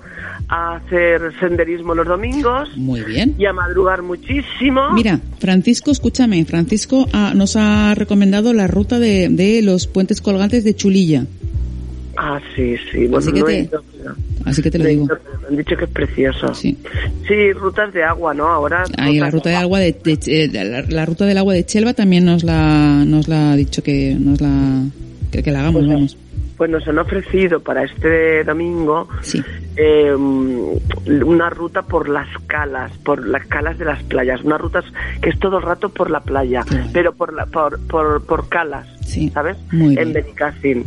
a 0.56 0.76
hacer 0.76 1.34
senderismo 1.40 1.96
los 1.96 2.06
domingos 2.08 2.70
Muy 2.78 3.02
bien. 3.02 3.34
y 3.40 3.46
a 3.46 3.54
madrugar 3.54 4.04
muchísimo. 4.04 4.92
Mira, 4.94 5.20
Francisco, 5.40 5.90
escúchame, 5.90 6.46
Francisco 6.46 7.08
ah, 7.12 7.34
nos 7.36 7.56
ha 7.56 7.96
recomendado 7.96 8.54
la 8.54 8.68
ruta 8.68 9.00
de, 9.00 9.30
de 9.30 9.64
los 9.64 9.88
puentes 9.88 10.22
colgantes 10.22 10.64
de 10.64 10.76
Chulilla. 10.76 11.26
Ah, 12.16 12.40
sí, 12.56 12.76
sí. 12.92 13.08
Bueno, 13.08 13.18
Así 13.18 13.32
que 13.34 13.40
no 13.40 13.46
te- 13.48 13.60
ido, 13.62 13.84
Así 14.46 14.62
que 14.62 14.70
te 14.70 14.78
lo 14.78 14.84
no 14.84 14.90
digo. 14.92 15.06
ido, 15.06 15.18
han 15.50 15.58
dicho 15.58 15.76
que 15.76 15.86
es 15.86 15.90
precioso. 15.90 16.54
Sí. 16.54 16.78
Sí, 17.28 17.52
rutas 17.54 17.92
de 17.92 18.04
agua, 18.04 18.36
¿no? 18.36 18.48
Ahora. 18.48 18.84
Ahí 18.98 19.20
la 19.20 19.32
ruta 19.32 19.50
de 19.50 19.56
agua 19.56 19.80
de, 19.80 19.94
de- 20.04 20.20
eh, 20.28 20.48
de- 20.50 20.64
la, 20.66 20.82
la 20.84 21.06
ruta 21.08 21.26
del 21.26 21.40
agua 21.40 21.56
de 21.56 21.66
Chelva 21.66 21.96
también 21.96 22.26
nos 22.26 22.44
la 22.44 23.04
nos 23.08 23.28
la 23.28 23.54
ha 23.54 23.56
dicho 23.56 23.82
que 23.82 24.16
nos 24.20 24.40
la 24.42 24.84
que, 25.32 25.42
que 25.42 25.52
la 25.52 25.62
hagamos, 25.62 25.88
vamos. 25.88 26.18
Pues 26.64 26.72
nos 26.72 26.88
han 26.88 26.98
ofrecido 26.98 27.60
para 27.60 27.84
este 27.84 28.45
domingo 28.45 29.10
eh, 29.76 30.15
una 30.15 31.49
ruta 31.49 31.81
por 31.81 32.07
las 32.07 32.30
calas, 32.48 32.90
por 32.99 33.27
las 33.27 33.45
calas 33.48 33.77
de 33.77 33.84
las 33.84 34.02
playas, 34.03 34.41
unas 34.45 34.61
rutas 34.61 34.85
que 35.22 35.31
es 35.31 35.40
todo 35.40 35.57
el 35.57 35.64
rato 35.64 35.90
por 35.90 36.10
la 36.10 36.22
playa, 36.22 36.64
pero 36.94 37.14
por 37.14 37.34
la, 37.34 37.48
por, 37.48 37.85
por, 37.88 38.26
por 38.26 38.48
calas, 38.48 38.88
¿sabes? 39.34 39.57
Muy 39.73 39.98
en. 39.98 40.14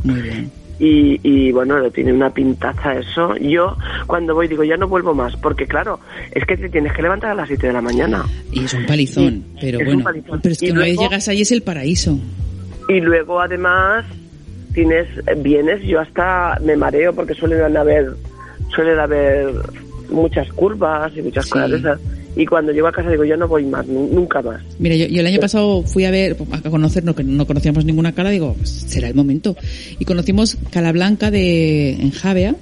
Muy 0.02 0.22
bien. 0.22 0.50
Y, 0.78 1.20
y 1.22 1.52
bueno, 1.52 1.76
lo 1.76 1.90
tiene 1.90 2.14
una 2.14 2.30
pintaza 2.30 2.94
eso. 2.94 3.36
Yo 3.36 3.76
cuando 4.06 4.34
voy 4.34 4.48
digo, 4.48 4.64
ya 4.64 4.78
no 4.78 4.88
vuelvo 4.88 5.12
más, 5.12 5.36
porque 5.36 5.66
claro, 5.66 6.00
es 6.32 6.42
que 6.46 6.56
te 6.56 6.70
tienes 6.70 6.94
que 6.94 7.02
levantar 7.02 7.32
a 7.32 7.34
las 7.34 7.48
7 7.48 7.66
de 7.66 7.72
la 7.74 7.82
mañana. 7.82 8.24
Y 8.50 8.64
es 8.64 8.72
un 8.72 8.86
palizón, 8.86 9.44
pero 9.60 9.78
es 9.78 9.88
un 9.88 9.92
bueno. 9.92 10.04
palizón. 10.04 10.40
Pero 10.42 10.52
es 10.54 10.58
que 10.58 10.68
Y 10.68 10.70
una 10.70 10.84
vez 10.84 10.96
llegas 10.96 11.28
ahí 11.28 11.42
es 11.42 11.52
el 11.52 11.60
paraíso. 11.60 12.18
Y 12.88 13.00
luego 13.02 13.42
además 13.42 14.06
tienes, 14.76 15.08
vienes, 15.42 15.82
yo 15.82 15.98
hasta 16.00 16.60
me 16.62 16.76
mareo 16.76 17.14
porque 17.14 17.34
suelen 17.34 17.74
haber, 17.76 18.10
suelen 18.74 18.98
haber 19.00 19.48
muchas 20.10 20.48
curvas 20.52 21.10
y 21.16 21.22
muchas 21.22 21.46
cosas 21.46 21.70
de 21.70 21.76
esas. 21.78 21.98
Y 22.36 22.44
cuando 22.44 22.70
llego 22.70 22.86
a 22.86 22.92
casa 22.92 23.08
digo, 23.10 23.24
yo 23.24 23.34
no 23.38 23.48
voy 23.48 23.64
más, 23.64 23.86
nu- 23.86 24.10
nunca 24.12 24.42
más. 24.42 24.60
Mira, 24.78 24.94
yo, 24.94 25.06
yo 25.06 25.20
el 25.20 25.26
año 25.26 25.40
pasado 25.40 25.82
fui 25.82 26.04
a 26.04 26.10
ver, 26.10 26.36
a 26.52 26.60
conocernos, 26.70 27.16
que 27.16 27.24
no 27.24 27.46
conocíamos 27.46 27.86
ninguna 27.86 28.12
cala, 28.12 28.28
digo, 28.28 28.52
pues 28.58 28.68
será 28.68 29.08
el 29.08 29.14
momento. 29.14 29.56
Y 29.98 30.04
conocimos 30.04 30.58
Cala 30.70 30.92
Blanca 30.92 31.30
de 31.30 31.92
en 31.94 32.10
Javea. 32.10 32.54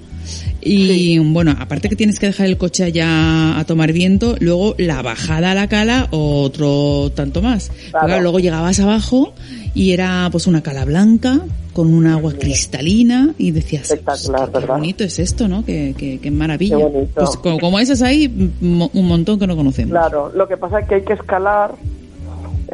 Y 0.62 1.18
bueno, 1.18 1.54
aparte 1.58 1.88
que 1.88 1.96
tienes 1.96 2.18
que 2.20 2.26
dejar 2.26 2.46
el 2.46 2.56
coche 2.56 2.84
allá 2.84 3.58
a 3.58 3.64
tomar 3.64 3.92
viento, 3.92 4.36
luego 4.40 4.74
la 4.78 5.02
bajada 5.02 5.50
a 5.50 5.54
la 5.54 5.68
cala, 5.68 6.06
otro 6.12 7.10
tanto 7.14 7.42
más. 7.42 7.70
Claro, 7.90 8.22
luego 8.22 8.38
llegabas 8.38 8.78
abajo 8.80 9.34
y 9.74 9.90
era 9.90 10.28
pues 10.32 10.46
una 10.46 10.62
cala 10.62 10.84
blanca 10.86 11.40
con 11.74 11.92
un 11.92 12.06
agua 12.06 12.32
cristalina 12.32 13.34
y 13.36 13.50
decías, 13.50 13.94
"Pues, 14.02 14.30
qué, 14.30 14.60
qué 14.60 14.66
bonito 14.66 15.04
es 15.04 15.18
esto, 15.18 15.48
¿no? 15.48 15.64
Qué, 15.64 15.94
qué, 15.98 16.18
qué 16.20 16.30
maravilla. 16.30 16.78
Qué. 16.78 17.08
Pues 17.14 17.36
como, 17.36 17.58
como 17.58 17.78
esas 17.78 18.00
hay, 18.00 18.26
un 18.62 19.06
montón 19.06 19.38
que 19.38 19.46
no 19.46 19.56
conocemos. 19.56 19.90
Claro, 19.90 20.32
lo 20.34 20.48
que 20.48 20.56
pasa 20.56 20.80
es 20.80 20.88
que 20.88 20.94
hay 20.94 21.02
que 21.02 21.12
escalar 21.12 21.74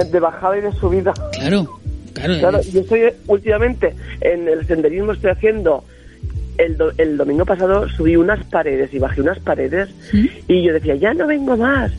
de 0.04 0.20
bajada 0.20 0.58
y 0.58 0.60
de 0.60 0.72
subida. 0.72 1.12
Claro, 1.32 1.80
claro. 2.12 2.38
Claro, 2.38 2.60
yo 2.62 2.80
estoy 2.80 3.00
eh, 3.00 3.16
últimamente 3.26 3.94
en 4.20 4.48
el 4.48 4.66
senderismo 4.66 5.12
estoy 5.12 5.30
haciendo 5.30 5.84
el, 6.60 6.76
do- 6.76 6.92
el 6.98 7.16
domingo 7.16 7.44
pasado 7.44 7.88
subí 7.88 8.16
unas 8.16 8.44
paredes 8.44 8.92
y 8.92 8.98
bajé 8.98 9.20
unas 9.20 9.38
paredes 9.38 9.88
y 10.48 10.62
yo 10.62 10.72
decía, 10.72 10.94
ya 10.96 11.14
no 11.14 11.26
vengo 11.26 11.56
más, 11.56 11.92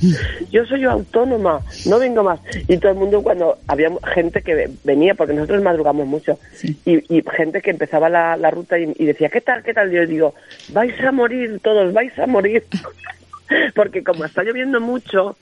yo 0.51 0.65
soy 0.65 0.83
autónoma, 0.85 1.61
no 1.85 1.99
vengo 1.99 2.23
más. 2.23 2.39
Y 2.67 2.77
todo 2.77 2.91
el 2.91 2.97
mundo 2.97 3.21
cuando 3.21 3.57
había 3.67 3.89
gente 4.13 4.41
que 4.41 4.55
ve- 4.55 4.69
venía, 4.83 5.15
porque 5.15 5.33
nosotros 5.33 5.61
madrugamos 5.63 6.05
mucho, 6.07 6.37
y, 6.85 7.17
y 7.17 7.23
gente 7.35 7.61
que 7.61 7.71
empezaba 7.71 8.09
la, 8.09 8.37
la 8.37 8.51
ruta 8.51 8.77
y, 8.79 8.93
y 8.97 9.05
decía, 9.05 9.29
¿qué 9.29 9.41
tal, 9.41 9.63
qué 9.63 9.73
tal? 9.73 9.89
Yo 9.91 10.05
digo, 10.05 10.35
vais 10.73 10.99
a 11.01 11.11
morir 11.11 11.59
todos, 11.63 11.91
vais 11.93 12.17
a 12.19 12.27
morir. 12.27 12.63
porque 13.75 14.03
como 14.03 14.25
está 14.25 14.43
lloviendo 14.43 14.79
mucho, 14.79 15.35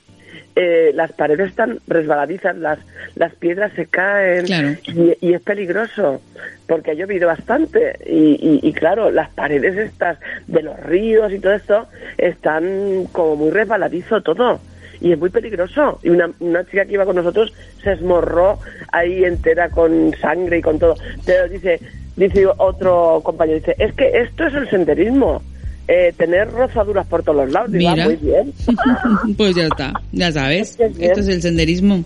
eh, 0.56 0.90
las 0.94 1.12
paredes 1.12 1.50
están 1.50 1.78
resbaladizas, 1.86 2.56
las, 2.56 2.78
las 3.14 3.34
piedras 3.34 3.72
se 3.74 3.86
caen 3.86 4.46
Claro. 4.46 4.68
y, 4.86 5.16
y 5.20 5.34
es 5.34 5.40
peligroso 5.42 6.20
porque 6.66 6.90
ha 6.90 6.94
llovido 6.94 7.26
bastante 7.28 7.96
y, 8.06 8.36
y- 8.40 8.60
y 8.68 8.72
claro, 8.72 9.10
las 9.10 9.30
paredes 9.30 9.76
estas 9.76 10.18
de 10.46 10.62
los 10.62 10.78
ríos 10.80 11.32
y 11.32 11.38
todo 11.38 11.54
esto 11.54 11.86
están 12.18 13.04
como 13.12 13.36
muy 13.36 13.50
resbaladizo 13.50 14.20
todo 14.22 14.60
y 15.00 15.12
es 15.12 15.18
muy 15.18 15.30
peligroso. 15.30 15.98
Y 16.02 16.10
una, 16.10 16.30
una 16.40 16.64
chica 16.66 16.84
que 16.84 16.92
iba 16.94 17.06
con 17.06 17.16
nosotros 17.16 17.52
se 17.82 17.92
esmorró 17.92 18.58
ahí 18.92 19.24
entera 19.24 19.70
con 19.70 20.12
sangre 20.20 20.58
y 20.58 20.62
con 20.62 20.78
todo. 20.78 20.94
Pero 21.24 21.48
dice, 21.48 21.80
dice 22.16 22.46
otro 22.58 23.20
compañero, 23.24 23.58
dice, 23.60 23.74
es 23.78 23.94
que 23.94 24.10
esto 24.20 24.46
es 24.46 24.54
el 24.54 24.68
senderismo. 24.68 25.42
Eh, 25.90 26.14
tener 26.16 26.48
rozaduras 26.52 27.04
por 27.08 27.24
todos 27.24 27.44
los 27.44 27.52
lados. 27.52 27.70
Mira. 27.70 28.04
muy 28.04 28.14
bien. 28.14 28.52
pues 29.36 29.56
ya 29.56 29.64
está, 29.64 29.92
ya 30.12 30.30
sabes. 30.30 30.70
Es 30.70 30.76
que 30.76 30.84
es 30.84 30.98
Esto 31.00 31.20
es 31.20 31.28
el 31.28 31.42
senderismo. 31.42 32.04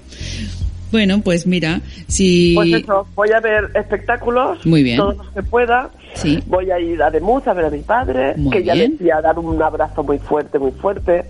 Bueno, 0.90 1.20
pues 1.22 1.46
mira, 1.46 1.80
si... 2.06 2.54
Pues 2.54 2.72
eso, 2.72 3.06
voy 3.14 3.28
a 3.32 3.40
ver 3.40 3.68
espectáculos, 3.74 4.64
Muy 4.64 4.82
bien. 4.82 4.96
todos 4.96 5.16
los 5.16 5.28
que 5.32 5.42
pueda. 5.42 5.90
Sí. 6.14 6.42
Voy 6.46 6.70
a 6.70 6.78
ir 6.78 7.02
a 7.02 7.10
Demuz 7.10 7.46
a 7.46 7.52
ver 7.52 7.66
a 7.66 7.70
mi 7.70 7.80
padre, 7.80 8.34
Muy 8.36 8.52
que 8.52 8.62
ya 8.62 8.74
le 8.74 8.90
fui 8.90 9.10
a 9.10 9.20
dar 9.20 9.38
un 9.38 9.60
abrazo 9.60 10.02
muy 10.02 10.18
fuerte, 10.18 10.58
muy 10.58 10.70
fuerte, 10.70 11.24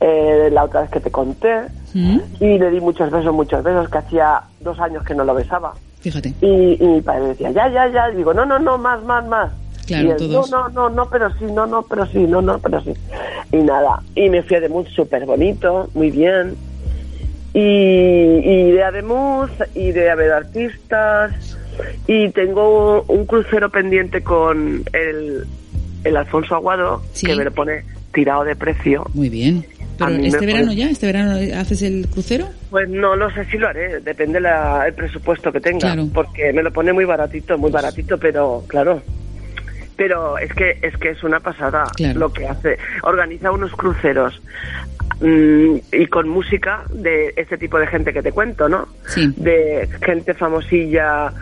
eh, 0.00 0.48
la 0.50 0.64
otra 0.64 0.80
vez 0.80 0.90
que 0.90 1.00
te 1.00 1.10
conté. 1.10 1.64
¿Mm? 1.92 2.18
Y 2.40 2.58
le 2.58 2.70
di 2.70 2.80
muchos 2.80 3.10
besos, 3.10 3.32
muchos 3.32 3.62
besos, 3.62 3.88
que 3.88 3.98
hacía 3.98 4.40
dos 4.60 4.80
años 4.80 5.04
que 5.04 5.14
no 5.14 5.22
lo 5.22 5.34
besaba. 5.34 5.74
Fíjate. 6.00 6.34
Y, 6.40 6.82
y 6.82 6.86
mi 6.86 7.02
padre 7.02 7.28
decía, 7.28 7.50
ya, 7.52 7.68
ya, 7.68 7.86
ya. 7.88 8.10
Y 8.10 8.16
digo, 8.16 8.34
no, 8.34 8.44
no, 8.44 8.58
no, 8.58 8.78
más, 8.78 9.04
más, 9.04 9.24
más. 9.28 9.52
Claro, 9.86 10.08
y 10.08 10.10
él, 10.12 10.16
todos. 10.16 10.50
No, 10.50 10.68
no, 10.68 10.88
no, 10.88 10.90
no, 10.90 11.08
pero 11.10 11.30
sí, 11.38 11.44
no, 11.44 11.66
no, 11.66 11.82
pero 11.82 12.06
sí, 12.06 12.18
no, 12.20 12.40
no, 12.42 12.58
pero 12.58 12.80
sí. 12.82 12.92
Y 13.52 13.56
nada. 13.58 14.00
Y 14.14 14.28
me 14.30 14.42
fui 14.42 14.56
a 14.56 14.60
Demuz 14.60 14.88
súper 14.90 15.24
bonito, 15.26 15.88
muy 15.94 16.10
bien. 16.10 16.54
Y, 17.52 17.60
y 17.60 18.68
iré 18.68 18.82
a 18.82 18.90
Demuz, 18.90 19.50
iré 19.74 20.10
a 20.10 20.14
ver 20.14 20.32
artistas. 20.32 21.32
Y 22.06 22.30
tengo 22.30 23.02
un 23.08 23.26
crucero 23.26 23.68
pendiente 23.70 24.22
con 24.22 24.84
el, 24.92 25.44
el 26.04 26.16
Alfonso 26.16 26.54
Aguado, 26.54 27.02
Sí. 27.12 27.26
que 27.26 27.36
me 27.36 27.44
lo 27.44 27.52
pone 27.52 27.84
tirado 28.12 28.44
de 28.44 28.54
precio. 28.56 29.04
Muy 29.14 29.28
bien. 29.28 29.64
Pero 29.98 30.10
este 30.10 30.44
verano 30.46 30.72
ya, 30.72 30.90
este 30.90 31.06
verano 31.06 31.36
haces 31.56 31.82
el 31.82 32.08
crucero. 32.08 32.48
Pues 32.70 32.88
no 32.88 33.14
lo 33.14 33.30
sé 33.30 33.44
si 33.44 33.58
lo 33.58 33.68
haré, 33.68 34.00
depende 34.00 34.40
la, 34.40 34.84
el 34.88 34.92
presupuesto 34.94 35.52
que 35.52 35.60
tenga, 35.60 35.78
Claro. 35.78 36.08
porque 36.12 36.52
me 36.52 36.64
lo 36.64 36.72
pone 36.72 36.92
muy 36.92 37.04
baratito, 37.04 37.56
muy 37.58 37.70
baratito, 37.70 38.18
pero 38.18 38.64
claro. 38.66 39.00
Pero 39.96 40.38
es 40.38 40.52
que 40.54 40.78
es 40.82 40.96
que 40.98 41.10
es 41.10 41.22
una 41.22 41.40
pasada 41.40 41.84
Claro. 41.96 42.18
lo 42.20 42.32
que 42.32 42.48
hace. 42.48 42.78
Organiza 43.02 43.52
unos 43.52 43.72
cruceros 43.72 44.40
mm, 45.20 45.76
y 45.92 46.06
con 46.08 46.28
música 46.28 46.82
de 46.92 47.32
este 47.36 47.56
tipo 47.58 47.78
de 47.78 47.86
gente 47.86 48.12
que 48.12 48.22
te 48.22 48.32
cuento, 48.32 48.68
¿no? 48.68 48.88
Sí. 49.06 49.32
De 49.36 49.88
gente 50.04 50.34
famosilla 50.34 51.32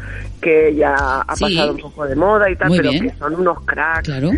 que 0.40 0.74
ya 0.74 0.94
ha 1.20 1.36
Sí. 1.36 1.44
pasado 1.44 1.72
un 1.72 1.78
poco 1.80 2.06
de 2.06 2.16
moda 2.16 2.50
y 2.50 2.56
tal, 2.56 2.68
Muy 2.68 2.78
pero 2.78 2.90
bien. 2.90 3.10
que 3.10 3.16
son 3.16 3.34
unos 3.36 3.60
cracks. 3.64 4.08
Claro. 4.08 4.30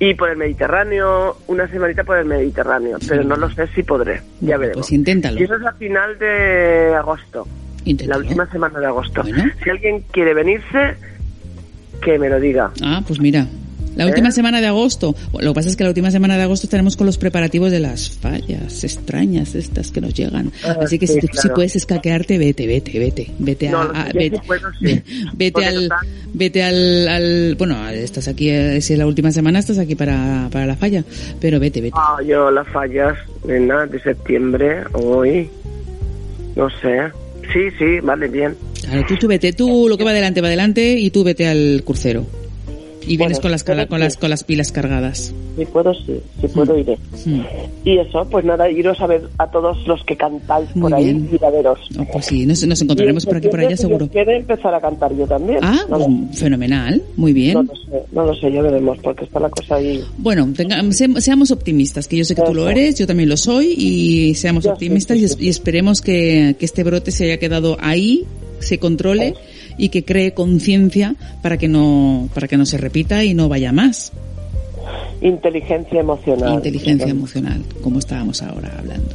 Y 0.00 0.14
por 0.14 0.28
el 0.28 0.36
Mediterráneo, 0.36 1.36
una 1.46 1.68
semanita 1.68 2.02
por 2.02 2.16
el 2.18 2.24
Mediterráneo, 2.24 2.98
pero 3.08 3.22
no 3.22 3.36
lo 3.36 3.48
sé 3.50 3.68
si 3.68 3.82
podré, 3.84 4.20
ya 4.40 4.56
veremos. 4.56 4.78
Pues 4.78 4.92
inténtalo. 4.92 5.38
Y 5.38 5.44
eso 5.44 5.54
es 5.54 5.64
a 5.64 5.72
final 5.74 6.18
de 6.18 6.94
agosto. 6.98 7.46
La 8.06 8.16
última 8.16 8.46
semana 8.50 8.80
de 8.80 8.86
agosto. 8.86 9.22
Si 9.62 9.70
alguien 9.70 10.00
quiere 10.10 10.34
venirse, 10.34 10.96
que 12.04 12.18
me 12.18 12.28
lo 12.28 12.38
diga. 12.40 12.70
Ah, 12.82 13.02
pues 13.06 13.18
mira. 13.20 13.46
La 13.96 14.02
¿Eh? 14.02 14.08
última 14.08 14.32
semana 14.32 14.60
de 14.60 14.66
agosto. 14.66 15.14
Lo 15.38 15.52
que 15.52 15.54
pasa 15.54 15.68
es 15.68 15.76
que 15.76 15.84
la 15.84 15.90
última 15.90 16.10
semana 16.10 16.36
de 16.36 16.42
agosto 16.42 16.66
tenemos 16.66 16.96
con 16.96 17.06
los 17.06 17.16
preparativos 17.16 17.70
de 17.70 17.78
las 17.78 18.10
fallas 18.10 18.82
extrañas 18.82 19.54
estas 19.54 19.92
que 19.92 20.00
nos 20.00 20.12
llegan. 20.14 20.50
Ah, 20.64 20.78
Así 20.82 20.98
que 20.98 21.06
sí, 21.06 21.12
si, 21.14 21.20
tú- 21.20 21.26
claro. 21.28 21.42
si 21.42 21.48
puedes 21.54 21.76
escaquearte, 21.76 22.36
vete, 22.36 22.66
vete, 22.66 22.98
vete. 22.98 23.30
Vete 23.38 23.68
a, 23.68 23.70
No, 23.70 23.78
a- 23.82 24.08
vete, 24.12 24.36
sí 24.38 24.42
puedo, 24.48 24.68
sí. 24.80 25.00
vete 25.34 25.64
al, 25.64 25.82
total- 25.88 25.98
vete 26.32 26.62
al, 26.64 27.06
al, 27.08 27.54
bueno, 27.56 27.88
estás 27.90 28.26
aquí, 28.26 28.50
eh, 28.50 28.80
si 28.80 28.94
es 28.94 28.98
la 28.98 29.06
última 29.06 29.30
semana 29.30 29.60
estás 29.60 29.78
aquí 29.78 29.94
para, 29.94 30.48
para 30.50 30.66
la 30.66 30.74
falla, 30.74 31.04
pero 31.40 31.60
vete, 31.60 31.80
vete. 31.80 31.94
Ah, 31.96 32.16
yo 32.26 32.50
las 32.50 32.66
fallas, 32.70 33.16
nena, 33.46 33.86
de 33.86 34.00
septiembre, 34.00 34.82
hoy, 34.94 35.48
no 36.56 36.68
sé. 36.80 37.12
Sí, 37.52 37.70
sí, 37.78 38.00
vale, 38.02 38.26
bien. 38.26 38.56
Claro, 38.84 39.04
tú, 39.08 39.16
tú 39.16 39.28
vete, 39.28 39.52
tú 39.52 39.86
lo 39.88 39.96
que 39.96 40.04
va 40.04 40.10
adelante 40.10 40.40
va 40.40 40.48
adelante 40.48 40.98
y 40.98 41.10
tú 41.10 41.24
vete 41.24 41.46
al 41.46 41.82
crucero. 41.84 42.24
Y 43.06 43.18
vienes 43.18 43.38
con 43.38 43.50
las, 43.50 43.62
con 43.64 43.76
las, 44.00 44.16
con 44.16 44.30
las 44.30 44.44
pilas 44.44 44.72
cargadas. 44.72 45.30
Si 45.58 45.66
puedo, 45.66 45.92
sí, 45.92 46.18
si 46.40 46.48
puedo, 46.48 46.78
iré. 46.78 46.96
Mm. 47.26 47.40
Y 47.84 47.98
eso, 47.98 48.26
pues 48.30 48.46
nada, 48.46 48.70
iros 48.70 48.98
a 48.98 49.06
ver 49.06 49.28
a 49.36 49.46
todos 49.50 49.76
los 49.86 50.02
que 50.04 50.16
cantáis 50.16 50.74
Muy 50.74 50.90
por 50.90 50.94
ahí 50.98 51.28
y 51.30 51.44
a 51.44 51.50
veros. 51.50 51.78
Oh, 51.98 52.04
pues 52.10 52.24
sí, 52.24 52.46
nos, 52.46 52.66
nos 52.66 52.80
encontraremos 52.80 53.24
Y 53.24 53.26
por 53.26 53.36
aquí 53.36 53.48
por 53.48 53.60
allá 53.60 53.76
seguro. 53.76 54.08
quiere 54.08 54.38
empezar 54.38 54.74
a 54.74 54.80
cantar 54.80 55.14
yo 55.14 55.26
también. 55.26 55.58
Ah, 55.60 55.80
no, 55.90 55.98
pues, 55.98 56.38
fenomenal, 56.38 57.02
muy 57.16 57.34
bien. 57.34 57.52
no 57.56 57.62
lo 57.64 57.74
sé, 57.76 58.02
no 58.12 58.24
lo 58.24 58.34
sé, 58.36 58.50
ya 58.50 58.62
veremos, 58.62 58.96
porque 59.02 59.24
está 59.26 59.38
la 59.38 59.50
cosa 59.50 59.74
ahí. 59.74 60.02
Bueno, 60.16 60.48
tenga- 60.56 60.82
se- 60.92 61.20
seamos 61.20 61.50
optimistas, 61.50 62.08
que 62.08 62.16
yo 62.16 62.24
sé 62.24 62.34
que 62.34 62.40
tú 62.40 62.54
lo 62.54 62.62
Eso. 62.62 62.70
eres, 62.70 62.98
yo 62.98 63.06
también 63.06 63.28
lo 63.28 63.36
soy, 63.36 63.74
y 63.76 64.34
seamos 64.34 64.64
Yo 64.64 64.72
optimistas 64.72 65.18
sí, 65.18 65.24
y, 65.24 65.28
sí, 65.28 65.36
y 65.40 65.48
esperemos 65.50 66.00
que, 66.00 66.56
que 66.58 66.64
este 66.64 66.82
brote 66.84 67.10
se 67.12 67.24
haya 67.24 67.36
quedado 67.38 67.76
ahí, 67.80 68.24
se 68.64 68.78
controle 68.78 69.34
y 69.78 69.90
que 69.90 70.04
cree 70.04 70.32
conciencia 70.34 71.14
para 71.42 71.56
que 71.58 71.68
no 71.68 72.28
para 72.34 72.48
que 72.48 72.56
no 72.56 72.66
se 72.66 72.78
repita 72.78 73.22
y 73.24 73.34
no 73.34 73.48
vaya 73.48 73.70
más. 73.72 74.12
Inteligencia 75.22 76.00
emocional. 76.00 76.54
Inteligencia 76.54 77.08
emocional, 77.08 77.62
como 77.82 77.98
estábamos 77.98 78.42
ahora 78.42 78.70
hablando. 78.78 79.08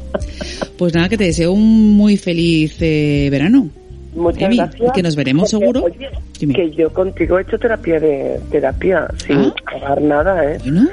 Pues 0.77 0.93
nada, 0.93 1.07
que 1.09 1.17
te 1.17 1.25
deseo 1.25 1.51
un 1.51 1.95
muy 1.95 2.17
feliz 2.17 2.77
eh, 2.79 3.27
verano. 3.29 3.69
Muchas 4.15 4.41
Emi, 4.43 4.57
gracias. 4.57 4.91
que 4.93 5.03
nos 5.03 5.15
veremos 5.15 5.51
Porque, 5.51 5.65
seguro. 5.65 5.83
oye, 5.83 6.09
que 6.53 6.71
yo 6.71 6.91
contigo 6.91 7.37
he 7.37 7.43
hecho 7.43 7.59
terapia 7.59 7.99
de 7.99 8.39
terapia 8.49 9.07
sin 9.23 9.37
Ah. 9.37 9.53
pagar 9.71 10.01
nada, 10.01 10.51
¿eh? 10.51 10.57
Bueno. 10.63 10.87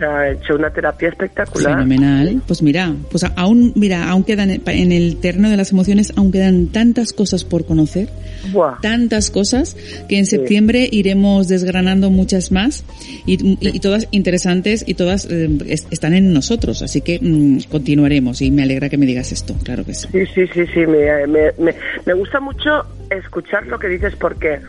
He 0.00 0.32
hecho 0.32 0.54
una 0.56 0.70
terapia 0.70 1.08
espectacular. 1.10 1.74
Fenomenal. 1.74 2.42
Pues 2.46 2.62
mira, 2.62 2.94
pues 3.10 3.24
aún, 3.36 3.72
mira, 3.76 4.08
aún 4.08 4.24
quedan 4.24 4.50
en 4.50 4.92
el 4.92 5.16
terreno 5.16 5.50
de 5.50 5.56
las 5.56 5.72
emociones, 5.72 6.12
aún 6.16 6.32
quedan 6.32 6.68
tantas 6.68 7.12
cosas 7.12 7.44
por 7.44 7.66
conocer, 7.66 8.08
Buah. 8.52 8.80
tantas 8.80 9.30
cosas 9.30 9.76
que 10.08 10.18
en 10.18 10.26
septiembre 10.26 10.88
iremos 10.90 11.48
desgranando 11.48 12.10
muchas 12.10 12.50
más 12.50 12.84
y, 13.26 13.34
y- 13.44 13.58
y 13.60 13.80
todas 13.80 14.08
interesantes 14.10 14.84
y 14.86 14.94
todas 14.94 15.26
eh, 15.30 15.48
es- 15.66 15.86
están 15.90 16.14
en 16.14 16.32
nosotros. 16.32 16.82
Así 16.82 17.00
que 17.02 17.18
mm, 17.20 17.68
continuaremos 17.70 18.40
y 18.42 18.50
me 18.50 18.62
alegra 18.62 18.88
que 18.88 18.96
me 18.96 19.06
digas 19.06 19.32
esto, 19.32 19.54
claro 19.64 19.84
que 19.84 19.94
sí. 19.94 20.08
Sí, 20.12 20.24
sí, 20.34 20.46
sí, 20.54 20.66
sí. 20.72 20.80
Me, 20.86 21.26
me, 21.26 21.52
me, 21.58 21.74
me 22.06 22.14
gusta 22.14 22.40
mucho 22.40 22.70
escuchar 23.10 23.66
lo 23.66 23.78
que 23.78 23.88
dices 23.88 24.14
porque 24.16 24.60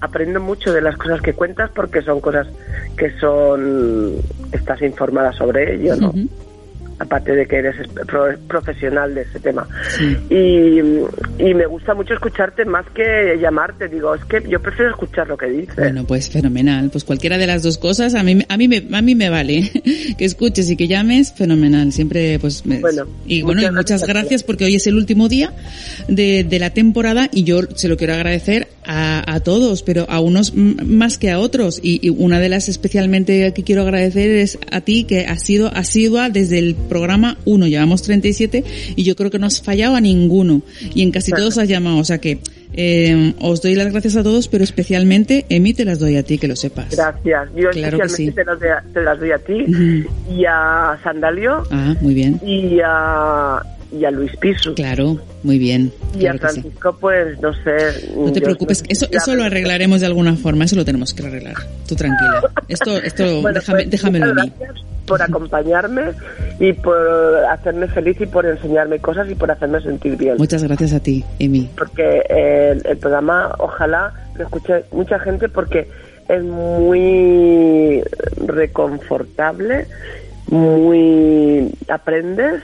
aprendo 0.00 0.40
mucho 0.40 0.72
de 0.72 0.80
las 0.80 0.96
cosas 0.96 1.20
que 1.20 1.32
cuentas 1.32 1.70
porque 1.74 2.02
son 2.02 2.20
cosas 2.20 2.48
que 2.96 3.10
son 3.18 4.16
estás 4.52 4.82
informada 4.82 5.32
sobre 5.32 5.74
ello, 5.74 5.96
¿no? 5.96 6.12
Aparte 6.98 7.32
de 7.32 7.46
que 7.46 7.56
eres 7.56 7.74
es- 7.78 7.88
pro- 8.06 8.38
profesional 8.48 9.14
de 9.14 9.22
ese 9.22 9.38
tema. 9.40 9.68
Y, 10.30 10.78
y 11.38 11.54
me 11.54 11.66
gusta 11.66 11.94
mucho 11.94 12.14
escucharte 12.14 12.64
más 12.64 12.86
que 12.94 13.36
llamarte. 13.40 13.88
Digo, 13.88 14.14
es 14.14 14.24
que 14.24 14.42
yo 14.48 14.60
prefiero 14.60 14.90
escuchar 14.92 15.28
lo 15.28 15.36
que 15.36 15.46
dices. 15.46 15.76
Bueno, 15.76 16.04
pues 16.04 16.30
fenomenal. 16.30 16.88
Pues 16.90 17.04
cualquiera 17.04 17.36
de 17.38 17.46
las 17.46 17.62
dos 17.62 17.76
cosas 17.78 18.14
a 18.14 18.22
mí, 18.22 18.38
a 18.48 18.56
mí, 18.56 18.68
me, 18.68 18.82
a 18.92 19.02
mí 19.02 19.14
me 19.14 19.28
vale. 19.28 19.70
que 20.18 20.24
escuches 20.24 20.70
y 20.70 20.76
que 20.76 20.88
llames, 20.88 21.32
fenomenal. 21.34 21.92
Siempre, 21.92 22.38
pues, 22.38 22.64
me- 22.64 22.80
Bueno, 22.80 23.04
y 23.26 23.42
bueno, 23.42 23.60
y 23.60 23.64
muchas 23.64 23.74
muchas 23.76 24.00
gracias. 24.02 24.08
gracias 24.22 24.42
porque 24.42 24.64
hoy 24.64 24.74
es 24.76 24.86
el 24.86 24.96
último 24.96 25.28
día 25.28 25.52
de, 26.08 26.44
de 26.44 26.58
la 26.58 26.70
temporada 26.70 27.28
y 27.32 27.44
yo 27.44 27.60
se 27.74 27.88
lo 27.88 27.96
quiero 27.96 28.14
agradecer 28.14 28.68
a, 28.86 29.34
a 29.34 29.40
todos, 29.40 29.82
pero 29.82 30.06
a 30.08 30.20
unos 30.20 30.54
más 30.54 31.18
que 31.18 31.30
a 31.30 31.38
otros. 31.40 31.78
Y, 31.82 32.06
y 32.06 32.10
una 32.10 32.40
de 32.40 32.48
las 32.48 32.68
especialmente 32.68 33.52
que 33.52 33.62
quiero 33.64 33.82
agradecer 33.82 34.30
es 34.30 34.58
a 34.70 34.80
ti 34.80 35.04
que 35.04 35.26
has 35.26 35.42
sido 35.42 35.68
asidua 35.74 36.30
desde 36.30 36.58
el 36.58 36.74
programa 36.86 37.36
1. 37.44 37.66
Llevamos 37.66 38.02
37 38.02 38.64
y 38.96 39.02
yo 39.02 39.14
creo 39.16 39.30
que 39.30 39.38
no 39.38 39.46
has 39.46 39.60
fallado 39.62 39.96
a 39.96 40.00
ninguno. 40.00 40.62
Y 40.94 41.02
en 41.02 41.10
casi 41.10 41.32
todos 41.32 41.58
has 41.58 41.68
llamado. 41.68 41.98
O 41.98 42.04
sea 42.04 42.18
que 42.18 42.38
eh, 42.72 43.34
os 43.40 43.62
doy 43.62 43.74
las 43.74 43.90
gracias 43.92 44.16
a 44.16 44.22
todos, 44.22 44.48
pero 44.48 44.64
especialmente, 44.64 45.46
Emi, 45.48 45.72
te 45.74 45.84
las 45.84 45.98
doy 45.98 46.16
a 46.16 46.22
ti, 46.22 46.38
que 46.38 46.48
lo 46.48 46.56
sepas. 46.56 46.94
Gracias. 46.94 47.48
Yo 47.56 47.70
Claro 47.70 47.98
que 47.98 48.04
especialmente 48.06 48.16
sí. 48.16 48.32
te, 48.34 48.44
las 48.44 48.58
doy 48.60 48.68
a, 48.68 48.84
te 48.92 49.02
las 49.02 49.18
doy 49.20 49.30
a 49.30 49.38
ti 49.38 50.04
y 50.36 50.44
a 50.46 50.98
Sandalio 51.02 51.62
Ah, 51.70 51.94
muy 52.00 52.14
bien. 52.14 52.40
y 52.44 52.78
a, 52.84 53.60
y 53.98 54.04
a 54.04 54.10
Luis 54.10 54.32
Pisu. 54.36 54.74
Claro, 54.74 55.18
muy 55.42 55.58
bien. 55.58 55.92
Y 56.18 56.26
a 56.26 56.32
Claro 56.32 56.38
que 56.40 56.48
sí. 56.48 56.60
Francisco, 56.60 56.96
pues 57.00 57.40
no 57.40 57.52
sé. 57.54 58.10
No 58.16 58.32
te 58.32 58.40
preocupes, 58.40 58.82
eso, 58.88 59.06
eso 59.10 59.34
lo 59.34 59.44
arreglaremos 59.44 60.00
de 60.00 60.06
alguna 60.06 60.34
forma, 60.36 60.64
eso 60.64 60.76
lo 60.76 60.84
tenemos 60.84 61.14
que 61.14 61.24
arreglar. 61.24 61.54
Tú 61.88 61.94
tranquila. 61.94 62.42
Esto, 62.68 62.98
esto, 62.98 63.40
Bueno, 63.42 63.58
déjame, 63.60 63.78
pues, 63.84 63.90
déjamelo 63.90 64.24
a 64.26 64.34
mí. 64.34 64.52
gracias 64.58 64.84
por 65.06 65.22
acompañarme 65.22 66.12
y 66.58 66.72
por 66.72 66.96
hacerme 67.50 67.88
feliz 67.88 68.20
y 68.20 68.26
por 68.26 68.46
enseñarme 68.46 68.98
cosas 68.98 69.30
y 69.30 69.34
por 69.34 69.50
hacerme 69.50 69.80
sentir 69.80 70.16
bien. 70.16 70.36
Muchas 70.38 70.62
gracias 70.62 70.92
a 70.92 71.00
ti, 71.00 71.24
Emi. 71.38 71.70
Porque 71.76 72.22
el, 72.28 72.82
el 72.84 72.96
programa, 72.98 73.54
ojalá 73.58 74.12
lo 74.34 74.44
escuche 74.44 74.84
mucha 74.92 75.18
gente 75.18 75.48
porque 75.48 75.88
es 76.28 76.42
muy 76.42 78.02
reconfortable, 78.46 79.86
muy 80.48 81.72
aprendes 81.88 82.62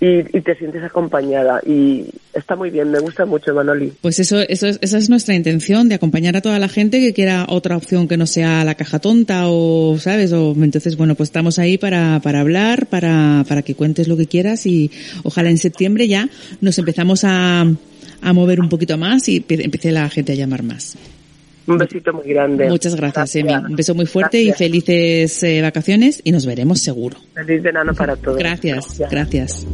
y, 0.00 0.36
y 0.36 0.40
te 0.42 0.54
sientes 0.56 0.82
acompañada 0.82 1.60
y 1.64 2.06
está 2.34 2.54
muy 2.54 2.70
bien, 2.70 2.90
me 2.90 2.98
gusta 2.98 3.24
mucho 3.24 3.54
Manoli. 3.54 3.92
Pues 4.00 4.18
eso, 4.18 4.40
eso 4.40 4.66
es, 4.66 4.78
esa 4.82 4.98
es 4.98 5.08
nuestra 5.08 5.34
intención, 5.34 5.88
de 5.88 5.94
acompañar 5.94 6.36
a 6.36 6.42
toda 6.42 6.58
la 6.58 6.68
gente 6.68 7.00
que 7.00 7.14
quiera 7.14 7.46
otra 7.48 7.76
opción 7.76 8.06
que 8.06 8.16
no 8.16 8.26
sea 8.26 8.64
la 8.64 8.74
caja 8.74 8.98
tonta 8.98 9.44
o, 9.48 9.96
¿sabes? 9.98 10.32
O, 10.32 10.52
entonces, 10.52 10.96
bueno, 10.96 11.14
pues 11.14 11.28
estamos 11.28 11.58
ahí 11.58 11.78
para, 11.78 12.20
para 12.22 12.40
hablar, 12.40 12.86
para, 12.86 13.44
para 13.48 13.62
que 13.62 13.74
cuentes 13.74 14.08
lo 14.08 14.16
que 14.16 14.26
quieras 14.26 14.66
y 14.66 14.90
ojalá 15.22 15.50
en 15.50 15.58
septiembre 15.58 16.08
ya 16.08 16.28
nos 16.60 16.78
empezamos 16.78 17.24
a, 17.24 17.62
a 18.20 18.32
mover 18.32 18.60
un 18.60 18.68
poquito 18.68 18.98
más 18.98 19.28
y 19.28 19.44
empiece 19.48 19.92
la 19.92 20.08
gente 20.10 20.32
a 20.32 20.34
llamar 20.34 20.62
más. 20.62 20.96
Un 21.66 21.78
besito 21.78 22.12
muy 22.12 22.28
grande. 22.28 22.68
Muchas 22.68 22.94
gracias, 22.94 23.36
Emi. 23.36 23.52
Un 23.52 23.74
beso 23.74 23.94
muy 23.94 24.06
fuerte 24.06 24.42
Gracias. 24.44 24.60
y 24.60 24.64
felices 24.64 25.42
eh, 25.42 25.60
vacaciones 25.62 26.20
y 26.22 26.30
nos 26.30 26.46
veremos 26.46 26.80
seguro. 26.80 27.16
Feliz 27.34 27.62
verano 27.62 27.92
para 27.92 28.14
todos. 28.14 28.38
Gracias, 28.38 29.00
gracias. 29.10 29.66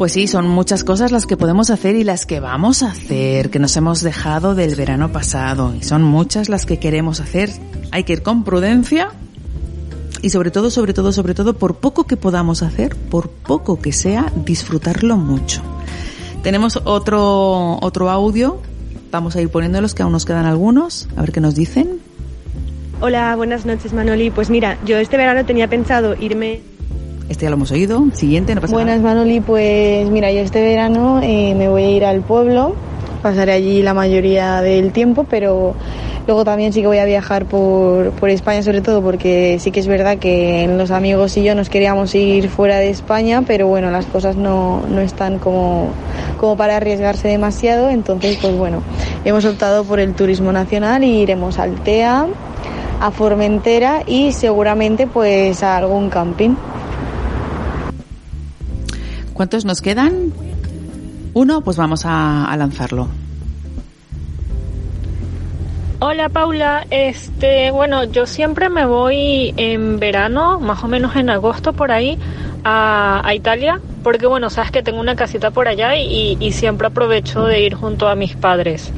Pues 0.00 0.12
sí, 0.12 0.28
son 0.28 0.48
muchas 0.48 0.82
cosas 0.82 1.12
las 1.12 1.26
que 1.26 1.36
podemos 1.36 1.68
hacer 1.68 1.94
y 1.94 2.04
las 2.04 2.24
que 2.24 2.40
vamos 2.40 2.82
a 2.82 2.90
hacer, 2.90 3.50
que 3.50 3.58
nos 3.58 3.76
hemos 3.76 4.00
dejado 4.00 4.54
del 4.54 4.74
verano 4.74 5.12
pasado. 5.12 5.74
Y 5.78 5.82
son 5.82 6.02
muchas 6.02 6.48
las 6.48 6.64
que 6.64 6.78
queremos 6.78 7.20
hacer. 7.20 7.50
Hay 7.90 8.04
que 8.04 8.14
ir 8.14 8.22
con 8.22 8.42
prudencia 8.42 9.10
y 10.22 10.30
sobre 10.30 10.50
todo, 10.50 10.70
sobre 10.70 10.94
todo, 10.94 11.12
sobre 11.12 11.34
todo, 11.34 11.52
por 11.52 11.80
poco 11.80 12.04
que 12.04 12.16
podamos 12.16 12.62
hacer, 12.62 12.96
por 12.96 13.28
poco 13.28 13.78
que 13.78 13.92
sea, 13.92 14.32
disfrutarlo 14.34 15.18
mucho. 15.18 15.60
Tenemos 16.42 16.80
otro, 16.84 17.78
otro 17.82 18.08
audio. 18.08 18.58
Vamos 19.10 19.36
a 19.36 19.42
ir 19.42 19.50
poniéndolos, 19.50 19.94
que 19.94 20.02
aún 20.02 20.12
nos 20.12 20.24
quedan 20.24 20.46
algunos. 20.46 21.10
A 21.18 21.20
ver 21.20 21.30
qué 21.30 21.42
nos 21.42 21.54
dicen. 21.54 22.00
Hola, 23.02 23.36
buenas 23.36 23.66
noches 23.66 23.92
Manoli. 23.92 24.30
Pues 24.30 24.48
mira, 24.48 24.78
yo 24.86 24.96
este 24.96 25.18
verano 25.18 25.44
tenía 25.44 25.68
pensado 25.68 26.16
irme... 26.18 26.69
Este 27.30 27.44
ya 27.44 27.50
lo 27.50 27.54
hemos 27.54 27.70
oído. 27.70 28.04
Siguiente, 28.12 28.56
no 28.56 28.60
pasa 28.60 28.74
Buenas 28.74 29.00
nada. 29.00 29.14
Manoli, 29.14 29.38
pues 29.38 30.10
mira, 30.10 30.32
yo 30.32 30.40
este 30.40 30.60
verano 30.60 31.20
eh, 31.22 31.54
me 31.54 31.68
voy 31.68 31.84
a 31.84 31.90
ir 31.90 32.04
al 32.04 32.22
pueblo, 32.22 32.74
pasaré 33.22 33.52
allí 33.52 33.82
la 33.82 33.94
mayoría 33.94 34.60
del 34.62 34.90
tiempo, 34.90 35.24
pero 35.30 35.76
luego 36.26 36.44
también 36.44 36.72
sí 36.72 36.80
que 36.80 36.88
voy 36.88 36.98
a 36.98 37.04
viajar 37.04 37.44
por, 37.44 38.10
por 38.10 38.30
España 38.30 38.64
sobre 38.64 38.80
todo 38.80 39.00
porque 39.00 39.58
sí 39.60 39.70
que 39.70 39.78
es 39.78 39.86
verdad 39.86 40.18
que 40.18 40.68
los 40.76 40.90
amigos 40.90 41.36
y 41.36 41.44
yo 41.44 41.54
nos 41.54 41.68
queríamos 41.68 42.12
ir 42.16 42.48
fuera 42.48 42.78
de 42.78 42.90
España, 42.90 43.44
pero 43.46 43.68
bueno, 43.68 43.92
las 43.92 44.06
cosas 44.06 44.34
no, 44.34 44.82
no 44.88 45.00
están 45.00 45.38
como, 45.38 45.90
como 46.36 46.56
para 46.56 46.78
arriesgarse 46.78 47.28
demasiado, 47.28 47.90
entonces 47.90 48.38
pues 48.42 48.56
bueno, 48.56 48.82
hemos 49.24 49.44
optado 49.44 49.84
por 49.84 50.00
el 50.00 50.14
turismo 50.14 50.50
nacional 50.50 51.04
y 51.04 51.20
iremos 51.20 51.60
a 51.60 51.62
Altea, 51.62 52.26
a 53.00 53.10
Formentera 53.12 54.02
y 54.04 54.32
seguramente 54.32 55.06
pues 55.06 55.62
a 55.62 55.76
algún 55.76 56.10
camping. 56.10 56.56
¿Cuántos 59.40 59.64
nos 59.64 59.80
quedan? 59.80 60.34
Uno, 61.32 61.62
pues 61.62 61.78
vamos 61.78 62.02
a, 62.04 62.54
lanzarlo. 62.58 63.08
Hola 65.98 66.28
Paula, 66.28 66.86
este, 66.90 67.70
bueno, 67.70 68.04
yo 68.04 68.26
siempre 68.26 68.68
me 68.68 68.84
voy 68.84 69.54
en 69.56 69.98
verano, 69.98 70.60
más 70.60 70.84
o 70.84 70.88
menos 70.88 71.16
en 71.16 71.30
agosto 71.30 71.72
por 71.72 71.90
ahí, 71.90 72.18
a, 72.64 73.32
Italia, 73.34 73.80
porque 74.02 74.26
bueno, 74.26 74.50
sabes 74.50 74.72
que 74.72 74.82
tengo 74.82 75.00
una 75.00 75.16
casita 75.16 75.50
por 75.52 75.68
allá 75.68 75.96
y, 75.96 76.52
siempre 76.52 76.88
aprovecho 76.88 77.46
de 77.46 77.62
ir 77.62 77.74
junto 77.76 78.08
a 78.08 78.16
mis 78.16 78.36
padres. 78.36 78.92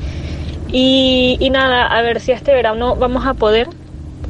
Y 0.73 1.49
nada, 1.53 1.87
a 1.87 2.03
ver 2.03 2.19
si 2.19 2.33
este 2.33 2.53
verano 2.53 2.97
vamos 2.97 3.27
a 3.27 3.35
poder, 3.35 3.69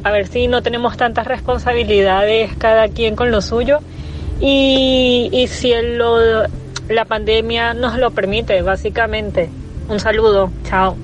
a 0.03 0.11
ver 0.11 0.27
si 0.27 0.47
no 0.47 0.61
tenemos 0.61 0.95
tantas 0.95 1.25
responsabilidades 1.25 2.55
cada 2.59 2.87
quien 2.89 3.15
con 3.15 3.31
lo 3.31 3.41
suyo 3.41 3.79
y, 4.43 5.29
y 5.31 5.47
si 5.47 5.71
el- 5.71 5.97
lo- 5.97 6.43
la 6.89 7.05
pandemia 7.05 7.73
nos 7.73 7.97
lo 7.97 8.11
permite, 8.11 8.61
básicamente. 8.61 9.49
Un 9.87 9.99
saludo, 9.99 10.51
chao. 10.67 10.97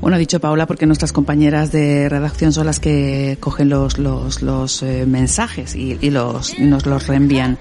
Bueno, 0.00 0.16
ha 0.16 0.18
dicho 0.18 0.38
Paula 0.38 0.66
porque 0.66 0.84
nuestras 0.86 1.12
compañeras 1.12 1.72
de 1.72 2.08
redacción 2.10 2.52
son 2.52 2.66
las 2.66 2.78
que 2.78 3.38
cogen 3.40 3.70
los, 3.70 3.98
los, 3.98 4.42
los 4.42 4.82
eh, 4.82 5.04
mensajes 5.06 5.74
y, 5.74 5.98
y 6.00 6.10
los, 6.10 6.58
nos 6.58 6.84
los 6.86 7.06
reenvían. 7.06 7.56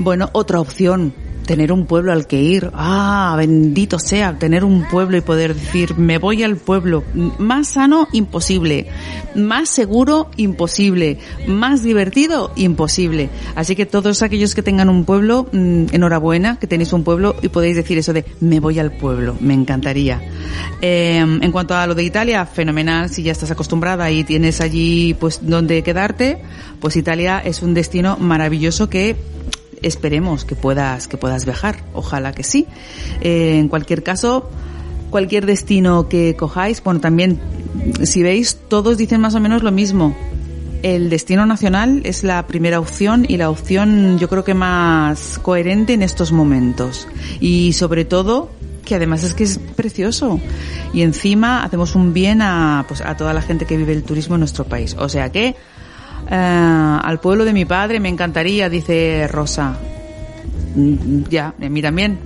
Bueno, 0.00 0.30
otra 0.32 0.60
opción, 0.60 1.12
tener 1.50 1.72
un 1.72 1.84
pueblo 1.84 2.12
al 2.12 2.28
que 2.28 2.40
ir. 2.40 2.70
Ah, 2.74 3.34
bendito 3.36 3.98
sea, 3.98 4.38
tener 4.38 4.62
un 4.62 4.84
pueblo 4.84 5.16
y 5.16 5.20
poder 5.20 5.56
decir, 5.56 5.98
me 5.98 6.18
voy 6.18 6.44
al 6.44 6.56
pueblo. 6.56 7.02
Más 7.38 7.70
sano, 7.70 8.06
imposible. 8.12 8.86
Más 9.34 9.68
seguro, 9.68 10.30
imposible. 10.36 11.18
Más 11.48 11.82
divertido, 11.82 12.52
imposible. 12.54 13.30
Así 13.56 13.74
que 13.74 13.84
todos 13.84 14.22
aquellos 14.22 14.54
que 14.54 14.62
tengan 14.62 14.88
un 14.88 15.04
pueblo, 15.04 15.48
mm, 15.50 15.86
enhorabuena, 15.90 16.56
que 16.60 16.68
tenéis 16.68 16.92
un 16.92 17.02
pueblo 17.02 17.34
y 17.42 17.48
podéis 17.48 17.74
decir 17.74 17.98
eso 17.98 18.12
de, 18.12 18.24
me 18.38 18.60
voy 18.60 18.78
al 18.78 18.92
pueblo. 18.92 19.36
Me 19.40 19.54
encantaría. 19.54 20.22
Eh, 20.80 21.18
en 21.18 21.50
cuanto 21.50 21.74
a 21.74 21.84
lo 21.88 21.96
de 21.96 22.04
Italia, 22.04 22.46
fenomenal. 22.46 23.10
Si 23.10 23.24
ya 23.24 23.32
estás 23.32 23.50
acostumbrada 23.50 24.08
y 24.12 24.22
tienes 24.22 24.60
allí, 24.60 25.14
pues, 25.14 25.40
donde 25.42 25.82
quedarte, 25.82 26.40
pues 26.78 26.94
Italia 26.94 27.42
es 27.44 27.60
un 27.60 27.74
destino 27.74 28.16
maravilloso 28.18 28.88
que 28.88 29.16
esperemos 29.82 30.44
que 30.44 30.54
puedas 30.54 31.08
que 31.08 31.16
puedas 31.16 31.44
viajar. 31.44 31.84
Ojalá 31.94 32.32
que 32.32 32.44
sí. 32.44 32.66
Eh, 33.20 33.58
en 33.58 33.68
cualquier 33.68 34.02
caso 34.02 34.50
cualquier 35.10 35.44
destino 35.44 36.08
que 36.08 36.36
cojáis 36.36 36.82
bueno 36.84 37.00
también 37.00 37.40
si 38.04 38.22
veis 38.22 38.58
todos 38.68 38.96
dicen 38.96 39.20
más 39.20 39.34
o 39.34 39.40
menos 39.40 39.62
lo 39.62 39.72
mismo. 39.72 40.14
El 40.82 41.10
destino 41.10 41.44
nacional 41.44 42.00
es 42.04 42.24
la 42.24 42.46
primera 42.46 42.80
opción 42.80 43.26
y 43.28 43.36
la 43.36 43.50
opción 43.50 44.18
yo 44.18 44.28
creo 44.30 44.44
que 44.44 44.54
más 44.54 45.38
coherente 45.42 45.92
en 45.92 46.02
estos 46.02 46.32
momentos. 46.32 47.06
Y 47.38 47.74
sobre 47.74 48.06
todo 48.06 48.50
que 48.90 48.94
además 48.94 49.22
es 49.22 49.34
que 49.34 49.44
es 49.44 49.58
precioso. 49.58 50.40
Y 50.92 51.02
encima 51.02 51.62
hacemos 51.62 51.94
un 51.94 52.12
bien 52.12 52.42
a 52.42 52.84
pues 52.88 53.02
a 53.02 53.16
toda 53.16 53.32
la 53.32 53.42
gente 53.42 53.66
que 53.66 53.76
vive 53.76 53.92
el 53.92 54.02
turismo 54.02 54.36
en 54.36 54.40
nuestro 54.40 54.64
país. 54.64 54.96
O 54.98 55.08
sea 55.08 55.30
que 55.30 55.54
eh, 56.28 56.98
al 57.02 57.20
pueblo 57.20 57.44
de 57.44 57.52
mi 57.52 57.64
padre 57.64 58.00
me 58.00 58.08
encantaría, 58.08 58.68
dice 58.68 59.28
Rosa. 59.28 59.76
Mm, 60.74 61.24
Ya, 61.30 61.54
a 61.60 61.68
mí 61.68 61.82
también. 61.82 62.18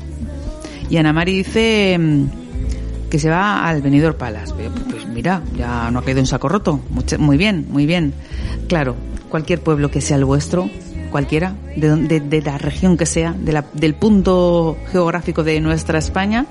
Y 0.90 0.96
Ana 0.98 1.12
Mari 1.12 1.32
dice 1.38 1.96
mm, 1.98 3.08
que 3.10 3.18
se 3.18 3.30
va 3.30 3.66
al 3.66 3.82
Benidorm 3.82 4.16
Palace. 4.16 4.52
Pues, 4.54 4.68
pues 4.90 5.06
mira, 5.08 5.42
ya 5.56 5.90
no 5.90 6.00
ha 6.00 6.04
quedado 6.04 6.20
un 6.20 6.26
saco 6.26 6.48
roto. 6.48 6.80
Muy 7.18 7.36
bien, 7.36 7.66
muy 7.70 7.86
bien. 7.86 8.12
Claro, 8.68 8.96
cualquier 9.28 9.60
pueblo 9.60 9.90
que 9.90 10.00
sea 10.00 10.16
el 10.16 10.24
vuestro, 10.24 10.68
cualquiera, 11.10 11.54
de, 11.76 12.20
de 12.20 12.42
la 12.42 12.58
región 12.58 12.96
que 12.96 13.06
sea, 13.06 13.32
de 13.32 13.52
la- 13.52 13.64
del 13.72 13.94
punto 13.94 14.76
geográfico 14.90 15.44
de 15.44 15.60
nuestra 15.60 15.98
España, 15.98 16.46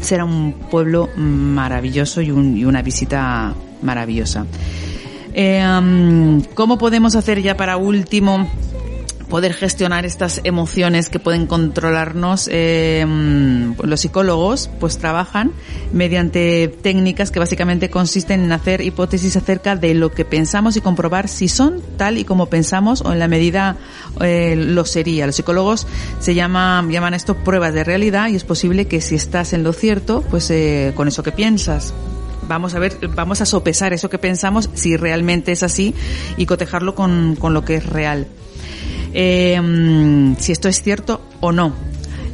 será 0.00 0.24
un 0.24 0.52
pueblo 0.70 1.08
maravilloso 1.16 2.20
y, 2.20 2.30
un- 2.30 2.56
y 2.56 2.64
una 2.64 2.82
visita 2.82 3.54
maravillosa. 3.82 4.46
Eh, 5.34 6.42
¿Cómo 6.54 6.78
podemos 6.78 7.16
hacer 7.16 7.42
ya 7.42 7.56
para 7.56 7.76
último 7.76 8.48
poder 9.28 9.54
gestionar 9.54 10.06
estas 10.06 10.40
emociones 10.44 11.08
que 11.08 11.18
pueden 11.18 11.46
controlarnos? 11.46 12.48
Eh, 12.52 13.04
mm, 13.04 13.82
los 13.82 14.00
psicólogos 14.00 14.70
pues 14.78 14.98
trabajan 14.98 15.50
mediante 15.92 16.68
técnicas 16.68 17.32
que 17.32 17.40
básicamente 17.40 17.90
consisten 17.90 18.44
en 18.44 18.52
hacer 18.52 18.80
hipótesis 18.80 19.36
acerca 19.36 19.74
de 19.74 19.94
lo 19.94 20.12
que 20.12 20.24
pensamos 20.24 20.76
y 20.76 20.80
comprobar 20.80 21.26
si 21.26 21.48
son 21.48 21.82
tal 21.96 22.16
y 22.16 22.24
como 22.24 22.46
pensamos 22.46 23.00
o 23.02 23.12
en 23.12 23.18
la 23.18 23.26
medida 23.26 23.76
eh, 24.20 24.54
lo 24.56 24.84
sería. 24.84 25.26
Los 25.26 25.34
psicólogos 25.34 25.88
se 26.20 26.36
llaman, 26.36 26.90
llaman 26.90 27.14
esto 27.14 27.34
pruebas 27.34 27.74
de 27.74 27.82
realidad 27.82 28.28
y 28.28 28.36
es 28.36 28.44
posible 28.44 28.86
que 28.86 29.00
si 29.00 29.16
estás 29.16 29.52
en 29.52 29.64
lo 29.64 29.72
cierto, 29.72 30.22
pues 30.30 30.48
eh, 30.50 30.92
con 30.94 31.08
eso 31.08 31.24
que 31.24 31.32
piensas, 31.32 31.92
vamos 32.48 32.74
a 32.74 32.78
ver, 32.78 32.98
vamos 33.14 33.40
a 33.40 33.46
sopesar 33.46 33.92
eso 33.92 34.10
que 34.10 34.18
pensamos 34.18 34.70
si 34.74 34.96
realmente 34.96 35.52
es 35.52 35.62
así 35.62 35.94
y 36.36 36.46
cotejarlo 36.46 36.94
con, 36.94 37.36
con 37.36 37.54
lo 37.54 37.64
que 37.64 37.76
es 37.76 37.86
real. 37.86 38.26
Mm, 39.14 40.34
si 40.38 40.52
esto 40.52 40.68
es 40.68 40.82
cierto 40.82 41.20
o 41.40 41.52
no. 41.52 41.72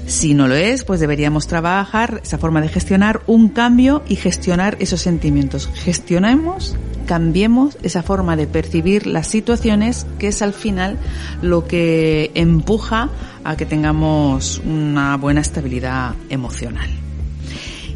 Si 0.07 0.35
no 0.35 0.49
lo 0.49 0.57
es, 0.57 0.83
pues 0.83 0.99
deberíamos 0.99 1.47
trabajar 1.47 2.21
esa 2.25 2.37
forma 2.37 2.61
de 2.61 2.69
gestionar 2.69 3.21
un 3.29 3.49
cambio 3.49 4.03
y 4.09 4.17
gestionar 4.17 4.77
esos 4.81 5.01
sentimientos. 5.01 5.71
Gestionemos, 5.73 6.77
cambiemos 7.07 7.79
esa 7.83 8.03
forma 8.03 8.35
de 8.35 8.49
percibir 8.49 9.07
las 9.07 9.29
situaciones, 9.29 10.07
que 10.19 10.29
es 10.29 10.43
al 10.43 10.53
final 10.53 10.99
lo 11.43 11.65
que 11.65 12.33
empuja 12.35 13.09
a 13.45 13.57
que 13.57 13.67
tengamos 13.67 14.61
una 14.65 15.17
buena 15.17 15.43
estabilidad 15.43 16.15
emocional. 16.29 17.00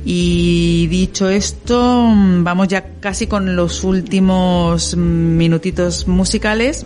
Y 0.04 0.86
dicho 0.88 1.28
esto, 1.28 2.06
vamos 2.38 2.68
ya 2.68 2.84
casi 3.00 3.26
con 3.26 3.56
los 3.56 3.84
últimos 3.84 4.96
minutitos 4.96 6.06
musicales. 6.06 6.84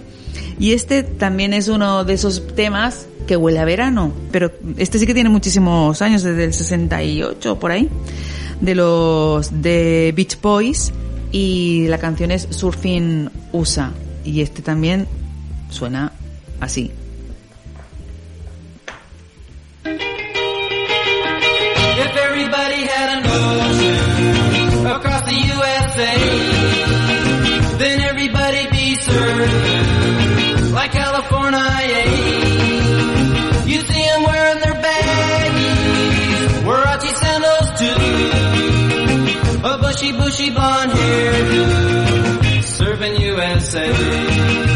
Y 0.59 0.73
este 0.73 1.03
también 1.03 1.53
es 1.53 1.69
uno 1.69 2.05
de 2.05 2.15
esos 2.15 2.47
temas 2.55 3.07
que 3.27 3.37
huele 3.37 3.59
a 3.59 3.65
verano, 3.65 4.13
pero 4.33 4.51
este 4.79 4.99
sí 4.99 5.07
que 5.07 5.15
tiene 5.15 5.29
muchísimos 5.29 6.01
años, 6.01 6.23
desde 6.23 6.45
el 6.45 6.55
68 6.55 7.61
por 7.61 7.71
ahí, 7.71 7.89
de 8.61 8.75
los 8.75 9.63
de 9.63 10.13
Beach 10.17 10.41
Boys 10.41 10.93
y 11.31 11.87
la 11.89 11.99
canción 11.99 12.31
es 12.31 12.49
Surfing 12.51 13.29
USA 13.53 13.93
y 14.25 14.41
este 14.41 14.63
también 14.63 15.07
suena 15.71 16.13
así. 16.61 16.91
USA, 25.99 26.17
then 27.79 28.01
everybody'd 28.01 28.71
be 28.71 28.95
served 28.95 30.73
like 30.73 30.93
California. 30.93 31.59
You 33.67 33.81
see 33.81 34.03
them 34.03 34.23
wearing 34.23 34.61
their 34.61 34.75
baggies, 34.75 36.63
Warachi 36.67 37.13
sandals 37.23 37.71
too, 37.81 38.01
a 39.67 39.79
bushy, 39.79 40.13
bushy 40.13 40.51
blonde 40.51 40.93
hairdo, 40.93 42.63
serving 42.63 43.21
USA. 43.21 44.68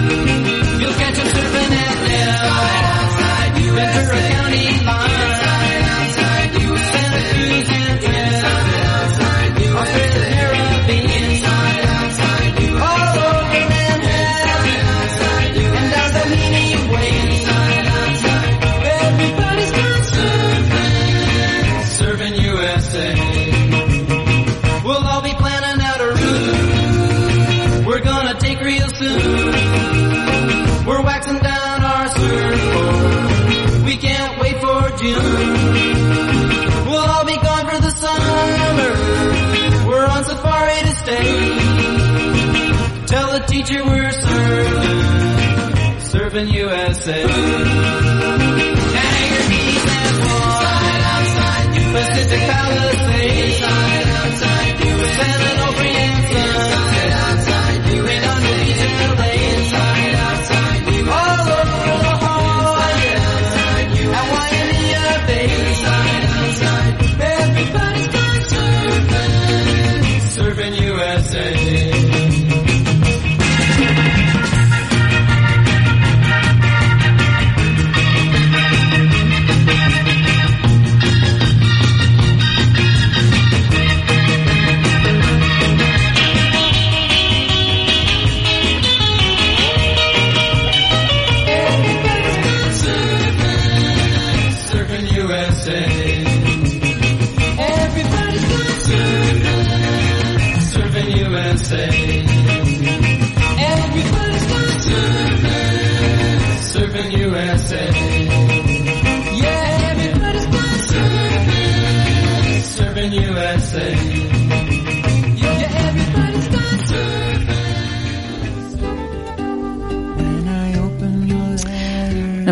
Serving, 46.13 46.49
USA. 46.49 48.82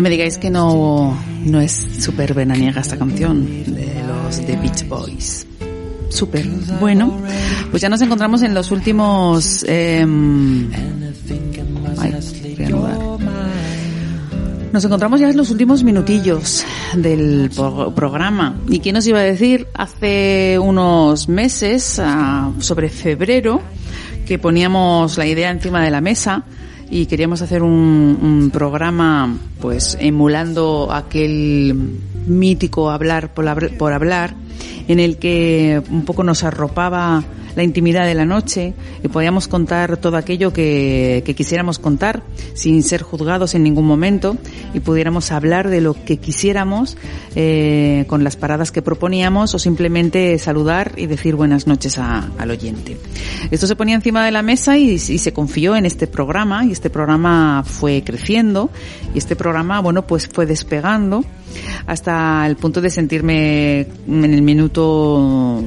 No 0.01 0.03
me 0.05 0.09
digáis 0.09 0.39
que 0.39 0.49
no, 0.49 1.15
no 1.45 1.61
es 1.61 1.73
súper 1.99 2.33
veraniega 2.33 2.81
esta 2.81 2.97
canción 2.97 3.45
de 3.45 3.93
los 4.07 4.43
The 4.43 4.55
Beach 4.55 4.87
Boys. 4.87 5.45
Súper. 6.09 6.47
Bueno, 6.79 7.21
pues 7.69 7.83
ya 7.83 7.87
nos 7.87 8.01
encontramos 8.01 8.41
en 8.41 8.55
los 8.55 8.71
últimos... 8.71 9.63
em, 9.67 10.71
ay, 11.99 12.15
voy 12.57 12.63
a 12.63 12.67
anudar. 12.67 12.97
Nos 14.73 14.83
encontramos 14.85 15.19
ya 15.19 15.29
en 15.29 15.37
los 15.37 15.51
últimos 15.51 15.83
minutillos 15.83 16.65
del 16.95 17.51
pro- 17.55 17.93
programa. 17.93 18.59
¿Y 18.69 18.79
quién 18.79 18.95
nos 18.95 19.05
iba 19.05 19.19
a 19.19 19.23
decir 19.23 19.67
hace 19.75 20.57
unos 20.57 21.29
meses, 21.29 21.99
ah, 22.03 22.49
sobre 22.57 22.89
febrero, 22.89 23.61
que 24.25 24.39
poníamos 24.39 25.19
la 25.19 25.27
idea 25.27 25.51
encima 25.51 25.83
de 25.85 25.91
la 25.91 26.01
mesa 26.01 26.43
y 26.91 27.05
queríamos 27.05 27.41
hacer 27.41 27.63
un, 27.63 28.19
un 28.21 28.51
programa 28.51 29.37
pues 29.61 29.97
emulando 29.99 30.89
aquel 30.91 31.73
mítico 32.27 32.91
hablar 32.91 33.33
por, 33.33 33.77
por 33.77 33.93
hablar 33.93 34.35
en 34.87 34.99
el 34.99 35.17
que 35.17 35.81
un 35.89 36.05
poco 36.05 36.23
nos 36.23 36.43
arropaba 36.43 37.23
la 37.55 37.63
intimidad 37.63 38.05
de 38.05 38.13
la 38.13 38.23
noche 38.25 38.73
y 39.03 39.09
podíamos 39.09 39.49
contar 39.49 39.97
todo 39.97 40.15
aquello 40.15 40.53
que, 40.53 41.21
quisiéramos 41.35 41.79
contar 41.79 42.23
sin 42.53 42.81
ser 42.81 43.01
juzgados 43.01 43.55
en 43.55 43.63
ningún 43.63 43.85
momento 43.85 44.37
y 44.73 44.79
pudiéramos 44.79 45.33
hablar 45.33 45.69
de 45.69 45.81
lo 45.81 45.93
que 45.93 46.15
quisiéramos 46.15 46.95
eh, 47.35 48.05
con 48.07 48.23
las 48.23 48.37
paradas 48.37 48.71
que 48.71 48.81
proponíamos 48.81 49.53
o 49.53 49.59
simplemente 49.59 50.37
saludar 50.39 50.93
y 50.95 51.07
decir 51.07 51.35
buenas 51.35 51.67
noches 51.67 51.97
a- 51.97 52.29
al 52.37 52.51
oyente. 52.51 52.97
Esto 53.51 53.67
se 53.67 53.75
ponía 53.75 53.95
encima 53.95 54.23
de 54.25 54.31
la 54.31 54.43
mesa 54.43 54.77
y, 54.77 54.91
y 54.91 54.97
se 54.99 55.33
confió 55.33 55.75
en 55.75 55.85
este 55.85 56.07
programa 56.07 56.63
y 56.65 56.71
este 56.71 56.89
programa 56.89 57.63
fue 57.65 58.01
creciendo 58.05 58.69
y 59.13 59.17
este 59.17 59.35
programa, 59.35 59.81
bueno, 59.81 60.07
pues 60.07 60.29
fue 60.31 60.45
despegando 60.45 61.25
hasta 61.85 62.45
el 62.47 62.55
punto 62.55 62.81
de 62.81 62.89
sentirme 62.89 63.81
en 64.07 64.25
el 64.25 64.41
minuto 64.41 65.63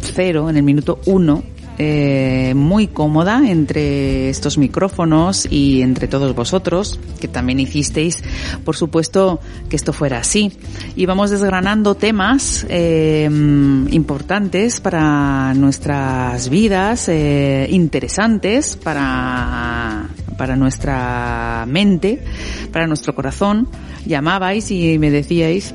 cero, 0.00 0.50
en 0.50 0.56
el 0.56 0.62
minuto 0.62 1.00
uno, 1.06 1.42
eh, 1.80 2.54
muy 2.56 2.88
cómoda 2.88 3.48
entre 3.48 4.28
estos 4.30 4.58
micrófonos 4.58 5.46
y 5.48 5.82
entre 5.82 6.08
todos 6.08 6.34
vosotros, 6.34 6.98
que 7.20 7.28
también 7.28 7.60
hicisteis, 7.60 8.20
por 8.64 8.74
supuesto, 8.74 9.38
que 9.68 9.76
esto 9.76 9.92
fuera 9.92 10.18
así. 10.18 10.50
Y 10.96 11.06
vamos 11.06 11.30
desgranando 11.30 11.94
temas 11.94 12.66
eh, 12.68 13.28
importantes 13.30 14.80
para 14.80 15.54
nuestras 15.54 16.48
vidas, 16.48 17.08
eh, 17.08 17.68
interesantes 17.70 18.76
para, 18.76 20.08
para 20.38 20.56
nuestra 20.56 21.66
mente, 21.68 22.24
para 22.72 22.86
nuestro 22.86 23.14
corazón. 23.14 23.68
Llamabais 24.06 24.70
y 24.70 24.98
me 24.98 25.10
decíais 25.10 25.74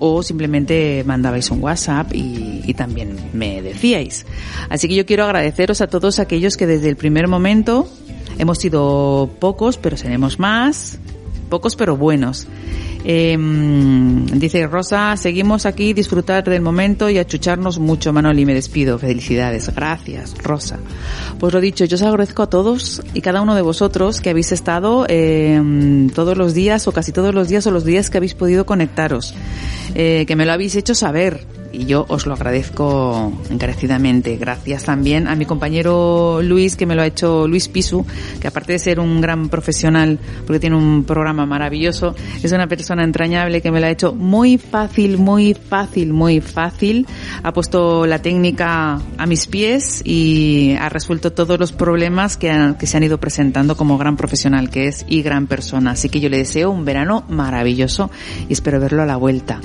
o 0.00 0.22
simplemente 0.22 1.04
mandabais 1.06 1.50
un 1.50 1.62
WhatsApp 1.62 2.12
y, 2.12 2.74
también 2.74 3.16
me 3.32 3.62
decíais. 3.62 4.26
Así 4.68 4.86
que 4.86 4.94
yo 4.94 5.04
quiero 5.04 5.24
agradeceros 5.24 5.80
a 5.80 5.88
todos 5.88 6.20
aquellos 6.20 6.56
que 6.56 6.66
desde 6.68 6.88
el 6.88 6.96
primer 6.96 7.26
momento 7.26 7.88
hemos 8.38 8.58
sido 8.58 9.28
pocos, 9.40 9.76
pero 9.76 9.96
seremos 9.96 10.38
más, 10.38 11.00
pocos 11.50 11.76
pero 11.76 11.96
buenos. 11.96 12.46
Eh, 13.04 13.36
dice 14.34 14.66
Rosa, 14.66 15.16
seguimos 15.16 15.66
aquí, 15.66 15.92
disfrutar 15.92 16.44
del 16.44 16.60
momento 16.60 17.08
y 17.08 17.18
achucharnos 17.18 17.78
mucho, 17.78 18.12
Manoli, 18.12 18.44
me 18.44 18.54
despido. 18.54 18.98
Felicidades, 18.98 19.74
gracias, 19.74 20.34
Rosa. 20.42 20.78
Pues 21.38 21.52
lo 21.52 21.60
dicho, 21.60 21.84
yo 21.84 21.96
os 21.96 22.02
agradezco 22.02 22.42
a 22.42 22.48
todos 22.48 23.02
y 23.14 23.20
cada 23.20 23.40
uno 23.40 23.54
de 23.54 23.62
vosotros 23.62 24.20
que 24.20 24.30
habéis 24.30 24.52
estado 24.52 25.06
eh, 25.08 25.60
todos 26.14 26.36
los 26.36 26.54
días 26.54 26.86
o 26.88 26.92
casi 26.92 27.12
todos 27.12 27.34
los 27.34 27.48
días 27.48 27.66
o 27.66 27.70
los 27.70 27.84
días 27.84 28.10
que 28.10 28.18
habéis 28.18 28.34
podido 28.34 28.66
conectaros, 28.66 29.34
eh, 29.94 30.24
que 30.26 30.36
me 30.36 30.46
lo 30.46 30.52
habéis 30.52 30.76
hecho 30.76 30.94
saber 30.94 31.46
y 31.72 31.86
yo 31.86 32.04
os 32.08 32.26
lo 32.26 32.34
agradezco 32.34 33.32
encarecidamente. 33.50 34.36
Gracias 34.36 34.84
también 34.84 35.28
a 35.28 35.34
mi 35.36 35.44
compañero 35.46 36.40
Luis, 36.42 36.76
que 36.76 36.86
me 36.86 36.94
lo 36.94 37.02
ha 37.02 37.06
hecho 37.06 37.46
Luis 37.46 37.68
Pisu, 37.68 38.04
que 38.40 38.48
aparte 38.48 38.72
de 38.72 38.78
ser 38.78 38.98
un 39.00 39.20
gran 39.20 39.48
profesional, 39.48 40.18
porque 40.46 40.60
tiene 40.60 40.76
un 40.76 41.04
programa 41.04 41.46
maravilloso, 41.46 42.14
es 42.42 42.50
una 42.52 42.66
persona 42.66 43.04
entrañable 43.04 43.60
que 43.62 43.70
me 43.70 43.80
lo 43.80 43.86
ha 43.86 43.90
hecho 43.90 44.12
muy 44.14 44.58
fácil, 44.58 45.18
muy 45.18 45.54
fácil, 45.54 46.12
muy 46.12 46.40
fácil. 46.40 47.06
Ha 47.42 47.52
puesto 47.52 48.06
la 48.06 48.20
técnica 48.20 49.00
a 49.18 49.26
mis 49.26 49.46
pies 49.46 50.02
y 50.04 50.74
ha 50.80 50.88
resuelto 50.88 51.32
todos 51.32 51.58
los 51.60 51.72
problemas 51.72 52.36
que, 52.36 52.50
han- 52.50 52.74
que 52.76 52.86
se 52.86 52.96
han 52.96 53.04
ido 53.04 53.18
presentando 53.18 53.76
como 53.76 53.96
gran 53.98 54.16
profesional 54.16 54.70
que 54.70 54.88
es 54.88 55.04
y 55.08 55.22
gran 55.22 55.46
persona. 55.46 55.92
Así 55.92 56.08
que 56.08 56.20
yo 56.20 56.28
le 56.28 56.38
deseo 56.38 56.70
un 56.70 56.84
verano 56.84 57.24
maravilloso 57.28 58.10
y 58.48 58.52
espero 58.52 58.80
verlo 58.80 59.02
a 59.02 59.06
la 59.06 59.16
vuelta. 59.16 59.60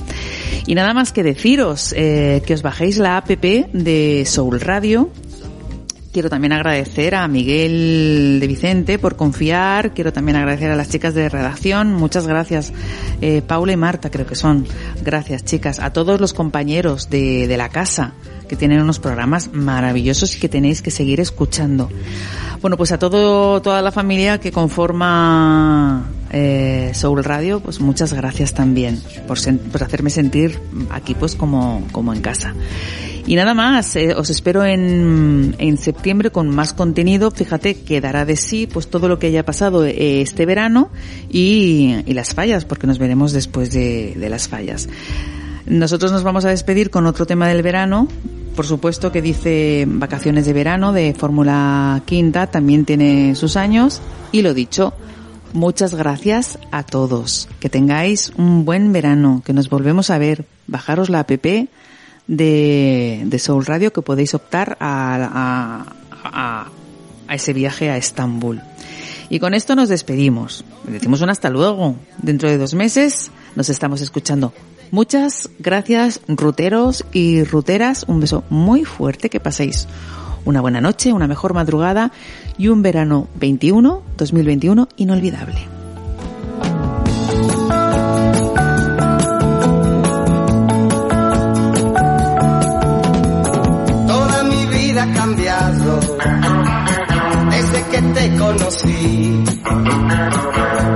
Y 0.68 0.76
nada 0.76 0.94
más 0.94 1.12
que 1.12 1.24
deciros 1.24 1.94
eh, 1.96 2.44
que 2.46 2.54
os 2.54 2.62
bajéis 2.62 2.98
la 2.98 3.18
app 3.18 3.30
de 3.30 4.24
Soul 4.26 4.60
Radio. 4.60 5.10
Quiero 6.12 6.30
también 6.30 6.54
agradecer 6.54 7.14
a 7.14 7.28
Miguel 7.28 8.38
de 8.40 8.48
Vicente 8.48 9.00
por 9.00 9.18
confiar. 9.18 9.94
Quiero 9.94 10.14
también 10.14 10.38
agradecer 10.38 10.72
a 10.72 10.76
las 10.78 10.90
chicas 10.90 11.14
de 11.14 11.28
redacción. 11.28 11.94
Muchas 11.94 12.26
gracias. 12.26 12.72
Eh, 13.20 13.42
Paula 13.46 13.74
y 13.74 13.76
Marta 13.76 14.10
creo 14.10 14.26
que 14.26 14.36
son. 14.36 14.66
Gracias 15.04 15.44
chicas. 15.44 15.80
A 15.80 15.92
todos 15.92 16.22
los 16.22 16.34
compañeros 16.34 17.10
de, 17.10 17.48
de 17.48 17.58
la 17.58 17.68
casa 17.68 18.14
que 18.48 18.56
tienen 18.56 18.80
unos 18.80 19.00
programas 19.00 19.52
maravillosos 19.52 20.36
y 20.36 20.40
que 20.40 20.48
tenéis 20.48 20.82
que 20.82 20.92
seguir 20.92 21.20
escuchando. 21.20 21.90
Bueno, 22.62 22.78
pues 22.78 22.92
a 22.92 22.98
todo, 22.98 23.62
toda 23.62 23.82
la 23.82 23.92
familia 23.92 24.40
que 24.40 24.52
conforma 24.52 26.06
eh, 26.32 26.92
Soul 26.94 27.24
Radio, 27.24 27.60
pues 27.60 27.80
muchas 27.80 28.14
gracias 28.14 28.54
también 28.54 29.02
por, 29.28 29.38
por 29.72 29.84
hacerme 29.84 30.10
sentir 30.10 30.60
aquí 30.90 31.16
pues 31.16 31.36
como, 31.36 31.84
como 31.92 32.14
en 32.14 32.22
casa. 32.22 32.54
Y 33.28 33.36
nada 33.36 33.56
más, 33.56 33.96
eh, 33.96 34.14
os 34.16 34.30
espero 34.30 34.64
en, 34.64 35.56
en 35.58 35.78
septiembre 35.80 36.30
con 36.30 36.48
más 36.50 36.74
contenido. 36.74 37.32
Fíjate 37.32 37.74
que 37.82 38.00
dará 38.00 38.24
de 38.24 38.36
sí 38.36 38.68
pues 38.72 38.88
todo 38.88 39.08
lo 39.08 39.18
que 39.18 39.28
haya 39.28 39.44
pasado 39.44 39.84
eh, 39.84 40.22
este 40.22 40.46
verano 40.46 40.90
y, 41.32 41.96
y 42.06 42.14
las 42.14 42.36
fallas, 42.36 42.66
porque 42.66 42.86
nos 42.86 43.00
veremos 43.00 43.32
después 43.32 43.72
de, 43.72 44.14
de 44.16 44.30
las 44.30 44.48
fallas. 44.48 44.88
Nosotros 45.66 46.12
nos 46.12 46.22
vamos 46.22 46.46
a 46.46 46.50
despedir 46.50 46.92
con 46.92 47.08
otro 47.08 47.26
tema 47.26 47.48
del 47.48 47.64
verano. 47.64 48.08
Por 48.56 48.68
supuesto 48.68 49.12
que 49.12 49.24
dice 49.24 49.86
vacaciones 49.88 50.46
de 50.46 50.54
verano 50.54 50.94
de 50.94 51.16
Fórmula 51.18 52.04
Quinta, 52.06 52.48
también 52.48 52.86
tiene 52.86 53.34
sus 53.34 53.58
años. 53.58 54.02
Y 54.32 54.44
lo 54.44 54.54
dicho, 54.54 54.94
muchas 55.56 55.96
gracias 55.96 56.60
a 56.72 56.84
todos. 56.84 57.50
Que 57.60 57.70
tengáis 57.70 58.32
un 58.38 58.66
buen 58.66 58.94
verano, 58.94 59.42
que 59.44 59.54
nos 59.54 59.70
volvemos 59.70 60.12
a 60.12 60.20
ver. 60.20 60.46
Bajaros 60.68 61.10
la 61.10 61.22
app 61.22 61.32
de, 62.28 63.24
de 63.26 63.40
Soul 63.40 63.66
Radio 63.66 63.92
que 63.94 64.02
podéis 64.02 64.34
optar 64.34 64.78
a, 64.80 65.16
a, 65.16 65.96
a, 66.24 66.70
a 67.28 67.36
ese 67.36 67.54
viaje 67.54 67.90
a 67.90 67.98
Estambul. 67.98 68.62
Y 69.30 69.40
con 69.40 69.54
esto 69.54 69.76
nos 69.76 69.90
despedimos. 69.90 70.66
Decimos 70.84 71.22
un 71.22 71.30
hasta 71.30 71.50
luego. 71.50 71.96
Dentro 72.22 72.50
de 72.50 72.58
dos 72.58 72.74
meses 72.76 73.32
nos 73.56 73.70
estamos 73.70 74.02
escuchando. 74.02 74.54
Muchas 74.92 75.50
gracias, 75.58 76.22
ruteros 76.28 77.06
y 77.12 77.44
ruteras. 77.44 78.06
Un 78.08 78.20
beso 78.20 78.44
muy 78.50 78.86
fuerte. 78.86 79.30
Que 79.30 79.40
paséis 79.40 79.88
una 80.46 80.62
buena 80.62 80.80
noche, 80.80 81.12
una 81.12 81.28
mejor 81.28 81.54
madrugada 81.54 82.12
y 82.58 82.68
un 82.70 82.82
verano 82.82 83.28
21, 83.36 84.02
2021 84.18 84.88
inolvidable. 84.98 85.68
Toda 94.08 94.44
mi 94.44 94.66
vida 94.68 95.04
ha 95.04 95.14
cambiado 95.14 96.00
desde 97.50 97.84
que 97.92 98.02
te 98.02 98.38
conocí. 98.38 99.44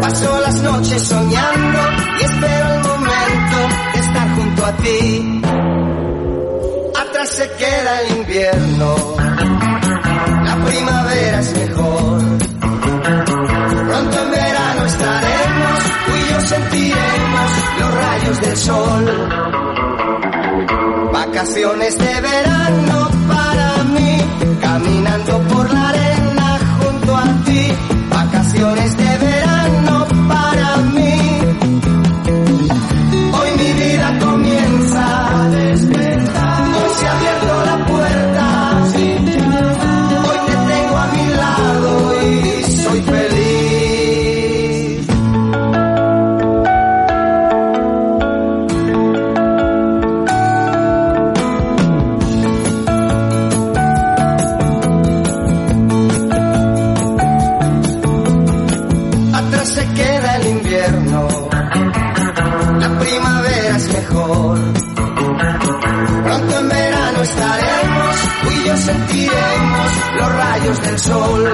Paso 0.02 0.42
las 0.42 0.64
noches 0.64 1.02
soñando 1.04 1.80
y 2.20 2.24
espero 2.24 2.74
el 2.74 2.82
momento 2.82 3.58
de 3.94 4.00
estar 4.00 4.36
junto 4.36 4.66
a 4.66 4.78
ti. 4.78 5.42
Atrás 6.96 7.30
se 7.30 7.50
queda 7.52 8.02
el 8.02 8.18
invierno, 8.18 8.96
primavera 10.66 11.40
es 11.40 11.54
mejor. 11.54 12.22
Pronto 13.90 14.24
en 14.24 14.32
verano 14.32 14.86
estaremos, 14.86 15.80
tú 16.06 16.12
y 16.16 16.32
yo 16.32 16.42
sentiremos 16.42 17.50
los 17.80 17.94
rayos 17.96 18.42
del 18.42 18.58
sol. 18.58 19.06
Vacaciones 21.14 21.98
de 21.98 22.22
verano 22.22 23.10
para 23.28 23.84
mí, 23.96 24.18
caminando 24.62 25.40
por 25.54 25.74
la 25.74 25.90
arena 25.90 26.60
junto 26.82 27.16
a 27.16 27.26
ti. 27.46 27.72
Vacaciones 28.10 28.98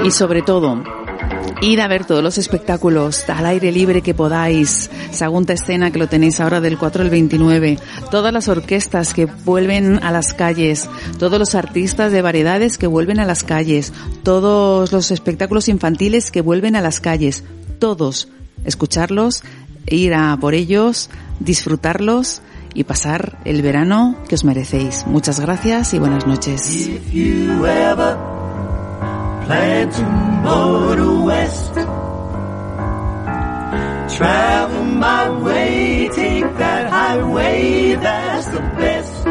Y 0.04 0.10
sobre 0.10 0.42
todo, 0.42 0.82
ir 1.60 1.80
a 1.80 1.88
ver 1.88 2.04
todos 2.04 2.22
los 2.22 2.38
espectáculos 2.38 3.28
al 3.28 3.46
aire 3.46 3.72
libre 3.72 4.02
que 4.02 4.14
podáis. 4.14 4.90
Sagunta 5.10 5.52
Escena, 5.52 5.90
que 5.90 5.98
lo 5.98 6.08
tenéis 6.08 6.40
ahora 6.40 6.60
del 6.60 6.78
4 6.78 7.02
al 7.02 7.10
29. 7.10 7.78
Todas 8.10 8.32
las 8.32 8.48
orquestas 8.48 9.14
que 9.14 9.26
vuelven 9.26 10.02
a 10.02 10.12
las 10.12 10.34
calles. 10.34 10.88
Todos 11.18 11.38
los 11.38 11.54
artistas 11.54 12.12
de 12.12 12.22
variedades 12.22 12.78
que 12.78 12.86
vuelven 12.86 13.18
a 13.18 13.24
las 13.24 13.42
calles. 13.42 13.92
Todos 14.22 14.92
los 14.92 15.10
espectáculos 15.10 15.68
infantiles 15.68 16.30
que 16.30 16.40
vuelven 16.40 16.76
a 16.76 16.80
las 16.80 17.00
calles. 17.00 17.44
Todos. 17.78 18.28
Escucharlos, 18.64 19.42
ir 19.86 20.14
a 20.14 20.36
por 20.40 20.54
ellos, 20.54 21.10
disfrutarlos 21.40 22.42
y 22.74 22.84
pasar 22.84 23.38
el 23.44 23.62
verano 23.62 24.16
que 24.28 24.34
os 24.34 24.44
merecéis. 24.44 25.06
Muchas 25.06 25.40
gracias 25.40 25.94
y 25.94 25.98
buenas 25.98 26.26
noches. 26.26 26.90
If 29.48 29.52
you 29.52 29.58
ever 29.58 29.70
plan 29.70 29.90
to 29.92 30.04
motor 30.42 31.22
west, 31.22 31.74
travel 34.18 34.84
my 34.84 35.30
way, 35.40 36.08
take 36.08 36.56
that 36.56 36.90
highway, 36.90 37.94
that's 37.94 38.48
the 38.48 38.60
best. 38.60 39.24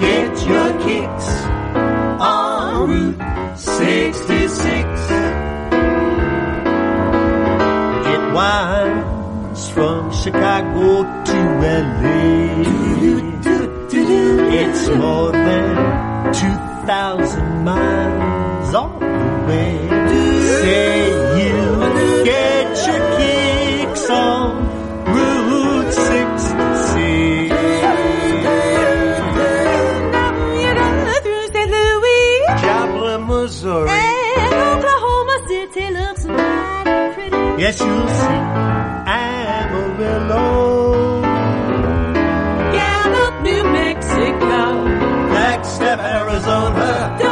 Get 0.00 0.46
your 0.48 0.72
kicks 0.80 1.28
on 2.20 2.88
Route 2.88 3.58
66. 3.58 4.88
It 8.06 8.22
winds 8.34 9.68
from 9.70 10.10
Chicago 10.12 11.04
to 11.24 11.36
LA. 11.62 12.18
It's 14.50 14.88
more 14.88 15.30
than 15.32 15.98
2,000 16.88 17.64
miles 17.64 18.74
all 18.74 18.98
the 18.98 19.06
way. 19.46 19.76
Say 20.62 21.10
you 21.38 22.24
get 22.24 22.86
your 22.86 23.02
kicks 23.18 24.08
on 24.08 24.64
Route 25.04 25.92
66. 25.92 27.54
through 31.24 31.46
St. 31.52 31.70
Louis 31.70 32.46
Joplin, 32.62 33.20
Missouri. 33.26 33.90
and 33.90 34.54
Oklahoma 34.54 35.36
City 35.46 35.90
looks 35.90 36.24
mighty 36.24 37.14
pretty. 37.14 37.62
Yes, 37.62 37.80
you'll 37.80 38.08
see 38.08 38.57
Arizona. 45.96 47.27